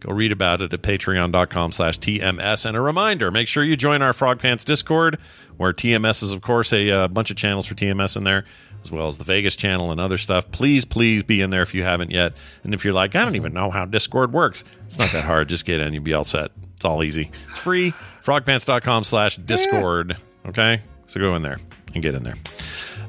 Go 0.00 0.14
read 0.14 0.32
about 0.32 0.62
it 0.62 0.72
at 0.72 0.80
patreon.com 0.80 1.72
slash 1.72 1.98
TMS. 1.98 2.64
And 2.64 2.74
a 2.74 2.80
reminder 2.80 3.30
make 3.30 3.46
sure 3.48 3.62
you 3.62 3.76
join 3.76 4.00
our 4.00 4.14
Frog 4.14 4.38
Pants 4.38 4.64
Discord, 4.64 5.18
where 5.60 5.74
TMS 5.74 6.22
is, 6.22 6.32
of 6.32 6.40
course, 6.40 6.72
a 6.72 6.90
uh, 6.90 7.08
bunch 7.08 7.30
of 7.30 7.36
channels 7.36 7.66
for 7.66 7.74
TMS 7.74 8.16
in 8.16 8.24
there, 8.24 8.46
as 8.82 8.90
well 8.90 9.08
as 9.08 9.18
the 9.18 9.24
Vegas 9.24 9.56
channel 9.56 9.90
and 9.90 10.00
other 10.00 10.16
stuff. 10.16 10.50
Please, 10.50 10.86
please 10.86 11.22
be 11.22 11.42
in 11.42 11.50
there 11.50 11.60
if 11.60 11.74
you 11.74 11.82
haven't 11.82 12.10
yet. 12.10 12.32
And 12.64 12.72
if 12.72 12.82
you're 12.82 12.94
like, 12.94 13.14
I 13.14 13.22
don't 13.26 13.36
even 13.36 13.52
know 13.52 13.70
how 13.70 13.84
Discord 13.84 14.32
works, 14.32 14.64
it's 14.86 14.98
not 14.98 15.12
that 15.12 15.24
hard. 15.24 15.50
Just 15.50 15.66
get 15.66 15.80
in, 15.80 15.92
you'll 15.92 16.02
be 16.02 16.14
all 16.14 16.24
set. 16.24 16.50
It's 16.76 16.86
all 16.86 17.04
easy. 17.04 17.30
It's 17.50 17.58
free. 17.58 17.92
Frogpants.com 18.24 19.04
slash 19.04 19.36
Discord. 19.36 20.16
Okay? 20.46 20.80
So 21.06 21.20
go 21.20 21.34
in 21.34 21.42
there 21.42 21.58
and 21.92 22.02
get 22.02 22.14
in 22.14 22.22
there. 22.22 22.36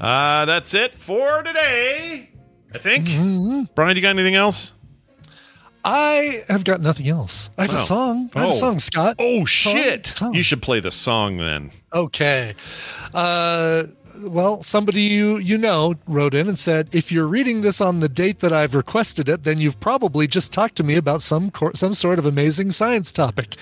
Uh, 0.01 0.43
that's 0.43 0.73
it 0.73 0.93
for 0.93 1.43
today, 1.43 2.31
I 2.75 2.77
think. 2.79 3.05
Brian, 3.75 3.95
do 3.95 4.01
you 4.01 4.05
got 4.05 4.09
anything 4.09 4.35
else? 4.35 4.73
I 5.83 6.43
have 6.47 6.63
got 6.63 6.81
nothing 6.81 7.07
else. 7.07 7.49
I 7.57 7.63
have 7.63 7.73
Oh. 7.73 7.77
a 7.77 7.81
song. 7.81 8.29
I 8.35 8.39
have 8.41 8.49
Oh. 8.49 8.51
a 8.51 8.59
song, 8.59 8.79
Scott. 8.79 9.15
Oh, 9.19 9.45
Song? 9.45 9.75
shit. 9.75 10.05
Song. 10.15 10.33
You 10.35 10.43
should 10.43 10.61
play 10.61 10.79
the 10.79 10.91
song 10.91 11.37
then. 11.37 11.71
Okay. 11.93 12.53
Uh, 13.13 13.83
well, 14.23 14.61
somebody 14.61 15.01
you 15.03 15.37
you 15.39 15.57
know 15.57 15.95
wrote 16.07 16.35
in 16.35 16.47
and 16.47 16.59
said, 16.59 16.89
if 16.93 17.11
you're 17.11 17.25
reading 17.27 17.61
this 17.61 17.81
on 17.81 18.01
the 18.01 18.09
date 18.09 18.39
that 18.41 18.53
I've 18.53 18.75
requested 18.75 19.27
it, 19.27 19.43
then 19.43 19.57
you've 19.59 19.79
probably 19.79 20.27
just 20.27 20.53
talked 20.53 20.75
to 20.75 20.83
me 20.83 20.95
about 20.95 21.23
some 21.23 21.49
cor- 21.49 21.73
some 21.75 21.93
sort 21.95 22.19
of 22.19 22.25
amazing 22.25 22.69
science 22.71 23.11
topic. 23.11 23.55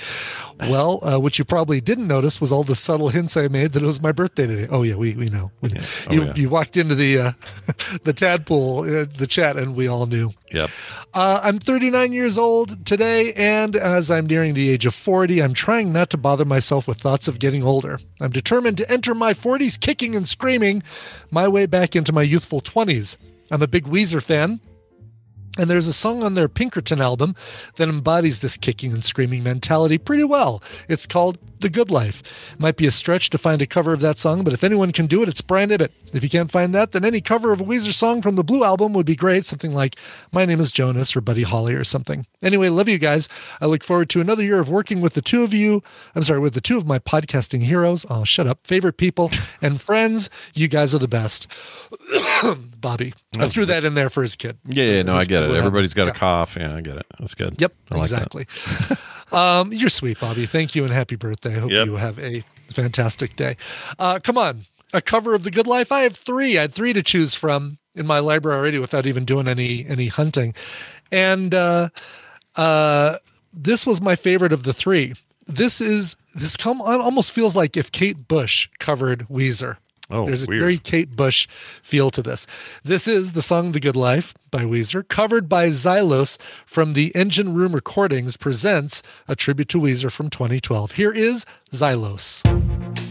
Well, 0.59 0.99
uh, 1.03 1.19
what 1.19 1.39
you 1.39 1.45
probably 1.45 1.79
didn't 1.79 2.07
notice 2.07 2.41
was 2.41 2.51
all 2.51 2.63
the 2.63 2.75
subtle 2.75 3.09
hints 3.09 3.37
I 3.37 3.47
made 3.47 3.71
that 3.71 3.81
it 3.83 3.85
was 3.85 4.01
my 4.01 4.11
birthday 4.11 4.45
today. 4.45 4.67
Oh 4.69 4.83
yeah, 4.83 4.95
we 4.95 5.13
we 5.15 5.29
know. 5.29 5.51
We, 5.61 5.71
Oh, 6.07 6.11
you 6.13 6.23
yeah. 6.25 6.33
you 6.35 6.49
walked 6.49 6.75
into 6.75 6.95
the 6.95 7.17
uh, 7.19 7.31
the 8.03 8.13
tadpole 8.13 8.83
uh, 8.83 9.05
the 9.17 9.25
chat 9.27 9.55
and 9.57 9.75
we 9.75 9.87
all 9.87 10.05
knew. 10.05 10.33
Yep. 10.51 10.69
Uh, 11.13 11.39
I'm 11.43 11.59
39 11.59 12.11
years 12.11 12.37
old 12.37 12.85
today, 12.85 13.33
and 13.33 13.75
as 13.75 14.11
I'm 14.11 14.25
nearing 14.27 14.53
the 14.53 14.69
age 14.69 14.85
of 14.85 14.93
40, 14.95 15.41
I'm 15.41 15.53
trying 15.53 15.91
not 15.93 16.09
to 16.11 16.17
bother 16.17 16.45
myself 16.45 16.87
with 16.87 16.99
thoughts 16.99 17.27
of 17.27 17.39
getting 17.39 17.63
older. 17.63 17.97
I'm 18.19 18.31
determined 18.31 18.77
to 18.79 18.91
enter 18.91 19.15
my 19.15 19.33
40s 19.33 19.79
kicking 19.79 20.15
and 20.15 20.27
screaming 20.27 20.83
my 21.31 21.47
way 21.47 21.65
back 21.67 21.95
into 21.95 22.11
my 22.11 22.21
youthful 22.23 22.61
20s. 22.61 23.17
I'm 23.51 23.61
a 23.61 23.67
big 23.67 23.85
Weezer 23.85 24.21
fan. 24.21 24.59
And 25.57 25.69
there's 25.69 25.87
a 25.87 25.93
song 25.93 26.23
on 26.23 26.35
their 26.35 26.47
Pinkerton 26.47 27.01
album 27.01 27.35
that 27.75 27.89
embodies 27.89 28.39
this 28.39 28.55
kicking 28.55 28.93
and 28.93 29.03
screaming 29.03 29.43
mentality 29.43 29.97
pretty 29.97 30.23
well. 30.23 30.63
It's 30.87 31.05
called 31.05 31.37
The 31.59 31.69
Good 31.69 31.91
Life. 31.91 32.23
Might 32.57 32.77
be 32.77 32.85
a 32.87 32.91
stretch 32.91 33.29
to 33.31 33.37
find 33.37 33.61
a 33.61 33.65
cover 33.65 33.93
of 33.93 33.99
that 33.99 34.17
song, 34.17 34.43
but 34.43 34.53
if 34.53 34.63
anyone 34.63 34.91
can 34.91 35.07
do 35.07 35.21
it, 35.21 35.29
it's 35.29 35.41
Brian 35.41 35.71
Ibbott. 35.71 35.91
If 36.13 36.23
you 36.23 36.29
can't 36.29 36.49
find 36.49 36.73
that, 36.73 36.91
then 36.91 37.03
any 37.05 37.21
cover 37.21 37.51
of 37.51 37.61
a 37.61 37.63
Weezer 37.63 37.93
song 37.93 38.21
from 38.21 38.35
the 38.35 38.43
Blue 38.43 38.63
album 38.63 38.93
would 38.93 39.05
be 39.05 39.15
great. 39.15 39.45
Something 39.45 39.73
like 39.73 39.95
My 40.31 40.45
Name 40.45 40.59
is 40.59 40.71
Jonas 40.71 41.15
or 41.15 41.21
Buddy 41.21 41.43
Holly 41.43 41.73
or 41.75 41.83
something. 41.83 42.25
Anyway, 42.41 42.69
love 42.69 42.87
you 42.87 42.97
guys. 42.97 43.27
I 43.59 43.65
look 43.65 43.83
forward 43.83 44.09
to 44.11 44.21
another 44.21 44.43
year 44.43 44.59
of 44.59 44.69
working 44.69 45.01
with 45.01 45.13
the 45.13 45.21
two 45.21 45.43
of 45.43 45.53
you. 45.53 45.83
I'm 46.15 46.23
sorry, 46.23 46.39
with 46.39 46.53
the 46.53 46.61
two 46.61 46.77
of 46.77 46.87
my 46.87 46.97
podcasting 46.99 47.63
heroes. 47.63 48.05
Oh, 48.09 48.23
shut 48.23 48.47
up. 48.47 48.65
Favorite 48.65 48.97
people 48.97 49.29
and 49.61 49.81
friends. 49.81 50.29
You 50.53 50.67
guys 50.67 50.95
are 50.95 50.99
the 50.99 51.07
best. 51.07 51.47
Bobby. 52.79 53.13
I 53.37 53.47
threw 53.49 53.65
that 53.65 53.83
in 53.83 53.93
there 53.93 54.09
for 54.09 54.21
his 54.21 54.35
kid. 54.35 54.57
Yeah, 54.65 54.85
yeah, 54.85 55.01
no, 55.03 55.15
I 55.15 55.25
get 55.25 55.43
it. 55.43 55.51
Everybody's 55.51 55.93
got 55.93 56.07
happened. 56.07 56.17
a 56.17 56.19
cough. 56.19 56.57
Yeah, 56.59 56.75
I 56.75 56.81
get 56.81 56.95
it. 56.97 57.05
That's 57.19 57.35
good. 57.35 57.59
Yep, 57.59 57.73
like 57.91 57.99
exactly. 58.01 58.47
um, 59.31 59.71
you're 59.73 59.89
sweet, 59.89 60.19
Bobby. 60.19 60.45
Thank 60.45 60.75
you 60.75 60.83
and 60.83 60.93
happy 60.93 61.15
birthday. 61.15 61.55
I 61.55 61.59
hope 61.59 61.71
Yep. 61.71 61.85
you 61.85 61.95
have 61.95 62.19
a 62.19 62.43
fantastic 62.69 63.35
day. 63.35 63.57
Uh, 63.97 64.19
come 64.21 64.37
on, 64.37 64.61
a 64.93 65.01
cover 65.01 65.33
of 65.33 65.43
The 65.43 65.51
Good 65.51 65.67
Life. 65.67 65.91
I 65.91 66.01
have 66.01 66.15
three. 66.15 66.57
I 66.57 66.61
had 66.61 66.73
three 66.73 66.93
to 66.93 67.01
choose 67.03 67.33
from 67.35 67.77
in 67.95 68.05
my 68.07 68.19
library 68.19 68.57
already 68.57 68.79
without 68.79 69.05
even 69.05 69.25
doing 69.25 69.47
any 69.47 69.85
any 69.87 70.07
hunting, 70.07 70.53
and 71.11 71.53
uh, 71.53 71.89
uh, 72.55 73.15
this 73.53 73.85
was 73.85 74.01
my 74.01 74.15
favorite 74.15 74.53
of 74.53 74.63
the 74.63 74.73
three. 74.73 75.13
This 75.47 75.81
is 75.81 76.15
this 76.35 76.55
come 76.55 76.81
almost 76.81 77.31
feels 77.31 77.55
like 77.55 77.75
if 77.75 77.91
Kate 77.91 78.27
Bush 78.27 78.69
covered 78.79 79.27
Weezer. 79.27 79.77
Oh, 80.09 80.25
There's 80.25 80.43
a 80.43 80.47
weird. 80.47 80.59
very 80.61 80.77
Kate 80.77 81.15
Bush 81.15 81.47
feel 81.83 82.09
to 82.11 82.21
this. 82.21 82.47
This 82.83 83.07
is 83.07 83.33
the 83.33 83.41
song 83.41 83.71
The 83.73 83.79
Good 83.79 83.95
Life 83.95 84.33
by 84.49 84.63
Weezer, 84.63 85.07
covered 85.07 85.47
by 85.47 85.69
Xylos 85.69 86.37
from 86.65 86.93
the 86.93 87.11
Engine 87.15 87.53
Room 87.53 87.73
Recordings, 87.73 88.35
presents 88.35 89.03
a 89.27 89.35
tribute 89.35 89.69
to 89.69 89.79
Weezer 89.79 90.11
from 90.11 90.29
2012. 90.29 90.93
Here 90.93 91.11
is 91.11 91.45
Xylos. 91.71 93.08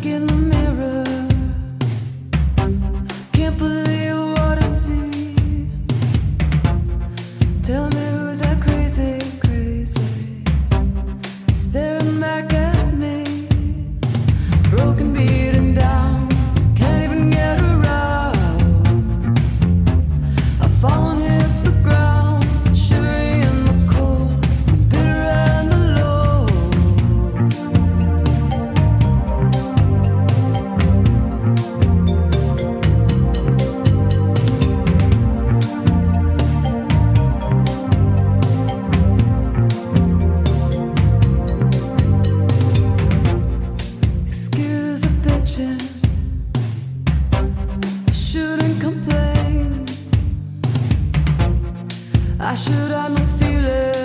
When 0.00 0.47
I 52.50 52.54
should 52.54 52.90
have 52.92 53.12
no 53.12 53.26
feeling. 53.36 53.97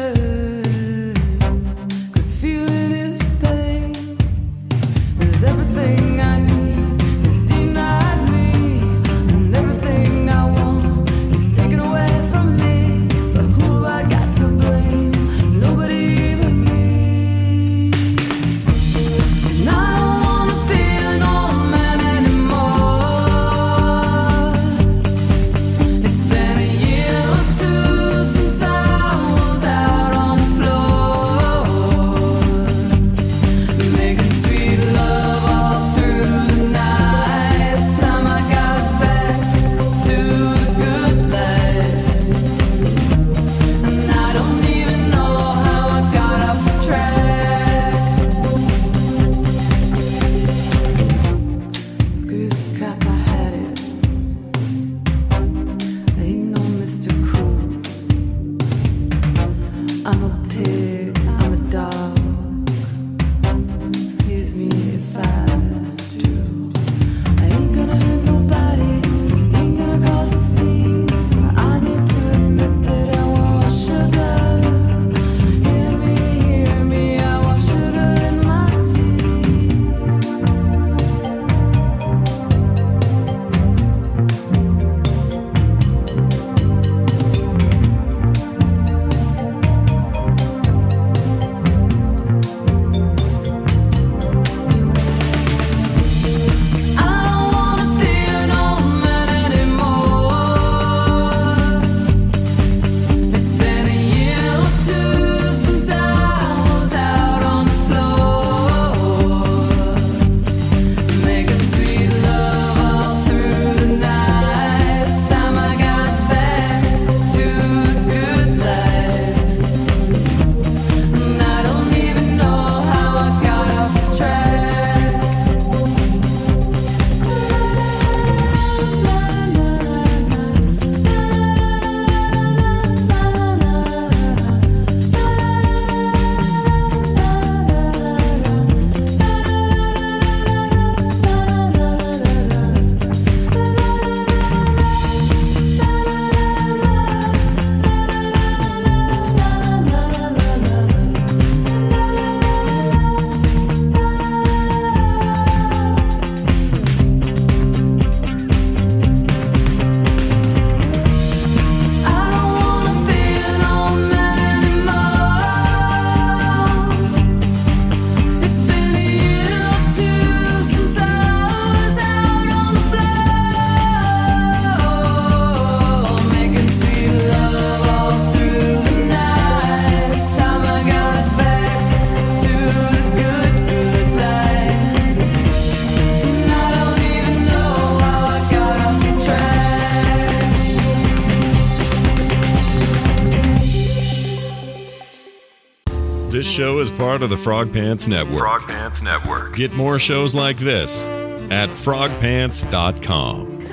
Part 196.97 197.23
of 197.23 197.29
the 197.29 197.37
Frog 197.37 197.71
Pants 197.71 198.07
Network. 198.07 198.37
Frog 198.37 198.61
Pants 198.67 199.01
Network. 199.01 199.55
Get 199.55 199.73
more 199.73 199.99
shows 199.99 200.33
like 200.35 200.57
this 200.57 201.03
at 201.49 201.69
frogpants.com. 201.69 203.51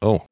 Oh, 0.00 0.22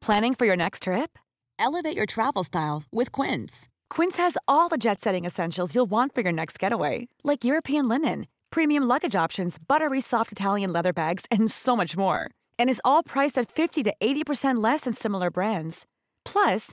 Planning 0.00 0.34
for 0.34 0.44
your 0.44 0.54
next 0.56 0.82
trip? 0.82 1.18
Elevate 1.58 1.96
your 1.96 2.04
travel 2.04 2.44
style 2.44 2.82
with 2.92 3.10
Quince. 3.10 3.68
Quince 3.88 4.18
has 4.18 4.36
all 4.46 4.68
the 4.68 4.76
jet 4.76 5.00
setting 5.00 5.24
essentials 5.24 5.74
you'll 5.74 5.86
want 5.90 6.14
for 6.14 6.20
your 6.20 6.32
next 6.32 6.58
getaway, 6.58 7.08
like 7.24 7.42
European 7.44 7.88
linen, 7.88 8.26
premium 8.50 8.84
luggage 8.84 9.16
options, 9.16 9.56
buttery 9.58 10.00
soft 10.00 10.30
Italian 10.30 10.72
leather 10.72 10.92
bags, 10.92 11.24
and 11.30 11.50
so 11.50 11.74
much 11.74 11.96
more. 11.96 12.30
And 12.58 12.68
is 12.68 12.82
all 12.84 13.02
priced 13.02 13.38
at 13.38 13.50
50 13.50 13.82
to 13.84 13.94
80% 13.98 14.62
less 14.62 14.82
than 14.82 14.92
similar 14.92 15.30
brands. 15.30 15.86
Plus, 16.26 16.72